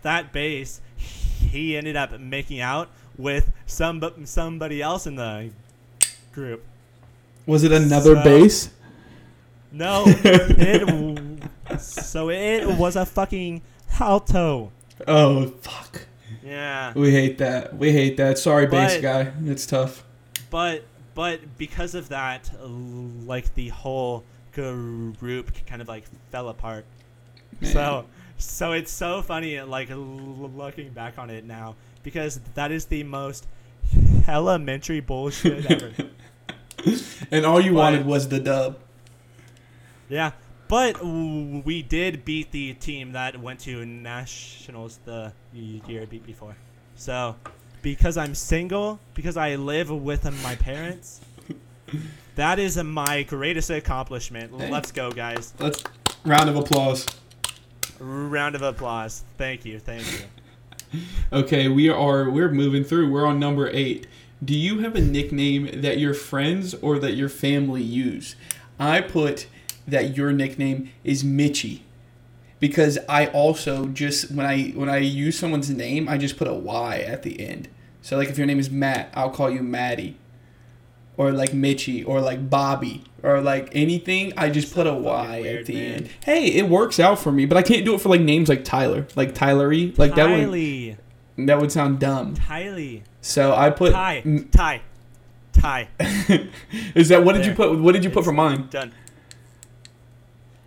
that 0.02 0.32
bass 0.32 0.80
he 0.96 1.76
ended 1.76 1.96
up 1.96 2.18
making 2.20 2.60
out 2.60 2.88
with 3.16 3.52
some 3.66 4.02
somebody 4.24 4.80
else 4.82 5.06
in 5.06 5.16
the 5.16 5.50
group. 6.32 6.64
Was 7.46 7.64
it 7.64 7.72
another 7.72 8.14
So- 8.14 8.24
bass? 8.24 8.70
No, 9.70 10.04
it 10.06 11.42
so 11.78 12.30
it 12.30 12.66
was 12.78 12.96
a 12.96 13.04
fucking 13.04 13.60
alto. 14.00 14.72
Oh 15.06 15.46
fuck. 15.60 16.06
Yeah, 16.42 16.92
We 16.94 17.10
hate 17.10 17.36
that. 17.38 17.76
We 17.76 17.92
hate 17.92 18.16
that. 18.16 18.38
Sorry, 18.38 18.66
bass 18.66 19.00
guy. 19.02 19.32
It's 19.44 19.66
tough. 19.66 20.04
But 20.50 20.84
but 21.14 21.58
because 21.58 21.94
of 21.94 22.08
that, 22.10 22.50
like 22.62 23.54
the 23.54 23.68
whole 23.68 24.24
group 24.52 25.52
kind 25.66 25.80
of 25.80 25.88
like 25.88 26.04
fell 26.30 26.48
apart. 26.48 26.84
Man. 27.60 27.72
So 27.72 28.04
so 28.38 28.72
it's 28.72 28.90
so 28.90 29.22
funny 29.22 29.60
like 29.60 29.88
looking 29.92 30.90
back 30.90 31.18
on 31.18 31.30
it 31.30 31.44
now 31.44 31.76
because 32.02 32.40
that 32.54 32.70
is 32.72 32.86
the 32.86 33.04
most 33.04 33.46
elementary 34.26 35.00
bullshit 35.00 35.70
ever. 35.70 35.92
and 37.30 37.44
all 37.46 37.60
you 37.60 37.72
But- 37.72 37.76
wanted 37.78 38.06
was 38.06 38.28
the 38.28 38.40
dub. 38.40 38.78
Yeah, 40.08 40.32
but 40.68 41.04
we 41.04 41.82
did 41.82 42.24
beat 42.24 42.50
the 42.50 42.72
team 42.74 43.12
that 43.12 43.38
went 43.40 43.60
to 43.60 43.84
nationals 43.84 44.98
the 45.04 45.32
year 45.52 46.06
before. 46.06 46.56
So, 46.96 47.36
because 47.88 48.18
I'm 48.18 48.34
single, 48.34 49.00
because 49.14 49.38
I 49.38 49.54
live 49.54 49.90
with 49.90 50.30
my 50.42 50.56
parents, 50.56 51.22
that 52.34 52.58
is 52.58 52.76
my 52.76 53.22
greatest 53.22 53.70
accomplishment. 53.70 54.52
Hey. 54.60 54.70
Let's 54.70 54.92
go, 54.92 55.10
guys! 55.10 55.54
Let's 55.58 55.82
round 56.22 56.50
of 56.50 56.56
applause. 56.56 57.06
Round 57.98 58.54
of 58.54 58.60
applause. 58.60 59.24
Thank 59.38 59.64
you, 59.64 59.78
thank 59.78 60.04
you. 60.12 61.00
Okay, 61.32 61.68
we 61.68 61.88
are 61.88 62.28
we're 62.28 62.50
moving 62.50 62.84
through. 62.84 63.10
We're 63.10 63.24
on 63.24 63.40
number 63.40 63.70
eight. 63.70 64.06
Do 64.44 64.54
you 64.54 64.80
have 64.80 64.94
a 64.94 65.00
nickname 65.00 65.80
that 65.80 65.96
your 65.96 66.12
friends 66.12 66.74
or 66.74 66.98
that 66.98 67.12
your 67.12 67.30
family 67.30 67.82
use? 67.82 68.36
I 68.78 69.00
put 69.00 69.46
that 69.86 70.14
your 70.14 70.30
nickname 70.32 70.92
is 71.04 71.24
Mitchy 71.24 71.84
because 72.60 72.98
I 73.08 73.28
also 73.28 73.86
just 73.86 74.30
when 74.30 74.44
I 74.44 74.72
when 74.72 74.90
I 74.90 74.98
use 74.98 75.38
someone's 75.38 75.70
name, 75.70 76.06
I 76.06 76.18
just 76.18 76.36
put 76.36 76.48
a 76.48 76.54
Y 76.54 76.98
at 76.98 77.22
the 77.22 77.40
end. 77.40 77.68
So 78.08 78.16
like 78.16 78.30
if 78.30 78.38
your 78.38 78.46
name 78.46 78.58
is 78.58 78.70
Matt, 78.70 79.10
I'll 79.12 79.28
call 79.28 79.50
you 79.50 79.62
Maddie. 79.62 80.16
Or 81.18 81.30
like 81.30 81.52
Mitchy 81.52 82.02
or 82.02 82.22
like 82.22 82.48
Bobby 82.48 83.04
or 83.22 83.42
like 83.42 83.68
anything, 83.72 84.32
I 84.34 84.48
just 84.48 84.72
put 84.72 84.86
a 84.86 84.94
Y 84.94 85.40
weird, 85.42 85.60
at 85.60 85.66
the 85.66 85.74
man. 85.74 85.92
end. 85.92 86.10
Hey, 86.24 86.46
it 86.46 86.70
works 86.70 86.98
out 86.98 87.18
for 87.18 87.30
me, 87.30 87.44
but 87.44 87.58
I 87.58 87.62
can't 87.62 87.84
do 87.84 87.94
it 87.94 88.00
for 88.00 88.08
like 88.08 88.22
names 88.22 88.48
like 88.48 88.64
Tyler, 88.64 89.06
like 89.14 89.34
Tylery, 89.34 89.98
like 89.98 90.14
that 90.14 90.26
would 90.30 90.38
Tylee, 90.48 90.96
that 91.36 91.60
would 91.60 91.70
sound 91.70 92.00
dumb. 92.00 92.34
Tylee, 92.34 93.02
So 93.20 93.54
I 93.54 93.68
put. 93.68 93.92
Ty, 93.92 94.22
m- 94.24 94.48
Ty, 94.52 94.80
Ty. 95.52 95.88
is 96.94 97.10
that 97.10 97.22
what 97.22 97.34
did 97.34 97.44
you 97.44 97.52
put? 97.52 97.78
What 97.78 97.92
did 97.92 98.04
you 98.04 98.10
put 98.10 98.20
It's 98.20 98.26
for 98.28 98.32
mine? 98.32 98.68
Done. 98.70 98.92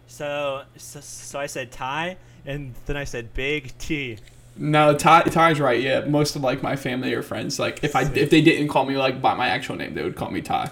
So, 0.06 0.62
so, 0.78 1.00
so 1.00 1.40
I 1.40 1.48
said 1.48 1.72
Ty, 1.72 2.18
and 2.46 2.76
then 2.86 2.98
I 2.98 3.06
said 3.06 3.34
Big 3.34 3.76
T. 3.80 4.20
No, 4.58 4.96
Ty. 4.96 5.24
Ty's 5.24 5.60
right. 5.60 5.82
Yeah, 5.82 6.02
most 6.02 6.36
of 6.36 6.42
like 6.42 6.62
my 6.62 6.76
family 6.76 7.14
or 7.14 7.22
friends, 7.22 7.60
like 7.60 7.84
if 7.84 7.96
I 7.96 8.04
if 8.04 8.30
they 8.30 8.42
didn't 8.42 8.68
call 8.68 8.86
me 8.86 8.98
like 8.98 9.22
by 9.22 9.34
my 9.34 9.48
actual 9.48 9.76
name, 9.76 9.94
they 9.94 10.04
would 10.04 10.16
call 10.16 10.30
me 10.30 10.42
Ty. 10.42 10.72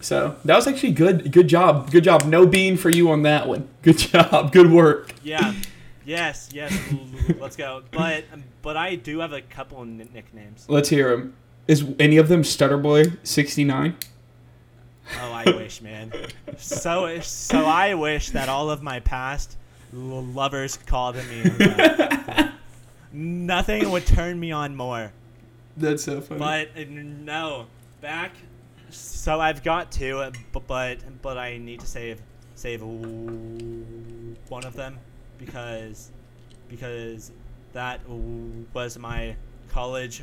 So 0.00 0.36
that 0.44 0.56
was 0.56 0.66
actually 0.66 0.92
good. 0.92 1.32
Good 1.32 1.48
job. 1.48 1.90
Good 1.90 2.04
job. 2.04 2.24
No 2.26 2.46
bean 2.46 2.76
for 2.76 2.90
you 2.90 3.10
on 3.10 3.22
that 3.22 3.48
one. 3.48 3.68
Good 3.82 3.98
job. 3.98 4.52
Good 4.52 4.70
work. 4.70 5.12
Yeah. 5.22 5.54
Yes, 6.04 6.50
yes. 6.52 6.72
let's 7.40 7.56
go. 7.56 7.82
But 7.90 8.24
but 8.62 8.76
I 8.76 8.94
do 8.94 9.20
have 9.20 9.32
a 9.32 9.42
couple 9.42 9.82
of 9.82 9.88
nicknames. 9.88 10.66
Let's 10.68 10.88
hear 10.88 11.10
them. 11.10 11.34
Is 11.66 11.84
any 11.98 12.16
of 12.16 12.28
them 12.28 12.42
Stutterboy 12.42 13.18
sixty 13.24 13.64
nine? 13.64 13.96
Oh, 15.20 15.32
I 15.32 15.44
wish, 15.46 15.82
man. 15.82 16.12
So 16.58 17.20
so 17.20 17.64
I 17.64 17.94
wish 17.94 18.30
that 18.30 18.48
all 18.48 18.70
of 18.70 18.82
my 18.82 19.00
past 19.00 19.56
lovers 19.96 20.76
called 20.76 21.16
me. 21.16 21.42
that. 21.42 22.52
Nothing 23.12 23.90
would 23.90 24.06
turn 24.06 24.38
me 24.38 24.52
on 24.52 24.76
more. 24.76 25.12
That's 25.76 26.04
so 26.04 26.20
funny. 26.20 26.38
But 26.38 26.68
uh, 26.76 26.84
no, 26.88 27.66
back. 28.00 28.32
So 28.90 29.40
I've 29.40 29.62
got 29.64 29.90
two, 29.90 30.18
uh, 30.18 30.30
but 30.52 30.98
but 31.22 31.38
I 31.38 31.58
need 31.58 31.80
to 31.80 31.86
save 31.86 32.20
save 32.54 32.82
one 32.82 34.64
of 34.64 34.74
them 34.74 34.98
because 35.38 36.10
because 36.68 37.32
that 37.72 38.00
was 38.08 38.98
my 38.98 39.34
college 39.70 40.22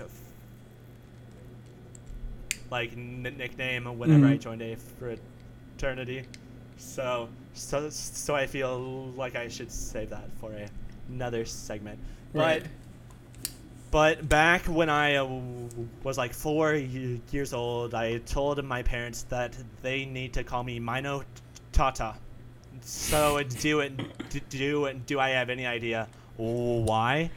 like 2.71 2.91
n- 2.93 3.21
nickname 3.37 3.85
whenever 3.97 4.25
I 4.25 4.37
Mhm. 4.37 4.41
joined 4.41 4.61
a 4.61 4.75
fraternity. 4.75 6.23
So 6.83 7.29
so 7.53 7.89
so 7.89 8.35
I 8.35 8.45
feel 8.47 8.79
like 9.15 9.35
I 9.35 9.47
should 9.47 9.71
save 9.71 10.09
that 10.11 10.29
for 10.39 10.51
a, 10.51 10.67
another 11.09 11.45
segment. 11.45 11.99
But 12.33 12.39
Right. 12.39 12.63
but 13.91 14.27
back 14.27 14.65
when 14.65 14.89
I 14.89 15.15
uh, 15.15 15.27
was 16.03 16.17
like 16.17 16.33
four 16.33 16.73
years 16.73 17.53
old, 17.53 17.93
I 17.93 18.17
told 18.19 18.63
my 18.63 18.81
parents 18.83 19.23
that 19.29 19.55
they 19.81 20.05
need 20.05 20.33
to 20.33 20.43
call 20.43 20.63
me 20.63 20.79
Mino 20.79 21.23
Tata. 21.71 22.15
So 22.81 23.41
do 23.43 23.79
it, 23.81 23.93
do 24.49 24.85
it. 24.85 25.05
Do 25.05 25.19
I 25.19 25.29
have 25.29 25.49
any 25.49 25.65
idea 25.65 26.07
why? 26.37 27.29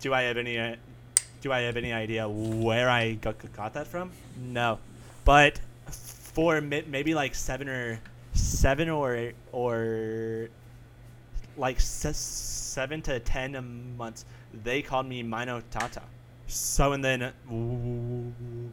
Do 0.00 0.14
I 0.14 0.22
have 0.22 0.36
any? 0.36 0.58
uh, 0.58 0.76
Do 1.42 1.52
I 1.52 1.60
have 1.60 1.76
any 1.76 1.92
idea 1.92 2.28
where 2.28 2.88
I 2.88 3.14
got, 3.14 3.36
got 3.52 3.74
that 3.74 3.86
from? 3.86 4.10
No, 4.40 4.78
but 5.24 5.60
for 5.90 6.60
maybe 6.60 7.14
like 7.14 7.34
seven 7.34 7.68
or 7.68 8.00
seven 8.36 8.88
or 8.88 9.32
or 9.52 10.48
like 11.56 11.80
se- 11.80 12.12
seven 12.12 13.02
to 13.02 13.18
ten 13.20 13.96
months, 13.96 14.24
they 14.64 14.82
called 14.82 15.06
me 15.06 15.22
Mino 15.22 15.62
Tata. 15.70 16.02
So 16.46 16.92
and 16.92 17.04
then 17.04 17.32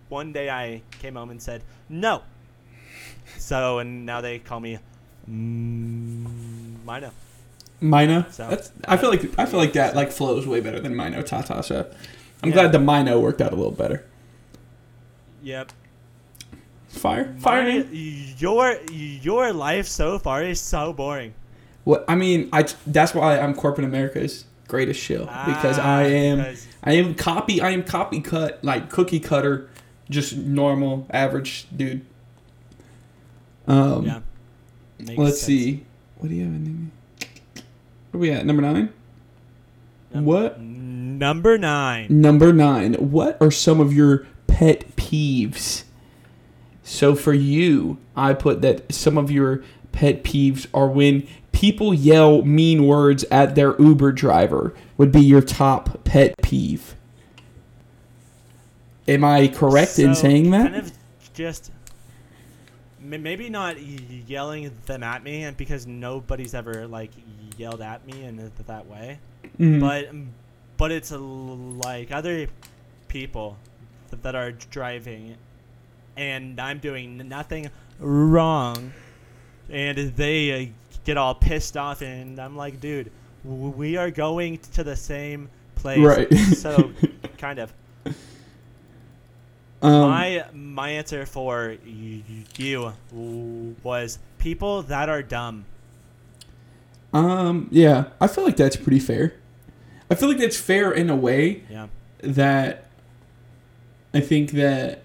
one 0.10 0.32
day 0.34 0.50
I 0.50 0.82
came 1.00 1.16
home 1.16 1.32
and 1.32 1.42
said 1.42 1.64
no. 1.90 2.22
So 3.38 3.80
and 3.80 4.06
now 4.06 4.22
they 4.22 4.40
call 4.40 4.60
me 4.60 4.78
Mino. 5.28 7.12
Mino. 7.82 8.26
So- 8.30 8.50
That's, 8.50 8.72
I 8.88 8.98
feel 8.98 9.10
like 9.10 9.40
I 9.40 9.46
feel 9.46 9.60
like 9.60 9.74
that 9.74 9.96
like 9.96 10.12
flows 10.12 10.46
way 10.46 10.60
better 10.60 10.80
than 10.80 10.96
Mino 10.96 11.22
Tata. 11.22 11.64
So 11.64 11.90
I'm 12.44 12.50
Yeah. 12.50 12.56
glad 12.56 12.72
the 12.74 12.80
Mino 12.80 13.20
worked 13.20 13.42
out 13.42 13.52
a 13.54 13.56
little 13.56 13.72
better. 13.72 14.06
Yep. 15.42 15.72
Fire, 16.94 17.36
fire. 17.40 17.64
My- 17.84 17.86
your 18.38 18.78
your 18.92 19.52
life 19.52 19.88
so 19.88 20.20
far 20.20 20.44
is 20.44 20.60
so 20.60 20.94
boring. 20.94 21.34
What 21.84 22.06
I 22.08 22.16
mean, 22.16 22.50
I 22.54 22.66
that's 22.88 23.14
why 23.14 23.40
I'm 23.40 23.54
corporate 23.56 23.86
America's 23.86 24.46
greatest 24.68 25.00
shill 25.02 25.26
because 25.46 25.78
Ah, 25.80 25.98
I 25.98 26.04
am 26.04 26.38
because- 26.38 26.68
I 26.84 26.94
am 26.94 27.16
copy 27.16 27.62
I 27.62 27.72
am 27.72 27.84
copy 27.84 28.22
cut 28.22 28.64
like 28.64 28.90
cookie 28.90 29.20
cutter, 29.20 29.70
just 30.10 30.36
normal 30.38 31.08
average 31.10 31.66
dude. 31.76 32.06
Um, 33.68 34.06
yeah. 34.06 34.20
Makes 35.00 35.18
let's 35.18 35.38
sense. 35.40 35.48
see. 35.48 35.84
What 36.18 36.30
do 36.30 36.36
you 36.36 36.44
have 36.46 36.54
in 36.54 36.92
there? 37.56 37.64
Where 38.12 38.22
we 38.22 38.32
at? 38.32 38.46
Number 38.46 38.62
nine. 38.62 38.90
Num- 40.14 40.26
What? 40.26 40.60
Number 40.62 41.58
nine. 41.58 42.08
Number 42.10 42.54
nine. 42.54 42.94
What 42.96 43.38
are 43.42 43.52
some 43.52 43.80
of 43.80 43.94
your 43.94 44.26
pet 44.48 44.96
peeves? 44.96 45.84
So 46.84 47.16
for 47.16 47.34
you, 47.34 47.98
I 48.16 48.34
put 48.34 48.62
that 48.62 48.94
some 48.94 49.18
of 49.18 49.32
your 49.32 49.64
pet 49.92 50.24
peeves 50.24 50.68
are 50.74 50.88
when 50.88 51.28
people 51.52 51.94
yell 51.94 52.42
mean 52.42 52.86
words 52.86 53.24
at 53.32 53.56
their 53.56 53.80
Uber 53.82 54.12
driver. 54.12 54.74
Would 54.98 55.12
be 55.12 55.22
your 55.22 55.42
top 55.42 56.04
pet 56.04 56.36
peeve. 56.42 56.96
Am 59.08 59.24
I 59.24 59.48
correct 59.48 60.00
in 60.00 60.16
saying 60.16 60.52
that? 60.52 60.72
Kind 60.72 60.76
of 60.76 60.92
just 61.34 61.72
maybe 63.00 63.50
not 63.50 63.78
yelling 63.82 64.72
them 64.86 65.04
at 65.04 65.24
me, 65.24 65.44
and 65.44 65.58
because 65.58 65.86
nobody's 65.86 66.54
ever 66.54 66.88
like 66.88 67.12
yelled 67.58 67.82
at 67.82 68.06
me 68.06 68.24
in 68.24 68.52
that 68.66 68.88
way. 68.88 69.20
Mhm. 69.60 69.80
But 69.80 70.10
but 70.78 70.92
it's 70.92 71.12
like 71.12 72.12
other 72.12 72.48
people 73.08 73.58
that 74.22 74.36
are 74.36 74.52
driving, 74.52 75.36
and 76.18 76.60
I'm 76.60 76.80
doing 76.80 77.18
nothing 77.30 77.70
wrong, 78.00 78.94
and 79.70 79.98
they 80.16 80.64
uh, 80.66 80.70
get 81.06 81.18
all 81.18 81.36
pissed 81.36 81.76
off, 81.78 82.02
and 82.02 82.40
I'm 82.40 82.56
like, 82.56 82.80
dude, 82.80 83.12
we 83.44 83.98
are 83.98 84.12
going 84.12 84.58
to 84.74 84.84
the 84.84 84.96
same 84.96 85.50
place, 85.76 86.00
Right. 86.00 86.32
so 86.34 86.92
kind 87.38 87.60
of. 87.60 87.74
um, 89.82 90.10
my 90.10 90.46
my 90.54 90.90
answer 90.90 91.26
for 91.26 91.76
you 91.86 92.94
was 93.12 94.20
people 94.38 94.84
that 94.84 95.10
are 95.10 95.22
dumb. 95.22 95.66
um, 97.14 97.68
yeah, 97.72 98.06
I 98.22 98.28
feel 98.28 98.44
like 98.44 98.56
that's 98.58 98.76
pretty 98.76 99.00
fair. 99.00 99.34
I 100.10 100.16
feel 100.16 100.30
like 100.30 100.38
that's 100.38 100.58
fair 100.60 100.92
in 100.92 101.10
a 101.10 101.16
way 101.16 101.64
Yeah. 101.70 101.88
that 102.22 102.86
I 104.14 104.20
think 104.20 104.52
that 104.52 105.02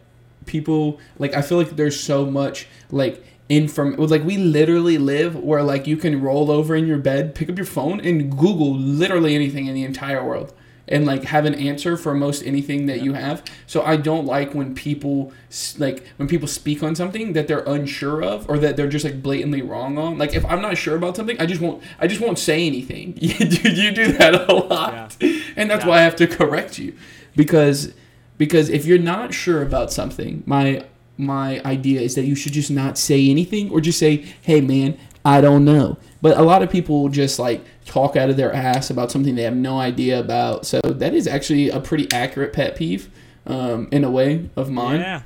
people 0.49 0.99
like 1.19 1.33
I 1.35 1.43
feel 1.43 1.59
like 1.59 1.77
there's 1.77 1.99
so 2.01 2.27
much 2.27 2.67
like 2.91 3.25
inform 3.49 3.95
like 3.97 4.25
we 4.25 4.37
literally 4.37 4.99
live 4.99 5.35
where 5.37 5.63
like 5.63 5.87
you 5.87 5.97
can 5.97 6.21
roll 6.21 6.51
over 6.51 6.75
in 6.75 6.87
your 6.87 6.99
bed, 6.99 7.35
pick 7.35 7.49
up 7.49 7.57
your 7.57 7.65
phone 7.67 8.01
and 8.01 8.31
Google 8.37 8.75
literally 8.75 9.35
anything 9.35 9.67
in 9.67 9.75
the 9.75 9.85
entire 9.85 10.23
world 10.25 10.53
and 10.91 11.05
like 11.05 11.25
have 11.25 11.45
an 11.45 11.55
answer 11.55 11.97
for 11.99 12.15
most 12.15 12.43
anything 12.45 12.87
that 12.87 13.03
you 13.03 13.13
have. 13.15 13.43
So 13.67 13.83
I 13.83 13.97
don't 13.97 14.25
like 14.27 14.55
when 14.55 14.75
people 14.75 15.33
like 15.79 16.07
when 16.17 16.29
people 16.29 16.49
speak 16.49 16.83
on 16.83 16.95
something 16.95 17.35
that 17.35 17.47
they're 17.49 17.65
unsure 17.65 18.23
of 18.23 18.49
or 18.51 18.59
that 18.59 18.77
they're 18.77 18.89
just 18.89 19.05
like 19.05 19.23
blatantly 19.23 19.63
wrong 19.63 19.97
on. 19.99 20.19
Like 20.19 20.35
if 20.35 20.45
I'm 20.47 20.61
not 20.63 20.77
sure 20.79 20.97
about 20.97 21.17
something, 21.17 21.39
I 21.41 21.47
just 21.47 21.61
won't 21.63 21.83
I 21.99 22.07
just 22.07 22.21
won't 22.23 22.39
say 22.39 22.67
anything. 22.67 23.15
you 23.21 23.35
do 23.49 23.71
you 23.71 23.93
do 23.93 24.13
that 24.13 24.35
a 24.49 24.53
lot. 24.55 25.17
And 25.57 25.71
that's 25.71 25.85
Yeah. 25.85 25.89
why 25.91 25.99
I 25.99 26.03
have 26.03 26.17
to 26.17 26.27
correct 26.27 26.79
you 26.79 26.95
because 27.37 27.93
because 28.39 28.69
if 28.69 28.87
you're 28.87 28.99
not 28.99 29.35
sure 29.35 29.63
about 29.63 29.93
something, 29.93 30.43
my 30.47 30.85
my 31.17 31.61
idea 31.65 32.01
is 32.01 32.15
that 32.15 32.25
you 32.25 32.37
should 32.37 32.53
just 32.53 32.71
not 32.71 32.97
say 32.97 33.29
anything 33.29 33.71
or 33.71 33.81
just 33.81 33.99
say, 33.99 34.25
"Hey 34.41 34.61
man, 34.61 34.97
I 35.25 35.41
don't 35.41 35.65
know." 35.65 35.99
But 36.23 36.39
a 36.39 36.43
lot 36.43 36.63
of 36.63 36.71
people 36.71 37.09
just 37.09 37.39
like 37.39 37.65
talk 37.85 38.17
out 38.17 38.31
of 38.31 38.37
their 38.37 38.53
ass 38.53 38.91
about 38.91 39.11
something 39.11 39.35
they 39.35 39.43
have 39.43 39.57
no 39.57 39.79
idea 39.79 40.19
about. 40.19 40.67
So 40.67 40.81
that 40.81 41.15
is 41.15 41.27
actually 41.27 41.69
a 41.69 41.81
pretty 41.81 42.11
accurate 42.13 42.53
pet 42.53 42.77
peeve 42.77 43.11
um, 43.47 43.89
in 43.91 44.05
a 44.05 44.11
way 44.11 44.49
of 44.57 44.71
mine. 44.71 45.01
Yeah. 45.01 45.23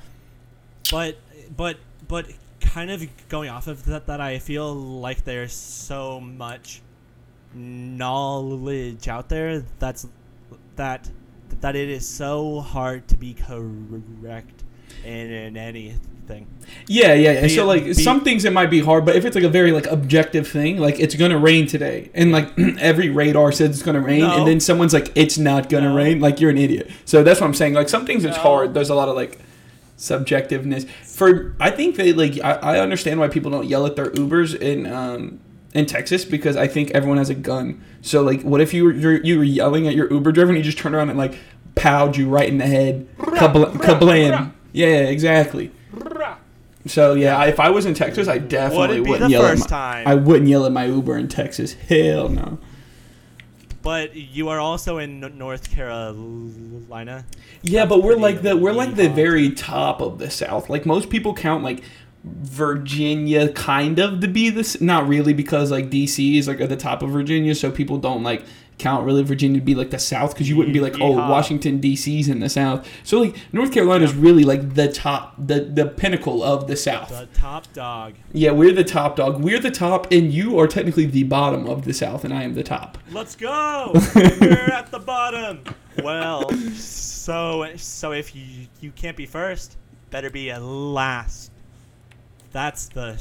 But 0.91 1.19
but 1.57 1.77
but 2.09 2.27
kind 2.61 2.91
of 2.91 3.05
going 3.29 3.51
off 3.51 3.67
of 3.67 3.85
that 3.87 4.07
that 4.07 4.21
I 4.21 4.39
feel 4.39 4.75
like 4.75 5.25
there's 5.25 5.53
so 5.53 6.21
much 6.21 6.81
knowledge 7.55 9.09
out 9.09 9.29
there 9.29 9.61
that's 9.79 10.07
that 10.77 11.09
that 11.61 11.77
it 11.77 11.89
is 11.89 12.07
so 12.07 12.61
hard 12.61 13.07
to 13.09 13.17
be 13.17 13.35
correct 13.35 14.65
in, 15.05 15.31
in 15.31 15.57
anything. 15.57 16.47
Yeah, 16.87 17.13
yeah. 17.15 17.33
yeah. 17.43 17.49
So 17.49 17.67
like 17.67 17.85
be- 17.85 17.95
some 17.95 18.23
things 18.23 18.45
it 18.45 18.53
might 18.53 18.71
be 18.71 18.81
hard, 18.81 19.05
but 19.05 19.17
if 19.17 19.25
it's 19.25 19.35
like 19.35 19.45
a 19.45 19.49
very 19.49 19.73
like 19.73 19.87
objective 19.87 20.49
thing, 20.49 20.79
like 20.79 20.99
it's 21.01 21.15
gonna 21.15 21.39
rain 21.39 21.67
today, 21.67 22.11
and 22.15 22.33
like 22.33 22.57
every 22.79 23.11
radar 23.11 23.53
says 23.53 23.71
it's 23.71 23.83
gonna 23.83 24.01
rain, 24.01 24.21
No. 24.21 24.39
and 24.39 24.47
then 24.47 24.61
someone's 24.61 24.95
like 24.95 25.11
it's 25.15 25.37
not 25.37 25.69
gonna 25.69 25.91
No. 25.91 25.97
rain, 25.97 26.21
like 26.21 26.41
you're 26.41 26.51
an 26.51 26.59
idiot. 26.59 26.91
So 27.05 27.23
that's 27.23 27.41
what 27.41 27.47
I'm 27.49 27.55
saying. 27.55 27.75
Like 27.75 27.89
some 27.89 28.07
things 28.07 28.25
it's 28.25 28.37
hard. 28.37 28.73
There's 28.75 28.91
a 28.91 28.95
lot 28.95 29.09
of 29.09 29.17
like 29.17 29.39
subjectiveness. 29.99 30.89
For 30.89 31.55
I 31.61 31.71
think 31.71 31.97
they 31.97 32.13
like 32.13 32.39
I, 32.43 32.53
I 32.77 32.81
understand 32.81 33.21
why 33.21 33.29
people 33.29 33.51
don't 33.51 33.67
yell 33.67 33.87
at 33.87 33.97
their 33.97 34.11
Ubers 34.11 34.59
and 34.61 34.87
um 34.87 35.41
in 35.75 35.87
Texas 35.87 36.25
because 36.25 36.57
I 36.57 36.67
think 36.67 36.91
everyone 36.91 37.19
has 37.19 37.31
a 37.31 37.35
gun. 37.35 37.83
So 38.03 38.23
like, 38.23 38.43
what 38.43 38.61
if 38.61 38.75
you 38.75 38.85
were 38.85 38.93
you're, 38.93 39.23
you 39.23 39.39
were 39.39 39.45
yelling 39.45 39.87
at 39.87 39.95
your 39.95 40.13
Uber 40.13 40.33
driver 40.33 40.51
and 40.51 40.57
he 40.57 40.63
just 40.63 40.79
turned 40.79 40.95
around 40.95 41.11
and 41.11 41.19
like 41.19 41.39
powed 41.75 42.17
you 42.17 42.29
right 42.29 42.49
in 42.49 42.59
the 42.59 42.67
head, 42.67 43.09
Kabla- 43.19 43.73
kablam. 43.75 44.53
Yeah, 44.73 44.87
exactly. 44.87 45.71
So 46.87 47.15
yeah, 47.15 47.45
if 47.45 47.61
I 47.61 47.71
was 47.71 47.87
in 47.87 47.95
Texas, 47.95 48.29
I 48.29 48.39
definitely 48.39 48.89
Would 48.89 48.99
it 48.99 49.05
be 49.05 49.11
wouldn't 49.11 49.29
the 49.29 49.33
yell 49.33 49.43
first 49.43 49.65
at 49.67 49.71
my, 49.71 49.77
time? 49.77 50.09
I 50.09 50.15
wouldn't 50.17 50.49
yell 50.49 50.67
at 50.67 50.73
my 50.73 50.87
Uber 50.87 51.17
in 51.17 51.29
Texas. 51.29 51.75
Hell 51.75 52.29
no. 52.29 52.59
But 53.83 54.15
you 54.15 54.49
are 54.49 54.61
also 54.61 54.99
in 54.99 55.21
North 55.37 55.71
Carolina. 55.71 57.25
Yeah, 57.63 57.85
but 57.85 58.03
we're 58.03 58.17
like 58.17 58.43
the 58.43 58.57
we're 58.57 58.73
like 58.73 58.95
the 58.95 59.09
very 59.09 59.51
top 59.51 60.01
of 60.01 60.19
the 60.19 60.31
South. 60.31 60.71
Like 60.71 60.87
most 60.87 61.11
people 61.11 61.35
count 61.35 61.65
like 61.65 61.83
Virginia 62.25 63.53
kind 63.53 63.99
of 63.99 64.21
to 64.21 64.29
be 64.29 64.49
this 64.49 64.81
not 64.81 65.09
really 65.09 65.33
because 65.33 65.71
like 65.71 65.91
DC 65.91 66.39
is 66.39 66.47
like 66.47 66.61
at 66.61 66.69
the 66.69 66.77
top 66.77 67.03
of 67.03 67.11
Virginia, 67.11 67.55
so 67.55 67.71
people 67.71 67.99
don't 67.99 68.23
like 68.23 68.45
count 68.79 69.05
really 69.05 69.23
Virginia 69.23 69.61
to 69.61 69.65
be 69.65 69.75
like 69.75 69.91
the 69.91 69.99
South 69.99 70.35
because 70.35 70.49
you 70.49 70.57
wouldn't 70.57 70.75
be 70.75 70.81
like 70.81 70.95
oh 70.95 71.15
Yeehaw. 71.15 71.29
Washington 71.29 71.81
DC's 71.81 72.29
in 72.29 72.41
the 72.41 72.49
South. 72.49 72.89
So 73.05 73.21
like 73.21 73.37
North 73.53 73.73
Carolina 73.73 74.05
is 74.05 74.15
really 74.15 74.45
like 74.45 74.75
the 74.75 74.91
top, 74.91 75.35
the 75.39 75.61
the 75.61 75.87
pinnacle 75.87 76.43
of 76.43 76.67
the 76.67 76.77
South. 76.77 77.09
The 77.09 77.29
top 77.33 77.73
dog. 77.73 78.15
Yeah, 78.33 78.51
we're 78.53 78.73
the 78.73 78.85
top 78.85 79.17
dog. 79.17 79.43
We're 79.43 79.61
the 79.61 79.71
top, 79.71 80.11
and 80.13 80.33
you 80.33 80.59
are 80.59 80.67
technically 80.67 81.07
the 81.07 81.25
bottom 81.25 81.69
of 81.69 81.85
the 81.85 81.95
South, 81.95 82.25
and 82.25 82.35
I 82.35 82.43
am 82.43 82.55
the 82.55 82.65
top. 82.65 82.99
Let's 83.11 83.37
go. 83.37 83.93
We're 84.15 84.71
at 84.73 84.91
the 84.91 84.99
bottom. 84.99 85.63
Well, 86.03 86.51
so 86.73 87.69
so 87.77 88.13
if 88.13 88.35
you 88.35 88.67
you 88.81 88.91
can't 88.93 89.17
be 89.17 89.27
first, 89.27 89.77
better 90.11 90.31
be 90.31 90.51
at 90.51 90.63
last. 90.63 91.52
That's 92.53 92.89
the 92.89 93.19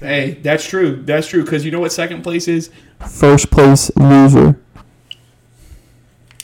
Hey, 0.00 0.38
that's 0.42 0.66
true. 0.66 1.02
That's 1.02 1.26
true. 1.26 1.42
Because 1.42 1.64
you 1.64 1.70
know 1.70 1.80
what 1.80 1.92
second 1.92 2.22
place 2.22 2.46
is? 2.48 2.70
First 3.00 3.50
place 3.50 3.90
loser. 3.96 4.60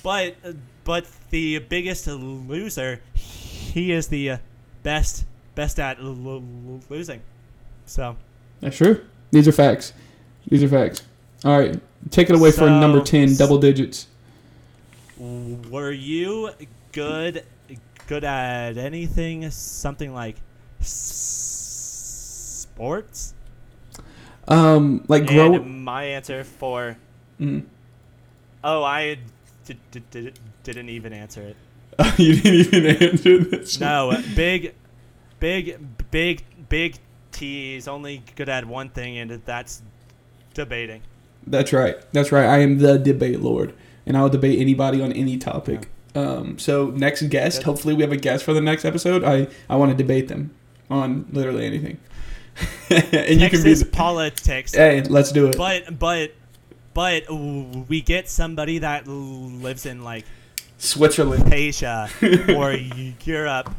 But 0.02 0.36
but 0.84 1.06
the 1.30 1.58
biggest 1.60 2.06
loser, 2.06 3.00
he 3.14 3.92
is 3.92 4.08
the 4.08 4.30
uh, 4.30 4.36
best 4.82 5.24
best 5.54 5.78
at 5.78 5.98
l- 5.98 6.06
l- 6.26 6.80
losing. 6.88 7.22
So 7.86 8.16
That's 8.60 8.76
true. 8.76 9.04
These 9.30 9.48
are 9.48 9.52
facts. 9.52 9.92
These 10.48 10.62
are 10.62 10.68
facts. 10.68 11.02
All 11.44 11.58
right, 11.58 11.78
take 12.10 12.30
it 12.30 12.36
away 12.36 12.50
for 12.50 12.68
number 12.68 13.00
ten, 13.02 13.34
double 13.36 13.58
digits. 13.58 14.08
were 15.18 15.92
you 15.92 16.50
good 16.92 17.44
good 18.06 18.24
at 18.24 18.76
anything? 18.76 19.50
Something 19.50 20.12
like 20.12 20.36
s- 20.80 21.43
sports? 22.74 23.34
Um, 24.48 25.04
like 25.08 25.26
grow. 25.26 25.54
And 25.54 25.84
my 25.84 26.04
answer 26.04 26.44
for 26.44 26.96
Mm. 27.40 27.64
oh, 28.62 28.84
I 28.84 29.18
did, 29.64 29.78
did, 29.90 30.10
did, 30.10 30.38
didn't 30.62 30.88
even 30.88 31.12
answer 31.12 31.42
it. 31.42 31.56
you 32.18 32.36
didn't 32.36 32.74
even 32.74 33.02
answer 33.02 33.38
this. 33.38 33.80
No, 33.80 34.16
big, 34.36 34.74
big, 35.40 35.76
big, 36.12 36.44
big 36.68 36.96
T 37.32 37.74
is 37.74 37.88
only 37.88 38.22
good 38.36 38.48
at 38.48 38.66
one 38.66 38.88
thing, 38.88 39.18
and 39.18 39.42
that's 39.44 39.82
debating. 40.54 41.02
That's 41.46 41.72
right. 41.72 41.96
That's 42.12 42.30
right. 42.30 42.46
I 42.46 42.58
am 42.58 42.78
the 42.78 42.98
debate 42.98 43.40
lord, 43.40 43.74
and 44.06 44.16
I 44.16 44.22
will 44.22 44.28
debate 44.28 44.60
anybody 44.60 45.02
on 45.02 45.12
any 45.12 45.36
topic. 45.36 45.88
Um, 46.14 46.58
so 46.58 46.86
next 46.90 47.22
guest, 47.22 47.64
hopefully 47.64 47.94
we 47.94 48.02
have 48.02 48.12
a 48.12 48.16
guest 48.16 48.44
for 48.44 48.52
the 48.54 48.60
next 48.60 48.84
episode. 48.84 49.24
I 49.24 49.48
I 49.68 49.74
want 49.74 49.90
to 49.90 49.96
debate 49.96 50.28
them 50.28 50.54
on 50.88 51.26
literally 51.32 51.66
anything. 51.66 51.98
and 52.90 53.40
you 53.40 53.48
can 53.50 53.62
be. 53.62 53.70
Texas 53.74 53.80
The, 53.80 53.86
politics, 53.86 54.74
hey, 54.74 55.02
let's 55.02 55.32
do 55.32 55.46
it. 55.48 55.56
but 55.56 55.98
but 55.98 56.32
but 56.92 57.28
we 57.88 58.00
get 58.00 58.28
somebody 58.28 58.78
that 58.78 59.06
lives 59.08 59.86
in 59.86 60.04
like 60.04 60.24
Switzerland, 60.78 61.52
Asia 61.52 62.08
or 62.56 62.72
Europe. 63.24 63.74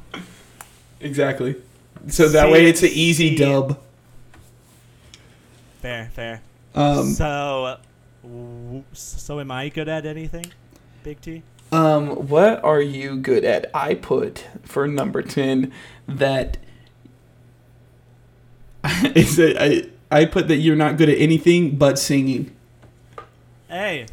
exactly. 1.00 1.56
So 2.08 2.28
that 2.30 2.52
way 2.52 2.66
it's 2.68 2.84
an 2.84 2.90
easy 2.92 3.30
See- 3.30 3.38
dub. 3.38 3.80
Fair, 5.82 6.10
fair. 6.14 6.42
Um, 6.74 7.14
so, 7.14 7.78
so 8.94 9.40
am 9.40 9.52
I 9.52 9.70
good 9.70 9.88
at 9.88 10.06
anything? 10.06 10.48
Big 11.04 11.22
T. 11.22 11.44
Um, 11.72 12.28
what 12.28 12.64
are 12.64 12.82
you 12.82 13.18
good 13.18 13.44
at? 13.46 13.70
I 13.74 13.96
put 13.96 14.46
for 14.64 14.88
number 14.88 15.22
ten 15.22 15.72
that 16.08 16.58
is 19.16 19.36
that 19.38 19.62
I 19.62 19.90
I 20.12 20.26
put 20.26 20.48
that 20.48 20.58
you're 20.58 20.76
not 20.76 20.98
good 20.98 21.10
at 21.10 21.18
anything 21.18 21.76
but 21.76 21.98
singing. 22.00 22.56
Hey, 23.68 24.06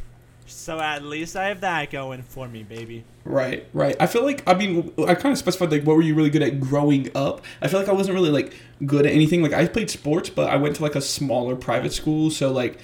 so 0.46 0.80
at 0.80 1.04
least 1.04 1.36
I 1.36 1.48
have 1.48 1.60
that 1.60 1.90
going 1.90 2.22
for 2.22 2.48
me, 2.48 2.62
baby. 2.62 3.04
Right, 3.24 3.66
right. 3.72 3.96
I 4.00 4.06
feel 4.06 4.22
like 4.22 4.42
I 4.46 4.54
mean 4.54 4.92
I 5.06 5.14
kind 5.14 5.32
of 5.32 5.38
specified 5.38 5.70
like 5.70 5.84
what 5.84 5.96
were 5.96 6.02
you 6.02 6.14
really 6.14 6.30
good 6.30 6.42
at 6.42 6.60
growing 6.60 7.10
up. 7.14 7.42
I 7.60 7.68
feel 7.68 7.80
like 7.80 7.88
I 7.88 7.92
wasn't 7.92 8.14
really 8.14 8.30
like 8.30 8.54
good 8.86 9.06
at 9.06 9.12
anything. 9.12 9.42
Like 9.42 9.52
I 9.52 9.66
played 9.66 9.90
sports, 9.90 10.30
but 10.30 10.50
I 10.50 10.56
went 10.56 10.76
to 10.76 10.82
like 10.82 10.94
a 10.94 11.00
smaller 11.00 11.56
private 11.56 11.92
school, 11.92 12.30
so 12.30 12.50
like 12.52 12.78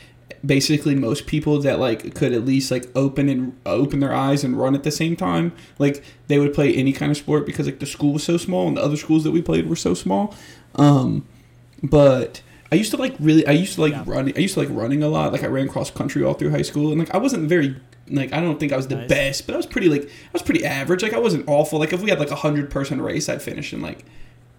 basically 0.45 0.95
most 0.95 1.27
people 1.27 1.59
that 1.61 1.79
like 1.79 2.15
could 2.15 2.33
at 2.33 2.45
least 2.45 2.71
like 2.71 2.87
open 2.95 3.29
and 3.29 3.59
open 3.67 4.01
their 4.01 4.15
eyes 4.15 4.45
and 4.45 4.59
run 4.59 4.75
at 4.75 4.85
the 4.85 4.91
same 4.91 5.17
time, 5.17 5.53
like 5.79 6.05
they 6.29 6.39
would 6.39 6.55
play 6.55 6.75
any 6.75 6.93
kind 6.93 7.11
of 7.11 7.17
sport 7.17 7.47
because 7.47 7.67
like 7.67 7.81
the 7.81 7.87
school 7.87 8.13
was 8.13 8.23
so 8.23 8.37
small 8.37 8.69
and 8.69 8.77
the 8.77 8.83
other 8.83 8.97
schools 8.97 9.25
that 9.25 9.31
we 9.31 9.43
played 9.43 9.69
were 9.69 9.77
so 9.77 9.95
small. 9.95 10.35
Um, 10.75 11.27
but 11.83 12.43
I 12.71 12.75
used 12.77 12.91
to 12.91 12.97
like 12.97 13.15
really 13.21 13.47
I 13.47 13.53
used 13.53 13.75
to 13.77 13.81
like 13.83 13.93
Yeah. 13.93 14.05
running 14.07 14.35
I 14.37 14.41
used 14.41 14.55
to 14.55 14.61
like 14.61 14.69
running 14.71 15.03
a 15.03 15.09
lot. 15.09 15.33
Like 15.33 15.43
I 15.43 15.47
ran 15.47 15.69
cross 15.69 15.91
country 15.91 16.23
all 16.25 16.35
through 16.35 16.51
high 16.51 16.63
school 16.63 16.91
and 16.91 16.99
like 16.99 17.15
I 17.15 17.19
wasn't 17.19 17.49
very 17.49 17.77
like 18.11 18.33
I 18.33 18.41
don't 18.41 18.59
think 18.61 18.73
I 18.73 18.77
was 18.77 18.89
the 18.89 18.97
Nice. 18.97 19.09
best, 19.09 19.47
but 19.47 19.55
I 19.55 19.57
was 19.57 19.67
pretty 19.67 19.89
like 19.89 20.05
I 20.05 20.31
was 20.33 20.43
pretty 20.43 20.65
average. 20.65 21.03
Like 21.03 21.15
I 21.15 21.19
wasn't 21.19 21.45
awful. 21.49 21.79
Like 21.79 21.93
if 21.93 22.03
we 22.03 22.11
had 22.11 22.19
like 22.19 22.31
a 22.31 22.37
hundred 22.37 22.71
person 22.71 23.01
race, 23.01 23.29
I'd 23.29 23.43
finish 23.43 23.73
in 23.73 23.81
like 23.81 24.05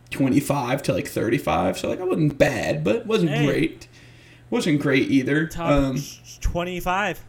twenty 0.10 0.40
five 0.40 0.82
to 0.84 0.94
like 0.94 1.08
thirty 1.08 1.38
five. 1.38 1.78
So 1.78 1.90
like 1.90 2.00
I 2.00 2.04
wasn't 2.04 2.38
bad, 2.38 2.84
but 2.84 3.06
wasn't 3.06 3.32
Hey. 3.32 3.46
great. 3.46 3.88
Wasn't 4.50 4.80
great 4.82 5.12
either. 5.12 5.46
Top 5.46 5.70
Um, 5.70 6.02
25. 6.42 7.22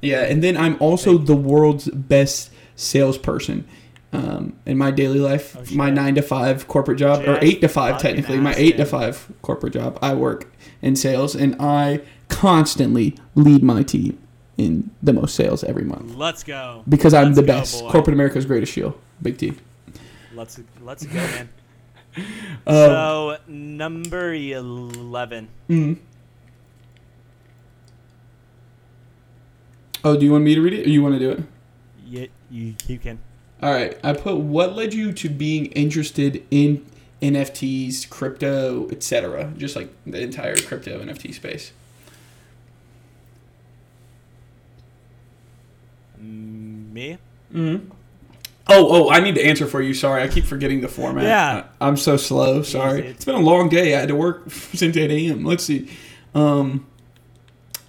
yeah, 0.00 0.22
and 0.22 0.42
then 0.42 0.56
I'm 0.56 0.76
also 0.80 1.18
the 1.18 1.36
world's 1.36 1.88
best 1.90 2.50
salesperson. 2.76 3.66
Um, 4.14 4.58
in 4.66 4.76
my 4.76 4.90
daily 4.90 5.18
life, 5.20 5.56
Oh, 5.58 5.64
my 5.74 5.88
nine 5.88 6.14
to 6.16 6.22
five 6.22 6.68
corporate 6.68 6.98
job, 6.98 7.26
or 7.26 7.38
eight 7.40 7.62
to 7.62 7.68
five 7.68 7.98
technically, 7.98 8.36
my 8.36 8.54
eight 8.56 8.76
to 8.76 8.84
five 8.84 9.30
corporate 9.40 9.72
job, 9.72 9.98
I 10.02 10.12
work 10.14 10.52
in 10.82 10.96
sales, 10.96 11.34
and 11.34 11.56
I 11.58 12.02
constantly 12.28 13.16
lead 13.34 13.62
my 13.62 13.82
team 13.82 14.18
in 14.58 14.90
the 15.02 15.14
most 15.14 15.34
sales 15.34 15.64
every 15.64 15.84
month 15.84 16.14
Let's 16.14 16.42
go. 16.44 16.84
because 16.86 17.14
I'm 17.14 17.28
Let's 17.28 17.36
the 17.36 17.42
go, 17.42 17.46
best. 17.46 17.80
boy. 17.80 17.90
Corporate 17.90 18.12
America's 18.14 18.44
greatest 18.44 18.72
shield, 18.74 18.98
big 19.22 19.38
T. 19.38 19.54
Let's 20.34 20.60
let's 20.82 21.06
go, 21.06 21.14
man. 21.14 21.48
Um, 22.14 22.74
so 22.74 23.36
number 23.48 24.34
11. 24.34 25.48
mm. 25.70 25.96
Oh, 30.04 30.16
do 30.18 30.24
you 30.26 30.32
want 30.32 30.44
me 30.44 30.54
to 30.54 30.60
read 30.60 30.74
it, 30.74 30.86
or 30.86 30.90
you 30.90 31.02
want 31.02 31.14
to 31.14 31.18
do 31.18 31.30
it? 31.30 31.42
You, 32.06 32.28
you, 32.50 32.74
you 32.86 32.98
can. 32.98 33.18
All 33.62 33.72
right, 33.72 33.96
I 34.02 34.12
put 34.12 34.38
what 34.38 34.74
led 34.74 34.92
you 34.92 35.12
to 35.12 35.28
being 35.28 35.66
interested 35.66 36.44
in 36.50 36.84
NFTs, 37.22 38.10
crypto, 38.10 38.88
etc. 38.90 39.52
Just 39.56 39.76
like 39.76 39.88
the 40.04 40.20
entire 40.20 40.56
crypto 40.56 41.00
NFT 41.00 41.32
space. 41.32 41.70
Mm, 46.20 46.92
Me? 46.92 47.18
Mm-hmm. 47.54 47.90
Oh, 48.68 49.06
oh, 49.06 49.10
I 49.10 49.20
need 49.20 49.36
to 49.36 49.44
answer 49.44 49.66
for 49.66 49.80
you. 49.80 49.94
Sorry, 49.94 50.22
I 50.22 50.28
keep 50.28 50.44
forgetting 50.44 50.80
the 50.80 50.88
format. 50.88 51.24
Yeah. 51.24 51.64
I, 51.80 51.88
am 51.88 51.96
so 51.96 52.16
slow. 52.16 52.62
Sorry. 52.62 53.06
It's 53.06 53.24
been 53.24 53.34
a 53.34 53.40
long 53.40 53.68
day. 53.68 53.94
I 53.94 54.00
had 54.00 54.08
to 54.08 54.14
work 54.16 54.50
since 54.50 54.96
8 54.96 55.10
a.m. 55.10 55.44
Let's 55.44 55.64
see. 55.64 55.88
Um, 56.34 56.86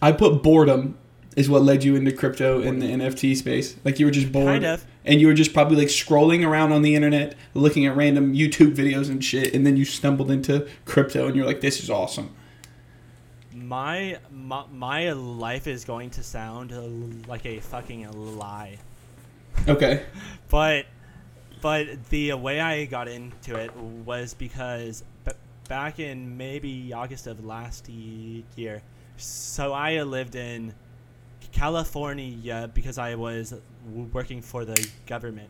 I 0.01 0.11
put 0.11 0.43
boredom 0.43 0.97
is 1.36 1.50
what 1.50 1.62
led 1.64 1.84
you 1.84 1.96
into 1.96 2.12
crypto 2.12 2.62
and 2.62 2.82
the 2.82 2.88
NFT 2.88 3.36
space. 3.36 3.76
Like 3.84 4.00
you 4.00 4.06
were 4.06 4.12
just 4.12 4.32
bored. 4.32 4.48
Kind 4.62 4.66
of. 4.66 4.86
and 5.06 5.20
you 5.20 5.28
were 5.28 5.34
just 5.34 5.54
probably 5.54 5.78
like 5.78 5.88
scrolling 5.90 6.46
around 6.48 6.72
on 6.72 6.82
the 6.82 6.96
internet 6.96 7.36
looking 7.54 7.86
at 7.86 7.96
random 7.96 8.34
youtube 8.34 8.74
videos 8.76 9.10
and 9.10 9.24
shit 9.24 9.54
and 9.54 9.66
then 9.68 9.76
you 9.76 9.84
stumbled 9.84 10.32
into 10.32 10.66
crypto 10.86 11.28
and 11.28 11.36
you're 11.36 11.46
like 11.46 11.60
this 11.60 11.84
is 11.84 11.90
awesome 11.90 12.34
My, 13.54 14.18
my 14.32 14.64
my 14.72 15.12
life 15.12 15.68
is 15.68 15.84
going 15.86 16.10
to 16.12 16.24
sound 16.24 16.72
like 17.28 17.46
a 17.46 17.60
fucking 17.60 18.10
lie. 18.38 18.78
okay 19.68 20.06
but 20.50 20.86
but 21.62 21.86
the 22.10 22.34
way 22.34 22.60
I 22.60 22.86
got 22.86 23.08
into 23.08 23.56
it 23.58 23.76
was 23.76 24.34
because 24.34 25.04
b- 25.26 25.32
back 25.70 26.00
in 26.00 26.38
maybe 26.38 26.92
August 26.94 27.26
of 27.28 27.44
last 27.46 27.88
ye- 27.88 28.44
year, 28.58 28.82
so 29.16 29.72
I 29.72 30.02
lived 30.04 30.36
in 30.36 30.74
California 31.54 32.70
because 32.74 32.97
I 32.97 33.16
was 33.16 33.54
working 34.12 34.41
for 34.41 34.66
the 34.66 34.88
government, 35.06 35.49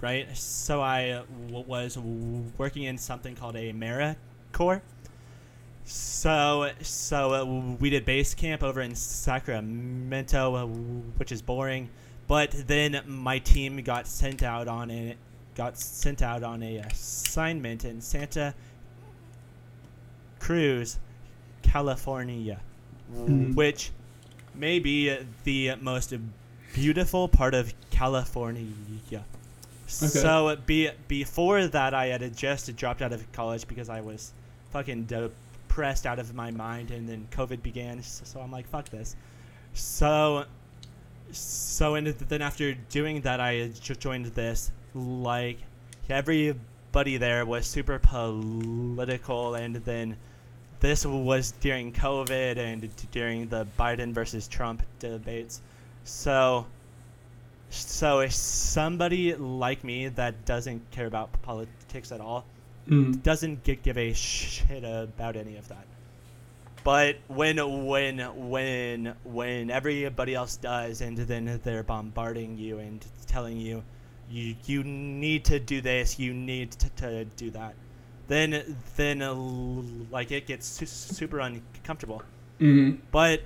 right? 0.00 0.26
So 0.36 0.80
I 0.82 1.22
w- 1.48 1.64
was 1.66 1.96
working 2.58 2.84
in 2.84 2.98
something 2.98 3.36
called 3.36 3.54
a 3.56 3.72
AmeriCorps. 3.72 4.80
So, 5.84 6.70
so 6.82 7.32
uh, 7.34 7.44
we 7.80 7.90
did 7.90 8.04
base 8.04 8.34
camp 8.34 8.62
over 8.62 8.80
in 8.80 8.94
Sacramento, 8.94 10.54
uh, 10.54 10.66
which 10.66 11.32
is 11.32 11.42
boring. 11.42 11.88
But 12.28 12.52
then 12.66 13.00
my 13.06 13.38
team 13.40 13.76
got 13.82 14.06
sent 14.06 14.42
out 14.42 14.68
on 14.68 14.90
a 14.90 15.16
got 15.56 15.78
sent 15.78 16.22
out 16.22 16.42
on 16.44 16.62
a 16.62 16.76
assignment 16.78 17.84
in 17.84 18.00
Santa 18.00 18.54
Cruz, 20.38 20.98
California, 21.62 22.60
Mhm. 23.12 23.54
which 23.54 23.90
may 24.54 24.78
be 24.78 25.16
the 25.44 25.74
most 25.80 26.14
beautiful 26.72 27.28
part 27.28 27.54
of 27.54 27.72
California. 27.90 29.24
So 29.86 30.56
be, 30.66 30.90
before 31.08 31.66
that, 31.66 31.94
I 31.94 32.06
had 32.06 32.36
just 32.36 32.74
dropped 32.76 33.02
out 33.02 33.12
of 33.12 33.30
college 33.32 33.66
because 33.66 33.88
I 33.88 34.00
was 34.00 34.32
fucking 34.70 35.06
depressed 35.06 36.06
out 36.06 36.18
of 36.18 36.32
my 36.34 36.50
mind, 36.50 36.90
and 36.92 37.08
then 37.08 37.26
COVID 37.32 37.62
began. 37.62 38.02
So, 38.02 38.24
so 38.24 38.40
I'm 38.40 38.52
like, 38.52 38.68
fuck 38.68 38.88
this. 38.88 39.16
So, 39.74 40.44
so 41.32 41.96
and 41.96 42.06
then 42.06 42.42
after 42.42 42.74
doing 42.74 43.20
that, 43.22 43.40
I 43.40 43.68
joined 43.80 44.26
this. 44.26 44.70
Like 44.94 45.58
everybody 46.08 47.16
there 47.16 47.44
was 47.44 47.66
super 47.66 47.98
political, 47.98 49.54
and 49.54 49.76
then 49.76 50.16
this 50.80 51.06
was 51.06 51.52
during 51.60 51.92
COVID 51.92 52.56
and 52.56 52.88
during 53.10 53.48
the 53.48 53.66
Biden 53.78 54.12
versus 54.12 54.48
Trump 54.48 54.82
debates. 54.98 55.60
So, 56.04 56.66
so 57.68 58.20
if 58.20 58.32
somebody 58.32 59.34
like 59.34 59.84
me 59.84 60.08
that 60.08 60.44
doesn't 60.44 60.90
care 60.90 61.06
about 61.06 61.30
politics 61.42 62.12
at 62.12 62.20
all 62.20 62.44
mm. 62.88 63.22
doesn't 63.22 63.64
gi- 63.64 63.80
give 63.82 63.96
a 63.96 64.12
shit 64.12 64.84
about 64.84 65.36
any 65.36 65.56
of 65.56 65.68
that. 65.68 65.86
But 66.82 67.18
when 67.28 67.58
when 67.86 68.18
when 68.48 69.14
when 69.24 69.70
everybody 69.70 70.34
else 70.34 70.56
does, 70.56 71.02
and 71.02 71.16
then 71.16 71.60
they're 71.62 71.82
bombarding 71.82 72.56
you 72.56 72.78
and 72.78 73.04
telling 73.26 73.58
you, 73.58 73.82
you 74.30 74.56
you 74.64 74.82
need 74.82 75.44
to 75.46 75.60
do 75.60 75.82
this, 75.82 76.18
you 76.18 76.32
need 76.32 76.72
to, 76.72 76.88
to 76.90 77.24
do 77.36 77.50
that, 77.50 77.74
then 78.30 78.76
then 78.96 79.22
uh, 79.22 79.34
like 80.10 80.30
it 80.30 80.46
gets 80.46 80.66
super 80.66 81.40
uncomfortable. 81.40 82.22
Mm. 82.60 82.98
But 83.10 83.42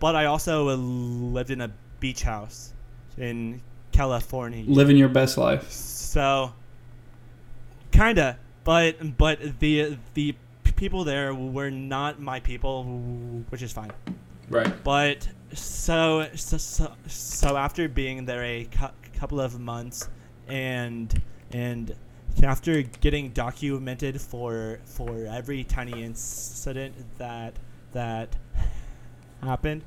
but 0.00 0.16
I 0.16 0.26
also 0.26 0.74
lived 0.74 1.50
in 1.50 1.60
a 1.60 1.70
beach 2.00 2.22
house 2.22 2.72
in 3.16 3.62
California. 3.92 4.64
Living 4.66 4.96
your 4.96 5.08
best 5.08 5.38
life. 5.38 5.70
So, 5.70 6.52
kinda, 7.92 8.38
but 8.64 9.16
but 9.16 9.60
the 9.60 9.96
the 10.14 10.34
people 10.74 11.04
there 11.04 11.32
were 11.32 11.70
not 11.70 12.20
my 12.20 12.40
people, 12.40 12.84
which 13.50 13.62
is 13.62 13.72
fine. 13.72 13.92
Right. 14.50 14.72
But 14.82 15.28
so 15.52 16.26
so 16.34 16.56
so, 16.56 16.92
so 17.06 17.56
after 17.56 17.88
being 17.88 18.26
there 18.26 18.42
a 18.42 18.64
cou- 18.64 18.90
couple 19.14 19.40
of 19.40 19.60
months, 19.60 20.08
and 20.48 21.22
and 21.52 21.94
after 22.42 22.82
getting 22.82 23.30
documented 23.30 24.20
for 24.20 24.78
for 24.84 25.26
every 25.26 25.64
tiny 25.64 26.04
incident 26.04 26.94
that 27.18 27.54
that 27.92 28.28
happened, 29.42 29.82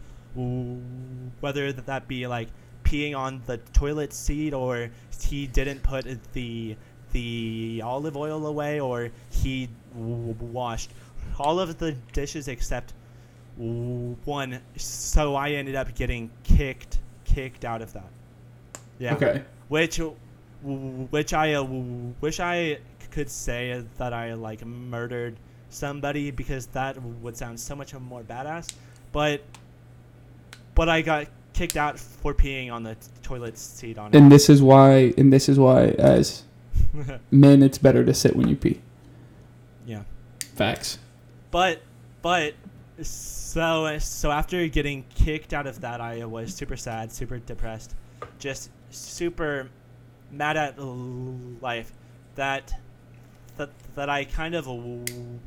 whether 1.40 1.72
that, 1.72 1.86
that 1.86 2.08
be 2.08 2.28
like 2.28 2.48
peeing 2.84 3.16
on 3.16 3.42
the 3.46 3.58
toilet 3.74 4.14
seat 4.14 4.54
or 4.54 4.90
he 5.22 5.46
didn't 5.48 5.84
put 5.84 6.06
the 6.34 6.76
the 7.12 7.82
olive 7.84 8.16
oil 8.16 8.46
away 8.48 8.80
or 8.80 9.10
he 9.32 9.70
washed 9.94 10.92
all 11.40 11.60
of 11.60 11.78
the 11.78 11.92
dishes 12.14 12.48
except 12.48 12.94
one 13.58 14.60
so 14.78 15.36
i 15.36 15.50
ended 15.52 15.76
up 15.76 15.94
getting 15.96 16.30
kicked 16.44 17.00
kicked 17.26 17.66
out 17.66 17.82
of 17.82 17.92
that 17.94 18.10
yeah 19.00 19.14
Okay. 19.16 19.44
which 19.68 20.00
which 20.64 21.34
i 21.34 21.54
uh, 21.54 21.64
wish 22.22 22.40
i 22.40 22.78
could 23.12 23.30
say 23.30 23.84
that 23.98 24.14
i 24.14 24.34
like 24.34 24.66
murdered 24.66 25.36
somebody 25.70 26.32
because 26.32 26.66
that 26.68 27.02
would 27.22 27.36
sound 27.38 27.60
so 27.60 27.76
much 27.76 27.94
more 27.94 28.22
badass 28.24 28.74
but 29.12 29.42
but 30.76 30.90
i 30.90 31.02
got 31.02 31.28
kicked 31.54 31.78
out 31.78 32.00
for 32.00 32.34
peeing 32.34 32.72
on 32.72 32.84
the 32.84 32.96
t- 32.96 33.02
toilet 33.22 33.58
seat 33.58 33.98
on 33.98 34.16
And 34.16 34.32
this 34.32 34.50
is 34.50 34.62
why. 34.64 35.14
And 35.18 35.34
this 35.34 35.50
is 35.50 35.60
why, 35.60 35.88
as 36.00 36.44
men, 37.32 37.62
it's 37.64 37.78
better 37.78 38.06
to 38.06 38.14
sit 38.14 38.34
when 38.34 38.48
you 38.48 38.56
pee. 38.56 38.80
yeah 39.86 40.04
Facts. 40.56 41.00
but 41.52 41.82
but 42.22 42.54
so 43.02 43.98
so 44.00 44.32
after 44.32 44.66
getting 44.68 45.04
kicked 45.16 45.54
out 45.54 45.68
of 45.68 45.82
that 45.82 46.00
i 46.02 46.24
was 46.26 46.54
super 46.54 46.76
sad 46.78 47.12
super 47.12 47.40
depressed 47.40 47.96
just 48.40 48.70
super 48.90 49.70
mad 50.32 50.58
at 50.58 50.80
life 50.80 51.92
that 52.36 52.74
that 53.58 53.70
that 53.96 54.10
i 54.10 54.24
kind 54.24 54.56
of 54.56 54.68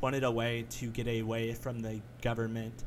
wanted 0.01 0.23
a 0.23 0.31
way 0.31 0.65
to 0.69 0.87
get 0.87 1.07
away 1.07 1.53
from 1.53 1.79
the 1.79 1.99
government 2.21 2.83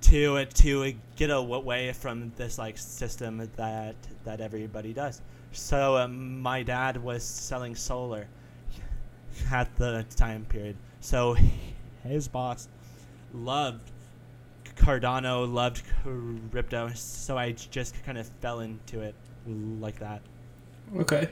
to 0.00 0.44
to 0.46 0.94
get 1.16 1.30
away 1.30 1.92
from 1.92 2.32
this 2.36 2.58
like 2.58 2.78
system 2.78 3.38
that 3.56 3.94
that 4.24 4.40
everybody 4.40 4.92
does 4.92 5.20
so 5.52 5.96
um, 5.96 6.40
my 6.40 6.62
dad 6.62 6.96
was 7.02 7.24
selling 7.24 7.74
solar 7.74 8.28
at 9.50 9.74
the 9.76 10.04
time 10.16 10.44
period. 10.44 10.76
So 11.00 11.36
his 12.04 12.28
boss 12.28 12.68
loved 13.32 13.90
Cardano, 14.76 15.50
loved 15.52 15.82
crypto, 16.50 16.90
so 16.94 17.36
I 17.36 17.52
just 17.52 18.02
kind 18.04 18.16
of 18.16 18.26
fell 18.40 18.60
into 18.60 19.00
it 19.00 19.14
like 19.46 19.98
that. 19.98 20.22
Okay. 20.96 21.28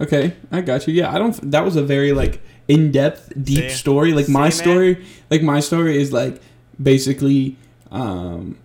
Okay, 0.00 0.34
I 0.50 0.62
got 0.62 0.86
you. 0.88 0.94
Yeah, 0.94 1.14
I 1.14 1.18
don't. 1.18 1.50
That 1.50 1.64
was 1.64 1.76
a 1.76 1.82
very 1.82 2.12
like 2.12 2.42
in 2.66 2.90
depth, 2.90 3.32
deep 3.40 3.70
See? 3.70 3.76
story. 3.76 4.12
Like 4.12 4.28
my 4.28 4.42
man? 4.42 4.52
story, 4.52 5.06
like 5.30 5.42
my 5.42 5.60
story 5.60 6.00
is 6.00 6.12
like 6.12 6.42
basically, 6.82 7.56
um, 7.92 8.58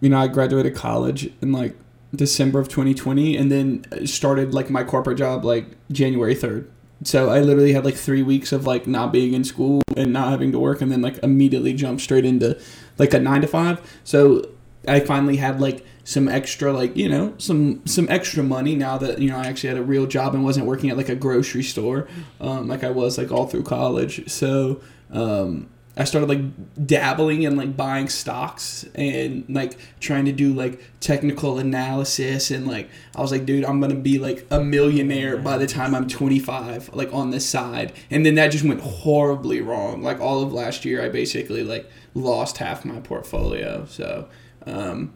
you 0.00 0.08
know, 0.08 0.18
I 0.18 0.26
graduated 0.26 0.74
college 0.74 1.30
in 1.40 1.52
like 1.52 1.76
December 2.14 2.58
of 2.58 2.68
2020, 2.68 3.36
and 3.36 3.52
then 3.52 4.06
started 4.06 4.52
like 4.52 4.68
my 4.68 4.82
corporate 4.82 5.18
job 5.18 5.44
like 5.44 5.66
January 5.92 6.34
3rd. 6.34 6.66
So 7.04 7.30
I 7.30 7.40
literally 7.40 7.72
had 7.72 7.84
like 7.84 7.94
three 7.94 8.22
weeks 8.22 8.52
of 8.52 8.66
like 8.66 8.86
not 8.86 9.12
being 9.12 9.32
in 9.32 9.44
school 9.44 9.82
and 9.96 10.12
not 10.12 10.30
having 10.30 10.50
to 10.52 10.58
work, 10.58 10.80
and 10.80 10.90
then 10.90 11.02
like 11.02 11.18
immediately 11.22 11.72
jumped 11.72 12.02
straight 12.02 12.24
into 12.24 12.60
like 12.98 13.14
a 13.14 13.20
nine 13.20 13.42
to 13.42 13.46
five. 13.46 13.80
So 14.02 14.48
I 14.88 15.00
finally 15.00 15.36
had 15.36 15.60
like 15.60 15.84
some 16.04 16.28
extra 16.28 16.72
like 16.72 16.96
you 16.96 17.08
know 17.08 17.34
some 17.38 17.84
some 17.86 18.06
extra 18.08 18.42
money 18.42 18.74
now 18.74 18.98
that 18.98 19.18
you 19.18 19.30
know 19.30 19.36
I 19.36 19.46
actually 19.46 19.68
had 19.68 19.78
a 19.78 19.82
real 19.82 20.06
job 20.06 20.34
and 20.34 20.42
wasn't 20.42 20.66
working 20.66 20.90
at 20.90 20.96
like 20.96 21.08
a 21.08 21.16
grocery 21.16 21.62
store 21.62 22.08
um, 22.40 22.68
like 22.68 22.84
I 22.84 22.90
was 22.90 23.18
like 23.18 23.30
all 23.30 23.46
through 23.46 23.64
college. 23.64 24.28
So 24.30 24.80
um, 25.12 25.68
I 25.96 26.04
started 26.04 26.28
like 26.28 26.86
dabbling 26.86 27.42
in 27.42 27.56
like 27.56 27.76
buying 27.76 28.08
stocks 28.08 28.86
and 28.94 29.44
like 29.48 29.76
trying 29.98 30.24
to 30.26 30.32
do 30.32 30.54
like 30.54 30.80
technical 31.00 31.58
analysis 31.58 32.50
and 32.50 32.66
like 32.66 32.88
I 33.14 33.20
was 33.20 33.32
like, 33.32 33.44
dude, 33.44 33.64
I'm 33.64 33.80
gonna 33.80 33.96
be 33.96 34.18
like 34.18 34.46
a 34.50 34.60
millionaire 34.60 35.36
by 35.36 35.58
the 35.58 35.66
time 35.66 35.94
I'm 35.94 36.08
25, 36.08 36.94
like 36.94 37.12
on 37.12 37.30
this 37.30 37.46
side. 37.46 37.92
And 38.10 38.24
then 38.24 38.36
that 38.36 38.48
just 38.48 38.64
went 38.64 38.80
horribly 38.80 39.60
wrong. 39.60 40.02
Like 40.02 40.20
all 40.20 40.42
of 40.42 40.52
last 40.52 40.84
year, 40.84 41.04
I 41.04 41.08
basically 41.08 41.64
like 41.64 41.90
lost 42.14 42.58
half 42.58 42.84
my 42.84 43.00
portfolio. 43.00 43.84
So 43.86 44.28
um, 44.66 45.12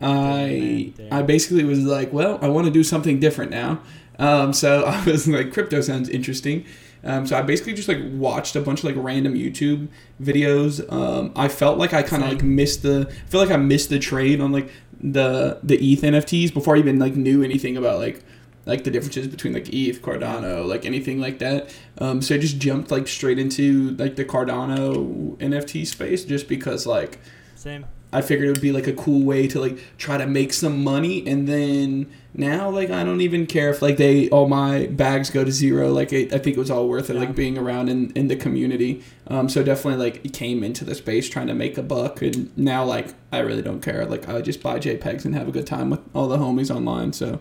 I 0.00 0.92
I 1.10 1.22
basically 1.22 1.64
was 1.64 1.80
like, 1.80 2.12
well, 2.12 2.38
I 2.42 2.48
want 2.48 2.66
to 2.66 2.72
do 2.72 2.84
something 2.84 3.18
different 3.20 3.50
now. 3.50 3.80
Um, 4.18 4.52
so 4.52 4.84
I 4.86 5.04
was 5.04 5.26
like, 5.28 5.52
crypto 5.52 5.80
sounds 5.80 6.08
interesting. 6.08 6.64
Um, 7.04 7.26
so 7.26 7.38
I 7.38 7.42
basically 7.42 7.74
just 7.74 7.88
like 7.88 8.00
watched 8.02 8.56
a 8.56 8.60
bunch 8.60 8.80
of 8.80 8.84
like 8.84 8.96
random 8.96 9.34
YouTube 9.34 9.88
videos. 10.20 10.90
Um, 10.92 11.32
I 11.36 11.48
felt 11.48 11.78
like 11.78 11.92
I 11.92 12.02
kind 12.02 12.22
of 12.22 12.28
like 12.28 12.42
missed 12.42 12.82
the. 12.82 13.08
I 13.08 13.28
feel 13.28 13.40
like 13.40 13.50
I 13.50 13.56
missed 13.56 13.88
the 13.88 13.98
trade 13.98 14.40
on 14.40 14.52
like 14.52 14.70
the 15.00 15.58
the 15.62 15.76
ETH 15.76 16.02
NFTs 16.02 16.52
before 16.52 16.76
I 16.76 16.78
even 16.80 16.98
like 16.98 17.14
knew 17.14 17.42
anything 17.42 17.76
about 17.76 17.98
like 17.98 18.22
like 18.66 18.84
the 18.84 18.90
differences 18.90 19.26
between 19.28 19.54
like 19.54 19.72
ETH, 19.72 20.02
Cardano, 20.02 20.66
like 20.66 20.84
anything 20.84 21.20
like 21.20 21.38
that. 21.38 21.74
Um, 21.98 22.20
so 22.20 22.34
I 22.34 22.38
just 22.38 22.58
jumped 22.58 22.90
like 22.90 23.08
straight 23.08 23.38
into 23.38 23.90
like 23.92 24.16
the 24.16 24.24
Cardano 24.24 25.36
NFT 25.38 25.86
space 25.86 26.24
just 26.24 26.48
because 26.48 26.86
like 26.86 27.18
Same. 27.54 27.86
I 28.12 28.22
figured 28.22 28.48
it 28.48 28.52
would 28.52 28.60
be 28.62 28.72
like 28.72 28.86
a 28.86 28.92
cool 28.94 29.22
way 29.22 29.46
to 29.48 29.60
like 29.60 29.78
try 29.98 30.16
to 30.16 30.26
make 30.26 30.52
some 30.54 30.82
money 30.82 31.26
and 31.26 31.46
then 31.46 32.10
now 32.32 32.70
like 32.70 32.88
I 32.90 33.04
don't 33.04 33.20
even 33.20 33.46
care 33.46 33.68
if 33.68 33.82
like 33.82 33.98
they 33.98 34.30
all 34.30 34.48
my 34.48 34.86
bags 34.86 35.28
go 35.28 35.44
to 35.44 35.52
zero 35.52 35.90
like 35.92 36.10
it, 36.12 36.32
I 36.32 36.38
think 36.38 36.56
it 36.56 36.58
was 36.58 36.70
all 36.70 36.88
worth 36.88 37.10
it 37.10 37.14
Yeah. 37.14 37.20
like 37.20 37.34
being 37.34 37.58
around 37.58 37.90
in, 37.90 38.10
in 38.12 38.28
the 38.28 38.36
community 38.36 39.02
um 39.26 39.48
so 39.50 39.62
definitely 39.62 40.02
like 40.10 40.32
came 40.32 40.64
into 40.64 40.84
the 40.86 40.94
space 40.94 41.28
trying 41.28 41.48
to 41.48 41.54
make 41.54 41.76
a 41.76 41.82
buck 41.82 42.22
and 42.22 42.50
now 42.56 42.82
like 42.84 43.12
I 43.30 43.40
really 43.40 43.60
don't 43.62 43.82
care 43.82 44.06
like 44.06 44.26
I 44.28 44.40
just 44.40 44.62
buy 44.62 44.78
JPEGs 44.78 45.26
and 45.26 45.34
have 45.34 45.46
a 45.48 45.52
good 45.52 45.66
time 45.66 45.90
with 45.90 46.00
all 46.14 46.28
the 46.28 46.38
homies 46.38 46.74
online 46.74 47.12
so 47.12 47.40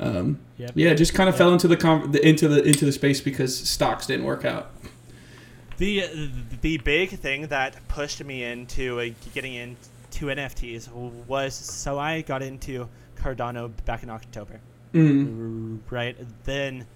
um 0.00 0.38
Yep. 0.58 0.70
yeah 0.76 0.94
just 0.94 1.12
kind 1.12 1.28
of 1.28 1.34
Yep. 1.34 1.38
fell 1.38 1.52
into 1.52 1.68
the, 1.68 1.76
con- 1.76 2.12
the 2.12 2.26
into 2.26 2.48
the 2.48 2.62
into 2.62 2.86
the 2.86 2.92
space 2.92 3.20
because 3.20 3.54
stocks 3.68 4.06
didn't 4.06 4.24
work 4.24 4.46
out 4.46 4.70
The 5.76 6.30
the 6.62 6.78
big 6.78 7.10
thing 7.18 7.48
that 7.48 7.76
pushed 7.88 8.24
me 8.24 8.42
into 8.44 8.98
uh, 9.00 9.08
getting 9.34 9.52
into 9.54 9.76
NFTs 10.26 10.90
was 11.26 11.54
so 11.54 11.98
I 11.98 12.22
got 12.22 12.42
into 12.42 12.88
Cardano 13.16 13.70
back 13.84 14.02
in 14.02 14.10
October. 14.10 14.60
mm. 14.94 15.78
right 15.90 16.16
then 16.44 16.86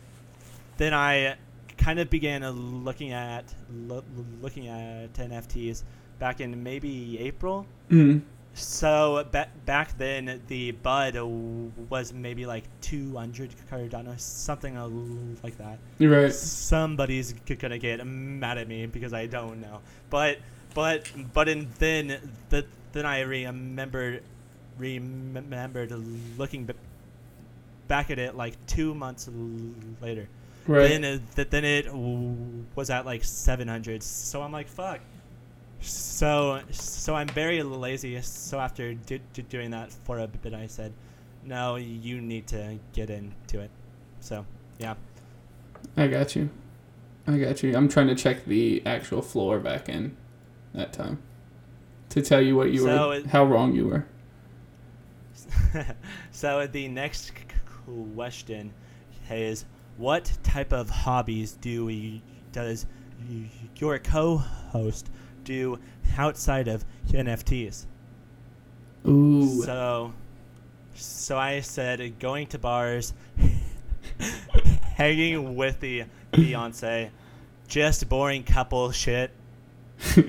then 0.78 0.94
i 0.94 1.34
kind 1.76 1.98
of 1.98 2.08
began 2.08 2.40
looking 2.84 3.12
at 3.12 3.44
lo- 3.88 4.04
looking 4.40 4.68
at 4.68 5.12
nfts 5.14 5.82
back 6.18 6.40
in 6.40 6.62
maybe 6.62 7.18
april 7.18 7.66
Mm. 7.90 8.22
so 8.54 9.26
ba- 9.32 9.48
back 9.66 9.98
then 9.98 10.40
the 10.48 10.70
bud 10.72 11.14
was 11.90 12.12
maybe 12.12 12.46
like 12.46 12.64
200 12.80 13.50
cardano 13.70 14.18
something 14.18 14.74
like 15.42 15.58
that 15.58 15.78
you're 15.98 16.22
right 16.22 16.32
somebody's 16.32 17.32
gonna 17.58 17.78
get 17.78 18.06
mad 18.06 18.56
at 18.58 18.68
me 18.68 18.86
because 18.86 19.12
I 19.12 19.26
don't 19.26 19.60
know. 19.60 19.80
But 20.08 20.38
but 20.74 21.10
but 21.34 21.48
in 21.48 21.68
then 21.78 22.06
the, 22.48 22.64
then 22.92 23.06
I 23.06 23.20
remembered 23.20 24.22
remembered 24.78 25.92
looking 26.38 26.64
b- 26.64 26.74
back 27.88 28.10
at 28.10 28.18
it 28.18 28.36
like 28.36 28.54
two 28.66 28.94
months 28.94 29.28
l- 29.28 29.34
later. 30.00 30.28
right 30.66 30.88
Then 30.88 31.22
th- 31.34 31.50
then 31.50 31.64
it 31.64 31.86
w- 31.86 32.64
was 32.74 32.90
at 32.90 33.06
like 33.06 33.24
700. 33.24 34.02
So 34.02 34.42
I'm 34.42 34.52
like 34.52 34.68
fuck. 34.68 35.00
So 35.80 36.60
so 36.70 37.14
I'm 37.14 37.28
very 37.28 37.62
lazy. 37.62 38.20
So 38.22 38.58
after 38.58 38.94
do, 38.94 39.18
do, 39.32 39.42
doing 39.42 39.70
that 39.70 39.92
for 39.92 40.18
a 40.18 40.26
bit, 40.26 40.54
I 40.54 40.66
said, 40.66 40.92
no, 41.44 41.76
you 41.76 42.20
need 42.20 42.46
to 42.48 42.78
get 42.92 43.10
into 43.10 43.60
it. 43.60 43.70
So 44.20 44.44
yeah. 44.78 44.94
I 45.96 46.08
got 46.08 46.36
you. 46.36 46.50
I 47.26 47.38
got 47.38 47.62
you. 47.62 47.76
I'm 47.76 47.88
trying 47.88 48.08
to 48.08 48.14
check 48.14 48.44
the 48.44 48.82
actual 48.84 49.22
floor 49.22 49.60
back 49.60 49.88
in 49.88 50.16
that 50.74 50.92
time 50.92 51.22
to 52.10 52.22
tell 52.22 52.40
you 52.40 52.56
what 52.56 52.70
you 52.70 52.80
So 52.80 53.08
were, 53.08 53.14
it- 53.16 53.26
how 53.26 53.44
wrong 53.44 53.72
you 53.74 53.88
were. 53.88 54.06
so 56.32 56.66
the 56.66 56.88
next 56.88 57.32
question 58.14 58.72
is 59.30 59.64
what 59.96 60.30
type 60.42 60.72
of 60.72 60.90
hobbies 60.90 61.52
do 61.60 61.86
we 61.86 62.22
does 62.52 62.86
your 63.76 63.98
co-host 63.98 65.08
do 65.44 65.78
outside 66.18 66.68
of 66.68 66.84
NFTs? 67.08 67.86
Ooh. 69.06 69.62
So 69.62 70.12
So 70.94 71.38
I 71.38 71.60
said 71.60 72.18
going 72.18 72.46
to 72.48 72.58
bars, 72.58 73.14
hanging 74.96 75.54
with 75.56 75.80
the 75.80 76.04
Beyonce, 76.32 77.10
just 77.68 78.08
boring 78.08 78.42
couple 78.42 78.90
shit. 78.90 79.30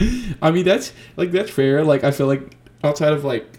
I 0.42 0.50
mean 0.50 0.64
that's 0.64 0.92
like 1.16 1.30
that's 1.30 1.50
fair. 1.50 1.84
Like 1.84 2.04
I 2.04 2.10
feel 2.10 2.26
like 2.26 2.56
outside 2.84 3.12
of 3.12 3.24
like 3.24 3.58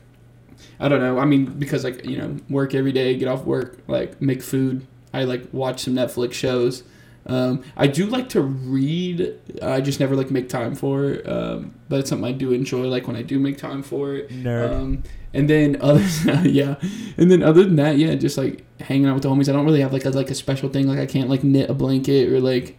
I 0.80 0.88
don't 0.88 1.00
know. 1.00 1.20
I 1.20 1.26
mean 1.26 1.46
because 1.46 1.84
like 1.84 2.06
you 2.06 2.18
know 2.18 2.38
work 2.50 2.74
every 2.74 2.92
day, 2.92 3.16
get 3.16 3.28
off 3.28 3.44
work, 3.44 3.80
like 3.88 4.22
make 4.22 4.42
food. 4.42 4.86
I 5.14 5.24
like 5.24 5.48
watch 5.52 5.82
some 5.82 5.96
Netflix 5.96 6.34
shows. 6.34 6.84
Um, 7.26 7.64
I 7.78 7.88
do 7.88 8.08
like 8.08 8.30
to 8.30 8.42
read. 8.42 9.38
I 9.62 9.82
just 9.82 10.00
never 10.00 10.16
like 10.16 10.32
make 10.32 10.50
time 10.50 10.74
for 10.74 11.12
it. 11.12 11.28
Um, 11.30 11.76
but 11.88 12.00
it's 12.00 12.10
something 12.10 12.28
I 12.28 12.32
do 12.32 12.52
enjoy. 12.52 12.88
Like 12.88 13.08
when 13.08 13.16
I 13.16 13.22
do 13.22 13.40
make 13.40 13.58
time 13.58 13.84
for 13.84 14.16
it. 14.16 14.30
Nerd. 14.30 14.74
Um, 14.74 15.04
and 15.34 15.50
then 15.50 15.78
other 15.82 16.02
yeah, 16.44 16.76
and 17.18 17.32
then 17.32 17.42
other 17.42 17.64
than 17.64 17.78
that, 17.78 17.98
yeah, 17.98 18.16
just 18.16 18.38
like 18.38 18.66
hanging 18.82 19.06
out 19.06 19.14
with 19.14 19.24
the 19.24 19.30
homies. 19.30 19.48
I 19.48 19.54
don't 19.54 19.66
really 19.66 19.82
have 19.82 19.94
like 19.94 20.06
a 20.06 20.10
like 20.10 20.30
a 20.30 20.36
special 20.36 20.70
thing. 20.70 20.88
Like 20.88 21.00
I 21.00 21.06
can't 21.06 21.30
like 21.30 21.44
knit 21.44 21.70
a 21.70 21.74
blanket 21.74 22.32
or 22.32 22.42
like 22.42 22.78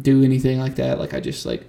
do 0.00 0.22
anything 0.22 0.58
like 0.58 0.76
that. 0.76 0.98
Like 0.98 1.14
I 1.14 1.20
just 1.20 1.46
like 1.46 1.66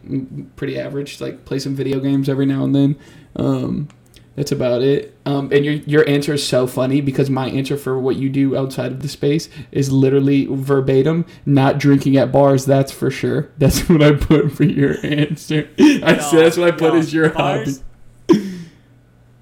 pretty 0.56 0.80
average. 0.80 1.22
Like 1.22 1.46
play 1.46 1.60
some 1.60 1.76
video 1.76 2.00
games 2.00 2.30
every 2.30 2.46
now 2.46 2.64
and 2.64 2.76
then. 2.76 2.96
Um, 3.36 3.90
that's 4.36 4.52
about 4.52 4.84
it. 4.84 5.18
Um, 5.26 5.52
and 5.52 5.66
your 5.66 5.74
your 5.74 6.08
answer 6.08 6.34
is 6.34 6.48
so 6.48 6.68
funny 6.68 7.02
because 7.02 7.28
my 7.28 7.50
answer 7.50 7.76
for 7.76 7.98
what 7.98 8.18
you 8.18 8.30
do 8.30 8.56
outside 8.56 8.92
of 8.92 9.02
the 9.02 9.08
space 9.08 9.50
is 9.72 9.92
literally 9.92 10.46
verbatim. 10.46 11.26
Not 11.46 11.80
drinking 11.80 12.18
at 12.18 12.32
bars. 12.32 12.66
That's 12.66 12.92
for 12.92 13.10
sure. 13.10 13.50
That's 13.58 13.90
what 13.90 14.04
I 14.04 14.14
put 14.14 14.52
for 14.52 14.64
your 14.64 14.96
answer. 15.04 15.70
I 15.80 16.20
said 16.20 16.40
that's 16.40 16.58
what 16.58 16.68
I 16.68 16.72
put 16.72 16.94
Yo, 16.94 17.00
as 17.00 17.14
your 17.14 17.30
bars, 17.32 17.82
hobby. 18.30 18.60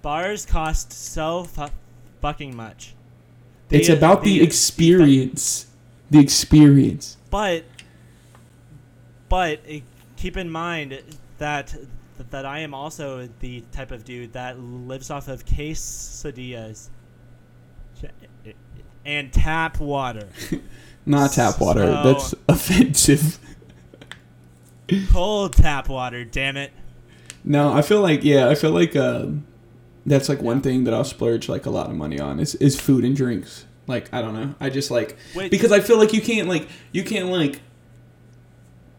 Bars 0.01 0.45
cost 0.45 0.93
so 0.93 1.43
fu- 1.43 1.67
fucking 2.21 2.55
much. 2.55 2.95
It's 3.69 3.89
about 3.89 4.23
the, 4.23 4.41
experience. 4.41 5.67
The 6.09 6.19
experience. 6.19 7.17
but 7.31 7.65
but 9.35 9.59
uh, 9.69 9.79
keep 10.15 10.37
in 10.37 10.49
mind 10.49 10.97
that 11.39 11.75
that 12.31 12.45
I 12.45 12.59
am 12.59 12.73
also 12.73 13.27
the 13.41 13.65
type 13.73 13.91
of 13.91 14.05
dude 14.05 14.31
that 14.31 14.57
lives 14.57 15.11
off 15.11 15.27
of 15.27 15.43
quesadillas 15.45 16.87
and 19.05 19.33
tap 19.33 19.81
water, 19.81 20.29
Not 21.05 21.33
tap 21.33 21.59
water. 21.59 21.85
So- 21.85 22.03
That's 22.13 22.35
offensive. 22.47 23.37
cold 25.11 25.51
tap 25.51 25.89
water. 25.89 26.23
Damn 26.23 26.55
it! 26.55 26.71
No, 27.43 27.73
I 27.73 27.81
feel 27.81 27.99
like 27.99 28.23
yeah, 28.23 28.47
I 28.47 28.55
feel 28.55 28.71
like 28.71 28.95
uh, 28.95 29.25
that's 30.05 30.29
like 30.29 30.41
one 30.41 30.61
thing 30.61 30.85
that 30.85 30.93
I'll 30.93 31.03
splurge 31.03 31.49
like 31.49 31.65
a 31.65 31.69
lot 31.69 31.89
of 31.89 31.97
money 31.97 32.21
on 32.21 32.39
is 32.39 32.55
is 32.55 32.79
food 32.79 33.03
and 33.03 33.13
drinks. 33.13 33.65
Like 33.85 34.07
I 34.13 34.21
don't 34.21 34.33
know, 34.33 34.55
I 34.61 34.69
just 34.69 34.91
like 34.91 35.17
Wait. 35.35 35.51
because 35.51 35.73
I 35.73 35.81
feel 35.81 35.97
like 35.97 36.13
you 36.13 36.21
can't 36.21 36.47
like 36.47 36.69
you 36.93 37.03
can't 37.03 37.27
like 37.27 37.59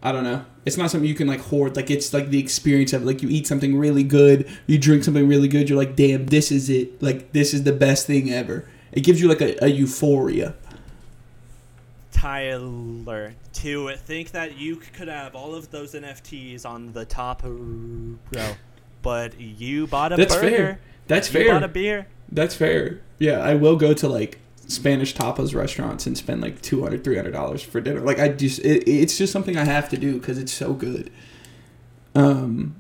I 0.07 0.13
don't 0.13 0.23
know. 0.23 0.45
It's 0.65 0.77
not 0.77 0.89
something 0.93 1.09
you 1.09 1.17
can 1.17 1.27
like 1.27 1.41
hoard. 1.41 1.75
Like 1.75 1.91
it's 1.91 2.15
like 2.15 2.31
the 2.31 2.39
experience 2.39 2.93
of 2.93 3.03
like 3.03 3.23
you 3.23 3.29
eat 3.29 3.45
something 3.45 3.77
really 3.77 4.05
good, 4.05 4.49
you 4.69 4.79
drink 4.79 5.03
something 5.03 5.27
really 5.27 5.49
good. 5.49 5.69
You're 5.69 5.77
like, 5.77 5.97
damn, 5.97 6.27
this 6.27 6.53
is 6.53 6.71
it. 6.71 7.03
Like 7.03 7.33
this 7.33 7.53
is 7.53 7.65
the 7.65 7.73
best 7.73 8.07
thing 8.07 8.31
ever. 8.31 8.69
It 8.93 9.01
gives 9.01 9.21
you 9.21 9.27
like 9.29 9.41
a, 9.41 9.65
a 9.65 9.67
euphoria. 9.67 10.55
Tyler, 12.13 13.35
to 13.55 13.97
think 13.97 14.31
that 14.31 14.57
you 14.57 14.77
could 14.77 15.09
have 15.09 15.35
all 15.35 15.57
of 15.57 15.73
those 15.73 15.95
NFTs 15.95 16.65
on 16.65 16.93
the 16.93 17.05
top 17.05 17.43
row, 17.45 18.55
but 19.03 19.41
you 19.41 19.89
bought 19.89 20.13
a 20.13 20.17
That's 20.17 20.37
burger. 20.37 20.49
fair. 20.49 20.81
That's 21.09 21.35
you 21.35 21.41
fair. 21.41 21.53
bought 21.53 21.65
a 21.65 21.69
beer. 21.69 22.07
That's 22.31 22.55
fair. 22.55 23.01
Yeah, 23.19 23.41
I 23.41 23.57
will 23.57 23.75
go 23.75 23.93
to 23.95 24.09
like 24.09 24.39
Spanish 24.69 25.15
tapas 25.15 25.55
restaurants 25.55 26.07
and 26.07 26.17
spend 26.19 26.41
like 26.41 26.61
200 26.63 27.05
300 27.05 27.31
dollars 27.31 27.63
for 27.63 27.81
dinner. 27.81 28.01
Like 28.01 28.19
I 28.19 28.29
just 28.29 28.59
it, 28.61 28.89
it's 28.89 29.17
just 29.17 29.33
something 29.33 29.57
I 29.57 29.65
have 29.65 29.89
to 29.91 29.97
do 29.97 30.19
because 30.19 30.39
it's 30.39 30.53
so 30.53 30.73
good. 30.73 31.11
Um, 32.15 32.77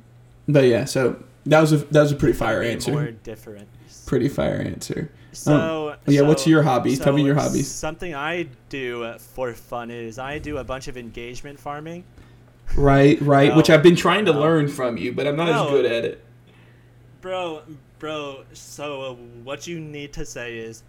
but 0.48 0.64
yeah, 0.64 0.84
so 0.84 1.22
that 1.44 1.60
was 1.60 1.72
a 1.72 1.76
that 1.78 2.02
was 2.02 2.12
a 2.12 2.16
pretty 2.16 2.36
fire 2.36 2.62
answer. 2.62 3.12
Different. 3.12 3.68
Pretty 4.06 4.28
fire 4.28 4.60
answer. 4.60 5.10
So 5.32 5.96
yeah, 6.06 6.22
what's 6.22 6.46
your 6.46 6.62
hobby? 6.62 6.96
Tell 6.96 7.12
me 7.12 7.22
your 7.24 7.34
hobbies. 7.34 7.70
Something 7.70 8.14
I 8.14 8.48
do 8.68 9.14
for 9.18 9.52
fun 9.52 9.90
is 9.90 10.18
I 10.18 10.38
do 10.38 10.56
a 10.58 10.64
bunch 10.64 10.88
of 10.88 10.96
engagement 10.96 11.60
farming. 11.60 12.04
Right, 12.74 13.20
right. 13.20 13.50
No. 13.50 13.56
Which 13.58 13.70
I've 13.70 13.82
been 13.82 13.96
trying 13.96 14.24
to 14.24 14.32
No. 14.32 14.40
learn 14.40 14.66
from 14.68 14.96
you, 14.96 15.12
but 15.12 15.26
I'm 15.26 15.36
not 15.36 15.46
No. 15.46 15.64
as 15.66 15.70
good 15.70 15.84
at 15.84 16.04
it. 16.04 16.24
Bro, 17.20 17.62
bro, 17.98 18.44
so 18.54 19.18
what 19.44 19.66
you 19.66 19.78
need 19.78 20.12
to 20.14 20.24
say 20.24 20.58
is, 20.58 20.82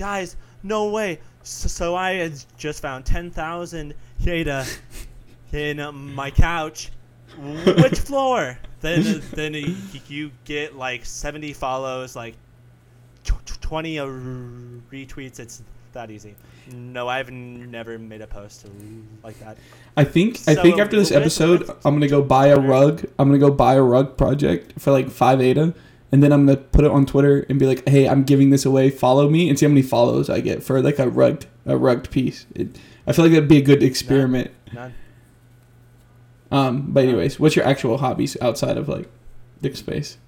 guys, 0.00 0.36
no 0.62 0.88
way. 0.88 1.20
So, 1.42 1.68
so 1.68 1.94
I 1.94 2.12
had 2.14 2.32
just 2.56 2.80
found 2.80 3.04
10,000 3.04 3.94
ADA 4.26 4.66
in 5.52 5.78
uh, 5.78 5.92
my 5.92 6.30
couch. 6.30 6.90
Which 7.38 7.98
floor? 8.00 8.58
Then 8.80 9.22
then 9.34 9.54
you 10.08 10.32
get 10.44 10.74
like 10.74 11.04
70 11.04 11.52
follows, 11.52 12.16
like 12.16 12.34
tw- 13.24 13.44
tw- 13.44 13.60
20 13.60 13.98
uh, 13.98 14.06
retweets. 14.90 15.38
It's 15.38 15.62
that 15.92 16.10
easy. 16.10 16.34
No, 16.72 17.06
I've 17.08 17.30
never 17.30 17.98
made 17.98 18.20
a 18.20 18.26
post 18.26 18.66
like 19.22 19.38
that. 19.40 19.58
I 19.96 20.04
think 20.04 20.40
I 20.48 20.54
think 20.54 20.78
after 20.78 20.96
this 20.96 21.12
episode, 21.12 21.68
I'm 21.84 21.94
gonna 21.94 22.08
go 22.08 22.22
buy 22.22 22.48
a 22.48 22.58
rug. 22.58 23.04
I'm 23.18 23.28
gonna 23.28 23.38
go 23.38 23.50
buy 23.50 23.74
a 23.74 23.82
rug 23.82 24.16
project 24.16 24.80
for 24.80 24.90
like 24.92 25.10
five 25.10 25.40
ADA, 25.40 25.74
and 26.12 26.22
then 26.22 26.32
I'm 26.32 26.46
gonna 26.46 26.58
put 26.58 26.84
it 26.84 26.90
on 26.90 27.06
Twitter 27.06 27.46
and 27.48 27.58
be 27.58 27.66
like, 27.66 27.88
"Hey, 27.88 28.08
I'm 28.08 28.24
giving 28.24 28.50
this 28.50 28.64
away. 28.64 28.90
Follow 28.90 29.28
me 29.28 29.48
and 29.48 29.58
see 29.58 29.66
how 29.66 29.70
many 29.70 29.82
follows 29.82 30.28
I 30.28 30.40
get 30.40 30.62
for 30.62 30.80
like 30.82 30.98
a 30.98 31.08
rugged 31.08 31.46
a 31.66 31.76
rugged 31.76 32.10
piece." 32.10 32.46
It, 32.54 32.78
I 33.06 33.12
feel 33.12 33.24
like 33.24 33.32
that'd 33.32 33.48
be 33.48 33.58
a 33.58 33.62
good 33.62 33.82
experiment. 33.82 34.50
None. 34.72 34.94
Um, 36.52 36.86
but 36.88 37.04
anyways, 37.04 37.38
what's 37.38 37.54
your 37.54 37.64
actual 37.64 37.98
hobbies 37.98 38.36
outside 38.40 38.76
of 38.76 38.88
like 38.88 39.08
dick 39.62 39.76
space? 39.76 40.18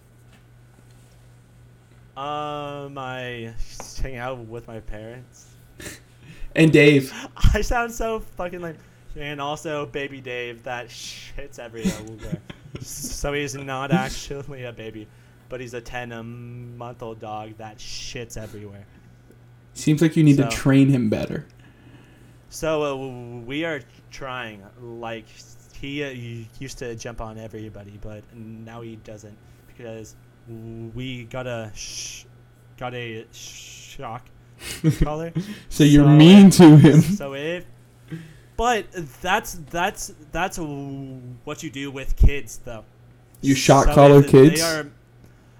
Um, 2.17 2.97
I 2.99 3.55
hang 4.01 4.17
out 4.17 4.39
with 4.39 4.69
my 4.69 4.81
parents. 4.81 5.49
And 6.55 6.71
Dave, 6.71 7.13
I 7.55 7.63
sound 7.63 7.93
so 7.93 8.21
fucking 8.21 8.61
like, 8.61 8.77
and 9.17 9.41
also 9.41 9.87
baby 9.87 10.21
Dave 10.21 10.63
that 10.65 10.89
shits 10.89 11.59
everywhere. 11.59 12.41
so 12.81 13.33
he's 13.33 13.55
not 13.55 13.91
actually 13.91 14.65
a 14.65 14.73
baby, 14.73 15.09
but 15.53 15.61
he's 15.61 15.75
a 15.75 15.83
ten 15.83 16.13
a 16.13 16.23
month 16.23 17.03
old 17.03 17.21
dog 17.21 17.59
that 17.59 17.77
shits 17.77 18.39
everywhere. 18.39 18.87
seems 19.75 20.01
like 20.01 20.17
you 20.17 20.25
need 20.25 20.39
to 20.39 20.49
train 20.49 20.89
him 20.89 21.11
better. 21.11 21.45
So 22.49 22.83
uh, 22.83 23.41
we 23.45 23.63
are 23.67 23.83
trying. 24.11 24.63
Like 24.81 25.27
he 25.79 26.03
uh, 26.05 26.47
used 26.59 26.79
to 26.79 26.95
jump 26.97 27.21
on 27.21 27.37
everybody, 27.37 27.99
but 28.01 28.23
now 28.35 28.81
he 28.81 28.97
doesn't 28.97 29.37
because 29.67 30.17
we 30.95 31.25
got 31.25 31.47
a 31.47 31.71
sh- 31.75 32.25
got 32.79 32.95
a 32.95 33.27
shock 33.33 34.25
collar. 35.05 35.35
So 35.69 35.85
you're 35.85 36.05
So- 36.05 36.09
mean 36.09 36.49
to 36.53 36.79
him. 36.79 37.03
So 37.03 37.35
if, 37.35 37.67
but 38.57 38.87
that's 39.21 39.61
that's 39.69 40.15
that's 40.31 40.57
what 40.59 41.63
you 41.63 41.69
do 41.69 41.91
with 41.91 42.17
kids, 42.17 42.59
though. 42.65 42.85
You 43.43 43.55
shock 43.55 43.85
So 43.89 43.95
collar 43.95 44.23
kids? 44.23 44.59
They 44.63 44.67
are, 44.67 44.87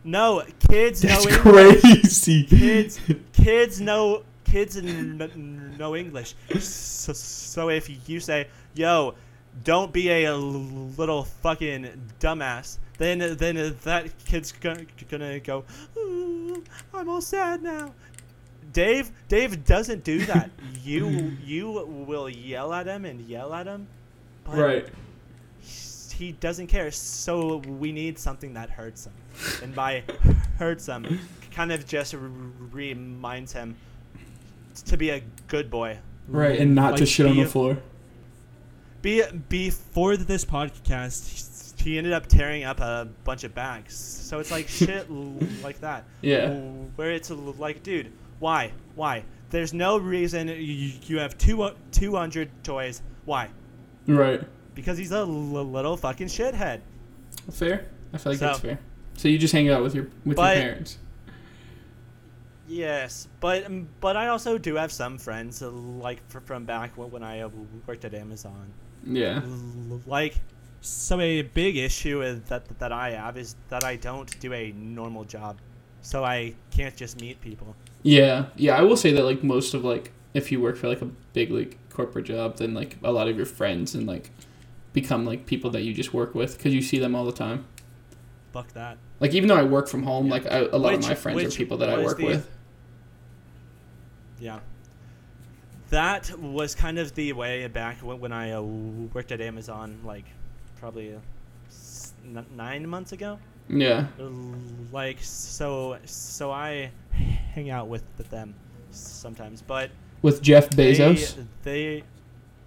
no, 0.05 0.43
kids 0.69 1.03
That's 1.03 1.25
know 1.25 1.31
English. 1.31 1.81
crazy. 1.83 2.45
Kids, 2.45 3.01
kids 3.33 3.81
know 3.81 4.23
kids 4.45 4.77
n- 4.77 5.75
know 5.79 5.95
English. 5.97 6.35
So, 6.59 7.13
so 7.13 7.71
if 7.71 8.09
you 8.09 8.21
say, 8.21 8.49
"Yo, 8.75 9.15
don't 9.65 9.93
be 9.93 10.11
a 10.25 10.35
little 10.37 11.25
fucking 11.25 11.89
dumbass," 12.21 12.79
then 12.99 13.37
then 13.37 13.77
that 13.85 14.11
kid's 14.25 14.53
gonna, 14.53 14.85
gonna 15.11 15.41
go, 15.41 15.65
"I'm 16.95 17.09
all 17.09 17.21
sad 17.21 17.63
now." 17.63 17.95
Dave, 18.73 19.11
Dave 19.29 19.65
doesn't 19.65 20.03
do 20.05 20.25
that. 20.27 20.51
You 20.83 21.37
you 21.45 21.71
will 22.07 22.29
yell 22.29 22.73
at 22.73 22.87
him 22.87 23.05
and 23.05 23.21
yell 23.21 23.55
at 23.55 23.67
him, 23.69 23.87
Right. 24.47 24.89
he 26.13 26.33
doesn't 26.33 26.67
care. 26.67 26.91
So 26.91 27.59
we 27.59 27.93
need 27.93 28.19
something 28.19 28.55
that 28.55 28.69
hurts 28.71 29.07
him, 29.07 29.13
and 29.63 29.75
by 29.75 30.05
hurts 30.59 30.87
him, 30.87 31.21
kind 31.51 31.73
of 31.73 31.87
just 31.87 32.15
r- 32.15 32.21
reminds 32.73 33.53
him 33.53 33.77
to 34.87 34.97
be 34.97 35.11
a 35.11 35.23
good 35.49 35.71
boy. 35.71 35.99
Right, 36.29 36.59
and 36.61 36.75
not 36.75 36.97
to 36.97 37.03
Like, 37.03 37.09
shit 37.11 37.27
on 37.27 37.37
the 37.37 37.47
floor. 37.47 37.79
Be 39.03 39.23
before 39.49 40.17
this 40.17 40.45
podcast, 40.45 41.81
he 41.81 41.99
ended 41.99 42.13
up 42.13 42.27
tearing 42.27 42.63
up 42.63 42.79
a 42.81 43.09
bunch 43.25 43.43
of 43.43 43.55
bags. 43.55 43.97
So 43.97 44.39
it's 44.39 44.51
like 44.53 44.69
shit 44.81 45.11
like 45.63 45.81
that. 45.81 46.05
Yeah. 46.21 46.51
Where 46.97 47.11
it's 47.11 47.29
like, 47.31 47.83
dude, 47.83 48.13
why, 48.39 48.73
why? 48.95 49.25
There's 49.51 49.75
no 49.75 49.99
reason 49.99 50.49
you, 50.49 50.93
you 51.05 51.19
have 51.19 51.37
two 51.37 51.63
uh, 51.63 51.75
200 51.91 52.49
toys. 52.63 53.03
Why? 53.25 53.49
Right. 54.07 54.43
Because 54.75 54.97
he's 54.97 55.13
a 55.13 55.17
l- 55.17 55.27
little 55.27 55.97
fucking 55.97 56.29
shithead. 56.29 56.81
Fair. 57.51 57.87
I 58.15 58.19
feel 58.19 58.33
like 58.33 58.39
So- 58.39 58.47
that's 58.47 58.61
fair. 58.61 58.79
So 59.17 59.29
you 59.29 59.39
just 59.39 59.53
hang 59.53 59.69
out 59.69 59.83
with 59.83 59.95
your 59.95 60.09
with 60.25 60.37
But- 60.37 60.57
your 60.57 60.65
parents. 60.65 60.99
Yes, 62.69 63.29
but 63.41 63.67
um, 63.67 63.89
but 64.01 64.17
I 64.17 64.29
also 64.29 64.57
do 64.57 64.77
have 64.77 64.93
some 64.93 65.19
friends 65.19 65.63
uh, 65.63 65.71
like 65.71 66.21
from 66.31 66.65
back 66.65 66.97
when 66.97 67.11
when 67.11 67.23
I 67.23 67.41
uh, 67.41 67.51
worked 67.87 68.05
at 68.05 68.15
Amazon. 68.15 68.73
Yeah. 69.05 69.43
Like, 70.07 70.37
so 70.81 71.21
a 71.21 71.43
big 71.43 71.77
issue 71.77 72.23
is 72.23 72.41
that 72.43 72.79
that 72.79 72.93
I 72.93 73.11
have 73.11 73.37
is 73.37 73.57
that 73.69 73.85
I 73.85 73.97
don't 73.97 74.39
do 74.41 74.53
a 74.53 74.73
normal 74.73 75.25
job, 75.25 75.59
so 76.03 76.25
I 76.25 76.55
can't 76.71 76.97
just 76.97 77.21
meet 77.21 77.41
people. 77.41 77.75
Yeah, 78.05 78.47
yeah. 78.57 78.77
I 78.77 78.83
will 78.83 78.97
say 78.97 79.13
that 79.13 79.25
like 79.25 79.43
most 79.43 79.75
of 79.75 79.85
like 79.85 80.13
if 80.33 80.51
you 80.53 80.61
work 80.61 80.77
for 80.77 80.89
like 80.89 81.03
a 81.03 81.11
big 81.35 81.51
like 81.51 81.77
corporate 81.91 82.27
job, 82.27 82.57
then 82.57 82.75
like 82.75 82.97
a 83.03 83.11
lot 83.13 83.29
of 83.29 83.37
your 83.37 83.47
friends 83.47 83.95
and 83.95 84.07
like 84.07 84.31
become 84.93 85.27
like 85.27 85.47
people 85.47 85.69
that 85.71 85.83
you 85.83 85.93
just 85.93 86.15
work 86.15 86.35
with 86.35 86.57
because 86.57 86.73
you 86.73 86.81
see 86.81 86.99
them 86.99 87.15
all 87.15 87.25
the 87.25 87.33
time. 87.33 87.67
Fuck 88.53 88.73
that. 88.75 88.99
Like 89.21 89.35
even 89.35 89.49
though 89.49 89.57
I 89.57 89.63
work 89.63 89.89
from 89.89 90.03
home, 90.03 90.27
Yeah. 90.27 90.33
like 90.33 90.47
I, 90.47 90.59
a 90.59 90.77
lot 90.77 90.93
Which- 90.93 91.01
of 91.05 91.09
my 91.09 91.15
friends 91.15 91.43
are 91.55 91.57
people 91.57 91.77
that 91.79 91.89
I 91.89 91.99
work 92.05 92.19
the- 92.19 92.27
with. 92.27 92.51
Yeah. 94.41 94.61
That 95.91 96.39
was 96.39 96.75
kind 96.75 96.99
of 96.99 97.15
the 97.15 97.33
way 97.35 97.67
back 97.69 97.99
when, 97.99 98.19
when 98.21 98.33
I 98.33 98.53
uh, 98.53 98.63
worked 98.63 99.31
at 99.33 99.41
Amazon, 99.41 99.99
like 100.05 100.25
probably 100.77 101.15
uh, 101.15 102.43
nine 102.57 102.89
months 102.89 103.13
ago. 103.13 103.39
Yeah, 103.69 104.07
like 104.91 105.19
so 105.21 105.97
so 106.05 106.51
i 106.51 106.91
hang 107.13 107.71
out 107.71 107.87
with 107.87 108.03
them 108.29 108.55
sometimes 108.91 109.63
but 109.63 109.91
with 110.21 110.43
Jeff 110.43 110.69
Bezos, 110.71 111.43
they 111.63 112.03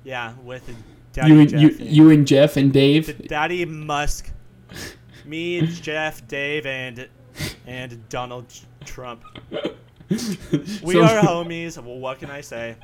yeah 0.05 0.33
with 0.43 0.63
daddy 1.11 1.33
you 1.33 1.39
and 1.41 1.49
jeff 1.49 1.61
you 1.61 1.67
and- 1.69 1.79
you 1.81 2.09
and 2.11 2.25
Jeff 2.27 2.57
and 2.57 2.71
Dave. 2.71 3.27
daddy 3.27 3.65
musk 3.65 4.31
me 5.27 5.61
jeff 5.67 6.27
dave 6.27 6.65
and 6.65 7.07
and 7.67 8.09
donald 8.09 8.45
trump 8.85 9.23
we 10.09 10.17
So- 10.17 11.03
are 11.03 11.21
homies 11.21 11.77
well 11.81 11.97
what 11.97 12.19
can 12.19 12.29
i 12.29 12.41
say 12.41 12.75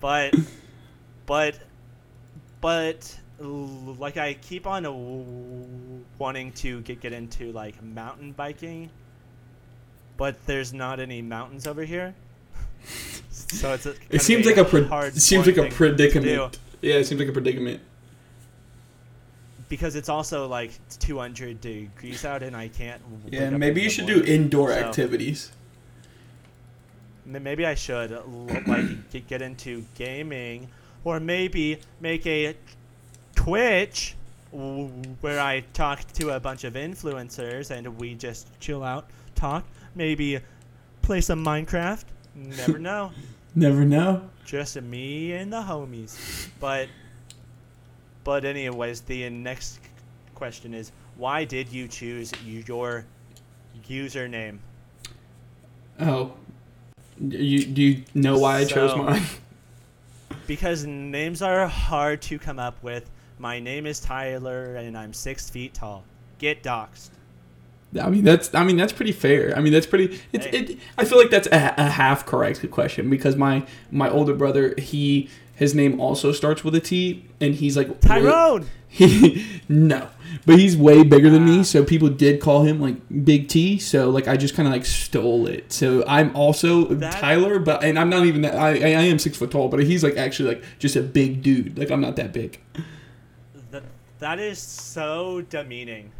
but 0.00 0.34
but 1.26 1.58
but 2.60 3.18
like 3.52 4.16
I 4.16 4.34
keep 4.34 4.66
on 4.66 6.02
wanting 6.18 6.52
to 6.52 6.80
get 6.82 7.00
get 7.00 7.12
into 7.12 7.52
like 7.52 7.82
mountain 7.82 8.32
biking, 8.32 8.88
but 10.16 10.36
there's 10.46 10.72
not 10.72 10.98
any 11.00 11.20
mountains 11.20 11.66
over 11.66 11.84
here. 11.84 12.14
So 13.30 13.74
it's 13.74 13.84
a, 13.86 13.94
it 14.10 14.22
seems 14.22 14.46
like 14.46 14.56
a 14.58 14.64
pre- 14.64 14.88
seems 15.10 15.46
like 15.46 15.56
a 15.56 15.62
thing 15.62 15.64
to 15.64 15.68
do 15.70 15.74
predicament. 15.76 16.58
Yeah, 16.80 16.94
it 16.96 17.04
seems 17.04 17.18
like 17.20 17.28
a 17.28 17.32
predicament. 17.32 17.80
Because 19.68 19.96
it's 19.96 20.08
also 20.08 20.46
like 20.46 20.72
200 20.98 21.60
degrees 21.60 22.24
out 22.24 22.42
and 22.42 22.54
I 22.56 22.68
can't. 22.68 23.00
Yeah, 23.30 23.50
maybe 23.50 23.82
you 23.82 23.90
should 23.90 24.06
do 24.06 24.22
indoor 24.22 24.68
So- 24.70 24.78
activities. 24.78 25.50
Maybe 27.26 27.64
I 27.64 27.74
should 27.74 28.10
like 28.66 29.26
get 29.28 29.40
into 29.40 29.84
gaming, 29.94 30.68
or 31.04 31.20
maybe 31.20 31.78
make 32.00 32.26
a 32.26 32.54
Twitch 33.34 34.14
where 34.52 35.40
I 35.40 35.60
talk 35.72 36.06
to 36.14 36.30
a 36.30 36.40
bunch 36.40 36.64
of 36.64 36.74
influencers 36.74 37.70
and 37.70 37.98
we 37.98 38.14
just 38.14 38.48
chill 38.60 38.84
out, 38.84 39.08
talk. 39.34 39.64
Maybe 39.94 40.38
play 41.02 41.22
some 41.22 41.42
Minecraft. 41.44 42.04
Never 42.34 42.78
know. 42.90 43.10
Never 43.54 43.84
know. 43.86 44.28
Just 44.44 44.80
me 44.82 45.32
and 45.32 45.50
the 45.52 45.62
homies. 45.62 46.48
But 46.60 46.88
but 48.24 48.44
anyways, 48.44 49.02
the 49.02 49.28
next 49.30 49.78
question 50.34 50.74
is 50.74 50.90
why 51.16 51.44
did 51.44 51.70
you 51.72 51.86
choose 51.86 52.32
your 52.44 53.04
username? 53.88 54.58
Oh, 56.00 56.32
you 57.20 57.64
do 57.66 57.82
you 57.82 58.04
know 58.14 58.38
why 58.38 58.58
I 58.58 58.64
chose 58.64 58.90
So- 58.90 59.02
mine? 59.02 59.22
Because 60.46 60.84
names 60.84 61.40
are 61.40 61.66
hard 61.66 62.20
to 62.22 62.38
come 62.38 62.58
up 62.58 62.82
with. 62.82 63.08
My 63.38 63.60
name 63.60 63.86
is 63.86 63.98
Tyler 63.98 64.76
and 64.76 64.96
I'm 64.96 65.14
six 65.14 65.48
feet 65.48 65.72
tall. 65.72 66.04
Get 66.38 66.62
doxxed. 66.62 67.08
I 67.98 68.10
mean 68.10 68.24
that's 68.24 68.54
I 68.54 68.62
mean 68.62 68.76
that's 68.76 68.92
pretty 68.92 69.12
fair. 69.12 69.56
I 69.56 69.60
mean 69.62 69.72
that's 69.72 69.86
pretty. 69.86 70.20
It's 70.34 70.44
Hey. 70.44 70.58
it. 70.58 70.78
I 70.98 71.06
feel 71.06 71.16
like 71.16 71.30
that's 71.30 71.46
a, 71.46 71.74
a 71.78 71.88
half 71.88 72.26
correct 72.26 72.68
question 72.70 73.08
because 73.08 73.36
my 73.36 73.64
my 73.90 74.10
older 74.10 74.34
brother 74.34 74.74
he 74.76 75.30
his 75.54 75.74
name 75.74 76.00
also 76.00 76.32
starts 76.32 76.64
with 76.64 76.74
a 76.74 76.80
T 76.80 77.24
and 77.40 77.54
he's 77.54 77.76
like 77.76 78.00
Tyrone! 78.00 78.66
He 78.88 79.44
no, 79.68 80.08
but 80.46 80.58
he's 80.58 80.76
way 80.76 81.02
bigger 81.02 81.28
than 81.30 81.42
Ah. 81.42 81.46
me, 81.58 81.64
so 81.64 81.82
people 81.84 82.08
did 82.08 82.40
call 82.40 82.62
him 82.64 82.80
like 82.80 82.96
Big 83.24 83.48
T. 83.48 83.78
So 83.78 84.08
like 84.10 84.28
I 84.28 84.36
just 84.36 84.54
kind 84.54 84.68
of 84.68 84.72
like 84.72 84.84
stole 84.86 85.46
it. 85.48 85.72
So 85.72 86.04
I'm 86.06 86.34
also 86.36 86.84
That- 86.86 87.12
Tyler, 87.14 87.58
but 87.58 87.82
and 87.82 87.98
I'm 87.98 88.08
not 88.08 88.24
even 88.26 88.42
that. 88.42 88.54
I 88.56 88.70
I 88.70 89.02
am 89.10 89.18
six 89.18 89.36
foot 89.36 89.50
tall, 89.50 89.68
but 89.68 89.82
he's 89.82 90.04
like 90.04 90.16
actually 90.16 90.50
like 90.54 90.64
just 90.78 90.94
a 90.96 91.02
big 91.02 91.42
dude. 91.42 91.76
Like 91.78 91.90
I'm 91.90 92.00
not 92.00 92.14
that 92.16 92.32
big. 92.32 92.60
That, 93.72 93.82
that 94.20 94.38
is 94.38 94.58
so 94.60 95.42
demeaning. 95.50 96.10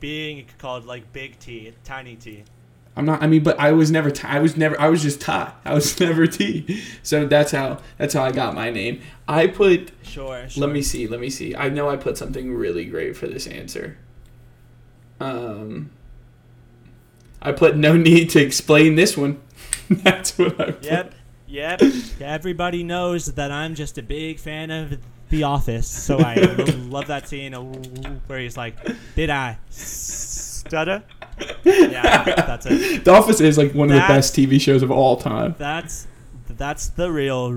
Being 0.00 0.46
called 0.58 0.84
like 0.84 1.10
Big 1.12 1.38
T, 1.38 1.72
Tiny 1.84 2.16
T. 2.16 2.42
I'm 2.96 3.04
not. 3.04 3.22
I 3.22 3.26
mean, 3.26 3.42
but 3.42 3.58
I 3.58 3.72
was 3.72 3.90
never. 3.90 4.10
T- 4.10 4.26
I 4.26 4.38
was 4.38 4.56
never. 4.56 4.80
I 4.80 4.88
was 4.88 5.02
just 5.02 5.20
Ty. 5.20 5.52
I 5.64 5.74
was 5.74 5.98
never 5.98 6.26
T. 6.26 6.82
So 7.02 7.26
that's 7.26 7.50
how. 7.50 7.80
That's 7.98 8.14
how 8.14 8.22
I 8.22 8.30
got 8.30 8.54
my 8.54 8.70
name. 8.70 9.00
I 9.26 9.48
put. 9.48 9.90
Sure, 10.02 10.48
sure. 10.48 10.66
Let 10.66 10.72
me 10.72 10.82
see. 10.82 11.06
Let 11.08 11.20
me 11.20 11.30
see. 11.30 11.56
I 11.56 11.68
know 11.68 11.90
I 11.90 11.96
put 11.96 12.16
something 12.16 12.54
really 12.54 12.84
great 12.84 13.16
for 13.16 13.26
this 13.26 13.46
answer. 13.46 13.98
Um. 15.20 15.90
I 17.42 17.52
put 17.52 17.76
no 17.76 17.96
need 17.96 18.30
to 18.30 18.40
explain 18.40 18.94
this 18.94 19.16
one. 19.18 19.40
that's 19.90 20.38
what 20.38 20.58
I 20.58 20.70
put. 20.70 20.84
Yep, 20.84 21.14
yep. 21.46 21.82
Everybody 22.20 22.82
knows 22.82 23.26
that 23.34 23.50
I'm 23.50 23.74
just 23.74 23.98
a 23.98 24.02
big 24.02 24.38
fan 24.38 24.70
of 24.70 24.98
The 25.28 25.42
Office, 25.42 25.86
so 25.86 26.18
I 26.18 26.34
love 26.88 27.08
that 27.08 27.28
scene 27.28 27.52
where 27.52 28.38
he's 28.38 28.56
like, 28.56 28.76
"Did 29.14 29.28
I 29.28 29.58
stutter?" 30.68 31.02
Yeah, 31.64 32.24
that's 32.24 32.66
it. 32.66 33.04
The 33.04 33.10
Office 33.12 33.40
is 33.40 33.58
like 33.58 33.72
one 33.74 33.88
of 33.88 33.94
the 33.94 34.00
That's- 34.00 34.30
best 34.30 34.36
TV 34.36 34.60
shows 34.60 34.82
of 34.82 34.90
all 34.90 35.16
time. 35.16 35.54
That's 35.58 36.06
that's 36.48 36.88
the 36.90 37.10
real 37.10 37.50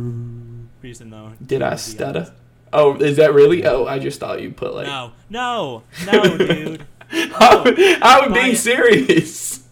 reason, 0.81 1.09
though. 1.11 1.34
Did 1.45 1.61
I 1.61 1.75
stutter? 1.75 2.34
Oh, 2.73 2.95
is 2.95 3.17
that 3.17 3.34
really? 3.34 3.65
Oh, 3.65 3.85
I 3.85 3.99
just 3.99 4.19
thought 4.19 4.41
you 4.41 4.51
put 4.51 4.73
like. 4.73 4.88
No, 4.88 5.11
no, 5.29 5.84
no, 6.05 6.38
dude. 6.38 6.85
I, 7.11 7.99
I'm 8.01 8.34
being 8.34 8.55
serious. 8.55 9.63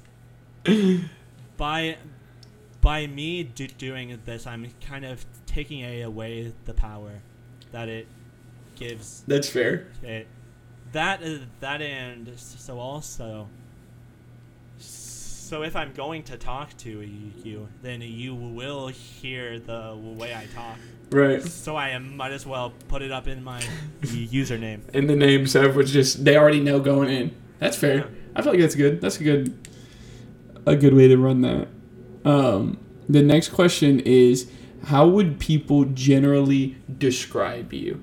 by 1.57 1.97
by 2.81 3.07
me 3.07 3.43
do, 3.43 3.67
doing 3.67 4.19
this, 4.25 4.45
I'm 4.45 4.67
kind 4.85 5.05
of 5.05 5.25
taking 5.47 5.81
a, 5.81 6.01
away 6.01 6.53
the 6.65 6.73
power 6.73 7.21
that 7.71 7.89
it 7.89 8.07
gives 8.75 9.23
That's 9.27 9.49
fair. 9.49 9.87
it. 10.03 10.27
That 10.95 11.23
is 11.23 11.41
that 11.59 11.81
end, 11.81 12.31
so 12.37 12.79
also. 12.79 13.49
So 14.77 15.61
if 15.63 15.75
I'm 15.75 15.91
going 15.91 16.23
to 16.23 16.37
talk 16.37 16.69
to 16.77 16.89
you, 16.89 17.67
then 17.81 17.99
you 17.99 18.33
will 18.33 18.87
hear 18.87 19.59
the 19.59 19.93
way 19.93 20.33
I 20.33 20.45
talk. 20.55 20.77
Right. 21.11 21.43
So 21.43 21.75
I 21.75 21.97
might 21.97 22.31
as 22.31 22.45
well 22.45 22.71
put 22.87 23.01
it 23.01 23.11
up 23.11 23.27
in 23.27 23.43
my 23.43 23.61
username. 24.03 24.89
in 24.91 25.07
the 25.07 25.17
name 25.17 25.47
so 25.47 25.69
was 25.69 25.91
just 25.91 26.23
they 26.23 26.37
already 26.37 26.61
know 26.61 26.79
going 26.79 27.09
in. 27.09 27.35
That's 27.59 27.75
fair. 27.75 27.97
Yeah. 27.97 28.05
I 28.33 28.41
feel 28.41 28.53
like 28.53 28.61
that's 28.61 28.75
good. 28.75 29.01
That's 29.01 29.19
a 29.19 29.23
good 29.25 29.67
a 30.65 30.77
good 30.77 30.93
way 30.93 31.09
to 31.09 31.17
run 31.17 31.41
that. 31.41 31.67
Um, 32.23 32.79
the 33.09 33.21
next 33.21 33.49
question 33.49 33.99
is 33.99 34.49
how 34.85 35.09
would 35.09 35.41
people 35.41 35.83
generally 35.83 36.77
describe 36.97 37.73
you? 37.73 38.01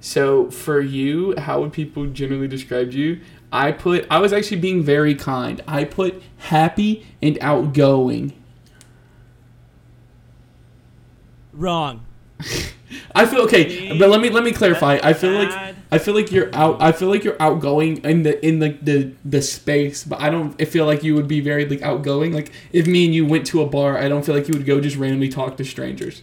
So 0.00 0.50
for 0.50 0.80
you, 0.80 1.34
how 1.38 1.60
would 1.60 1.72
people 1.72 2.06
generally 2.06 2.48
describe 2.48 2.92
you? 2.92 3.20
I 3.52 3.72
put 3.72 4.06
I 4.10 4.18
was 4.18 4.32
actually 4.32 4.60
being 4.60 4.82
very 4.82 5.14
kind. 5.14 5.62
I 5.66 5.84
put 5.84 6.22
happy 6.38 7.06
and 7.20 7.36
outgoing. 7.40 8.32
Wrong. 11.52 12.06
I 13.14 13.26
feel 13.26 13.40
okay, 13.42 13.96
but 13.98 14.08
let 14.08 14.20
me 14.20 14.30
let 14.30 14.44
me 14.44 14.52
clarify. 14.52 14.98
I 15.02 15.12
feel 15.12 15.32
like 15.32 15.74
I 15.92 15.98
feel 15.98 16.14
like 16.14 16.30
you're 16.30 16.54
out. 16.54 16.80
I 16.80 16.92
feel 16.92 17.08
like 17.08 17.24
you're 17.24 17.40
outgoing 17.40 17.98
in 17.98 18.22
the 18.22 18.44
in 18.44 18.60
the, 18.60 18.70
the 18.82 19.12
the 19.24 19.42
space, 19.42 20.04
but 20.04 20.20
I 20.20 20.30
don't. 20.30 20.60
I 20.60 20.64
feel 20.64 20.86
like 20.86 21.02
you 21.02 21.14
would 21.14 21.28
be 21.28 21.40
very 21.40 21.66
like 21.66 21.82
outgoing. 21.82 22.32
Like 22.32 22.52
if 22.72 22.86
me 22.86 23.04
and 23.04 23.14
you 23.14 23.26
went 23.26 23.46
to 23.48 23.62
a 23.62 23.66
bar, 23.66 23.98
I 23.98 24.08
don't 24.08 24.24
feel 24.24 24.34
like 24.34 24.48
you 24.48 24.54
would 24.54 24.66
go 24.66 24.80
just 24.80 24.96
randomly 24.96 25.28
talk 25.28 25.56
to 25.56 25.64
strangers. 25.64 26.22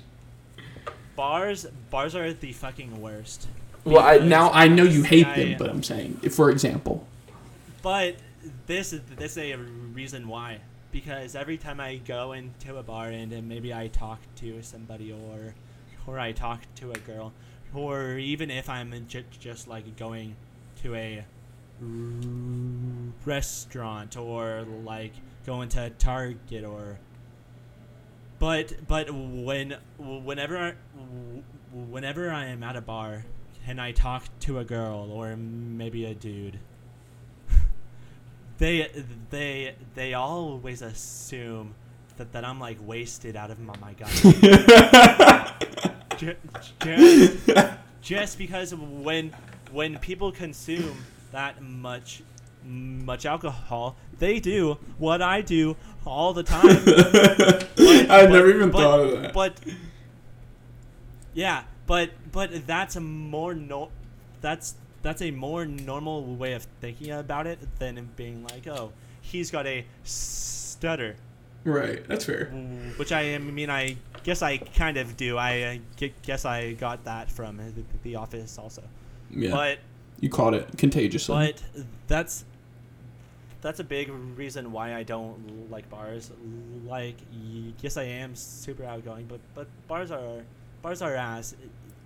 Bars 1.16 1.66
bars 1.90 2.16
are 2.16 2.34
the 2.34 2.54
fucking 2.54 3.02
worst. 3.02 3.48
Well, 3.88 4.04
I, 4.04 4.18
now 4.18 4.52
I 4.52 4.68
know 4.68 4.84
you 4.84 5.04
hate 5.04 5.34
them, 5.36 5.56
but 5.58 5.70
I'm 5.70 5.84
saying, 5.84 6.16
for 6.32 6.50
example, 6.52 7.08
But 7.82 8.18
this 8.66 8.94
is 8.94 9.02
this 9.16 9.38
is 9.38 9.54
a 9.54 9.58
reason 9.58 10.28
why. 10.28 10.60
Because 10.92 11.36
every 11.36 11.58
time 11.58 11.80
I 11.80 11.98
go 11.98 12.32
into 12.34 12.78
a 12.78 12.84
bar 12.84 13.08
and, 13.08 13.32
and 13.32 13.48
maybe 13.48 13.74
I 13.74 13.88
talk 13.88 14.20
to 14.38 14.62
somebody 14.62 15.12
or 15.12 15.54
or 16.06 16.20
I 16.20 16.32
talk 16.32 16.62
to 16.76 16.92
a 16.92 16.98
girl, 16.98 17.34
or 17.74 18.18
even 18.18 18.50
if 18.50 18.70
I'm 18.70 19.08
ju- 19.08 19.24
just 19.40 19.68
like 19.68 19.98
going 19.98 20.36
to 20.84 20.96
a 20.96 21.26
restaurant 23.26 24.18
or 24.18 24.66
like 24.84 25.14
going 25.46 25.70
to 25.70 25.90
Target 25.92 26.64
or 26.66 27.00
but 28.40 28.74
but 28.88 29.10
when 29.12 29.76
whenever 29.98 30.76
whenever 31.72 32.32
I 32.32 32.46
am 32.46 32.64
at 32.64 32.76
a 32.76 32.82
bar 32.82 33.26
and 33.68 33.82
I 33.82 33.92
talk 33.92 34.24
to 34.42 34.60
a 34.60 34.64
girl 34.64 35.12
or 35.12 35.36
maybe 35.36 36.06
a 36.06 36.14
dude 36.14 36.60
they 38.58 38.90
they 39.30 39.76
they 39.94 40.14
always 40.14 40.82
assume 40.82 41.76
that, 42.18 42.32
that 42.32 42.44
I'm 42.44 42.60
like 42.60 42.78
wasted 42.82 43.36
out 43.36 43.52
of 43.52 43.60
my, 43.60 43.76
my 43.80 43.94
god 43.94 44.10
just, 46.80 47.38
just 48.02 48.38
because 48.38 48.74
when 48.74 49.34
when 49.72 49.98
people 50.00 50.32
consume 50.32 50.98
that 51.32 51.62
much 51.62 52.24
much 52.64 53.26
alcohol, 53.26 53.96
they 54.20 54.40
do 54.40 54.78
what 54.98 55.22
I 55.22 55.42
do 55.42 55.78
all 56.06 56.34
the 56.34 56.44
time. 56.44 56.64
but, 56.86 57.80
I've 57.80 58.30
never 58.30 58.50
even 58.50 58.72
but, 58.72 58.78
thought 58.78 59.00
of 59.00 59.22
that. 59.22 59.34
But 59.34 59.60
yeah, 61.34 61.64
but 61.88 62.12
but 62.32 62.68
that's 62.68 62.96
a 62.96 63.02
more 63.02 63.56
no, 63.56 63.90
that's 64.42 64.76
that's 65.02 65.22
a 65.22 65.32
more 65.32 65.66
normal 65.66 66.36
way 66.36 66.54
of 66.54 66.68
thinking 66.82 67.12
about 67.12 67.48
it 67.48 67.60
than 67.80 68.10
being 68.16 68.44
like, 68.44 68.68
oh, 68.68 68.92
he's 69.22 69.50
got 69.50 69.66
a 69.66 69.86
stutter. 70.04 71.16
Right, 71.64 72.08
that's 72.08 72.26
fair. 72.26 72.46
Which 72.98 73.12
I 73.12 73.36
I 73.36 73.38
mean, 73.40 73.70
I 73.70 73.98
guess 74.24 74.42
I 74.42 74.58
kind 74.58 74.98
of 74.98 75.18
do. 75.18 75.38
I 75.38 75.80
guess 76.22 76.46
I 76.46 76.74
got 76.74 77.06
that 77.06 77.32
from 77.32 77.58
the, 77.58 77.84
the 78.04 78.16
Office 78.16 78.58
also. 78.58 78.84
Yeah. 79.30 79.52
But 79.52 79.80
you 80.20 80.30
caught 80.30 80.54
it 80.54 80.78
contagiously. 80.78 81.36
But 81.36 81.64
that's 82.08 82.46
that's 83.62 83.80
a 83.80 83.84
big 83.84 84.10
reason 84.36 84.72
why 84.72 84.96
I 84.96 85.04
don't 85.04 85.70
like 85.72 85.90
bars. 85.90 86.32
Like, 86.86 87.16
yes, 87.82 87.98
I 87.98 88.04
am 88.04 88.36
super 88.36 88.84
outgoing, 88.84 89.26
but 89.26 89.40
but 89.56 89.68
bars 89.88 90.12
are 90.12 90.44
bars 90.82 91.02
are 91.02 91.16
ass, 91.16 91.56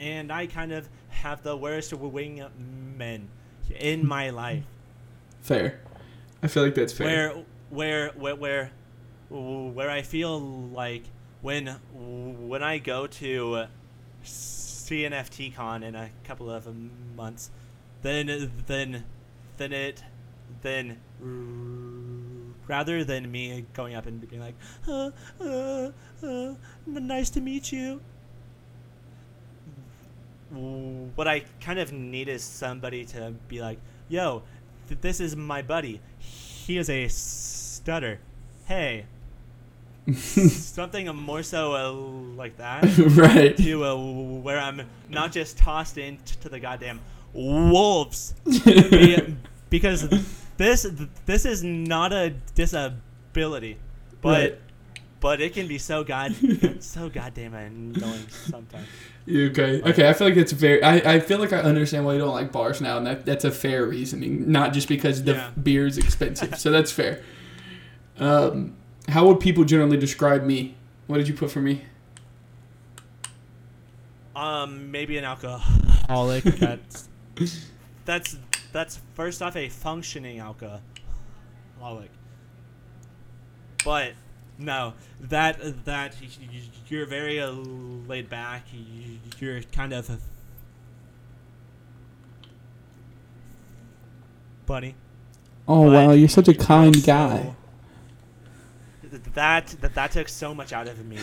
and 0.01 0.31
I 0.31 0.47
kind 0.47 0.73
of 0.73 0.89
have 1.09 1.43
the 1.43 1.55
worst 1.55 1.93
wing 1.93 2.43
men 2.97 3.29
in 3.79 4.05
my 4.05 4.31
life. 4.31 4.63
Fair. 5.41 5.79
I 6.43 6.47
feel 6.47 6.63
like 6.63 6.75
that's 6.75 6.91
fair. 6.91 7.29
Where 7.29 7.43
where 7.69 8.09
where 8.09 8.35
where 8.35 8.71
where 9.29 9.89
I 9.89 10.01
feel 10.01 10.39
like 10.39 11.03
when 11.41 11.67
when 11.93 12.63
I 12.63 12.79
go 12.79 13.07
to 13.07 13.65
CNFT 14.25 15.55
Con 15.55 15.83
in 15.83 15.95
a 15.95 16.09
couple 16.23 16.49
of 16.49 16.67
months, 17.15 17.51
then 18.01 18.51
then 18.65 19.05
then 19.57 19.71
it 19.71 20.03
then 20.63 20.97
rather 22.67 23.03
than 23.03 23.31
me 23.31 23.65
going 23.73 23.95
up 23.95 24.05
and 24.07 24.27
being 24.27 24.41
like, 24.41 24.55
uh, 24.87 25.11
uh, 25.39 25.91
uh, 26.23 26.53
nice 26.87 27.29
to 27.29 27.41
meet 27.41 27.71
you. 27.71 28.01
What 30.51 31.27
I 31.27 31.43
kind 31.61 31.79
of 31.79 31.91
need 31.91 32.27
is 32.27 32.43
somebody 32.43 33.05
to 33.05 33.33
be 33.47 33.61
like, 33.61 33.79
yo, 34.09 34.43
th- 34.87 35.01
this 35.01 35.19
is 35.19 35.35
my 35.35 35.61
buddy. 35.61 36.01
He 36.19 36.77
is 36.77 36.89
a 36.89 37.07
stutter. 37.07 38.19
Hey. 38.65 39.05
Something 40.13 41.07
more 41.15 41.43
so 41.43 41.73
uh, 41.73 41.91
like 42.35 42.57
that. 42.57 42.83
right. 42.97 43.55
To 43.57 43.85
uh, 43.85 43.95
where 43.95 44.59
I'm 44.59 44.81
not 45.09 45.31
just 45.31 45.57
tossed 45.57 45.97
into 45.97 46.49
the 46.49 46.59
goddamn 46.59 46.99
wolves. 47.33 48.33
Because 49.69 50.09
this 50.57 50.85
this 51.25 51.45
is 51.45 51.63
not 51.63 52.11
a 52.11 52.31
disability, 52.55 53.77
but 54.21 54.51
right. 54.51 54.59
but 55.21 55.39
it 55.39 55.53
can 55.53 55.65
be 55.67 55.77
so 55.77 56.03
god 56.03 56.35
so 56.81 57.07
goddamn 57.07 57.53
annoying 57.53 58.27
sometimes. 58.29 58.85
Okay. 59.29 59.81
Okay. 59.81 60.09
I 60.09 60.13
feel 60.13 60.27
like 60.27 60.37
it's 60.37 60.51
very. 60.51 60.81
I, 60.83 61.15
I 61.15 61.19
feel 61.19 61.39
like 61.39 61.53
I 61.53 61.59
understand 61.59 62.05
why 62.05 62.13
you 62.13 62.19
don't 62.19 62.33
like 62.33 62.51
bars 62.51 62.81
now, 62.81 62.97
and 62.97 63.05
that 63.05 63.25
that's 63.25 63.45
a 63.45 63.51
fair 63.51 63.85
reasoning, 63.85 64.51
not 64.51 64.73
just 64.73 64.87
because 64.87 65.23
the 65.23 65.33
yeah. 65.33 65.51
beer 65.61 65.85
is 65.85 65.97
expensive. 65.97 66.57
so 66.57 66.71
that's 66.71 66.91
fair. 66.91 67.21
Um, 68.17 68.75
how 69.07 69.27
would 69.27 69.39
people 69.39 69.63
generally 69.63 69.97
describe 69.97 70.43
me? 70.43 70.75
What 71.07 71.17
did 71.17 71.27
you 71.27 71.33
put 71.33 71.51
for 71.51 71.59
me? 71.59 71.83
Um, 74.35 74.91
maybe 74.91 75.17
an 75.17 75.23
alcoholic. 75.23 76.43
that's 76.43 77.07
that's 78.05 78.37
that's 78.71 78.99
first 79.13 79.41
off 79.41 79.55
a 79.55 79.69
functioning 79.69 80.39
alcoholic. 80.39 80.81
But 83.83 84.13
no, 84.61 84.93
that 85.19 85.85
that 85.85 86.15
you're 86.87 87.05
very 87.05 87.39
uh, 87.39 87.51
laid 87.51 88.29
back. 88.29 88.65
You're 89.39 89.61
kind 89.63 89.93
of 89.93 90.19
funny. 94.65 94.95
Oh 95.67 95.85
but 95.85 95.93
wow, 95.93 96.11
you're 96.11 96.29
such 96.29 96.47
a 96.47 96.53
kind 96.53 97.03
guy. 97.03 97.55
That 99.33 99.67
that 99.81 99.95
that 99.95 100.11
took 100.11 100.29
so 100.29 100.53
much 100.53 100.73
out 100.73 100.87
of 100.87 101.03
me. 101.05 101.17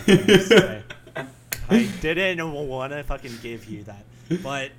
I 1.71 1.91
didn't 2.01 2.53
want 2.53 2.93
to 2.93 3.03
fucking 3.05 3.39
give 3.43 3.67
you 3.67 3.85
that, 3.85 4.05
but 4.43 4.73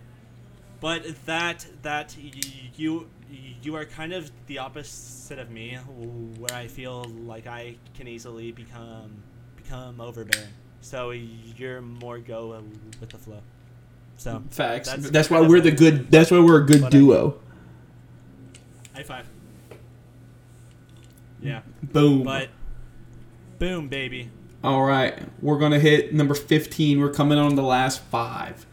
but 0.80 1.04
that 1.26 1.66
that 1.82 2.16
you 2.76 3.08
you 3.62 3.76
are 3.76 3.86
kind 3.86 4.14
of 4.14 4.32
the 4.48 4.60
opposite 4.60 5.40
of 5.40 5.50
me, 5.50 5.76
where 5.76 6.54
I 6.54 6.68
feel 6.68 7.04
like 7.26 7.48
I 7.48 7.76
can 7.96 8.08
easily 8.08 8.52
become 8.52 9.24
become 9.56 10.02
overbearing. 10.02 10.50
So 10.82 11.12
you're 11.12 11.82
more 11.82 12.20
go 12.20 12.64
with 13.00 13.10
the 13.10 13.18
flow. 13.18 13.42
So 14.18 14.42
facts. 14.50 14.90
That's, 14.90 15.10
that's 15.10 15.30
why 15.30 15.42
we're 15.42 15.62
the 15.62 15.72
good. 15.72 16.10
That's 16.10 16.32
why 16.32 16.40
we're 16.40 16.64
a 16.64 16.66
good 16.66 16.90
duo. 16.90 17.40
High 18.94 19.04
five. 19.04 19.26
Mm. 19.70 19.76
Yeah. 21.42 21.62
Boom. 21.84 22.24
But 22.24 22.50
boom, 23.60 23.88
baby. 23.88 24.30
All 24.62 24.84
right, 24.84 25.18
we're 25.42 25.58
gonna 25.58 25.80
hit 25.80 26.14
number 26.14 26.34
fifteen. 26.34 27.00
We're 27.00 27.14
coming 27.14 27.38
on 27.38 27.56
the 27.56 27.64
last 27.64 28.02
five. 28.02 28.66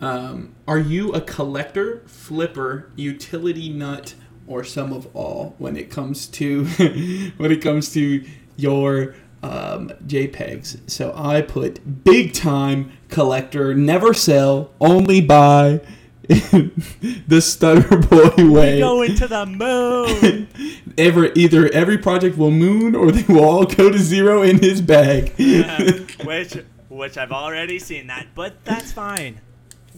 Um, 0.00 0.54
are 0.68 0.78
you 0.78 1.12
a 1.12 1.20
collector, 1.20 2.02
flipper, 2.06 2.90
utility 2.96 3.68
nut, 3.68 4.14
or 4.46 4.62
some 4.64 4.92
of 4.92 5.08
all 5.14 5.54
when 5.58 5.76
it 5.76 5.90
comes 5.90 6.26
to 6.26 6.64
when 7.36 7.50
it 7.50 7.62
comes 7.62 7.92
to 7.94 8.24
your 8.56 9.14
um, 9.42 9.90
JPEGs? 10.06 10.90
So 10.90 11.12
I 11.16 11.42
put 11.42 12.04
big 12.04 12.32
time 12.32 12.92
collector, 13.08 13.74
never 13.74 14.14
sell, 14.14 14.72
only 14.80 15.20
buy. 15.20 15.80
the 16.28 17.40
stutter 17.40 17.98
boy 17.98 18.50
way. 18.50 18.74
We 18.74 18.80
go 18.80 19.02
into 19.02 19.28
the 19.28 19.46
moon. 19.46 20.48
Ever 20.98 21.30
either 21.36 21.68
every 21.68 21.98
project 21.98 22.36
will 22.36 22.50
moon 22.50 22.96
or 22.96 23.12
they 23.12 23.22
will 23.32 23.44
all 23.44 23.64
go 23.64 23.92
to 23.92 23.98
zero 23.98 24.42
in 24.42 24.58
his 24.58 24.80
bag. 24.80 25.34
yeah, 25.36 25.92
which 26.24 26.54
which 26.88 27.16
I've 27.16 27.30
already 27.30 27.78
seen 27.78 28.08
that, 28.08 28.26
but 28.34 28.64
that's 28.64 28.90
fine 28.90 29.40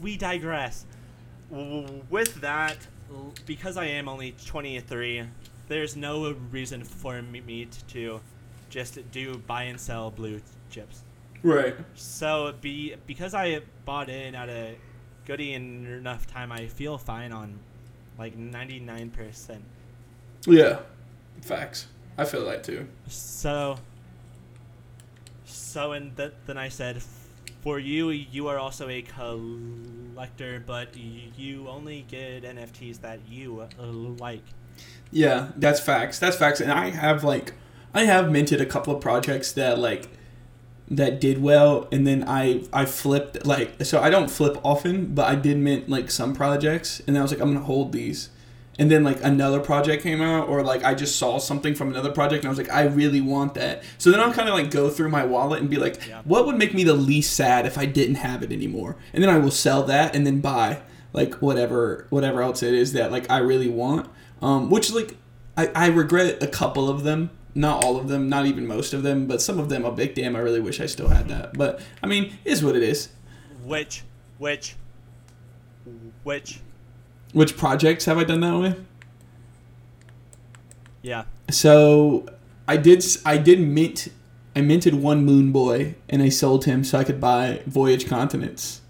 we 0.01 0.17
digress. 0.17 0.85
With 1.51 2.41
that, 2.43 2.77
because 3.47 3.77
I 3.77 3.87
am 3.87 4.09
only 4.09 4.35
23, 4.47 5.25
there's 5.69 5.97
no 5.97 6.35
reason 6.51 6.85
for 6.85 7.23
me 7.23 7.69
to 7.89 8.21
just 8.71 8.99
do 9.11 9.39
buy 9.47 9.65
and 9.65 9.81
sell 9.81 10.11
blue 10.11 10.41
chips. 10.71 11.03
Right. 11.43 11.77
So 11.95 12.55
be 12.61 12.97
because 13.07 13.35
I 13.35 13.61
bought 13.85 14.09
in 14.09 14.35
at 14.35 14.49
a 14.49 14.77
goody 15.25 15.55
enough 15.55 16.27
time, 16.27 16.51
I 16.53 16.67
feel 16.67 16.99
fine 16.99 17.33
on 17.33 17.59
like 18.19 18.37
99%. 18.37 19.61
Yeah. 20.47 20.81
Facts. 21.43 21.87
I 22.17 22.25
feel 22.25 22.45
that 22.47 22.65
too. 22.65 22.89
So 23.07 23.79
so 25.45 25.93
and 25.93 26.17
th- 26.17 26.33
then 26.47 26.59
I 26.59 26.69
said 26.69 27.03
for 27.61 27.79
you, 27.79 28.11
you 28.11 28.49
are 28.49 28.59
also 28.59 28.89
a 28.89 29.03
collector, 29.03 30.63
but 30.65 30.97
you 30.97 31.69
only 31.69 32.05
get 32.09 32.45
NFTs 32.45 33.01
that 33.01 33.21
you 33.29 33.67
uh, 33.79 33.87
like. 33.87 34.45
Yeah, 35.11 35.49
that's 35.57 35.81
facts. 35.81 36.19
That's 36.19 36.37
facts. 36.37 36.61
And 36.61 36.71
I 36.71 36.91
have 36.91 37.25
like, 37.25 37.55
I 37.95 38.05
have 38.05 38.31
minted 38.31 38.61
a 38.61 38.67
couple 38.67 38.95
of 38.95 39.01
projects 39.01 39.53
that 39.53 39.79
like, 39.79 40.09
that 40.91 41.21
did 41.21 41.43
well, 41.43 41.87
and 41.93 42.07
then 42.07 42.25
I 42.27 42.65
I 42.73 42.87
flipped 42.87 43.45
like 43.45 43.85
so 43.85 44.01
I 44.01 44.11
don't 44.11 44.31
flip 44.31 44.59
often, 44.65 45.15
but 45.15 45.27
I 45.27 45.35
did 45.35 45.59
mint 45.59 45.89
like 45.89 46.11
some 46.11 46.35
projects, 46.35 47.03
and 47.07 47.19
I 47.19 47.23
was 47.23 47.31
like 47.31 47.41
I'm 47.41 47.53
gonna 47.53 47.65
hold 47.65 47.93
these, 47.93 48.31
and 48.79 48.91
then 48.91 49.05
like 49.05 49.23
another 49.23 49.61
project 49.61 50.03
came 50.03 50.21
out 50.21 50.49
or 50.49 50.63
like 50.63 50.85
I 50.85 50.95
just 50.95 51.17
saw 51.17 51.39
something 51.39 51.75
from 51.75 51.89
another 51.91 52.13
project 52.13 52.45
and 52.45 52.49
I 52.49 52.51
was 52.51 52.59
like 52.59 52.71
I 52.71 52.83
really 52.85 53.21
want 53.21 53.55
that. 53.55 53.83
So 53.99 54.11
then 54.11 54.21
I'll 54.21 54.33
kind 54.33 54.49
of 54.49 54.55
like 54.55 54.71
go 54.71 54.89
through 54.89 55.09
my 55.09 55.25
wallet 55.25 55.61
and 55.61 55.69
be 55.69 55.77
like 55.77 56.07
yeah. 56.07 56.23
what 56.25 56.47
would 56.47 56.57
make 56.57 56.75
me 56.75 56.85
the 56.85 56.95
least 56.95 57.35
sad 57.35 57.67
if 57.67 57.77
I 57.77 57.87
didn't 57.87 58.17
have 58.17 58.43
it 58.43 58.53
anymore? 58.53 58.97
And 59.13 59.23
then 59.23 59.31
I 59.31 59.39
will 59.39 59.51
sell 59.51 59.83
that 59.85 60.15
and 60.15 60.27
then 60.27 60.41
buy 60.41 60.81
like 61.13 61.37
whatever 61.37 62.07
whatever 62.11 62.43
else 62.43 62.63
it 62.63 62.75
is 62.75 62.93
that 62.93 63.11
like 63.11 63.29
I 63.31 63.39
really 63.39 63.69
want 63.69 64.09
um, 64.41 64.71
which 64.71 64.93
like 64.93 65.17
I, 65.57 65.71
I 65.75 65.87
regret 65.89 66.43
a 66.43 66.47
couple 66.47 66.89
of 66.89 67.03
them. 67.03 67.31
Not 67.55 67.83
all 67.85 67.97
of 67.97 68.07
them, 68.07 68.29
not 68.29 68.47
even 68.47 68.67
most 68.67 68.93
of 68.93 69.03
them, 69.03 69.27
but 69.27 69.43
some 69.43 69.59
of 69.59 69.69
them. 69.69 69.85
I'm 69.85 69.97
damn, 69.97 70.37
I 70.37 70.39
really 70.39 70.61
wish 70.61 70.81
I 70.81 70.87
still 70.87 71.09
had 71.09 71.29
that. 71.29 71.55
But 71.55 71.81
I 72.01 72.07
mean, 72.07 72.39
is 72.45 72.63
what 72.63 72.77
it 72.77 72.85
is. 72.85 73.09
Which, 73.65 74.05
which, 74.39 74.77
which, 76.23 76.61
Which 77.33 77.57
projects 77.57 78.07
have 78.07 78.19
I 78.19 78.25
done 78.25 78.41
that 78.41 78.59
with? 78.59 78.87
yeah. 81.03 81.25
So 81.51 82.27
I 82.67 82.77
did 82.77 83.05
I 83.25 83.39
did 83.39 83.61
mint 83.61 84.09
I 84.55 84.61
minted 84.61 84.95
one 84.95 85.25
Moon 85.25 85.53
Boy 85.53 85.95
and 86.09 86.23
I 86.23 86.29
sold 86.29 86.65
him 86.65 86.85
so 86.85 86.99
I 86.99 87.05
could 87.05 87.21
buy 87.21 87.63
Voyage 87.67 88.07
Continents. 88.07 88.81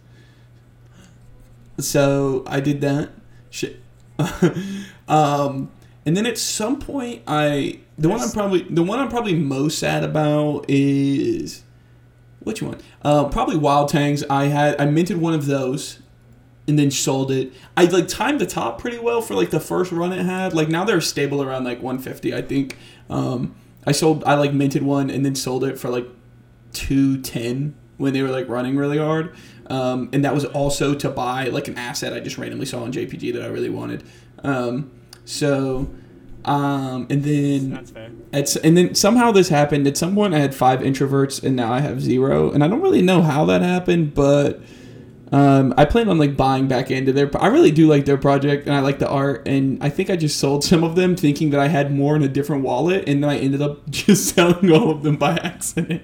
So 1.78 2.44
I 2.47 2.60
did 2.60 2.81
that. 2.81 3.10
Shit. 3.51 3.81
um, 5.09 5.70
and 6.05 6.16
then 6.16 6.27
at 6.27 6.39
some 6.39 6.81
point 6.81 7.23
I 7.27 7.81
the 7.97 8.09
one 8.09 8.20
I'm 8.20 8.31
probably 8.31 8.62
the 8.62 8.82
one 8.82 8.98
I'm 8.98 9.09
probably 9.09 9.35
most 9.35 9.78
sad 9.78 10.02
about 10.02 10.65
is 10.69 11.62
which 12.40 12.62
one? 12.62 12.78
Uh, 13.02 13.28
probably 13.28 13.56
Wild 13.56 13.90
Tangs. 13.90 14.24
I 14.28 14.47
had 14.47 14.81
I 14.81 14.86
minted 14.86 15.19
one 15.19 15.35
of 15.35 15.47
those 15.47 16.01
and 16.69 16.78
then 16.78 16.90
sold 16.90 17.31
it. 17.31 17.53
I 17.77 17.86
like 17.86 18.07
timed 18.07 18.40
the 18.40 18.47
top 18.47 18.78
pretty 18.81 18.99
well 18.99 19.20
for 19.23 19.35
like 19.35 19.51
the 19.51 19.61
first 19.61 19.90
run 19.90 20.12
it 20.12 20.24
had. 20.24 20.53
Like 20.53 20.69
now 20.69 20.85
they're 20.85 21.01
stable 21.01 21.43
around 21.43 21.65
like 21.65 21.82
150, 21.82 22.35
I 22.35 22.43
think. 22.43 22.77
Um, 23.11 23.57
I 23.86 23.93
sold 23.93 24.23
I 24.24 24.35
like 24.35 24.53
minted 24.53 24.82
one 24.82 25.11
and 25.11 25.24
then 25.24 25.35
sold 25.35 25.65
it 25.65 25.78
for 25.78 25.89
like 25.89 26.07
210 26.74 27.74
when 27.97 28.12
they 28.12 28.23
were 28.23 28.28
like 28.28 28.49
running 28.49 28.77
really 28.77 28.99
hard. 28.99 29.35
Um, 29.66 30.11
and 30.12 30.24
that 30.24 30.35
was 30.35 30.45
also 30.45 30.95
to 30.95 31.09
buy 31.09 31.47
like 31.47 31.69
an 31.69 31.77
asset 31.77 32.12
I 32.12 32.20
just 32.20 32.39
randomly 32.39 32.66
saw 32.66 32.82
on 32.82 32.93
JPG 32.93 33.32
that 33.32 33.43
I 33.43 33.47
really 33.47 33.70
wanted. 33.70 34.05
Um, 34.45 34.90
so 35.24 35.90
um, 36.45 37.07
and 37.11 37.23
then 37.24 37.86
at, 38.32 38.57
and 38.57 38.77
then 38.77 38.95
somehow 38.95 39.32
this 39.32 39.49
happened. 39.49 39.86
At 39.86 39.97
some 39.97 40.15
point, 40.15 40.35
I 40.35 40.39
had 40.39 40.55
five 40.55 40.81
introverts, 40.81 41.43
and 41.43 41.55
now 41.55 41.73
I 41.73 41.81
have 41.81 42.01
zero. 42.01 42.51
And 42.51 42.65
I 42.65 42.69
don't 42.69 42.81
really 42.81 43.03
know 43.03 43.23
how 43.23 43.45
that 43.47 43.61
happened, 43.61 44.15
but 44.15 44.61
um, 45.32 45.74
I 45.76 45.84
plan 45.84 46.09
on 46.09 46.18
like 46.18 46.36
buying 46.36 46.68
back 46.68 46.90
into 46.90 47.12
their. 47.12 47.30
I 47.40 47.48
really 47.48 47.70
do 47.70 47.86
like 47.86 48.05
their 48.06 48.16
project, 48.16 48.66
and 48.66 48.74
I 48.74 48.80
like 48.80 48.98
the 48.98 49.09
art. 49.09 49.46
And 49.46 49.82
I 49.82 49.90
think 49.90 50.09
I 50.10 50.16
just 50.16 50.38
sold 50.38 50.64
some 50.64 50.82
of 50.84 50.94
them, 50.96 51.16
thinking 51.16 51.50
that 51.50 51.60
I 51.60 51.68
had 51.68 51.92
more 51.94 52.16
in 52.16 52.22
a 52.22 52.28
different 52.28 52.62
wallet, 52.64 53.09
and 53.09 53.22
then 53.22 53.30
I 53.30 53.38
ended 53.38 53.60
up 53.62 53.88
just 53.90 54.34
selling 54.34 54.70
all 54.72 54.90
of 54.90 55.02
them 55.02 55.16
by 55.16 55.36
accident. 55.36 56.02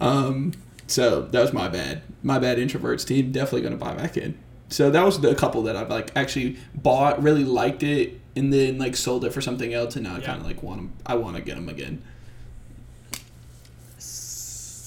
um, 0.00 0.52
so 0.86 1.22
that 1.22 1.40
was 1.40 1.52
my 1.52 1.68
bad. 1.68 2.02
My 2.22 2.38
bad, 2.38 2.58
introverts 2.58 3.06
team. 3.06 3.32
Definitely 3.32 3.62
gonna 3.62 3.76
buy 3.76 3.94
back 3.94 4.16
in. 4.16 4.38
So 4.68 4.90
that 4.90 5.04
was 5.04 5.20
the 5.20 5.34
couple 5.34 5.62
that 5.64 5.76
I've 5.76 5.90
like 5.90 6.10
actually 6.16 6.56
bought, 6.74 7.22
really 7.22 7.44
liked 7.44 7.82
it, 7.82 8.20
and 8.34 8.52
then 8.52 8.78
like 8.78 8.96
sold 8.96 9.24
it 9.24 9.32
for 9.32 9.40
something 9.40 9.72
else, 9.72 9.96
and 9.96 10.04
now 10.04 10.14
I 10.16 10.18
Yeah. 10.18 10.26
kind 10.26 10.40
of 10.40 10.46
like 10.46 10.62
want 10.62 10.78
them. 10.80 10.92
I 11.06 11.14
want 11.14 11.36
to 11.36 11.42
get 11.42 11.54
them 11.54 11.68
again. 11.68 12.02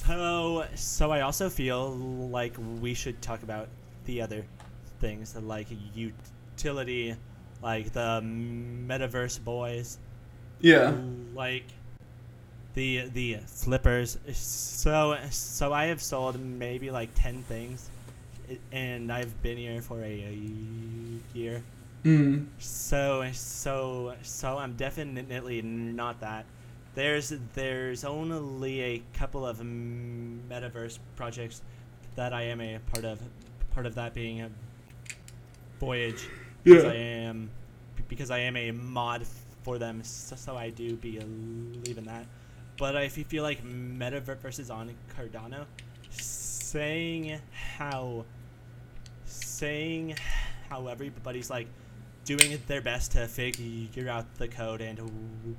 So, 0.09 0.65
so 0.73 1.11
I 1.11 1.21
also 1.21 1.49
feel 1.49 1.91
like 1.93 2.55
we 2.81 2.95
should 2.95 3.21
talk 3.21 3.43
about 3.43 3.67
the 4.05 4.23
other 4.23 4.43
things 4.99 5.35
like 5.35 5.67
utility, 5.93 7.15
like 7.61 7.93
the 7.93 8.19
metaverse 8.23 9.37
boys, 9.43 9.99
Yeah. 10.61 10.95
like 11.35 11.65
the 12.73 13.07
the 13.13 13.37
flippers. 13.45 14.17
So, 14.33 15.15
so 15.29 15.73
I 15.73 15.85
have 15.85 16.01
sold 16.01 16.39
maybe 16.39 16.89
like 16.89 17.09
ten 17.13 17.43
things, 17.43 17.87
and 18.71 19.13
I've 19.13 19.39
been 19.43 19.57
here 19.59 19.79
for 19.79 20.01
a, 20.01 20.05
a 20.25 21.37
year. 21.37 21.61
Mm. 22.03 22.47
So 22.57 23.29
so 23.31 24.15
so 24.23 24.57
I'm 24.57 24.73
definitely 24.73 25.61
not 25.61 26.19
that. 26.21 26.45
There's 26.95 27.33
there's 27.53 28.03
only 28.03 28.81
a 28.81 29.03
couple 29.13 29.45
of 29.45 29.59
metaverse 29.59 30.99
projects 31.15 31.61
that 32.15 32.33
I 32.33 32.43
am 32.43 32.61
a 32.61 32.79
part 32.91 33.05
of. 33.05 33.19
Part 33.71 33.85
of 33.85 33.95
that 33.95 34.13
being 34.13 34.41
a 34.41 34.49
Voyage. 35.79 36.27
Because 36.63 36.85
I 36.85 36.95
am 36.95 37.49
because 38.07 38.31
I 38.31 38.39
am 38.39 38.57
a 38.57 38.71
mod 38.71 39.25
for 39.63 39.77
them, 39.77 40.03
so, 40.03 40.35
so 40.35 40.57
I 40.57 40.69
do 40.69 40.95
believe 40.95 41.97
in 41.97 42.03
that. 42.05 42.25
But 42.77 42.95
if 43.03 43.17
you 43.17 43.23
feel 43.23 43.43
like 43.43 43.63
metaverse 43.63 44.59
is 44.59 44.69
on 44.69 44.93
Cardano, 45.15 45.65
saying 46.09 47.39
how 47.77 48.25
saying 49.25 50.15
how 50.69 50.87
everybody's 50.87 51.49
like 51.49 51.67
doing 52.25 52.57
their 52.67 52.81
best 52.81 53.11
to 53.13 53.27
figure 53.27 54.09
out 54.09 54.25
the 54.35 54.47
code 54.47 54.81
and 54.81 54.99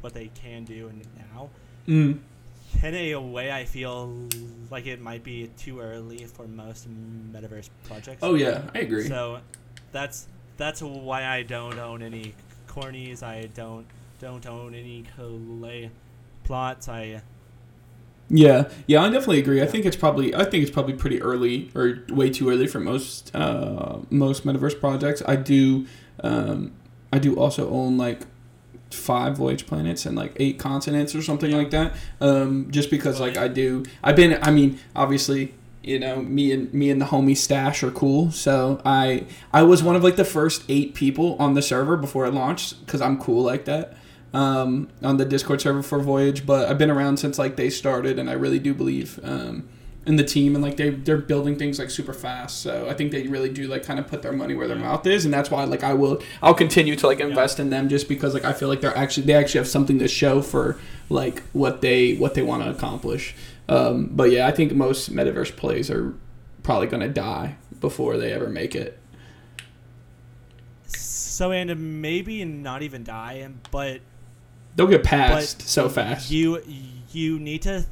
what 0.00 0.14
they 0.14 0.30
can 0.34 0.64
do 0.64 0.90
now. 1.16 1.50
Mm. 1.88 2.18
In 2.82 2.94
a 2.94 3.16
way, 3.16 3.52
I 3.52 3.64
feel 3.64 4.28
like 4.70 4.86
it 4.86 5.00
might 5.00 5.24
be 5.24 5.50
too 5.58 5.80
early 5.80 6.24
for 6.24 6.46
most 6.46 6.88
metaverse 7.32 7.68
projects. 7.84 8.20
Oh 8.22 8.34
yeah, 8.34 8.62
I 8.74 8.80
agree. 8.80 9.06
So 9.08 9.40
that's 9.92 10.28
that's 10.56 10.80
why 10.82 11.26
I 11.26 11.42
don't 11.42 11.78
own 11.78 12.02
any 12.02 12.34
cornies. 12.68 13.22
I 13.22 13.48
don't 13.54 13.86
don't 14.20 14.46
own 14.46 14.74
any 14.74 15.04
clay 15.16 15.90
plots. 16.44 16.88
I 16.88 17.22
Yeah, 18.28 18.68
yeah, 18.86 19.02
I 19.02 19.10
definitely 19.10 19.40
agree. 19.40 19.60
I 19.62 19.66
think 19.66 19.84
it's 19.84 19.96
probably 19.96 20.34
I 20.34 20.44
think 20.44 20.62
it's 20.62 20.70
probably 20.70 20.94
pretty 20.94 21.20
early 21.20 21.70
or 21.74 22.04
way 22.08 22.30
too 22.30 22.48
early 22.48 22.66
for 22.66 22.80
most 22.80 23.34
uh, 23.34 23.98
most 24.10 24.46
metaverse 24.46 24.78
projects. 24.78 25.22
I 25.26 25.36
do 25.36 25.86
um, 26.22 26.72
I 27.12 27.18
do 27.18 27.38
also 27.38 27.70
own 27.70 27.97
like 27.97 28.22
five 28.90 29.36
voyage 29.36 29.66
planets 29.66 30.05
and 30.06 30.16
like 30.16 30.32
eight 30.36 30.59
continents 30.59 31.14
or 31.14 31.22
something 31.22 31.52
like 31.52 31.70
that. 31.70 31.94
Um, 32.20 32.70
just 32.70 32.90
because 32.90 33.20
like 33.20 33.36
I 33.36 33.48
do 33.48 33.84
I've 34.02 34.16
been 34.16 34.38
I 34.42 34.51
mean 34.51 34.78
obviously 34.94 35.55
you 35.82 35.98
know 35.98 36.16
me 36.16 36.52
and 36.52 36.72
me 36.74 36.90
and 36.90 37.01
the 37.01 37.06
homie 37.06 37.36
stash 37.36 37.82
are 37.82 37.90
cool 37.90 38.30
so 38.30 38.82
i 38.84 39.24
i 39.51 39.62
was 39.62 39.82
one 39.82 39.97
of 39.97 40.05
like 40.05 40.16
the 40.16 40.26
first 40.26 40.62
eight 40.68 40.92
people 40.92 41.36
on 41.38 41.55
the 41.55 41.62
server 41.62 41.97
before 41.97 42.26
it 42.26 42.34
launched 42.34 42.84
because 42.84 43.01
i'm 43.01 43.18
cool 43.18 43.42
like 43.42 43.64
that 43.64 43.97
um, 44.32 44.88
on 45.02 45.16
the 45.16 45.24
Discord 45.24 45.60
server 45.60 45.82
for 45.82 45.98
Voyage, 45.98 46.47
but 46.47 46.68
I've 46.68 46.78
been 46.78 46.90
around 46.90 47.18
since 47.18 47.38
like 47.38 47.56
they 47.56 47.70
started, 47.70 48.18
and 48.18 48.30
I 48.30 48.34
really 48.34 48.59
do 48.59 48.74
believe 48.74 49.18
um, 49.22 49.68
in 50.10 50.16
the 50.16 50.24
team, 50.24 50.54
and 50.54 50.62
like 50.62 50.76
they 50.76 50.90
they're 50.90 51.16
building 51.16 51.56
things 51.56 51.78
like 51.78 51.88
super 51.88 52.12
fast. 52.12 52.60
So 52.60 52.86
I 52.90 52.94
think 52.94 53.12
they 53.12 53.22
really 53.28 53.48
do 53.48 53.66
like 53.68 53.84
kind 53.84 53.98
of 53.98 54.06
put 54.06 54.20
their 54.22 54.32
money 54.32 54.54
where 54.54 54.68
their 54.68 54.76
Yeah. 54.76 54.82
mouth 54.88 55.06
is, 55.06 55.24
and 55.24 55.32
that's 55.32 55.50
why 55.50 55.64
like 55.64 55.82
I 55.82 55.94
will 55.94 56.20
I'll 56.42 56.52
continue 56.54 56.96
to 56.96 57.06
like 57.06 57.20
invest 57.20 57.58
in 57.60 57.70
them 57.70 57.88
just 57.88 58.08
because 58.08 58.34
like 58.34 58.44
I 58.44 58.52
feel 58.52 58.68
like 58.68 58.80
they're 58.82 58.96
actually 58.96 59.26
they 59.26 59.34
actually 59.34 59.58
have 59.58 59.68
something 59.68 59.98
to 60.00 60.08
show 60.08 60.42
for 60.42 60.78
like 61.08 61.42
what 61.52 61.80
they 61.80 62.14
what 62.16 62.34
they 62.34 62.42
want 62.42 62.62
to 62.64 62.70
accomplish. 62.70 63.34
Um, 63.68 64.10
but 64.12 64.30
yeah, 64.30 64.46
I 64.48 64.50
think 64.50 64.72
most 64.74 65.14
metaverse 65.14 65.54
plays 65.56 65.90
are 65.90 66.14
probably 66.62 66.88
gonna 66.88 67.08
die 67.08 67.56
before 67.80 68.16
they 68.18 68.32
ever 68.32 68.48
make 68.48 68.74
it. 68.74 68.98
so 70.86 71.52
and 71.52 72.02
maybe 72.02 72.44
not 72.44 72.82
even 72.82 73.04
die, 73.04 73.48
but 73.70 74.00
They'll 74.76 74.86
get 74.86 75.02
passed 75.02 75.62
so 75.68 75.88
fast. 75.88 76.30
you 76.30 76.62
you 77.12 77.38
need 77.38 77.62
to 77.62 77.84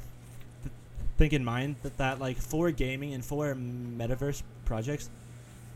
think 1.18 1.32
in 1.32 1.44
mind 1.44 1.76
that, 1.82 1.98
that 1.98 2.18
like 2.20 2.38
for 2.38 2.70
gaming 2.70 3.12
and 3.12 3.24
for 3.24 3.54
metaverse 3.54 4.42
projects, 4.64 5.10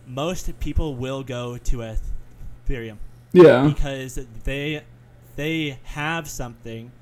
most 0.06 0.58
people 0.60 0.94
will 0.94 1.22
go 1.22 1.58
to 1.58 1.78
Ethereum 2.66 2.96
yeah. 3.32 3.66
because 3.66 4.18
they 4.44 4.82
they 5.36 5.78
have 5.84 6.28
something 6.28 6.92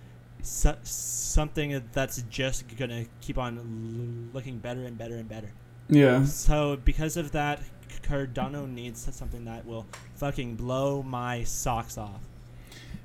so, 0.43 0.75
something 0.83 1.83
that's 1.93 2.23
just 2.23 2.65
gonna 2.77 3.05
keep 3.21 3.37
on 3.37 4.31
looking 4.33 4.59
better 4.59 4.85
and 4.85 4.97
better 4.97 5.17
and 5.17 5.29
better. 5.29 5.53
Yeah. 5.89 6.25
So 6.25 6.79
because 6.83 7.17
of 7.17 7.33
that, 7.33 7.61
Cardano 8.03 8.69
needs 8.69 9.07
something 9.15 9.45
that 9.45 9.67
will 9.67 9.87
fucking 10.15 10.55
blow 10.55 11.03
my 11.03 11.45
socks 11.45 11.99
off. 11.99 12.21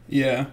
Yeah, 0.07 0.45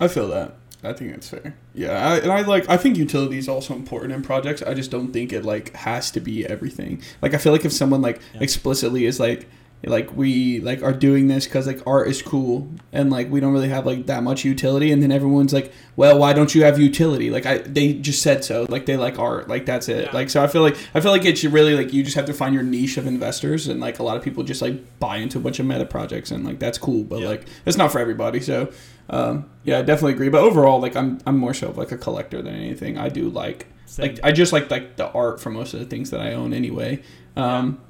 I 0.00 0.08
feel 0.08 0.28
that. 0.28 0.56
I 0.84 0.92
think 0.92 1.12
that's 1.12 1.28
fair. 1.28 1.54
Yeah, 1.74 1.92
I, 1.92 2.16
and 2.18 2.32
I 2.32 2.40
like. 2.42 2.68
I 2.68 2.76
think 2.76 2.96
utility 2.96 3.38
is 3.38 3.48
also 3.48 3.74
important 3.74 4.12
in 4.12 4.22
projects. 4.22 4.62
I 4.62 4.74
just 4.74 4.90
don't 4.90 5.12
think 5.12 5.32
it 5.32 5.44
like 5.44 5.72
has 5.76 6.10
to 6.12 6.20
be 6.20 6.44
everything. 6.46 7.02
Like 7.22 7.34
I 7.34 7.38
feel 7.38 7.52
like 7.52 7.64
if 7.64 7.72
someone 7.72 8.02
like 8.02 8.20
Yeah. 8.34 8.40
explicitly 8.42 9.06
is 9.06 9.20
like, 9.20 9.48
like 9.84 10.16
we 10.16 10.60
like 10.60 10.82
are 10.82 10.92
doing 10.92 11.26
this 11.28 11.44
because 11.44 11.66
like 11.66 11.84
art 11.86 12.06
is 12.08 12.22
cool 12.22 12.68
and 12.92 13.10
like 13.10 13.28
we 13.32 13.40
don't 13.40 13.52
really 13.52 13.68
have 13.68 13.84
like 13.86 14.06
that 14.06 14.22
much 14.24 14.44
utility, 14.44 14.90
and 14.90 15.00
then 15.02 15.12
everyone's 15.12 15.52
like, 15.52 15.72
well, 15.94 16.18
why 16.18 16.32
don't 16.32 16.52
you 16.54 16.64
have 16.64 16.80
utility? 16.80 17.30
Like 17.30 17.46
I, 17.46 17.58
they 17.58 17.92
just 17.94 18.20
said 18.20 18.44
so. 18.44 18.66
Like 18.68 18.86
they 18.86 18.96
like 18.96 19.20
art. 19.20 19.48
Like 19.48 19.66
that's 19.66 19.88
it. 19.88 20.06
Yeah. 20.06 20.12
Like 20.12 20.30
so, 20.30 20.42
I 20.42 20.48
feel 20.48 20.62
like 20.62 20.76
I 20.94 21.00
feel 21.00 21.12
like 21.12 21.24
it's 21.24 21.44
really 21.44 21.74
like 21.76 21.92
you 21.92 22.02
just 22.02 22.16
have 22.16 22.26
to 22.26 22.34
find 22.34 22.54
your 22.54 22.64
niche 22.64 22.96
of 22.96 23.06
investors, 23.06 23.68
and 23.68 23.80
like 23.80 24.00
a 24.00 24.02
lot 24.02 24.16
of 24.16 24.24
people 24.24 24.42
just 24.42 24.62
like 24.62 24.98
buy 24.98 25.18
into 25.18 25.38
a 25.38 25.40
bunch 25.40 25.60
of 25.60 25.66
meta 25.66 25.84
projects, 25.86 26.32
and 26.32 26.44
like 26.44 26.58
that's 26.58 26.78
cool, 26.78 27.04
but 27.04 27.20
Yeah. 27.20 27.28
like 27.28 27.46
it's 27.66 27.76
not 27.76 27.92
for 27.92 28.00
everybody. 28.00 28.40
So. 28.40 28.72
Um, 29.10 29.50
yeah, 29.64 29.78
I 29.78 29.82
definitely 29.82 30.14
agree. 30.14 30.28
But 30.28 30.42
overall, 30.42 30.80
like 30.80 30.96
I'm, 30.96 31.18
I'm 31.26 31.36
more 31.38 31.54
so 31.54 31.68
of 31.68 31.78
like 31.78 31.92
a 31.92 31.98
collector 31.98 32.40
than 32.42 32.54
anything. 32.54 32.98
I 32.98 33.08
do 33.08 33.28
like, 33.28 33.66
Same. 33.86 34.14
like 34.14 34.20
I 34.24 34.32
just 34.32 34.52
like 34.52 34.70
like 34.70 34.96
the 34.96 35.10
art 35.12 35.40
for 35.40 35.50
most 35.50 35.74
of 35.74 35.80
the 35.80 35.86
things 35.86 36.10
that 36.10 36.20
I 36.20 36.32
own 36.34 36.52
anyway. 36.52 37.02
Um, 37.36 37.80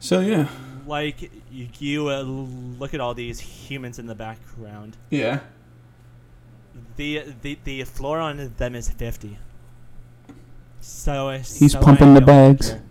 so 0.00 0.20
yeah, 0.20 0.48
like 0.86 1.30
you, 1.50 1.68
you 1.78 2.08
uh, 2.10 2.22
look 2.22 2.94
at 2.94 3.00
all 3.00 3.14
these 3.14 3.40
humans 3.40 3.98
in 3.98 4.06
the 4.06 4.14
background. 4.14 4.96
Yeah. 5.10 5.40
The 6.96 7.24
the 7.42 7.58
the 7.64 7.84
floor 7.84 8.18
on 8.18 8.54
them 8.56 8.74
is 8.74 8.90
fifty. 8.90 9.38
So 10.80 11.30
He's 11.30 11.72
so 11.72 11.80
pumping 11.80 12.10
I 12.10 12.14
the 12.14 12.20
bags. 12.20 12.70
care. 12.70 12.82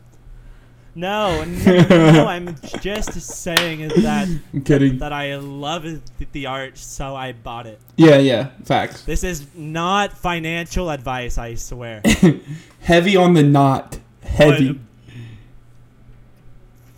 No, 0.98 1.44
no, 1.44 1.88
no, 1.90 2.26
I'm 2.26 2.56
just 2.80 3.20
saying 3.20 3.90
that 3.90 4.40
I'm 4.54 4.62
kidding. 4.62 4.98
that 5.00 5.12
I 5.12 5.36
love 5.36 5.86
the, 6.32 6.46
art, 6.46 6.78
so 6.78 7.14
I 7.18 7.34
bought 7.34 7.68
it. 7.68 7.82
Yeah, 7.98 8.18
yeah. 8.18 8.52
Facts. 8.64 9.04
This 9.04 9.26
is 9.26 9.46
not 9.54 10.14
financial 10.14 10.90
advice, 10.90 11.38
I 11.38 11.56
swear. 11.56 12.02
Heavy 12.80 13.18
on 13.18 13.34
the 13.34 13.44
knot. 13.44 14.00
Heavy. 14.24 14.72
But 14.72 14.82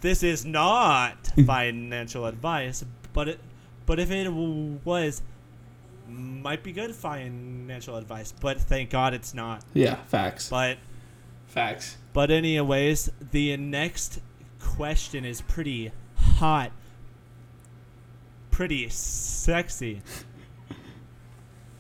this 0.01 0.21
is 0.21 0.45
not 0.45 1.31
financial 1.47 2.27
advice, 2.27 2.85
but 3.13 3.29
it, 3.29 3.39
but 3.87 3.99
if 3.99 4.11
it 4.11 4.29
was, 4.31 5.23
might 6.07 6.61
be 6.61 6.71
good 6.71 6.93
financial 6.93 7.95
advice. 7.95 8.31
But 8.39 8.59
thank 8.59 8.91
God 8.91 9.15
it's 9.15 9.33
not. 9.33 9.63
yeah, 9.73 9.95
facts. 10.07 10.51
But 10.51 10.77
Facts. 11.47 11.97
But 12.17 12.31
anyways, 12.31 13.11
the 13.29 13.55
next 13.57 14.21
question 14.59 15.23
is 15.23 15.41
pretty 15.41 15.91
hot, 16.15 16.71
pretty 18.49 18.89
sexy, 18.89 20.01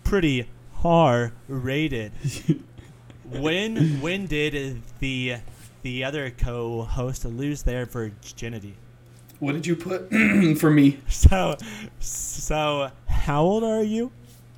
pretty 0.03 0.47
hard 0.73 1.31
rated. 1.47 2.11
when 3.23 3.99
when 3.99 4.27
did 4.27 4.83
the 4.99 5.37
the 5.81 6.03
other 6.03 6.29
co-host 6.29 7.25
lose 7.25 7.63
their 7.63 7.87
virginity? 7.87 8.75
What 9.39 9.53
did 9.53 9.65
you 9.65 9.75
put 9.75 10.07
for 10.59 10.69
me? 10.69 10.99
So 11.07 11.57
so 11.99 12.91
how 13.07 13.41
old 13.41 13.63
are 13.63 13.81
you? 13.81 14.11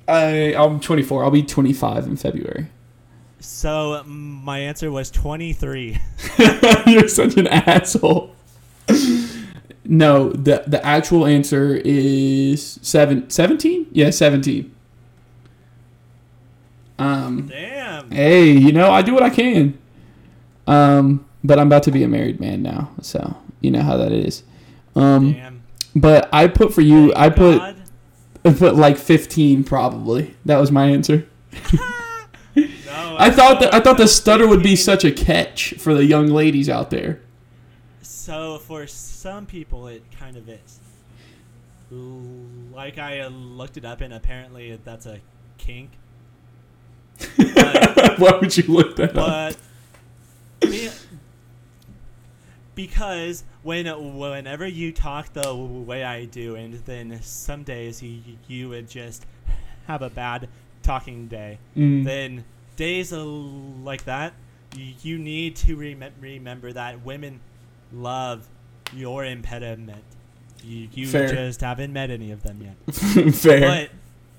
I 0.06 0.54
I'm 0.54 0.78
24. 0.78 1.24
I'll 1.24 1.30
be 1.30 1.42
25 1.42 2.06
in 2.06 2.16
February. 2.18 2.68
So 3.40 4.02
my 4.04 4.58
answer 4.58 4.90
was 4.90 5.10
23. 5.10 5.98
You're 6.86 7.08
such 7.08 7.36
an 7.36 7.46
asshole. 7.46 8.34
No, 9.84 10.30
the 10.30 10.62
the 10.66 10.84
actual 10.84 11.26
answer 11.26 11.80
is 11.84 12.78
seven, 12.82 13.28
17? 13.30 13.86
Yeah, 13.92 14.10
17. 14.10 14.72
Um 16.98 17.46
Damn. 17.48 18.10
hey, 18.10 18.50
you 18.50 18.72
know, 18.72 18.90
I 18.90 19.02
do 19.02 19.14
what 19.14 19.22
I 19.22 19.30
can. 19.30 19.78
Um 20.66 21.26
but 21.42 21.58
I'm 21.58 21.66
about 21.66 21.82
to 21.84 21.90
be 21.90 22.04
a 22.04 22.08
married 22.08 22.40
man 22.40 22.62
now, 22.62 22.90
so 23.00 23.36
you 23.60 23.70
know 23.70 23.82
how 23.82 23.96
that 23.96 24.12
is. 24.12 24.42
Um 24.94 25.32
Damn. 25.32 25.62
but 25.96 26.28
I 26.32 26.46
put 26.46 26.74
for 26.74 26.82
you 26.82 27.12
I 27.16 27.30
put 27.30 27.58
God. 27.58 27.76
I 28.44 28.52
put 28.52 28.76
like 28.76 28.98
15 28.98 29.64
probably. 29.64 30.34
That 30.44 30.58
was 30.58 30.70
my 30.70 30.86
answer. 30.86 31.26
No, 32.90 33.16
I 33.18 33.30
thought 33.30 33.60
that 33.60 33.72
I 33.72 33.80
thought 33.80 33.96
the 33.98 34.08
stutter 34.08 34.46
would 34.48 34.62
be 34.62 34.74
such 34.76 35.04
a 35.04 35.12
catch 35.12 35.74
for 35.78 35.94
the 35.94 36.04
young 36.04 36.26
ladies 36.26 36.68
out 36.68 36.90
there. 36.90 37.20
So 38.02 38.58
for 38.58 38.86
some 38.86 39.46
people, 39.46 39.86
it 39.88 40.02
kind 40.18 40.36
of 40.36 40.48
is. 40.48 40.80
Like 42.72 42.98
I 42.98 43.20
uh, 43.20 43.28
looked 43.30 43.76
it 43.76 43.84
up, 43.84 44.00
and 44.00 44.12
apparently 44.12 44.78
that's 44.84 45.06
a 45.06 45.20
kink. 45.58 45.90
But, 47.54 48.18
Why 48.18 48.38
would 48.40 48.56
you 48.56 48.64
look 48.72 48.96
that 48.96 49.12
but 49.14 49.56
be- 50.60 50.88
because 52.74 53.44
when 53.62 53.86
whenever 54.18 54.66
you 54.66 54.92
talk 54.92 55.32
the 55.32 55.54
way 55.54 56.02
I 56.04 56.24
do, 56.24 56.54
and 56.54 56.74
then 56.86 57.20
some 57.22 57.62
days 57.62 58.02
you 58.02 58.20
you 58.48 58.68
would 58.68 58.88
just 58.88 59.26
have 59.86 60.02
a 60.02 60.10
bad 60.10 60.48
talking 60.82 61.26
day, 61.28 61.58
Mm. 61.76 62.04
then 62.04 62.44
days 62.76 63.12
like 63.12 64.04
that, 64.04 64.32
you 64.76 65.18
need 65.18 65.56
to 65.56 65.76
rem- 65.76 66.12
remember 66.20 66.72
that 66.72 67.04
women 67.04 67.40
love 67.92 68.46
your 68.94 69.24
impediment. 69.24 70.04
You, 70.62 70.88
you 70.92 71.06
just 71.06 71.60
haven't 71.62 71.92
met 71.92 72.10
any 72.10 72.32
of 72.32 72.42
them 72.42 72.60
yet. 72.60 72.94
Fair. 73.34 73.88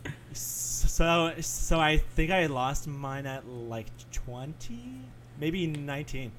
But 0.04 0.12
so 0.34 1.34
so 1.40 1.80
I 1.80 1.98
think 1.98 2.32
I 2.32 2.46
lost 2.46 2.88
mine 2.88 3.26
at 3.26 3.48
like 3.48 3.88
twenty, 4.12 5.00
maybe 5.40 5.66
nineteen. 5.68 6.32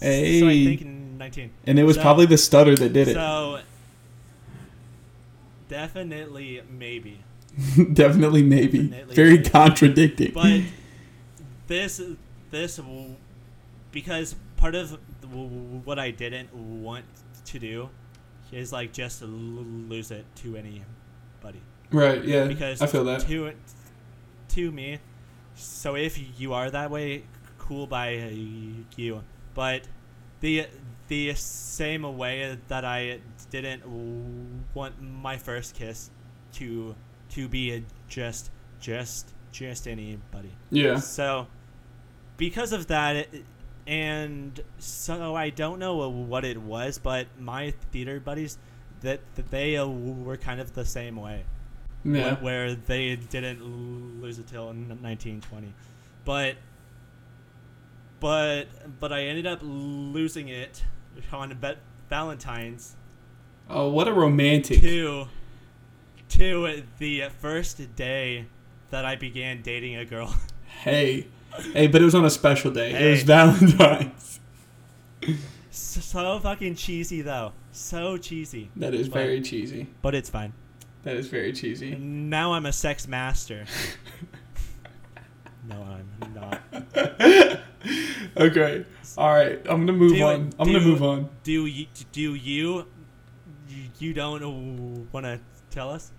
Hey. 0.00 0.40
So 0.40 0.48
I 0.48 0.64
think 0.64 0.84
nineteen. 0.84 1.50
and 1.66 1.78
it 1.78 1.84
was 1.84 1.96
so- 1.96 2.02
probably 2.02 2.26
the 2.26 2.38
stutter 2.38 2.74
that 2.74 2.92
did 2.92 3.08
it. 3.08 3.14
So 3.14 3.60
definitely 5.68 6.62
maybe. 6.68 7.20
Definitely, 7.92 8.44
maybe. 8.44 8.84
Definitely. 8.84 9.14
Very 9.16 9.42
contradicting. 9.42 10.32
but 10.32 10.62
this 11.70 12.02
this 12.50 12.80
because 13.92 14.34
part 14.56 14.74
of 14.74 14.98
what 15.84 16.00
I 16.00 16.10
didn't 16.10 16.52
want 16.52 17.04
to 17.44 17.58
do 17.60 17.88
is 18.50 18.72
like 18.72 18.92
just 18.92 19.22
lose 19.22 20.10
it 20.10 20.24
to 20.42 20.56
anybody 20.56 21.62
right. 21.92 22.24
Yeah. 22.24 22.46
because 22.48 22.82
I 22.82 22.86
feel 22.86 23.04
that. 23.04 23.20
to 23.20 23.52
to 24.48 24.72
me 24.72 24.98
so 25.54 25.94
if 25.94 26.18
you 26.40 26.52
are 26.52 26.70
that 26.70 26.90
way 26.90 27.22
cool 27.58 27.86
by 27.86 28.10
you 28.96 29.22
but 29.54 29.82
the 30.40 30.66
the 31.06 31.34
same 31.34 32.02
way 32.18 32.58
that 32.66 32.84
I 32.84 33.20
didn't 33.50 33.82
want 34.74 35.00
my 35.00 35.36
first 35.36 35.76
kiss 35.76 36.10
to 36.54 36.96
to 37.30 37.48
be 37.48 37.84
just 38.08 38.50
just 38.80 39.30
just 39.52 39.86
anybody 39.86 40.50
Yeah. 40.70 40.98
so, 40.98 41.46
because 42.40 42.72
of 42.72 42.88
that, 42.88 43.14
it, 43.16 43.44
and 43.86 44.58
so 44.80 45.36
I 45.36 45.50
don't 45.50 45.78
know 45.78 46.08
what 46.08 46.44
it 46.44 46.58
was, 46.60 46.98
but 46.98 47.28
my 47.38 47.70
theater 47.92 48.18
buddies, 48.18 48.58
that, 49.02 49.20
that 49.36 49.50
they 49.52 49.76
uh, 49.76 49.86
were 49.86 50.36
kind 50.36 50.60
of 50.60 50.74
the 50.74 50.84
same 50.84 51.14
way, 51.16 51.44
Yeah. 52.04 52.34
wh- 52.34 52.42
where 52.42 52.74
they 52.74 53.14
didn't 53.16 53.62
lose 54.20 54.38
it 54.40 54.48
till 54.48 54.66
1920, 54.66 55.72
but 56.24 56.56
but 58.20 58.64
but 59.00 59.12
I 59.12 59.22
ended 59.24 59.46
up 59.46 59.60
losing 59.62 60.48
it 60.48 60.84
on 61.32 61.56
Bet 61.58 61.78
Valentine's 62.08 62.96
Oh, 63.68 63.88
what 63.88 64.08
a 64.08 64.12
romantic. 64.12 64.80
to 64.80 65.26
to 66.30 66.82
the 66.98 67.24
first 67.38 67.94
day 67.96 68.46
that 68.90 69.04
I 69.04 69.16
began 69.16 69.62
dating 69.62 69.96
a 69.96 70.04
girl. 70.04 70.34
Hey. 70.82 71.26
Hey, 71.72 71.86
but 71.88 72.00
it 72.00 72.04
was 72.04 72.14
on 72.14 72.24
a 72.24 72.30
special 72.30 72.70
day. 72.70 72.92
It 72.92 73.10
was 73.10 73.22
Valentine's. 73.24 74.40
So, 75.70 76.38
fucking 76.40 76.74
cheesy 76.76 77.22
though. 77.22 77.52
So 77.72 78.16
cheesy. 78.16 78.70
That 78.76 78.94
is 78.94 79.08
But- 79.08 79.18
very 79.18 79.40
cheesy. 79.40 79.86
But 80.02 80.14
it's 80.14 80.30
fine. 80.30 80.52
That 81.02 81.16
is 81.16 81.28
very 81.28 81.52
cheesy. 81.52 81.94
Now 81.96 82.52
I'm 82.52 82.66
a 82.66 82.72
sex 82.72 83.08
master. 83.08 83.64
no, 85.68 85.76
I'm 86.22 86.34
not. 86.34 86.60
Okay. 88.36 88.84
All 89.16 89.32
right. 89.34 89.58
I'm 89.66 89.86
gonna 89.86 89.92
move 89.92 90.14
Do- 90.14 90.22
on. 90.24 90.52
I'm 90.58 90.66
gonna 90.66 90.80
move 90.84 91.02
on. 91.02 91.28
Do 91.42 91.66
you 91.66 91.86
do 92.12 92.34
you 92.34 92.86
you- 93.68 93.90
you 93.98 94.12
don't 94.14 95.06
want 95.12 95.26
to 95.26 95.38
tell 95.70 95.90
us? 95.90 96.10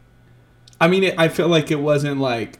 I 0.79 0.87
mean, 0.87 1.03
it, 1.03 1.15
I 1.17 1.27
feel 1.27 1.47
like 1.47 1.69
it 1.71 1.79
wasn't 1.79 2.19
like. 2.21 2.59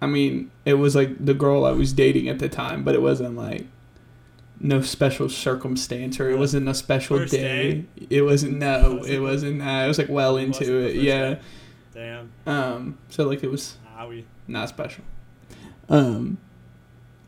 I 0.00 0.06
mean, 0.06 0.50
it 0.64 0.74
was 0.74 0.94
like 0.94 1.24
the 1.24 1.34
girl 1.34 1.64
I 1.64 1.72
was 1.72 1.92
dating 1.92 2.28
at 2.28 2.38
the 2.38 2.48
time, 2.48 2.84
but 2.84 2.94
it 2.94 3.02
wasn't 3.02 3.36
like 3.36 3.66
no 4.58 4.80
special 4.82 5.28
circumstance 5.28 6.20
or 6.20 6.30
it 6.30 6.38
wasn't 6.38 6.68
a 6.68 6.74
special 6.74 7.18
first 7.18 7.32
day. 7.32 7.84
It 8.08 8.22
wasn't 8.22 8.58
no. 8.58 8.96
Was 8.96 9.08
it 9.08 9.18
wasn't. 9.20 9.62
Uh, 9.62 9.82
it 9.84 9.88
was 9.88 9.98
like 9.98 10.08
well 10.08 10.36
It 10.36 10.44
into 10.44 10.78
it. 10.86 10.96
Yeah. 10.96 11.34
day. 11.34 11.40
Damn. 11.94 12.32
Um. 12.46 12.98
So 13.08 13.24
like 13.26 13.42
it 13.42 13.50
was 13.50 13.76
Owie. 13.98 14.24
not 14.48 14.68
special. 14.68 15.04
Um. 15.88 16.38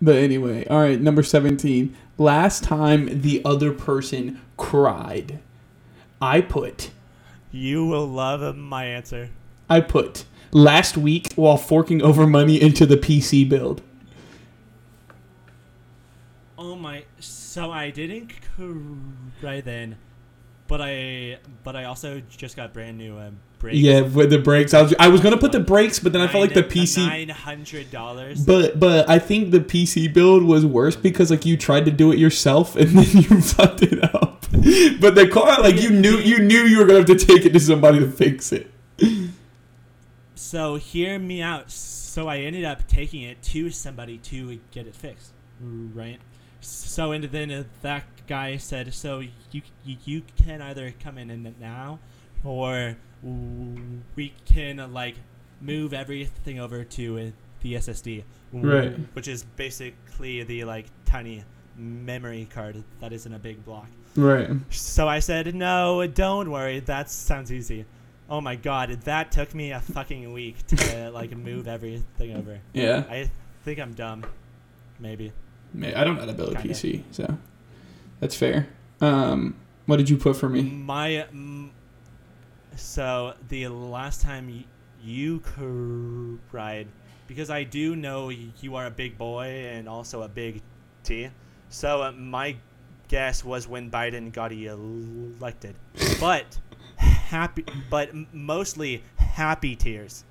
But 0.01 0.17
anyway, 0.17 0.67
all 0.69 0.81
right. 0.81 1.01
Number 1.01 1.23
seventeen. 1.23 1.97
Last 2.19 2.63
time 2.65 3.23
the 3.23 3.43
other 3.45 3.73
person 3.73 4.41
cried, 4.57 5.41
I 6.21 6.41
put. 6.41 6.91
You 7.51 7.85
will 7.87 8.07
love 8.07 8.57
my 8.57 8.85
answer. 8.87 9.31
I 9.69 9.81
put 9.81 10.25
last 10.53 10.97
week 10.97 11.33
while 11.35 11.57
forking 11.57 12.03
over 12.03 12.27
money 12.27 12.61
into 12.61 12.87
the 12.87 12.97
PC 12.97 13.49
build. 13.49 13.83
Oh 16.59 16.77
my! 16.77 17.05
So 17.19 17.73
I 17.73 17.91
didn't 17.91 18.33
cry 19.41 19.61
then, 19.61 19.97
but 20.69 20.81
I 20.81 21.39
but 21.65 21.75
I 21.75 21.85
also 21.85 22.23
just 22.29 22.57
got 22.57 22.73
brand 22.73 22.99
new 22.99 23.19
um, 23.19 23.39
brakes. 23.59 23.79
Yeah, 23.79 24.03
with 24.03 24.31
the 24.31 24.39
brakes. 24.39 24.75
I 24.75 24.83
was 24.83 24.95
I 24.99 25.09
was 25.09 25.21
gonna 25.21 25.39
put 25.39 25.53
the 25.53 25.61
brakes, 25.61 25.99
but 25.99 26.13
then 26.13 26.23
I 26.23 26.29
felt 26.29 26.43
like 26.43 26.55
the 26.55 26.63
PC. 26.63 27.07
nine 27.07 27.31
hundred 27.31 27.91
dollars. 27.91 28.45
But 28.45 28.79
but 28.79 29.09
I 29.09 29.19
think 29.19 29.51
the 29.51 29.61
PC 29.61 30.13
build 30.13 30.45
was 30.45 30.65
worse 30.65 30.95
because 30.95 31.31
like 31.31 31.45
you 31.45 31.57
tried 31.57 31.85
to 31.87 31.91
do 31.91 32.13
it 32.13 32.19
yourself 32.19 32.77
and 32.77 32.91
then 32.91 33.23
you 33.23 33.41
fucked 33.43 33.83
it 33.83 34.03
up. 34.15 34.47
but 35.01 35.15
the 35.15 35.29
car, 35.33 35.61
like 35.63 35.81
you 35.81 35.91
knew, 35.91 36.19
you 36.19 36.39
knew 36.39 36.63
you 36.63 36.79
were 36.79 36.85
gonna 36.85 36.99
have 36.99 37.07
to 37.07 37.19
take 37.19 37.45
it 37.45 37.53
to 37.55 37.61
somebody 37.61 37.99
to 37.99 38.11
fix 38.11 38.53
it. 38.53 38.72
So 40.53 40.77
hear 40.77 41.19
me 41.19 41.41
out. 41.41 41.71
So 41.71 42.29
I 42.29 42.41
ended 42.41 42.67
up 42.67 42.87
taking 42.87 43.23
it 43.23 43.43
to 43.45 43.71
somebody 43.71 44.19
to 44.19 44.61
get 44.71 44.87
it 44.87 44.95
fixed, 44.95 45.33
right? 45.95 46.19
So 46.61 47.13
and 47.13 47.25
then 47.25 47.51
uh, 47.51 47.65
that 47.81 48.05
guy 48.27 48.59
said, 48.59 48.93
"So 48.93 49.21
you 49.21 49.63
you, 49.83 49.97
you 50.05 50.23
can 50.37 50.61
either 50.61 50.93
come 51.03 51.17
in 51.17 51.31
and 51.31 51.59
now, 51.59 52.01
or 52.45 52.99
we 54.15 54.35
can 54.45 54.79
uh, 54.79 54.89
like 54.89 55.15
move 55.63 55.95
everything 55.95 56.61
over 56.61 56.85
to 56.85 57.19
uh, 57.19 57.31
the 57.63 57.73
SSD, 57.77 58.23
Right. 58.53 58.93
Which 59.15 59.29
is 59.29 59.45
basically 59.57 60.43
the 60.43 60.65
like 60.65 60.85
tiny 61.07 61.45
memory 61.79 62.47
card 62.53 62.85
that 63.01 63.15
isn't 63.15 63.33
a 63.33 63.39
big 63.39 63.65
block." 63.65 63.87
Right. 64.17 64.51
So 64.69 65.09
I 65.09 65.21
said, 65.21 65.55
"No, 65.55 66.07
don't 66.07 66.51
worry. 66.51 66.81
That 66.81 67.09
sounds 67.09 67.51
easy." 67.51 67.87
Oh 68.33 68.41
my 68.41 68.57
god, 68.57 68.89
that 69.03 69.31
took 69.31 69.55
me 69.55 69.73
a 69.73 69.81
fucking 69.81 70.33
week 70.33 70.67
to 70.69 71.11
like 71.11 71.37
move 71.37 71.69
everything 71.69 72.35
over. 72.35 72.61
Yeah. 72.73 73.05
I 73.11 73.31
think 73.63 73.79
I'm 73.79 73.93
dumb. 73.93 74.25
Maybe. 74.99 75.33
May- 75.75 75.93
I 75.95 76.03
don't 76.03 76.15
know 76.15 76.21
how 76.21 76.27
to 76.29 76.33
build 76.33 76.55
a 76.55 76.57
Kinda. 76.57 76.73
PC, 76.73 77.03
so 77.11 77.37
that's 78.21 78.35
fair. 78.35 78.71
Um, 79.03 79.55
what 79.85 79.99
did 79.99 80.09
you 80.09 80.17
put 80.17 80.35
for 80.37 80.49
me? 80.49 80.63
My 80.63 81.27
mm, 81.31 81.69
so 82.75 83.35
the 83.51 83.69
last 83.69 84.23
time 84.23 84.49
y- 84.49 84.65
you 85.05 85.41
cried 86.51 86.87
because 87.27 87.51
I 87.51 87.65
do 87.65 87.95
know 87.97 88.31
you 88.31 88.77
are 88.77 88.87
a 88.87 88.91
big 88.91 89.19
boy 89.19 89.45
and 89.71 89.87
also 89.87 90.23
a 90.23 90.29
big 90.29 90.63
T. 91.05 91.29
So 91.69 92.03
uh, 92.03 92.13
my 92.13 92.57
guess 93.09 93.45
was 93.45 93.69
when 93.69 93.91
Biden 93.91 94.33
got 94.33 94.53
elected, 94.53 95.75
but 96.19 96.59
happy, 97.33 97.65
but 97.91 98.11
mostly 98.33 99.03
happy 99.17 99.75
tears. 99.75 100.25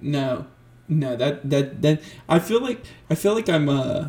No, 0.00 0.46
no. 0.88 1.14
That 1.16 1.48
that 1.50 1.82
that. 1.82 2.00
I 2.28 2.38
feel 2.38 2.62
like 2.62 2.82
I 3.10 3.14
feel 3.14 3.34
like 3.34 3.48
I'm. 3.48 3.68
Uh, 3.68 4.08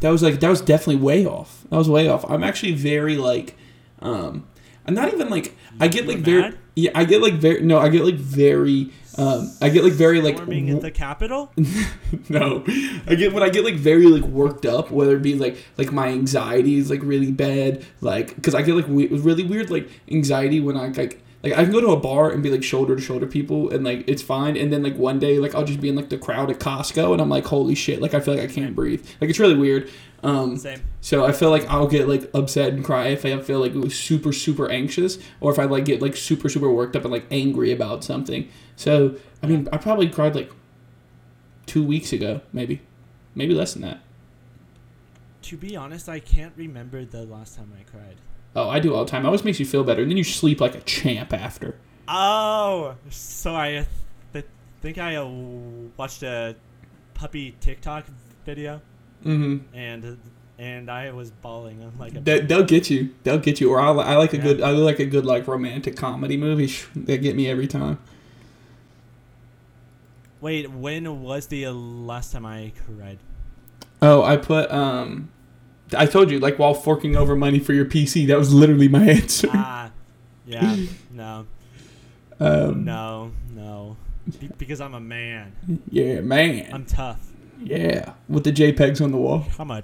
that 0.00 0.10
was 0.10 0.22
like 0.22 0.40
that 0.40 0.48
was 0.48 0.60
definitely 0.60 0.96
way 0.96 1.26
off. 1.26 1.64
That 1.70 1.76
was 1.76 1.88
way 1.88 2.08
off. 2.08 2.24
I'm 2.30 2.42
actually 2.44 2.72
very 2.72 3.16
like, 3.16 3.56
um, 4.00 4.46
I'm 4.86 4.94
not 4.94 5.12
even 5.12 5.28
like 5.28 5.56
I 5.80 5.88
get 5.88 6.04
You 6.04 6.08
like 6.08 6.18
were 6.18 6.24
very 6.24 6.42
mad? 6.42 6.58
Yeah. 6.76 6.92
I 6.94 7.04
get 7.04 7.20
like 7.20 7.34
very 7.34 7.62
no. 7.62 7.78
I 7.78 7.88
get 7.88 8.04
like 8.04 8.14
very. 8.14 8.92
Um, 9.18 9.50
I 9.62 9.70
get 9.70 9.82
like 9.82 9.94
very 9.94 10.20
like 10.20 10.36
Storming 10.36 10.66
w- 10.66 10.76
at 10.76 10.82
the 10.82 10.90
Capitol. 10.90 11.50
no, 12.28 12.62
I 13.06 13.14
get 13.14 13.32
when 13.32 13.42
I 13.42 13.48
get 13.48 13.64
like 13.64 13.76
very 13.76 14.06
like 14.06 14.24
worked 14.24 14.66
up, 14.66 14.90
whether 14.90 15.16
it 15.16 15.22
be 15.22 15.34
like 15.34 15.56
like 15.78 15.90
my 15.90 16.08
anxiety 16.08 16.76
is 16.76 16.90
like 16.90 17.00
really 17.02 17.32
bad, 17.32 17.84
like 18.02 18.34
because 18.36 18.54
I 18.54 18.60
get 18.60 18.74
like 18.74 18.86
we- 18.88 19.06
really 19.08 19.42
weird 19.44 19.70
like 19.70 19.88
anxiety 20.10 20.60
when 20.60 20.76
I 20.76 20.88
like 20.88 21.22
like 21.42 21.54
I 21.54 21.62
can 21.64 21.72
go 21.72 21.80
to 21.80 21.88
a 21.88 21.96
bar 21.96 22.30
and 22.30 22.42
be 22.42 22.50
like 22.50 22.62
shoulder 22.62 22.94
to 22.94 23.00
shoulder 23.00 23.26
people 23.26 23.70
and 23.70 23.84
like 23.84 24.04
it's 24.06 24.20
fine, 24.22 24.54
and 24.54 24.70
then 24.70 24.82
like 24.82 24.96
one 24.96 25.18
day 25.18 25.38
like 25.38 25.54
I'll 25.54 25.64
just 25.64 25.80
be 25.80 25.88
in 25.88 25.96
like 25.96 26.10
the 26.10 26.18
crowd 26.18 26.50
at 26.50 26.58
Costco 26.58 27.12
and 27.12 27.22
I'm 27.22 27.30
like 27.30 27.46
holy 27.46 27.74
shit, 27.74 28.02
like 28.02 28.12
I 28.12 28.20
feel 28.20 28.34
like 28.34 28.44
I 28.50 28.52
can't 28.52 28.74
breathe, 28.76 29.02
like 29.22 29.30
it's 29.30 29.38
really 29.38 29.56
weird. 29.56 29.88
Um, 30.26 30.56
Same. 30.56 30.82
so 31.00 31.24
I 31.24 31.30
feel 31.30 31.50
like 31.50 31.64
I'll 31.66 31.86
get 31.86 32.08
like 32.08 32.28
upset 32.34 32.72
and 32.72 32.84
cry 32.84 33.08
if 33.08 33.24
I 33.24 33.40
feel 33.40 33.60
like 33.60 33.92
super 33.92 34.32
super 34.32 34.68
anxious, 34.68 35.18
or 35.40 35.52
if 35.52 35.58
I 35.58 35.64
like 35.64 35.84
get 35.84 36.02
like 36.02 36.16
super 36.16 36.48
super 36.48 36.70
worked 36.70 36.96
up 36.96 37.04
and 37.04 37.12
like 37.12 37.26
angry 37.30 37.70
about 37.72 38.02
something. 38.02 38.48
So 38.74 39.16
I 39.42 39.46
mean, 39.46 39.68
I 39.72 39.76
probably 39.76 40.08
cried 40.08 40.34
like 40.34 40.50
two 41.66 41.84
weeks 41.84 42.12
ago, 42.12 42.40
maybe, 42.52 42.80
maybe 43.34 43.54
less 43.54 43.74
than 43.74 43.82
that. 43.82 44.00
To 45.42 45.56
be 45.56 45.76
honest, 45.76 46.08
I 46.08 46.18
can't 46.18 46.52
remember 46.56 47.04
the 47.04 47.24
last 47.24 47.56
time 47.56 47.72
I 47.78 47.84
cried. 47.88 48.16
Oh, 48.56 48.68
I 48.68 48.80
do 48.80 48.94
all 48.94 49.04
the 49.04 49.10
time. 49.10 49.22
It 49.22 49.26
always 49.26 49.44
makes 49.44 49.60
you 49.60 49.66
feel 49.66 49.84
better, 49.84 50.02
and 50.02 50.10
then 50.10 50.16
you 50.18 50.24
sleep 50.24 50.60
like 50.60 50.74
a 50.74 50.80
champ 50.80 51.32
after. 51.32 51.76
Oh, 52.08 52.96
so 53.10 53.54
I 53.54 53.86
th- 54.32 54.46
think 54.80 54.98
I 54.98 55.16
uh, 55.16 55.26
watched 55.96 56.22
a 56.22 56.56
puppy 57.14 57.54
TikTok 57.60 58.06
video, 58.44 58.80
Mm-hmm. 59.24 59.76
and 59.76 60.18
and 60.58 60.90
I 60.90 61.10
was 61.12 61.30
bawling. 61.30 61.82
I'm 61.82 61.98
like, 61.98 62.14
a 62.16 62.20
They, 62.20 62.40
they'll 62.40 62.64
get 62.64 62.88
you. 62.88 63.10
They'll 63.24 63.38
get 63.38 63.60
you. 63.60 63.70
Or 63.70 63.78
I, 63.80 63.88
I 63.90 64.16
like 64.16 64.32
a 64.32 64.36
Yeah. 64.38 64.42
good. 64.42 64.62
I 64.62 64.70
like 64.70 64.98
a 65.00 65.04
good 65.06 65.26
like 65.26 65.46
romantic 65.46 65.96
comedy 65.96 66.36
movie. 66.36 66.72
They 66.94 67.18
get 67.18 67.36
me 67.36 67.48
every 67.48 67.66
time. 67.66 67.98
wait, 70.40 70.70
when 70.70 71.22
was 71.22 71.46
the 71.48 71.68
last 71.68 72.32
time 72.32 72.46
I 72.46 72.72
cried? 72.86 73.18
Oh, 74.02 74.22
I 74.22 74.36
put 74.36 74.70
um. 74.70 75.30
I 75.96 76.06
told 76.06 76.30
you, 76.32 76.40
like 76.40 76.58
while 76.58 76.74
forking 76.74 77.14
over 77.16 77.36
money 77.36 77.58
for 77.60 77.72
your 77.72 77.84
PC, 77.84 78.26
that 78.26 78.36
was 78.38 78.52
literally 78.52 78.88
my 78.88 79.04
answer. 79.08 79.48
ah, 79.52 79.90
yeah, 80.46 80.76
no, 81.12 81.46
Um, 82.40 82.84
no, 82.84 83.30
no, 83.54 83.96
Be- 84.40 84.50
because 84.58 84.80
I'm 84.80 84.94
a 84.94 85.00
man. 85.00 85.52
Yeah, 85.90 86.20
man. 86.22 86.70
I'm 86.72 86.84
tough. 86.84 87.20
Yeah, 87.60 88.12
with 88.28 88.44
the 88.44 88.52
JPEGs 88.52 89.02
on 89.02 89.12
the 89.12 89.18
wall. 89.18 89.44
I'm 89.58 89.70
a 89.70 89.82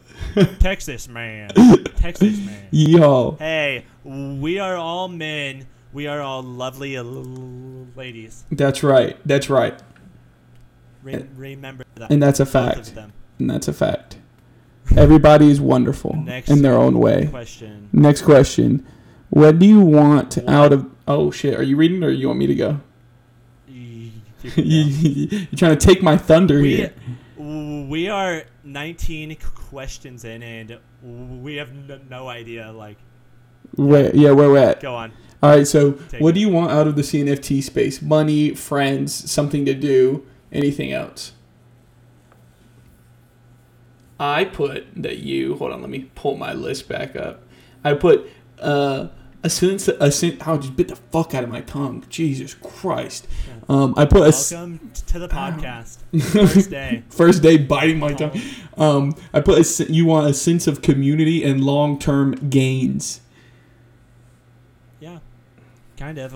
Texas 0.61 1.09
man. 1.09 1.51
Texas 1.97 2.39
man. 2.39 2.69
Yeehaw. 2.73 3.39
Hey, 3.39 3.85
we 4.05 4.59
are 4.59 4.77
all 4.77 5.09
men. 5.09 5.67
We 5.93 6.07
are 6.07 6.21
all 6.21 6.43
lovely 6.43 6.99
ladies. 6.99 8.45
That's 8.51 8.83
right. 8.83 9.17
That's 9.27 9.51
right. 9.51 9.79
Re- 11.03 11.27
remember 11.37 11.85
that. 11.97 12.11
And 12.11 12.23
that's 12.23 12.41
a 12.41 12.47
fact. 12.47 12.95
And 13.39 13.51
that's 13.51 13.69
a 13.69 13.73
fact. 13.73 14.19
Everybody 14.97 15.51
is 15.51 15.61
wonderful 15.61 16.15
Next 16.17 16.51
in 16.51 16.63
their 16.63 16.77
own 16.77 16.99
way. 16.99 17.21
Next 17.21 17.31
question. 17.31 17.89
Next 17.93 18.23
question. 18.23 18.87
What 19.31 19.59
do 19.59 19.67
you 19.67 19.81
want 19.81 20.39
out 20.49 20.73
of. 20.73 20.91
Oh, 21.09 21.31
shit. 21.31 21.59
Are 21.59 21.63
you 21.63 21.77
reading 21.77 22.03
or 22.05 22.11
you 22.11 22.29
want 22.29 22.39
me 22.39 22.47
to 22.47 22.55
go? 22.55 22.81
Y- 23.69 24.11
you, 24.43 24.53
you 24.57 25.29
You're 25.51 25.59
trying 25.59 25.77
to 25.77 25.87
take 25.87 26.03
my 26.03 26.17
thunder 26.17 26.59
go. 26.59 26.65
here. 26.65 26.95
We, 27.53 28.09
are 28.09 28.45
19 28.65 29.37
questions 29.55 30.25
in, 30.25 30.43
and 30.43 30.79
we 31.43 31.57
have 31.57 31.73
no, 31.73 32.01
no 32.09 32.29
idea. 32.29 32.73
Like, 32.73 32.99
Where, 33.75 34.15
yeah, 34.15 34.31
where 34.31 34.49
we're 34.51 34.59
at. 34.59 34.81
go 34.81 34.95
on. 34.95 35.13
All 35.43 35.51
right, 35.51 35.67
so 35.67 35.93
Take 35.93 36.21
what 36.21 36.31
it. 36.31 36.33
do 36.35 36.41
you 36.41 36.49
want 36.49 36.71
out 36.71 36.87
of 36.87 36.95
the 36.95 37.03
CNFT 37.03 37.63
space? 37.63 38.01
Money, 38.01 38.55
friends, 38.55 39.31
something 39.31 39.65
to 39.65 39.75
do, 39.75 40.25
anything 40.53 40.93
else? 40.93 41.33
I 44.21 44.45
put 44.45 44.87
that 45.03 45.19
you 45.19 45.57
hold 45.57 45.73
on. 45.73 45.81
Let 45.81 45.91
me 45.91 46.11
pull 46.15 46.37
my 46.37 46.53
list 46.53 46.89
back 46.89 47.17
up. 47.17 47.43
I 47.83 47.95
put 47.95 48.31
uh, 48.61 49.09
a 49.43 49.51
sense. 49.51 49.89
A 49.89 50.11
sense. 50.13 50.43
I 50.43 50.57
just 50.57 50.77
bit 50.77 50.89
the 50.89 50.97
fuck 50.97 51.35
out 51.35 51.45
of 51.45 51.51
my 51.51 51.61
tongue. 51.63 52.05
Jesus 52.09 52.55
Christ. 52.55 53.27
Um, 53.69 53.95
I 53.97 54.05
put 54.05 54.21
a 54.21 54.31
Welcome 54.55 54.91
t- 54.95 55.03
to 55.07 55.19
the 55.19 55.29
podcast. 55.29 55.99
First 56.33 56.71
day. 56.71 57.03
first 57.11 57.43
day 57.43 57.57
biting 57.57 57.99
my 57.99 58.13
tongue. 58.13 58.41
Um, 58.77 59.15
I 59.33 59.41
put 59.41 59.59
a, 59.59 59.93
you 59.93 60.07
want 60.07 60.29
a 60.29 60.35
sense 60.35 60.67
of 60.67 60.83
community 60.83 61.45
and 61.45 61.65
long 61.65 61.99
term 61.99 62.33
gains. 62.51 63.21
Yeah, 65.01 65.19
kind 65.97 66.19
of. 66.19 66.33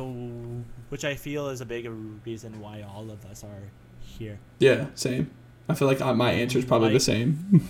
Which 0.89 1.05
I 1.05 1.17
feel 1.17 1.49
is 1.49 1.61
a 1.61 1.67
big 1.67 1.91
reason 2.25 2.61
why 2.61 2.83
all 2.83 3.11
of 3.11 3.25
us 3.27 3.43
are 3.43 3.71
here. 4.01 4.39
Yeah, 4.59 4.87
same. 4.95 5.31
I 5.69 5.75
feel 5.75 5.89
like 5.89 6.01
uh, 6.01 6.15
my 6.15 6.31
answer 6.31 6.59
is 6.59 6.65
probably 6.65 6.93
the 6.93 7.01
same. 7.01 7.69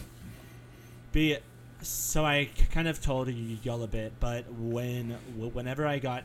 Be 1.12 1.38
so 1.86 2.24
I 2.24 2.48
kind 2.72 2.88
of 2.88 3.00
told 3.00 3.28
y'all 3.28 3.82
a 3.82 3.86
bit, 3.86 4.12
but 4.18 4.50
when 4.52 5.10
whenever 5.36 5.86
I 5.86 5.98
got 5.98 6.24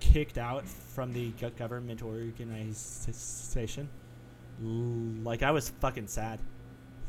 kicked 0.00 0.36
out 0.36 0.66
from 0.68 1.12
the 1.12 1.30
government 1.58 2.02
organization, 2.02 3.88
like 4.60 5.42
I 5.42 5.50
was 5.50 5.70
fucking 5.80 6.08
sad, 6.08 6.40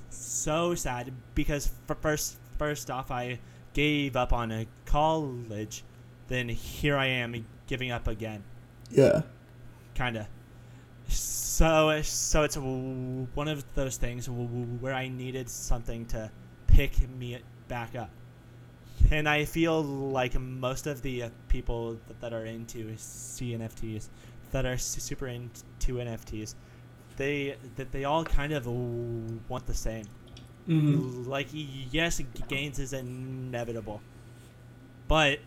so 0.10 0.76
sad 0.76 1.12
because 1.36 1.70
first 2.02 2.38
first 2.58 2.90
off 2.90 3.12
I 3.12 3.40
gave 3.74 4.16
up 4.16 4.32
on 4.32 4.52
a 4.52 4.66
college, 4.86 5.84
then 6.30 6.50
here 6.50 6.98
I 6.98 7.08
am 7.08 7.46
giving 7.68 7.92
up 7.92 8.08
again 8.08 8.44
yeah. 8.90 9.22
kind 9.96 10.18
of. 10.18 10.28
So, 11.10 12.02
so 12.02 12.44
it's 12.44 12.58
one 12.58 13.48
of 13.48 13.66
those 13.76 13.98
things 13.98 14.30
where 14.30 14.94
I 14.94 15.08
needed 15.10 15.50
something 15.50 16.06
to 16.08 16.32
pick 16.68 17.10
me 17.10 17.40
back 17.68 17.96
up, 17.96 18.10
and 19.12 19.28
I 19.28 19.46
feel 19.46 19.84
like 19.84 20.40
most 20.40 20.88
of 20.88 21.02
the 21.02 21.24
uh, 21.24 21.30
people 21.48 21.98
that, 22.08 22.22
that 22.22 22.34
are 22.34 22.46
into 22.46 22.94
CNFTs, 22.94 24.10
that 24.52 24.66
are 24.66 24.78
super 24.78 25.28
into 25.28 25.60
NFTs, 25.82 26.56
they 27.18 27.56
that 27.76 27.92
they 27.92 28.06
all 28.06 28.24
kind 28.24 28.54
of 28.54 28.68
want 28.68 29.66
the 29.66 29.74
same. 29.74 30.06
Mm-hmm. 30.68 31.30
Like 31.30 31.48
yes, 31.52 32.22
gains 32.48 32.80
is 32.80 32.94
inevitable, 32.94 34.02
but 35.08 35.40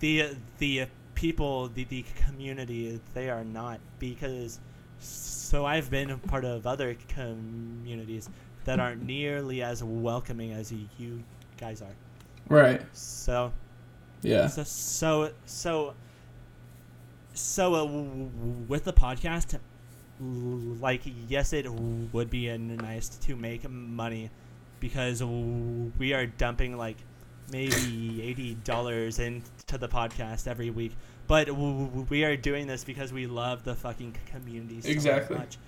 the 0.00 0.36
the 0.58 0.86
people, 1.14 1.68
the 1.68 1.84
the 1.84 2.04
community, 2.26 3.00
they 3.14 3.30
are 3.30 3.44
not 3.44 3.80
because. 3.98 4.60
So 4.98 5.66
I've 5.66 5.90
been 5.90 6.10
a 6.10 6.16
part 6.16 6.44
of 6.46 6.66
other 6.66 6.96
communities 7.08 8.30
that 8.66 8.78
aren't 8.78 9.02
nearly 9.04 9.62
as 9.62 9.82
welcoming 9.82 10.52
as 10.52 10.72
you 10.98 11.22
guys 11.58 11.80
are. 11.82 11.94
Right. 12.48 12.82
So 12.92 13.52
Yeah. 14.22 14.46
so 14.48 14.62
so 14.64 15.30
so, 15.46 15.94
so 17.34 17.74
uh, 17.74 17.84
with 18.68 18.84
the 18.84 18.92
podcast, 18.92 19.58
like 20.20 21.02
yes, 21.28 21.52
it 21.52 21.66
would 21.70 22.30
be 22.30 22.56
nice 22.58 23.08
to 23.08 23.36
make 23.36 23.68
money 23.68 24.30
because 24.80 25.22
we 25.22 26.12
are 26.12 26.26
dumping 26.26 26.76
like 26.76 26.96
maybe 27.50 28.20
eighty 28.22 28.54
dollars 28.64 29.18
into 29.18 29.78
the 29.78 29.88
podcast 29.88 30.46
every 30.46 30.70
week. 30.70 30.92
But 31.26 31.50
we 31.50 32.22
are 32.24 32.36
doing 32.36 32.66
this 32.68 32.84
because 32.84 33.12
we 33.12 33.26
love 33.26 33.64
the 33.64 33.74
fucking 33.74 34.14
community 34.30 34.80
so 34.80 34.88
Exactly. 34.88 35.36
much, 35.36 35.58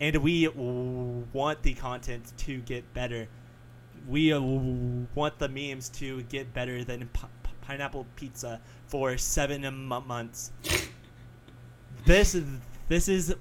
and 0.00 0.16
we 0.16 0.48
want 0.48 1.62
the 1.62 1.74
content 1.74 2.32
to 2.38 2.58
get 2.58 2.92
better. 2.94 3.28
We 4.08 4.32
uh, 4.32 4.40
want 4.40 5.38
the 5.38 5.48
memes 5.48 5.88
to 5.90 6.22
get 6.24 6.52
better 6.54 6.84
than 6.84 7.08
pi- 7.08 7.28
pi- 7.42 7.50
pineapple 7.62 8.06
pizza 8.16 8.60
for 8.86 9.16
seven 9.16 9.64
m- 9.64 9.88
months. 9.88 10.52
This 12.04 12.40
this 12.88 13.08
is 13.08 13.34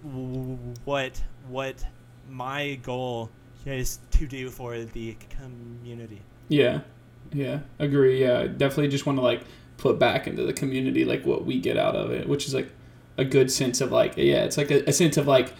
what 0.86 1.22
what 1.48 1.86
my 2.30 2.76
goal 2.82 3.30
is 3.66 4.00
to 4.12 4.28
do 4.28 4.50
for 4.50 4.80
the 4.80 5.16
community. 5.30 6.22
Yeah. 6.48 6.82
Yeah. 7.32 7.60
Agree. 7.80 8.22
Yeah. 8.22 8.48
Definitely 8.48 8.88
just 8.88 9.06
want 9.06 9.20
to 9.20 9.24
like 9.24 9.42
put 9.78 10.00
back 10.00 10.26
into 10.26 10.44
the 10.44 10.54
community 10.54 11.06
like 11.06 11.26
what 11.26 11.46
we 11.46 11.60
get 11.60 11.78
out 11.78 11.96
of 11.96 12.12
it, 12.12 12.28
which 12.28 12.48
is 12.48 12.54
like 12.54 12.72
a 13.18 13.26
good 13.26 13.52
sense 13.52 13.82
of 13.82 13.92
like 13.92 14.18
yeah, 14.18 14.44
it's 14.44 14.58
like 14.58 14.72
a, 14.72 14.88
a 14.90 14.94
sense 14.94 15.18
of 15.18 15.28
like 15.28 15.54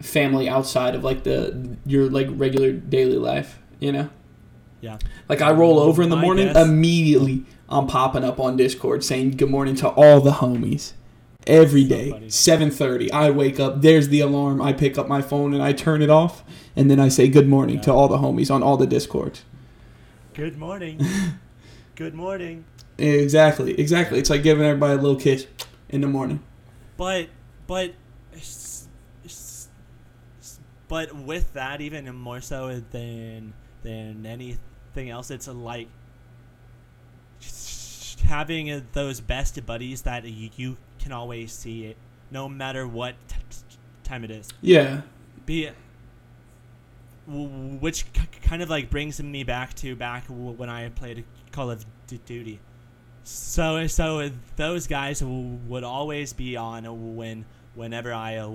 family 0.00 0.48
outside 0.48 0.94
of 0.94 1.04
like 1.04 1.24
the 1.24 1.76
your 1.84 2.08
like 2.10 2.28
regular 2.30 2.72
daily 2.72 3.16
life, 3.16 3.58
you 3.78 3.92
know? 3.92 4.08
Yeah. 4.80 4.98
Like 5.28 5.42
I 5.42 5.50
roll 5.52 5.78
over 5.78 6.02
in 6.02 6.08
the 6.10 6.16
I 6.16 6.22
morning, 6.22 6.52
guess. 6.52 6.66
immediately 6.66 7.44
I'm 7.68 7.86
popping 7.86 8.24
up 8.24 8.40
on 8.40 8.56
Discord 8.56 9.04
saying 9.04 9.32
good 9.32 9.50
morning 9.50 9.74
to 9.76 9.88
all 9.88 10.20
the 10.20 10.32
homies. 10.32 10.92
Every 11.46 11.84
day, 11.84 12.10
funny. 12.10 12.26
7:30, 12.26 13.10
I 13.12 13.30
wake 13.30 13.58
up, 13.58 13.80
there's 13.80 14.08
the 14.08 14.20
alarm, 14.20 14.60
I 14.60 14.74
pick 14.74 14.98
up 14.98 15.08
my 15.08 15.22
phone 15.22 15.54
and 15.54 15.62
I 15.62 15.72
turn 15.72 16.02
it 16.02 16.10
off, 16.10 16.44
and 16.76 16.90
then 16.90 17.00
I 17.00 17.08
say 17.08 17.28
good 17.28 17.48
morning 17.48 17.80
to 17.82 17.92
all 17.92 18.08
the 18.08 18.18
homies 18.18 18.50
on 18.50 18.62
all 18.62 18.76
the 18.76 18.86
Discords. 18.86 19.42
Good 20.34 20.58
morning. 20.58 21.00
Good 21.96 22.14
morning. 22.14 22.64
Exactly, 22.96 23.78
exactly. 23.78 24.18
It's 24.18 24.30
like 24.30 24.42
giving 24.42 24.64
everybody 24.64 24.94
a 24.94 24.96
little 25.02 25.20
kiss 25.20 25.46
in 25.90 26.00
the 26.00 26.06
morning. 26.06 26.40
But 26.96 27.28
but 27.66 27.92
but 30.90 31.14
with 31.14 31.54
that 31.54 31.80
even 31.80 32.14
more 32.14 32.42
so 32.42 32.82
than 32.90 33.54
than 33.82 34.26
anything 34.26 35.08
else 35.08 35.30
it's 35.30 35.48
like 35.48 35.88
having 38.24 38.86
those 38.92 39.20
best 39.20 39.64
buddies 39.66 40.02
that 40.02 40.24
you, 40.24 40.50
you 40.56 40.76
can 40.98 41.12
always 41.12 41.52
see 41.52 41.86
it 41.86 41.96
no 42.30 42.48
matter 42.48 42.86
what 42.86 43.14
t- 43.28 43.36
t- 43.50 43.76
time 44.04 44.24
it 44.24 44.30
is 44.30 44.52
Yeah, 44.60 45.02
be 45.46 45.70
w- 47.26 47.48
which 47.78 48.12
k- 48.12 48.28
kind 48.42 48.62
of 48.62 48.70
like 48.70 48.90
brings 48.90 49.22
me 49.22 49.42
back 49.44 49.74
to 49.76 49.96
back 49.96 50.28
w- 50.28 50.52
when 50.52 50.68
I 50.68 50.88
played 50.90 51.24
Call 51.52 51.70
of 51.70 51.84
Duty. 52.06 52.60
So 53.24 53.86
so 53.86 54.30
those 54.56 54.86
guys 54.86 55.20
w- 55.20 55.58
would 55.68 55.84
always 55.84 56.32
be 56.32 56.56
on 56.56 56.84
when 57.16 57.44
whenever 57.74 58.12
I 58.12 58.36
uh, 58.38 58.48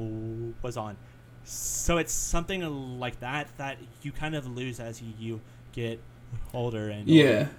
was 0.62 0.78
on. 0.78 0.98
So 1.46 1.98
it's 1.98 2.14
something 2.14 3.00
like 3.00 3.20
that 3.22 3.56
that 3.58 3.78
you 4.02 4.12
kind 4.12 4.36
of 4.36 4.48
lose 4.48 4.80
as 4.80 5.02
you, 5.02 5.14
you 5.20 5.42
get 5.74 6.04
older 6.54 6.90
and 6.90 7.10
older. 7.10 7.40
yeah, 7.40 7.50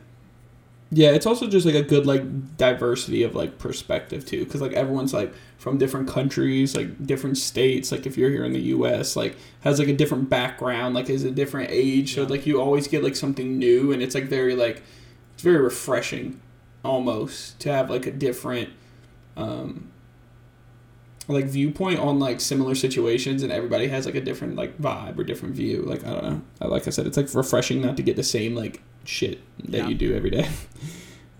yeah. 0.90 1.10
It's 1.10 1.26
also 1.26 1.48
just 1.48 1.66
like 1.66 1.74
a 1.74 1.82
good 1.82 2.06
like 2.06 2.56
diversity 2.56 3.22
of 3.22 3.34
like 3.34 3.58
perspective 3.58 4.24
too, 4.24 4.44
because 4.44 4.60
like 4.60 4.72
everyone's 4.72 5.12
like 5.14 5.32
from 5.58 5.78
different 5.78 6.08
countries, 6.08 6.76
like 6.76 7.06
different 7.06 7.38
states. 7.38 7.90
Like 7.92 8.06
if 8.06 8.16
you're 8.16 8.30
here 8.30 8.44
in 8.44 8.52
the 8.52 8.60
U.S., 8.60 9.16
like 9.16 9.36
has 9.60 9.78
like 9.78 9.88
a 9.88 9.96
different 9.96 10.28
background, 10.30 10.94
like 10.94 11.10
is 11.10 11.24
a 11.24 11.30
different 11.30 11.70
age. 11.70 12.14
So 12.14 12.22
Yeah. 12.22 12.28
like 12.28 12.46
you 12.46 12.60
always 12.60 12.88
get 12.88 13.02
like 13.04 13.16
something 13.16 13.58
new, 13.58 13.92
and 13.92 14.02
it's 14.02 14.14
like 14.14 14.24
very 14.24 14.54
like 14.56 14.82
it's 15.34 15.42
very 15.42 15.58
refreshing, 15.58 16.40
almost 16.84 17.58
to 17.60 17.72
have 17.72 17.90
like 17.90 18.06
a 18.06 18.12
different. 18.12 18.70
um 19.36 19.90
like 21.28 21.46
viewpoint 21.46 21.98
on 21.98 22.18
like 22.18 22.40
similar 22.40 22.74
situations 22.74 23.42
and 23.42 23.50
everybody 23.52 23.88
has 23.88 24.06
like 24.06 24.14
a 24.14 24.20
different 24.20 24.54
like 24.56 24.78
vibe 24.78 25.18
or 25.18 25.24
different 25.24 25.54
view 25.56 25.82
like 25.82 26.04
i 26.06 26.10
don't 26.10 26.22
know. 26.22 26.40
I- 26.60 26.66
like 26.66 26.86
i 26.86 26.90
said 26.90 27.06
it's 27.06 27.16
like 27.16 27.32
refreshing 27.34 27.80
not 27.82 27.96
to 27.96 28.02
get 28.02 28.14
the 28.16 28.22
same 28.22 28.54
like 28.54 28.80
shit 29.04 29.40
that 29.70 29.78
Yeah. 29.78 29.88
you 29.88 29.94
do 29.94 30.14
every 30.16 30.30
day. 30.30 30.48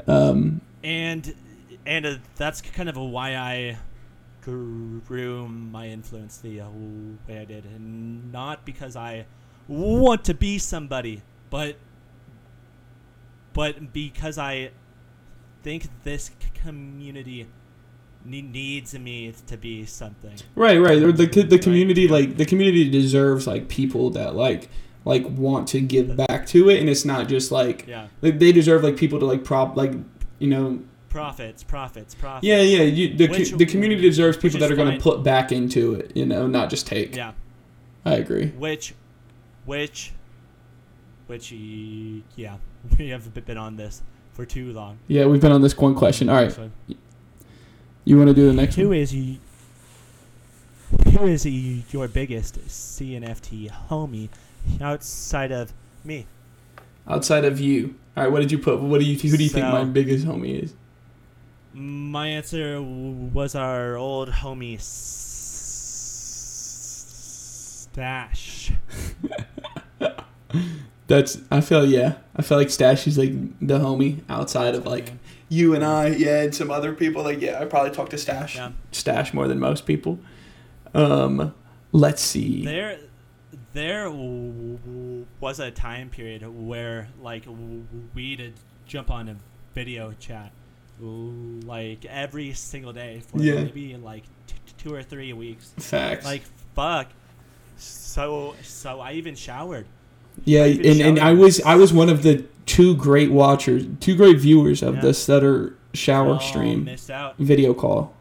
Um 0.08 0.60
and 0.84 1.34
and 1.84 2.06
uh, 2.06 2.14
that's 2.36 2.60
kind 2.60 2.88
of 2.88 2.96
why 2.96 3.34
I 3.34 3.78
grew 4.42 5.48
my 5.48 5.88
influence 5.88 6.36
the 6.38 6.60
uh, 6.60 6.68
way 7.28 7.40
I 7.40 7.44
did, 7.44 7.64
and 7.64 8.30
not 8.30 8.64
because 8.64 8.94
I 8.94 9.26
want 9.66 10.24
to 10.26 10.34
be 10.34 10.58
somebody, 10.58 11.22
but 11.50 11.76
but 13.52 13.92
because 13.92 14.38
I 14.38 14.70
think 15.62 15.88
this 16.04 16.30
community 16.54 17.48
needs 18.26 18.98
me 18.98 19.32
to 19.46 19.56
be 19.56 19.84
something. 19.86 20.34
right 20.54 20.78
right. 20.80 21.00
The, 21.16 21.42
the, 21.42 21.58
community 21.58 22.08
like 22.08 22.36
the 22.36 22.44
community 22.44 22.90
deserves 22.90 23.46
like 23.46 23.68
people 23.68 24.10
that 24.10 24.34
like 24.34 24.68
like 25.04 25.24
want 25.30 25.68
to 25.68 25.80
give 25.80 26.16
back 26.16 26.46
to 26.48 26.68
it 26.68 26.80
and 26.80 26.88
it's 26.90 27.04
not 27.04 27.28
just 27.28 27.52
like 27.52 27.86
Yeah, 27.86 28.08
like 28.22 28.38
they 28.38 28.52
deserve 28.52 28.82
like 28.82 28.96
people 28.96 29.18
to 29.20 29.24
like 29.26 29.44
prop 29.44 29.76
like 29.76 29.92
you 30.38 30.48
know 30.48 30.80
profits, 31.08 31.62
profits, 31.62 32.14
profits. 32.14 32.44
yeah 32.46 32.60
yeah 32.60 32.82
you, 32.82 33.16
the, 33.16 33.28
Which- 33.28 33.52
the 33.52 33.64
community 33.66 34.02
deserves 34.02 34.36
people 34.36 34.58
that 34.60 34.70
are 34.70 34.76
going 34.76 34.96
to 34.96 35.00
put 35.02 35.22
back 35.22 35.52
into 35.52 35.94
it 35.94 36.12
you 36.16 36.26
know 36.26 36.46
not 36.46 36.68
just 36.70 36.86
take. 36.86 37.14
Yeah. 37.16 37.32
i 38.04 38.14
agree. 38.14 38.48
Which, 38.48 38.94
which, 39.64 40.12
which, 41.26 41.52
yeah, 41.52 42.56
we 42.98 43.08
have 43.10 43.32
been 43.46 43.56
on 43.56 43.76
this 43.76 44.02
for 44.32 44.44
too 44.44 44.72
long. 44.72 44.98
yeah 45.08 45.24
we've 45.26 45.40
been 45.40 45.52
on 45.52 45.62
this 45.62 45.76
one 45.78 45.94
question. 45.94 46.28
All 46.28 46.36
right. 46.36 46.52
So, 46.52 46.70
you 48.06 48.16
want 48.16 48.28
to 48.28 48.34
do 48.34 48.46
the 48.46 48.54
next 48.54 48.76
who 48.76 48.88
one 48.88 48.96
is 48.96 49.12
y- 49.12 49.38
who 51.12 51.26
is 51.26 51.44
y- 51.44 51.82
your 51.90 52.08
biggest 52.08 52.58
CNFT 52.68 53.70
homie 53.90 54.28
outside 54.80 55.52
of 55.52 55.72
me? 56.04 56.26
outside 57.08 57.44
of 57.44 57.60
you 57.60 57.94
all 58.16 58.22
right 58.24 58.32
what 58.32 58.40
did 58.40 58.50
you 58.50 58.58
put 58.58 58.80
what 58.80 58.98
do 59.00 59.06
you 59.06 59.16
who 59.18 59.36
do 59.36 59.42
you 59.44 59.50
think 59.50 59.66
my 59.66 59.84
biggest 59.84 60.24
homie 60.26 60.62
is 60.62 60.72
My 61.74 62.28
answer 62.28 62.80
was 62.80 63.54
our 63.54 63.96
old 63.96 64.30
homie 64.30 64.76
S- 64.76 65.22
Stash. 67.92 68.72
That's 71.06 71.38
I 71.50 71.60
feel 71.60 71.86
yeah. 71.86 72.14
I 72.34 72.42
feel 72.42 72.58
like 72.58 72.70
Stash 72.70 73.06
is 73.06 73.16
like 73.18 73.30
the 73.60 73.78
homie 73.78 74.20
outside 74.28 74.74
of 74.74 74.86
like 74.86 75.12
you 75.48 75.74
and 75.74 75.84
I, 75.84 76.08
yeah, 76.08 76.42
and 76.42 76.54
some 76.54 76.70
other 76.70 76.92
people. 76.92 77.22
Like 77.22 77.40
yeah, 77.40 77.60
I 77.60 77.64
probably 77.66 77.90
talk 77.92 78.10
to 78.10 78.18
Stash. 78.18 78.56
Yeah. 78.56 78.72
Stash 78.92 79.32
more 79.34 79.46
than 79.48 79.58
most 79.60 79.86
people. 79.86 80.18
Um, 80.94 81.54
let's 81.92 82.22
see. 82.22 82.64
There, 82.64 82.98
there 83.72 84.04
w- 84.04 84.78
w- 84.78 85.26
was 85.40 85.60
a 85.60 85.70
time 85.70 86.08
period 86.10 86.42
where 86.46 87.08
like 87.22 87.44
we'd 88.14 88.54
jump 88.86 89.10
on 89.10 89.28
a 89.28 89.36
video 89.74 90.12
chat 90.18 90.52
like 90.98 92.04
every 92.06 92.52
single 92.54 92.92
day 92.92 93.20
for 93.26 93.38
Yeah. 93.38 93.56
maybe 93.64 93.96
like 93.96 94.22
t- 94.46 94.54
two 94.78 94.94
or 94.94 95.02
three 95.02 95.32
weeks. 95.32 95.72
Facts. 95.78 96.24
Like 96.24 96.42
fuck. 96.74 97.08
So 97.76 98.54
so 98.62 99.00
I 99.00 99.12
even 99.12 99.34
showered. 99.34 99.86
yeah, 100.44 100.62
I 100.62 100.68
even 100.68 100.90
and, 100.92 101.00
and 101.02 101.18
I 101.18 101.32
was 101.34 101.60
I 101.60 101.74
was 101.76 101.92
one 101.92 102.08
of 102.08 102.22
the 102.22 102.44
two 102.66 102.94
great 102.96 103.30
watchers, 103.30 103.86
two 104.00 104.14
great 104.16 104.38
viewers 104.38 104.82
of 104.82 104.96
Yeah. 104.96 105.00
the 105.00 105.14
Stutter 105.14 105.74
shower 105.94 106.34
Oh, 106.34 106.38
stream 106.38 106.90
video 107.38 107.72
call. 107.72 108.12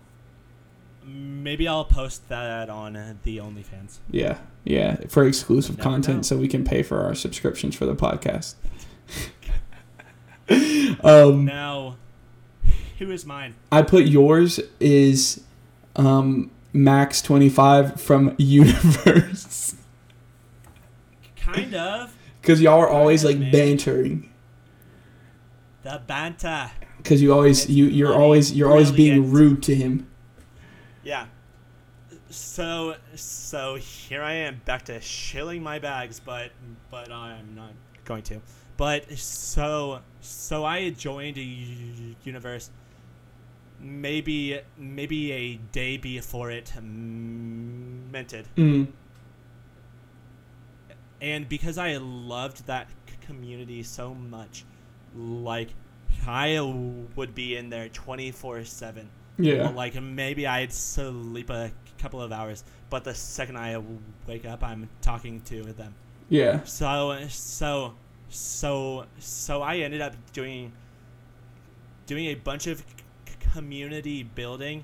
Maybe 1.05 1.67
I'll 1.67 1.85
post 1.85 2.27
that 2.29 2.69
on 2.69 2.93
the 3.23 3.37
OnlyFans. 3.37 3.97
Yeah, 4.09 4.37
yeah, 4.63 4.97
for 5.09 5.25
exclusive 5.25 5.77
content, 5.77 6.17
know. 6.17 6.21
so 6.23 6.37
we 6.37 6.47
can 6.47 6.63
pay 6.63 6.81
for 6.81 7.01
our 7.03 7.13
subscriptions 7.13 7.75
for 7.75 7.85
the 7.85 7.95
podcast. 7.95 8.55
um, 11.03 11.45
Now, 11.45 11.97
who 12.99 13.11
is 13.11 13.25
mine? 13.25 13.55
I 13.71 13.81
put 13.83 14.05
yours 14.05 14.59
is 14.79 15.41
um, 15.95 16.49
Max 16.73 17.21
twenty 17.21 17.49
five 17.49 17.99
from 18.01 18.33
Universe 18.39 19.75
Kind 21.37 21.75
of 21.75 22.15
because 22.41 22.59
y'all 22.61 22.79
are 22.79 22.89
always 22.89 23.23
like 23.23 23.39
bantering 23.51 24.29
the 25.85 26.01
Banta. 26.07 26.71
because 26.97 27.21
you 27.21 27.31
always 27.31 27.69
you 27.69 27.85
you're 27.85 28.13
always 28.13 28.51
you're 28.53 28.69
always 28.69 28.91
being 28.91 29.21
brilliant. 29.29 29.35
rude 29.53 29.63
to 29.63 29.75
him. 29.75 30.07
Yeah. 31.03 31.27
So 32.29 32.95
so 33.15 33.75
here 33.75 34.21
I 34.23 34.33
am 34.33 34.61
back 34.65 34.85
to 34.85 34.99
shilling 34.99 35.61
my 35.63 35.77
bags, 35.79 36.19
but 36.19 36.51
but 36.91 37.11
I'm 37.11 37.55
not 37.55 37.71
going 38.03 38.23
to 38.23 38.41
but 38.77 39.09
so 39.17 39.99
so 40.21 40.65
I 40.65 40.89
joined 40.89 41.37
a 41.37 41.47
universe 42.23 42.71
maybe 43.79 44.59
maybe 44.77 45.31
a 45.31 45.55
day 45.71 45.97
before 45.97 46.49
it 46.51 46.73
minted, 46.81 48.47
Mm. 48.57 48.87
and 51.21 51.47
because 51.47 51.77
I 51.77 51.97
loved 51.97 52.65
that 52.67 52.87
community 53.21 53.81
so 53.83 54.13
much, 54.13 54.65
like 55.15 55.69
I 56.27 56.59
would 57.15 57.33
be 57.35 57.55
in 57.55 57.69
there 57.69 57.89
twenty 57.89 58.31
four 58.31 58.63
seven. 58.65 59.09
Yeah. 59.37 59.69
Like 59.69 60.01
maybe 60.01 60.47
I'd 60.47 60.71
sleep 60.71 61.49
a 61.49 61.71
couple 61.99 62.21
of 62.21 62.31
hours, 62.31 62.63
but 62.89 63.03
the 63.03 63.13
second 63.13 63.57
I 63.57 63.81
wake 64.27 64.45
up, 64.45 64.63
I'm 64.63 64.89
talking 65.01 65.41
to 65.41 65.63
them. 65.73 65.93
Yeah. 66.29 66.63
So 66.63 67.17
so 67.29 67.93
so 68.29 69.05
so 69.19 69.61
I 69.61 69.77
ended 69.77 70.01
up 70.01 70.13
doing 70.33 70.71
doing 72.05 72.25
a 72.27 72.35
bunch 72.35 72.67
of 72.67 72.79
c- 72.79 72.85
community 73.53 74.23
building 74.23 74.83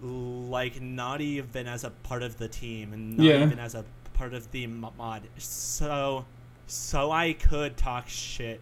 like 0.00 0.80
not 0.80 1.20
even 1.20 1.66
as 1.66 1.84
a 1.84 1.90
part 1.90 2.22
of 2.22 2.36
the 2.38 2.48
team 2.48 2.92
and 2.92 3.16
not 3.16 3.24
Yeah. 3.24 3.42
even 3.44 3.58
as 3.58 3.74
a 3.74 3.84
part 4.14 4.32
of 4.34 4.50
the 4.52 4.66
mod 4.66 5.22
so 5.38 6.24
so 6.66 7.10
I 7.10 7.32
could 7.32 7.76
talk 7.76 8.08
shit 8.08 8.60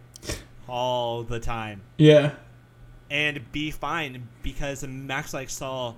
all 0.67 1.23
the 1.23 1.39
time 1.39 1.81
Yeah. 1.97 2.31
and 3.09 3.39
be 3.51 3.71
fine 3.71 4.27
because 4.43 4.85
Max 4.85 5.33
like 5.33 5.49
saw 5.49 5.93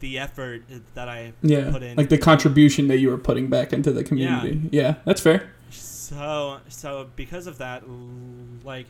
the 0.00 0.18
effort 0.18 0.62
that 0.94 1.08
I 1.08 1.32
Yeah. 1.42 1.70
put 1.70 1.82
in 1.82 1.96
Like 1.96 2.08
the 2.08 2.18
contribution 2.18 2.88
that 2.88 2.98
you 2.98 3.10
were 3.10 3.18
putting 3.18 3.48
back 3.48 3.72
into 3.72 3.92
the 3.92 4.04
community. 4.04 4.60
Yeah, 4.70 4.96
that's 5.04 5.20
fair. 5.20 5.50
So 5.70 6.58
so 6.68 7.08
because 7.16 7.46
of 7.46 7.58
that, 7.58 7.82
like 8.64 8.86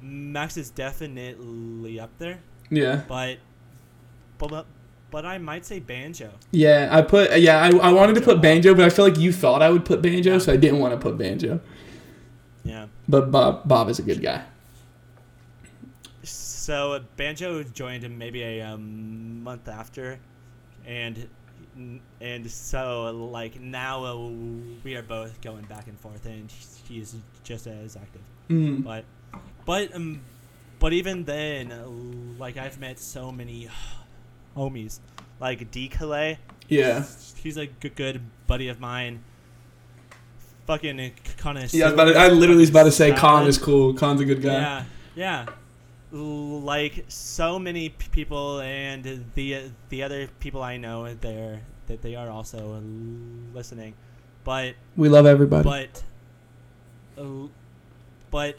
Max 0.00 0.56
is 0.56 0.70
definitely 0.70 1.98
up 1.98 2.10
there, 2.18 2.40
Yeah. 2.70 3.02
but 3.08 3.38
but 4.38 4.66
but 5.10 5.24
I 5.24 5.38
might 5.38 5.64
say 5.64 5.78
Banjo. 5.78 6.30
Yeah, 6.50 6.88
I 6.90 7.02
put 7.02 7.38
yeah, 7.40 7.58
I, 7.62 7.76
I 7.88 7.92
wanted 7.92 8.14
to 8.16 8.20
put 8.20 8.40
banjo, 8.42 8.74
but 8.74 8.84
I 8.84 8.88
feel 8.90 9.04
like 9.04 9.18
you 9.18 9.32
thought 9.32 9.62
I 9.62 9.70
would 9.70 9.84
put 9.84 10.02
banjo, 10.02 10.38
so 10.38 10.52
I 10.52 10.56
didn't 10.56 10.78
want 10.80 10.92
to 10.92 10.98
put 10.98 11.16
banjo. 11.18 11.60
Yeah. 12.64 12.86
But 13.08 13.30
Bob 13.30 13.66
Bob 13.66 13.88
is 13.88 13.98
a 13.98 14.02
good 14.02 14.22
guy. 14.22 14.42
So 16.22 17.00
Banjo 17.16 17.62
joined 17.62 18.04
him 18.04 18.16
maybe 18.16 18.42
a 18.42 18.62
um, 18.62 19.42
month 19.42 19.68
after, 19.68 20.18
and 20.86 21.28
and 22.20 22.50
so 22.50 23.10
like 23.32 23.60
now 23.60 24.04
uh, 24.04 24.30
we 24.82 24.96
are 24.96 25.02
both 25.02 25.40
going 25.42 25.64
back 25.64 25.88
and 25.88 25.98
forth, 26.00 26.24
and 26.24 26.50
he's 26.88 27.14
just 27.42 27.66
as 27.66 27.96
active. 27.96 28.22
Mm. 28.48 28.84
But 28.84 29.04
but 29.66 29.94
um 29.94 30.22
but 30.78 30.92
even 30.92 31.24
then, 31.24 31.72
uh, 31.72 31.86
like 32.38 32.56
I've 32.56 32.78
met 32.78 32.98
so 32.98 33.32
many 33.32 33.68
homies, 34.56 35.00
like 35.40 35.70
D 35.70 35.88
Calais. 35.88 36.38
Yeah. 36.68 37.04
He's 37.36 37.56
a 37.56 37.66
good, 37.66 37.96
good 37.96 38.20
buddy 38.46 38.68
of 38.68 38.80
mine. 38.80 39.22
Fucking 40.66 41.12
kind 41.36 41.58
is. 41.58 41.74
Yeah, 41.74 41.84
I, 41.84 41.88
was 41.88 41.94
about 41.94 42.04
to, 42.12 42.18
I 42.18 42.28
literally 42.28 42.60
was 42.60 42.70
about 42.70 42.84
to 42.84 42.92
say 42.92 43.12
Khan 43.12 43.46
is 43.46 43.58
cool. 43.58 43.92
Khan's 43.94 44.20
a 44.20 44.24
good 44.24 44.40
guy. 44.42 44.52
Yeah, 44.52 44.84
yeah. 45.14 45.46
Like 46.12 47.04
so 47.08 47.58
many 47.58 47.88
people, 47.90 48.60
and 48.60 49.24
the 49.34 49.70
the 49.88 50.02
other 50.02 50.28
people 50.40 50.62
I 50.62 50.76
know 50.76 51.12
there 51.14 51.60
that 51.88 52.00
they 52.02 52.14
are 52.14 52.30
also 52.30 52.80
listening, 53.52 53.94
but 54.44 54.74
We 54.96 55.08
love 55.08 55.26
everybody. 55.26 55.64
but 55.64 56.02
uh, 57.18 57.48
but 58.30 58.56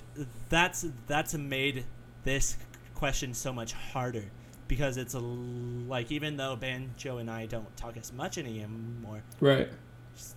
that's 0.50 0.86
that's 1.08 1.34
made 1.34 1.86
this 2.24 2.58
question 2.94 3.34
so 3.34 3.52
much 3.54 3.74
harder 3.74 4.26
because 4.68 4.98
it's 4.98 5.14
a, 5.14 5.20
like 5.20 6.12
even 6.12 6.38
though 6.38 6.56
Banjo 6.56 7.18
and 7.18 7.30
I 7.32 7.46
don't 7.46 7.76
talk 7.78 7.98
as 7.98 8.12
much 8.14 8.38
anymore, 8.38 9.22
right. 9.40 9.70
s- 10.16 10.34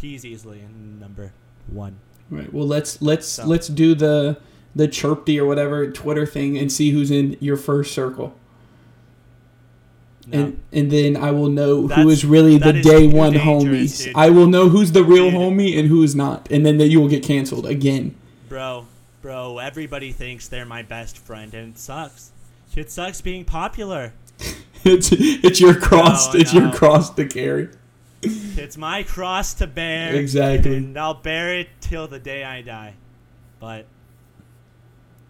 he's 0.00 0.24
easily 0.24 0.62
number 1.00 1.32
one. 1.66 1.96
Right. 2.30 2.52
Well, 2.52 2.66
let's 2.66 3.00
let's 3.02 3.26
So- 3.26 3.46
let's 3.46 3.68
do 3.68 3.94
the 3.94 4.38
the 4.76 4.86
chirpty 4.88 5.38
or 5.38 5.46
whatever 5.46 5.90
Twitter 5.90 6.26
thing 6.26 6.56
and 6.58 6.70
see 6.70 6.90
who's 6.90 7.10
in 7.10 7.36
your 7.40 7.56
first 7.56 7.92
circle. 7.94 8.34
No. 10.26 10.38
And 10.38 10.58
and 10.72 10.90
then 10.92 11.16
I 11.16 11.30
will 11.30 11.48
know 11.48 11.82
who 11.82 11.88
That's- 11.88 12.06
is 12.06 12.24
really 12.24 12.58
the 12.58 12.76
is 12.76 12.84
day 12.84 13.06
one 13.06 13.32
homies. 13.32 14.04
dude. 14.04 14.12
I 14.14 14.28
will 14.30 14.46
know 14.46 14.68
who's 14.68 14.92
the 14.92 15.02
real 15.04 15.30
Dude. 15.30 15.40
homie 15.40 15.78
and 15.78 15.88
who 15.88 16.02
is 16.02 16.14
not, 16.14 16.48
and 16.50 16.66
then 16.66 16.76
that 16.78 16.88
you 16.88 17.00
will 17.00 17.08
get 17.08 17.22
canceled 17.22 17.64
again. 17.66 18.14
bro, 18.48 18.86
bro, 19.22 19.58
everybody 19.58 20.12
thinks 20.12 20.46
they're 20.48 20.64
my 20.66 20.82
best 20.82 21.16
friend, 21.18 21.54
and 21.54 21.74
it 21.74 21.78
sucks. 21.78 22.30
It 22.76 22.90
sucks 22.90 23.20
being 23.22 23.44
popular. 23.44 24.12
it's 24.84 25.10
it's 25.12 25.60
your 25.60 25.74
cross. 25.74 26.32
No, 26.34 26.40
it's 26.40 26.52
your 26.52 26.70
cross 26.72 27.08
to 27.14 27.26
carry. 27.26 27.68
It's 28.22 28.76
my 28.76 29.02
cross 29.04 29.54
to 29.54 29.66
bear. 29.66 30.14
Exactly. 30.14 30.76
And 30.76 30.98
I'll 30.98 31.14
bear 31.14 31.54
it 31.58 31.68
till 31.80 32.08
the 32.08 32.18
day 32.18 32.44
I 32.44 32.62
die. 32.62 32.94
But 33.60 33.86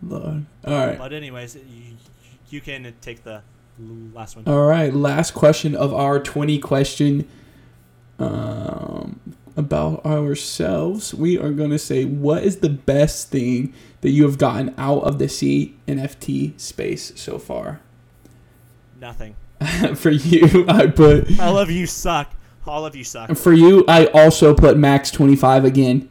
Lord. 0.02 0.46
All 0.64 0.86
right. 0.86 0.98
but 0.98 1.12
anyways, 1.12 1.56
you, 1.56 1.96
you 2.50 2.60
can 2.60 2.94
take 3.00 3.24
the 3.24 3.42
last 4.14 4.36
one. 4.36 4.46
All 4.46 4.66
right, 4.66 4.92
last 4.92 5.32
question 5.34 5.74
of 5.74 5.92
our 5.92 6.20
20 6.20 6.58
question 6.60 7.28
um, 8.18 9.20
about 9.56 10.04
ourselves. 10.04 11.14
We 11.14 11.38
are 11.38 11.50
going 11.50 11.70
to 11.70 11.78
say, 11.78 12.04
what 12.04 12.44
is 12.44 12.58
the 12.58 12.70
best 12.70 13.30
thing 13.30 13.74
that 14.00 14.10
you 14.10 14.24
have 14.24 14.38
gotten 14.38 14.74
out 14.78 15.00
of 15.00 15.18
the 15.18 15.26
CNFT 15.26 16.58
space 16.58 17.12
so 17.16 17.38
far? 17.38 17.80
Nothing. 19.00 19.36
for 19.96 20.10
you, 20.10 20.64
I 20.68 20.86
put. 20.86 21.38
All 21.40 21.58
of 21.58 21.70
you 21.70 21.86
suck. 21.86 22.32
All 22.68 22.84
of 22.84 22.94
you 22.94 23.04
suck. 23.04 23.34
For 23.36 23.52
you, 23.52 23.84
I 23.88 24.06
also 24.06 24.54
put 24.54 24.76
Max 24.76 25.10
25 25.10 25.64
again. 25.64 26.08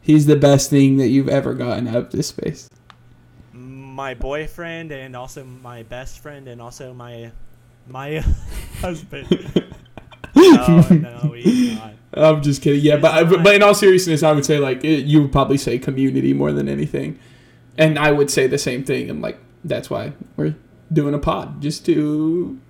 He's 0.00 0.26
the 0.26 0.36
best 0.36 0.68
thing 0.68 0.98
that 0.98 1.08
you've 1.08 1.30
ever 1.30 1.54
gotten 1.54 1.88
out 1.88 1.96
of 1.96 2.10
this 2.10 2.28
space. 2.28 2.68
My 3.52 4.12
boyfriend 4.12 4.92
and 4.92 5.16
also 5.16 5.44
my 5.44 5.82
best 5.84 6.20
friend 6.20 6.46
and 6.46 6.60
also 6.60 6.92
my 6.92 7.32
my 7.88 8.18
husband. 8.80 9.28
no, 10.34 10.64
oh, 10.68 10.88
no, 10.90 11.32
he's 11.32 11.78
not. 11.78 11.94
I'm 12.12 12.42
just 12.42 12.60
kidding. 12.60 12.84
Yeah, 12.84 12.96
but, 12.96 13.12
I, 13.12 13.24
but 13.24 13.54
in 13.54 13.62
all 13.62 13.74
seriousness, 13.74 14.22
I 14.22 14.32
would 14.32 14.44
say 14.44 14.58
like 14.58 14.84
it, 14.84 15.06
you 15.06 15.22
would 15.22 15.32
probably 15.32 15.56
say 15.56 15.78
community 15.78 16.32
more 16.32 16.52
than 16.52 16.68
anything, 16.68 17.18
and 17.78 17.98
I 17.98 18.12
would 18.12 18.30
say 18.30 18.46
the 18.46 18.58
same 18.58 18.84
thing. 18.84 19.08
And 19.08 19.22
like 19.22 19.38
that's 19.64 19.88
why 19.88 20.12
we're 20.36 20.54
doing 20.92 21.14
a 21.14 21.18
pod 21.18 21.62
just 21.62 21.86
to. 21.86 22.60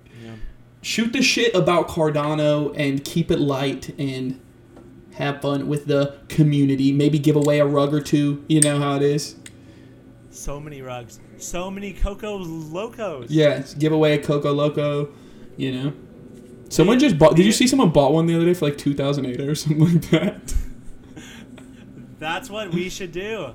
Shoot 0.85 1.11
the 1.13 1.21
shit 1.21 1.53
about 1.55 1.87
Cardano 1.87 2.71
and 2.77 3.03
keep 3.03 3.31
it 3.31 3.39
light 3.39 3.89
and 3.97 4.39
have 5.15 5.41
fun 5.41 5.67
with 5.67 5.87
the 5.87 6.15
community. 6.29 6.91
Maybe 6.91 7.17
give 7.17 7.35
away 7.35 7.59
a 7.59 7.65
rug 7.65 7.91
or 7.93 8.01
two. 8.01 8.45
You 8.47 8.61
know 8.61 8.79
how 8.79 8.95
it 8.95 9.01
is. 9.01 9.35
So 10.29 10.59
many 10.59 10.81
rugs. 10.83 11.19
So 11.37 11.71
many 11.71 11.91
Coco 11.91 12.37
Locos. 12.37 13.31
Yes, 13.31 13.73
give 13.73 13.93
away 13.93 14.13
a 14.13 14.21
Coco 14.21 14.53
Loco. 14.53 15.09
You 15.57 15.71
know. 15.71 15.93
Someone 16.69 16.99
just 16.99 17.17
bought. 17.17 17.35
Did 17.35 17.45
you 17.45 17.51
see 17.51 17.67
someone 17.67 17.89
bought 17.89 18.13
one 18.13 18.27
the 18.27 18.35
other 18.35 18.45
day 18.45 18.53
for 18.53 18.65
like 18.65 18.77
two 18.77 18.93
thousand 18.93 19.25
eight 19.25 19.41
or 19.41 19.55
something 19.55 19.79
like 19.79 20.09
that? 20.11 20.53
That's 22.19 22.49
what 22.49 22.71
we 22.71 22.89
should 22.89 23.11
do. 23.11 23.53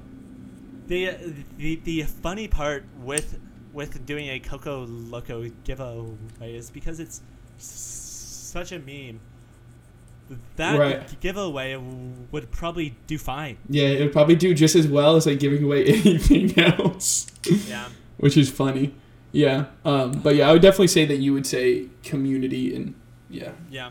The, 0.86 1.16
the 1.56 1.76
the 1.84 2.02
funny 2.02 2.48
part 2.48 2.84
with 2.98 3.38
with 3.72 4.04
doing 4.06 4.28
a 4.28 4.40
Coco 4.40 4.84
Loco 4.86 5.48
giveaway 5.64 6.16
is 6.56 6.70
because 6.70 7.00
it's 7.00 7.20
s- 7.58 8.50
such 8.52 8.72
a 8.72 8.78
meme. 8.78 9.20
That 10.56 10.78
Right. 10.78 11.20
giveaway 11.20 11.76
would 12.30 12.50
probably 12.52 12.94
do 13.08 13.18
fine. 13.18 13.56
Yeah, 13.68 13.88
it 13.88 14.00
would 14.00 14.12
probably 14.12 14.36
do 14.36 14.54
just 14.54 14.76
as 14.76 14.86
well 14.86 15.16
as 15.16 15.26
like 15.26 15.40
giving 15.40 15.64
away 15.64 15.84
anything 15.86 16.56
else, 16.58 17.26
Yeah. 17.68 17.88
which 18.18 18.36
is 18.36 18.48
funny. 18.50 18.94
Yeah, 19.32 19.66
um, 19.84 20.12
but 20.22 20.34
yeah, 20.36 20.48
I 20.48 20.52
would 20.52 20.62
definitely 20.62 20.88
say 20.88 21.04
that 21.06 21.16
you 21.16 21.32
would 21.32 21.46
say 21.46 21.86
community 22.04 22.74
and 22.74 22.94
yeah, 23.28 23.52
Yeah. 23.70 23.90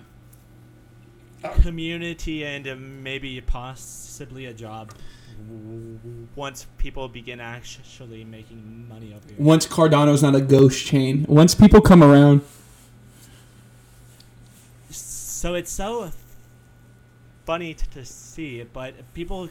Uh, 1.41 1.49
Community 1.61 2.43
and 2.43 2.67
uh, 2.67 2.75
maybe 2.75 3.39
possibly 3.39 4.45
a 4.45 4.53
job 4.53 4.91
once 6.35 6.67
people 6.77 7.07
begin 7.07 7.39
actually 7.39 8.23
making 8.23 8.87
money 8.87 9.13
over 9.13 9.27
here. 9.27 9.35
once 9.37 9.65
Cardano's 9.67 10.21
not 10.23 10.35
a 10.35 10.41
ghost 10.41 10.85
chain, 10.85 11.25
once 11.27 11.55
people 11.55 11.81
come 11.81 12.03
around, 12.03 12.41
So 14.91 15.55
it's 15.55 15.71
so 15.71 16.11
funny 17.45 17.73
t- 17.73 17.85
to 17.91 18.03
see, 18.05 18.63
but 18.63 18.93
people 19.13 19.49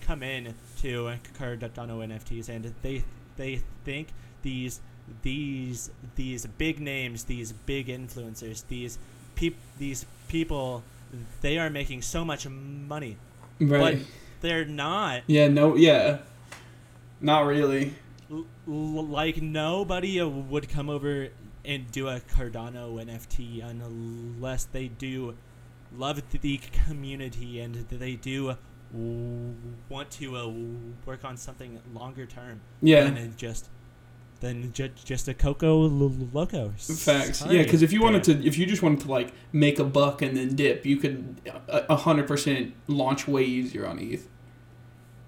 come 0.00 0.22
in 0.24 0.54
to 0.82 1.12
Cardano 1.38 2.02
NFTs 2.08 2.48
and 2.48 2.74
they 2.82 3.04
they 3.36 3.62
think 3.84 4.08
these 4.42 4.80
these 5.22 5.90
these 6.16 6.46
big 6.46 6.80
names, 6.80 7.24
these 7.24 7.52
big 7.52 7.86
influencers, 7.86 8.66
these 8.68 8.98
peop 9.36 9.56
these 9.78 10.04
people, 10.28 10.82
they 11.40 11.58
are 11.58 11.70
making 11.70 12.02
so 12.02 12.24
much 12.24 12.48
money. 12.48 13.16
right? 13.60 13.98
They're 14.40 14.64
not. 14.64 15.22
Yeah, 15.26 15.48
no, 15.48 15.76
yeah, 15.76 16.18
not 17.20 17.46
really. 17.46 17.94
L- 18.30 18.46
like 18.66 19.42
nobody 19.42 20.20
uh, 20.20 20.26
would 20.28 20.68
come 20.68 20.88
over 20.88 21.28
and 21.64 21.90
do 21.90 22.08
a 22.08 22.20
Cardano 22.20 22.94
NFT 23.04 23.62
unless 23.62 24.64
they 24.64 24.88
do 24.88 25.36
love 25.94 26.22
the 26.40 26.60
community 26.86 27.60
and 27.60 27.74
they 27.74 28.14
do 28.14 28.56
want 28.92 30.10
to 30.10 30.36
uh, 30.36 30.48
work 31.06 31.24
on 31.24 31.36
something 31.36 31.80
longer 31.94 32.26
term 32.26 32.60
Yeah, 32.80 33.04
than 33.04 33.34
just 33.36 33.68
than 34.40 34.72
ju- 34.72 34.90
just 35.04 35.28
a 35.28 35.34
Coco 35.34 35.84
l- 35.84 36.12
Loco. 36.32 36.70
facts. 36.70 37.38
Sorry. 37.38 37.56
Yeah, 37.56 37.62
because 37.62 37.82
if 37.82 37.92
you 37.92 38.02
wanted 38.02 38.24
to, 38.24 38.44
if 38.46 38.56
you 38.58 38.66
just 38.66 38.82
wanted 38.82 39.00
to 39.00 39.08
like 39.10 39.32
make 39.52 39.78
a 39.78 39.84
buck 39.84 40.22
and 40.22 40.36
then 40.36 40.56
dip, 40.56 40.84
you 40.86 40.96
could 40.96 41.40
a 41.68 41.92
a 41.92 41.96
hundred 41.96 42.26
percent 42.26 42.74
launch 42.88 43.28
way 43.28 43.44
easier 43.44 43.86
on 43.86 43.98
ETH. 43.98 44.26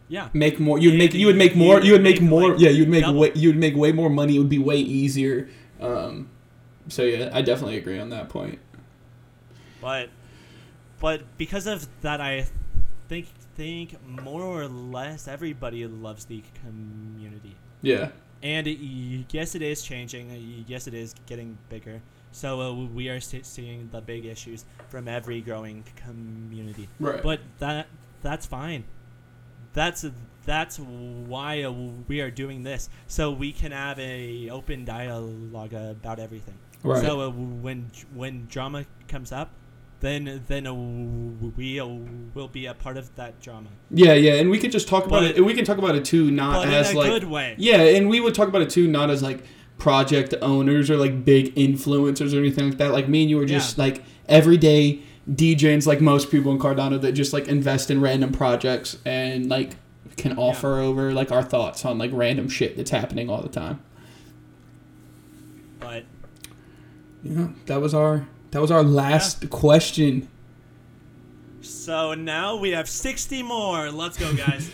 yeah, 0.09 0.28
Make 0.32 0.59
more. 0.60 0.78
You'd 0.78 0.98
make. 0.98 1.14
You 1.14 1.26
would 1.26 1.36
make 1.36 1.55
more. 1.56 1.80
you 1.80 1.93
would 1.93 2.02
make 2.02 2.20
more. 2.20 2.55
Yeah, 2.56 2.70
you'd 2.70 2.89
make 2.89 3.06
way. 3.06 3.32
You'd 3.34 3.56
make 3.56 3.76
way 3.76 3.93
more 3.93 4.10
money. 4.10 4.36
It 4.36 4.39
would 4.40 4.48
be 4.48 4.59
way 4.59 4.76
easier. 4.78 5.48
Um, 5.80 6.28
so 6.89 7.02
yeah, 7.02 7.30
I 7.32 7.43
definitely 7.43 7.76
agree 7.78 7.98
on 7.98 8.10
that 8.10 8.28
point. 8.28 8.59
but 9.80 10.09
but 11.01 11.22
because 11.39 11.66
of 11.66 11.86
that, 12.02 12.20
I 12.20 12.47
think 13.09 13.26
think 13.56 13.97
more 14.06 14.43
or 14.43 14.68
less 14.68 15.28
everybody 15.28 15.86
loves 15.86 16.24
the 16.24 16.43
community. 16.64 17.56
Yeah. 17.82 18.10
And 18.43 18.66
yes, 18.66 19.55
it 19.55 19.62
is 19.62 19.82
changing. 19.82 20.31
uh, 20.31 20.64
Yes, 20.66 20.86
it 20.86 20.94
is 20.94 21.14
getting 21.27 21.56
bigger. 21.69 22.02
So 22.32 22.60
uh, 22.60 22.73
we 22.86 23.09
are 23.09 23.20
se- 23.20 23.43
seeing 23.44 23.89
the 23.93 24.01
big 24.01 24.24
issues 24.24 24.64
from 24.89 25.06
every 25.06 25.40
growing 25.40 25.85
community. 25.97 26.89
Right. 26.98 27.23
But 27.23 27.40
that 27.59 27.86
that's 28.23 28.47
fine. 28.47 28.85
That's 29.74 30.05
that's 30.44 30.78
why 30.78 31.62
uh, 31.62 31.70
we 32.09 32.20
are 32.20 32.31
doing 32.31 32.62
this, 32.62 32.89
so 33.06 33.31
we 33.31 33.52
can 33.52 33.70
have 33.73 33.98
a 33.98 34.51
open 34.51 34.85
dialogue 34.85 35.73
about 35.73 36.19
everything. 36.19 36.55
right. 36.82 37.02
So 37.02 37.20
uh, 37.20 37.28
when 37.31 37.90
when 38.14 38.47
drama 38.51 38.86
comes 39.09 39.31
up, 39.31 39.51
then 40.03 40.43
then 40.49 40.65
we 41.57 41.81
will 41.81 42.49
be 42.49 42.66
a 42.66 42.74
part 42.74 42.97
of 42.99 43.15
that 43.16 43.41
drama, 43.41 43.69
yeah, 43.91 44.12
yeah, 44.12 44.35
and 44.35 44.51
we 44.51 44.59
could 44.59 44.70
just 44.73 44.87
talk 44.89 45.07
about 45.07 45.23
But- 45.23 45.39
it. 45.39 45.45
We 45.45 45.55
can 45.55 45.65
talk 45.65 45.79
about 45.79 45.95
it 45.95 46.05
too, 46.05 46.31
not 46.31 46.66
as 46.66 46.91
in 46.91 46.97
a 46.97 46.99
like 46.99 47.09
good 47.11 47.24
way. 47.24 47.55
Yeah, 47.57 47.81
and 47.81 48.09
we 48.11 48.20
would 48.20 48.35
talk 48.35 48.49
about 48.49 48.61
it 48.62 48.69
too, 48.70 48.87
not 48.89 49.09
as 49.09 49.23
like 49.23 49.45
project 49.79 50.35
owners 50.43 50.91
or 50.91 50.97
like 50.97 51.24
big 51.24 51.55
influencers 51.55 52.35
or 52.35 52.39
anything 52.39 52.69
like 52.69 52.79
that. 52.79 52.93
Like 52.93 53.09
me 53.09 53.23
and 53.23 53.31
you 53.31 53.37
were 53.39 53.47
just 53.47 53.79
like 53.79 54.03
everyday 54.29 55.01
degens, 55.31 55.87
like 55.87 56.01
most 56.01 56.31
people 56.31 56.53
in 56.53 56.59
Cardano 56.59 57.01
that 57.01 57.12
just 57.12 57.33
like 57.33 57.49
invest 57.49 57.91
in 57.91 58.01
random 58.01 58.33
projects 58.33 58.99
and 59.07 59.49
like 59.49 59.77
can 60.16 60.37
offer 60.37 60.79
over 60.79 61.12
like 61.12 61.33
our 61.33 61.43
thoughts 61.43 61.85
on 61.85 61.97
like 61.97 62.11
random 62.12 62.49
shit 62.49 62.77
that's 62.77 62.91
happening 62.91 63.31
all 63.31 63.41
the 63.41 63.49
time. 63.49 63.81
But 65.81 66.05
Yeah, 67.23 67.49
that 67.66 67.81
was 67.81 67.95
our 67.95 68.27
that 68.53 68.61
was 68.61 68.70
our 68.70 68.83
last 68.83 69.51
question. 69.51 70.29
so 71.61 72.15
now 72.15 72.57
we 72.57 72.70
have 72.70 72.89
sixty 72.89 73.43
more. 73.43 73.91
Let's 73.91 74.16
go, 74.19 74.33
guys. 74.35 74.69